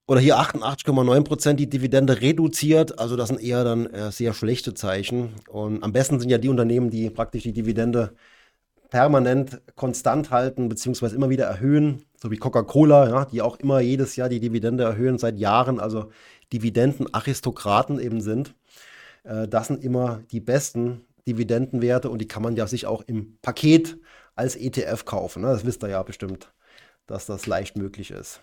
Oder 0.06 0.22
hier 0.22 0.38
88,9 0.38 1.24
Prozent 1.24 1.60
die 1.60 1.70
Dividende 1.70 2.22
reduziert. 2.22 2.98
Also 2.98 3.18
das 3.18 3.28
sind 3.28 3.41
eher 3.41 3.66
dann 3.66 3.88
äh, 3.88 4.10
sehr 4.12 4.34
schlechte 4.34 4.74
Zeichen. 4.74 5.34
Und 5.50 5.84
am 5.84 5.91
besten 5.91 6.20
sind 6.20 6.30
ja 6.30 6.38
die 6.38 6.48
Unternehmen, 6.48 6.89
die 6.89 7.10
praktisch 7.10 7.43
die 7.43 7.52
Dividende 7.52 8.14
permanent 8.89 9.60
konstant 9.76 10.32
halten, 10.32 10.70
beziehungsweise 10.70 11.16
immer 11.16 11.30
wieder 11.30 11.45
erhöhen, 11.45 12.06
so 12.22 12.32
wie 12.32 12.38
Coca-Cola, 12.38 13.10
ja, 13.10 13.26
die 13.26 13.41
auch 13.41 13.60
immer 13.60 13.82
jedes 13.82 14.16
Jahr 14.16 14.30
die 14.30 14.39
Dividende 14.39 14.86
erhöhen 14.86 15.18
seit 15.18 15.38
Jahren, 15.38 15.80
also 15.80 16.10
Dividendenaristokraten 16.54 18.00
eben 18.00 18.22
sind. 18.22 18.56
Äh, 19.24 19.50
das 19.50 19.68
sind 19.68 19.84
immer 19.84 20.22
die 20.32 20.39
besten 20.39 21.02
Dividendenwerte 21.28 22.09
und 22.09 22.19
die 22.19 22.28
kann 22.28 22.41
man 22.41 22.55
ja 22.55 22.65
sich 22.65 22.86
auch 22.86 23.03
im 23.05 23.38
Paket 23.41 23.97
als 24.36 24.55
ETF 24.55 25.05
kaufen. 25.05 25.41
Ne? 25.41 25.49
Das 25.49 25.65
wisst 25.65 25.84
ihr 25.84 25.89
ja 25.89 26.01
bestimmt, 26.03 26.53
dass 27.05 27.25
das 27.25 27.45
leicht 27.45 27.78
möglich 27.78 28.11
ist. 28.11 28.41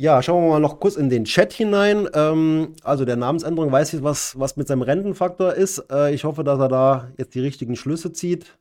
Ja, 0.00 0.22
schauen 0.22 0.44
wir 0.44 0.50
mal 0.50 0.60
noch 0.60 0.78
kurz 0.78 0.94
in 0.94 1.10
den 1.10 1.24
Chat 1.24 1.52
hinein. 1.52 2.08
Ähm, 2.14 2.74
also 2.84 3.04
der 3.04 3.16
Namensänderung 3.16 3.72
weiß 3.72 3.94
ich, 3.94 4.02
was, 4.04 4.38
was 4.38 4.56
mit 4.56 4.68
seinem 4.68 4.82
Rentenfaktor 4.82 5.54
ist. 5.54 5.84
Äh, 5.90 6.14
ich 6.14 6.22
hoffe, 6.22 6.44
dass 6.44 6.60
er 6.60 6.68
da 6.68 7.10
jetzt 7.16 7.34
die 7.34 7.40
richtigen 7.40 7.74
Schlüsse 7.74 8.12
zieht. 8.12 8.58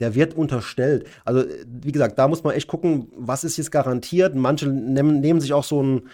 Der 0.00 0.14
wird 0.14 0.32
unterstellt. 0.32 1.06
Also, 1.26 1.44
wie 1.66 1.92
gesagt, 1.92 2.18
da 2.18 2.28
muss 2.28 2.42
man 2.42 2.54
echt 2.54 2.68
gucken, 2.68 3.12
was 3.14 3.44
ist 3.44 3.58
jetzt 3.58 3.70
garantiert. 3.70 4.34
Manche 4.34 4.68
nehmen, 4.68 5.20
nehmen 5.20 5.42
sich 5.42 5.52
auch 5.52 5.64
so 5.64 5.82
ein 5.82 6.08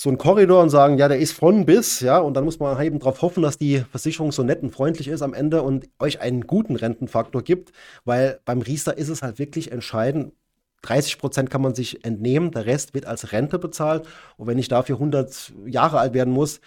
so 0.00 0.10
einen 0.10 0.18
Korridor 0.18 0.62
und 0.62 0.70
sagen, 0.70 0.96
ja, 0.96 1.08
der 1.08 1.18
ist 1.18 1.32
von 1.32 1.66
bis, 1.66 1.98
ja, 1.98 2.18
und 2.18 2.34
dann 2.34 2.44
muss 2.44 2.60
man 2.60 2.80
eben 2.80 3.00
darauf 3.00 3.20
hoffen, 3.20 3.42
dass 3.42 3.58
die 3.58 3.80
Versicherung 3.80 4.30
so 4.30 4.44
nett 4.44 4.62
und 4.62 4.70
freundlich 4.70 5.08
ist 5.08 5.22
am 5.22 5.34
Ende 5.34 5.62
und 5.62 5.88
euch 5.98 6.20
einen 6.20 6.42
guten 6.42 6.76
Rentenfaktor 6.76 7.42
gibt, 7.42 7.72
weil 8.04 8.38
beim 8.44 8.60
Riester 8.60 8.96
ist 8.96 9.08
es 9.08 9.22
halt 9.22 9.40
wirklich 9.40 9.72
entscheidend. 9.72 10.34
30 10.82 11.18
Prozent 11.18 11.50
kann 11.50 11.62
man 11.62 11.74
sich 11.74 12.04
entnehmen, 12.04 12.52
der 12.52 12.66
Rest 12.66 12.94
wird 12.94 13.06
als 13.06 13.32
Rente 13.32 13.58
bezahlt. 13.58 14.06
Und 14.36 14.46
wenn 14.46 14.58
ich 14.58 14.68
dafür 14.68 14.94
100 14.94 15.52
Jahre 15.66 15.98
alt 15.98 16.14
werden 16.14 16.32
muss, 16.32 16.60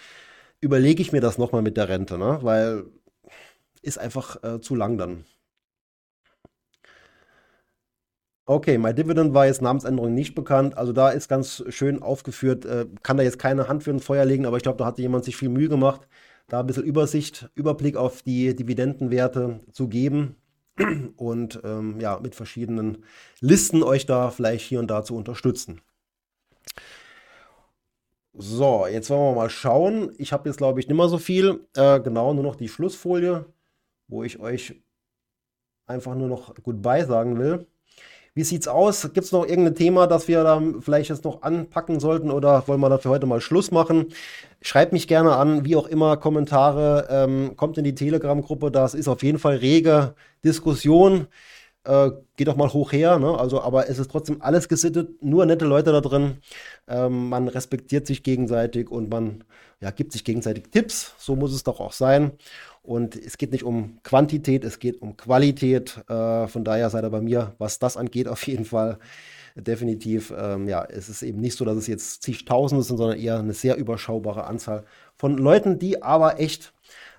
überlege 0.59 1.01
ich 1.01 1.13
mir 1.13 1.21
das 1.21 1.37
nochmal 1.37 1.61
mit 1.61 1.77
der 1.77 1.87
Rente, 1.87 2.17
ne? 2.17 2.39
weil 2.41 2.83
ist 3.81 3.97
einfach 3.97 4.43
äh, 4.43 4.59
zu 4.59 4.75
lang 4.75 4.97
dann. 4.97 5.23
Okay, 8.51 8.77
My 8.77 8.93
Dividend 8.93 9.33
war 9.33 9.45
jetzt 9.45 9.61
Namensänderung 9.61 10.13
nicht 10.13 10.35
bekannt. 10.35 10.77
Also 10.77 10.91
da 10.91 11.09
ist 11.09 11.29
ganz 11.29 11.63
schön 11.69 12.03
aufgeführt, 12.03 12.65
äh, 12.65 12.85
kann 13.01 13.15
da 13.15 13.23
jetzt 13.23 13.39
keine 13.39 13.69
Hand 13.69 13.81
für 13.81 13.91
ein 13.91 14.01
Feuer 14.01 14.25
legen, 14.25 14.45
aber 14.45 14.57
ich 14.57 14.63
glaube, 14.63 14.77
da 14.77 14.85
hatte 14.85 15.01
jemand 15.01 15.23
sich 15.23 15.37
viel 15.37 15.47
Mühe 15.47 15.69
gemacht, 15.69 16.05
da 16.49 16.59
ein 16.59 16.67
bisschen 16.67 16.83
Übersicht, 16.83 17.49
Überblick 17.55 17.95
auf 17.95 18.23
die 18.23 18.53
Dividendenwerte 18.53 19.61
zu 19.71 19.87
geben 19.87 20.35
und 21.15 21.61
ähm, 21.63 22.01
ja, 22.01 22.19
mit 22.19 22.35
verschiedenen 22.35 23.05
Listen 23.39 23.83
euch 23.83 24.05
da 24.05 24.31
vielleicht 24.31 24.65
hier 24.65 24.81
und 24.81 24.91
da 24.91 25.05
zu 25.05 25.15
unterstützen. 25.15 25.79
So, 28.33 28.85
jetzt 28.85 29.09
wollen 29.09 29.33
wir 29.33 29.43
mal 29.43 29.49
schauen. 29.49 30.11
Ich 30.17 30.33
habe 30.33 30.49
jetzt, 30.49 30.57
glaube 30.57 30.81
ich, 30.81 30.89
nicht 30.89 30.97
mehr 30.97 31.07
so 31.07 31.19
viel. 31.19 31.65
Äh, 31.73 32.01
genau, 32.01 32.33
nur 32.33 32.43
noch 32.43 32.57
die 32.57 32.67
Schlussfolie, 32.67 33.45
wo 34.09 34.23
ich 34.25 34.39
euch 34.41 34.75
einfach 35.85 36.15
nur 36.15 36.27
noch 36.27 36.53
Goodbye 36.63 37.05
sagen 37.05 37.39
will. 37.39 37.65
Wie 38.33 38.43
sieht's 38.43 38.69
aus? 38.69 39.01
Gibt 39.13 39.25
es 39.25 39.33
noch 39.33 39.45
irgendein 39.45 39.75
Thema, 39.75 40.07
das 40.07 40.29
wir 40.29 40.41
da 40.43 40.61
vielleicht 40.79 41.09
jetzt 41.09 41.25
noch 41.25 41.41
anpacken 41.41 41.99
sollten 41.99 42.31
oder 42.31 42.65
wollen 42.67 42.79
wir 42.79 42.87
dafür 42.89 43.11
heute 43.11 43.25
mal 43.25 43.41
Schluss 43.41 43.71
machen? 43.71 44.07
Schreibt 44.61 44.93
mich 44.93 45.09
gerne 45.09 45.35
an, 45.35 45.65
wie 45.65 45.75
auch 45.75 45.85
immer, 45.87 46.15
Kommentare, 46.15 47.07
ähm, 47.09 47.57
kommt 47.57 47.77
in 47.77 47.83
die 47.83 47.93
Telegram-Gruppe, 47.95 48.71
das 48.71 48.93
ist 48.93 49.09
auf 49.09 49.21
jeden 49.23 49.37
Fall 49.37 49.57
rege 49.57 50.15
Diskussion. 50.45 51.27
Äh, 51.83 52.11
geht 52.37 52.47
doch 52.47 52.55
mal 52.55 52.71
hoch 52.71 52.91
her, 52.93 53.19
ne? 53.19 53.37
Also, 53.39 53.61
aber 53.61 53.89
es 53.89 53.99
ist 53.99 54.11
trotzdem 54.11 54.41
alles 54.41 54.69
gesittet, 54.69 55.21
nur 55.23 55.45
nette 55.45 55.65
Leute 55.65 55.91
da 55.91 55.99
drin. 55.99 56.37
Ähm, 56.87 57.29
man 57.29 57.47
respektiert 57.47 58.07
sich 58.07 58.23
gegenseitig 58.23 58.89
und 58.89 59.09
man 59.09 59.43
ja, 59.81 59.89
gibt 59.91 60.11
sich 60.13 60.23
gegenseitig 60.23 60.65
Tipps. 60.71 61.15
So 61.17 61.35
muss 61.35 61.53
es 61.53 61.63
doch 61.63 61.79
auch 61.79 61.91
sein. 61.93 62.33
Und 62.83 63.15
es 63.15 63.37
geht 63.37 63.51
nicht 63.51 63.63
um 63.63 63.99
Quantität, 64.03 64.63
es 64.63 64.79
geht 64.79 65.01
um 65.01 65.15
Qualität. 65.15 66.03
Äh, 66.09 66.47
von 66.47 66.63
daher 66.63 66.89
seid 66.89 67.03
ihr 67.03 67.09
bei 67.11 67.21
mir, 67.21 67.53
was 67.59 67.77
das 67.79 67.95
angeht, 67.95 68.27
auf 68.27 68.45
jeden 68.47 68.65
Fall 68.65 68.97
definitiv. 69.55 70.33
Ähm, 70.35 70.67
ja, 70.67 70.83
es 70.85 71.09
ist 71.09 71.21
eben 71.21 71.39
nicht 71.39 71.57
so, 71.57 71.65
dass 71.65 71.77
es 71.77 71.87
jetzt 71.87 72.23
zigtausende 72.23 72.83
sind, 72.83 72.97
sondern 72.97 73.19
eher 73.19 73.39
eine 73.39 73.53
sehr 73.53 73.77
überschaubare 73.77 74.45
Anzahl 74.45 74.83
von 75.15 75.37
Leuten, 75.37 75.77
die 75.77 76.01
aber 76.01 76.39
echt 76.39 76.73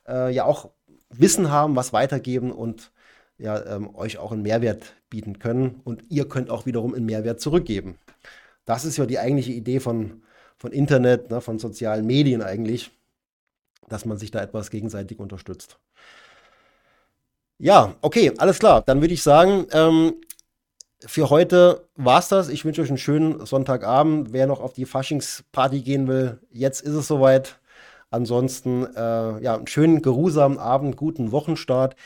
äh, 0.08 0.32
ja 0.34 0.44
auch 0.44 0.70
Wissen 1.10 1.50
haben, 1.50 1.76
was 1.76 1.92
weitergeben 1.92 2.50
und 2.50 2.90
ja, 3.38 3.64
ähm, 3.66 3.94
euch 3.94 4.18
auch 4.18 4.32
einen 4.32 4.42
Mehrwert 4.42 4.94
bieten 5.10 5.38
können. 5.38 5.80
Und 5.84 6.04
ihr 6.08 6.28
könnt 6.28 6.50
auch 6.50 6.66
wiederum 6.66 6.94
einen 6.94 7.06
Mehrwert 7.06 7.40
zurückgeben. 7.40 7.98
Das 8.64 8.84
ist 8.84 8.96
ja 8.96 9.06
die 9.06 9.18
eigentliche 9.18 9.52
Idee 9.52 9.80
von, 9.80 10.22
von 10.58 10.72
Internet, 10.72 11.30
ne, 11.30 11.40
von 11.40 11.58
sozialen 11.58 12.06
Medien 12.06 12.42
eigentlich 12.42 12.90
dass 13.88 14.04
man 14.04 14.18
sich 14.18 14.30
da 14.30 14.40
etwas 14.40 14.70
gegenseitig 14.70 15.18
unterstützt. 15.18 15.78
Ja, 17.58 17.94
okay, 18.00 18.32
alles 18.38 18.58
klar. 18.58 18.82
Dann 18.82 19.00
würde 19.00 19.14
ich 19.14 19.22
sagen, 19.22 19.66
ähm, 19.72 20.14
für 21.04 21.30
heute 21.30 21.88
war's 21.96 22.28
das. 22.28 22.48
Ich 22.48 22.64
wünsche 22.64 22.82
euch 22.82 22.88
einen 22.88 22.98
schönen 22.98 23.44
Sonntagabend. 23.44 24.32
Wer 24.32 24.46
noch 24.46 24.60
auf 24.60 24.72
die 24.72 24.84
Faschingsparty 24.84 25.80
gehen 25.82 26.08
will, 26.08 26.40
jetzt 26.50 26.80
ist 26.80 26.94
es 26.94 27.06
soweit. 27.06 27.60
Ansonsten, 28.10 28.84
äh, 28.94 29.42
ja, 29.42 29.54
einen 29.54 29.66
schönen, 29.66 30.02
geruhsamen 30.02 30.58
Abend, 30.58 30.96
guten 30.96 31.32
Wochenstart. 31.32 31.96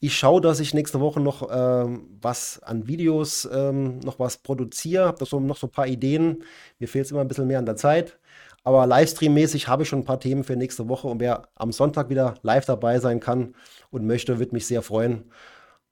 Ich 0.00 0.16
schaue, 0.16 0.40
dass 0.40 0.58
ich 0.58 0.74
nächste 0.74 0.98
Woche 0.98 1.20
noch 1.20 1.48
ähm, 1.52 2.08
was 2.20 2.60
an 2.62 2.88
Videos 2.88 3.48
ähm, 3.52 4.00
noch 4.00 4.18
was 4.18 4.38
produziere. 4.38 5.04
Habe 5.06 5.24
so, 5.24 5.38
noch 5.38 5.56
so 5.56 5.68
ein 5.68 5.70
paar 5.70 5.86
Ideen. 5.86 6.42
Mir 6.80 6.88
fehlt 6.88 7.04
es 7.04 7.12
immer 7.12 7.20
ein 7.20 7.28
bisschen 7.28 7.46
mehr 7.46 7.60
an 7.60 7.66
der 7.66 7.76
Zeit. 7.76 8.18
Aber 8.64 8.86
Livestream-mäßig 8.86 9.66
habe 9.66 9.82
ich 9.82 9.88
schon 9.88 10.00
ein 10.00 10.04
paar 10.04 10.20
Themen 10.20 10.44
für 10.44 10.56
nächste 10.56 10.88
Woche. 10.88 11.08
Und 11.08 11.20
wer 11.20 11.48
am 11.54 11.72
Sonntag 11.72 12.10
wieder 12.10 12.34
live 12.42 12.64
dabei 12.64 12.98
sein 13.00 13.20
kann 13.20 13.54
und 13.90 14.06
möchte, 14.06 14.38
wird 14.38 14.52
mich 14.52 14.66
sehr 14.66 14.82
freuen, 14.82 15.30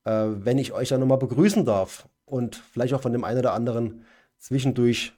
äh, 0.05 0.27
wenn 0.29 0.59
ich 0.59 0.73
euch 0.73 0.89
dann 0.91 1.01
nochmal 1.01 1.19
begrüßen 1.19 1.65
darf 1.65 2.09
und 2.25 2.57
vielleicht 2.73 2.95
auch 2.95 3.03
von 3.03 3.13
dem 3.13 3.25
einen 3.25 3.41
oder 3.41 3.55
anderen 3.55 4.05
zwischendurch 4.39 5.13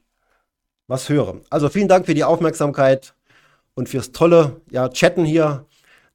was 0.86 1.08
höre. 1.08 1.40
Also 1.50 1.68
vielen 1.68 1.88
Dank 1.88 2.06
für 2.06 2.14
die 2.14 2.24
Aufmerksamkeit 2.24 3.14
und 3.74 3.88
fürs 3.88 4.12
tolle 4.12 4.60
ja, 4.70 4.88
Chatten 4.88 5.24
hier. 5.24 5.66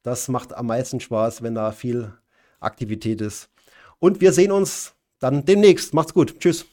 Das 0.02 0.28
macht 0.28 0.54
am 0.54 0.66
meisten 0.66 1.00
Spaß, 1.00 1.42
wenn 1.42 1.54
da 1.54 1.72
viel 1.72 2.12
Aktivität 2.60 3.20
ist. 3.20 3.48
Und 3.98 4.20
wir 4.20 4.32
sehen 4.32 4.52
uns 4.52 4.94
dann 5.18 5.44
demnächst. 5.44 5.94
Macht's 5.94 6.14
gut. 6.14 6.38
Tschüss. 6.40 6.66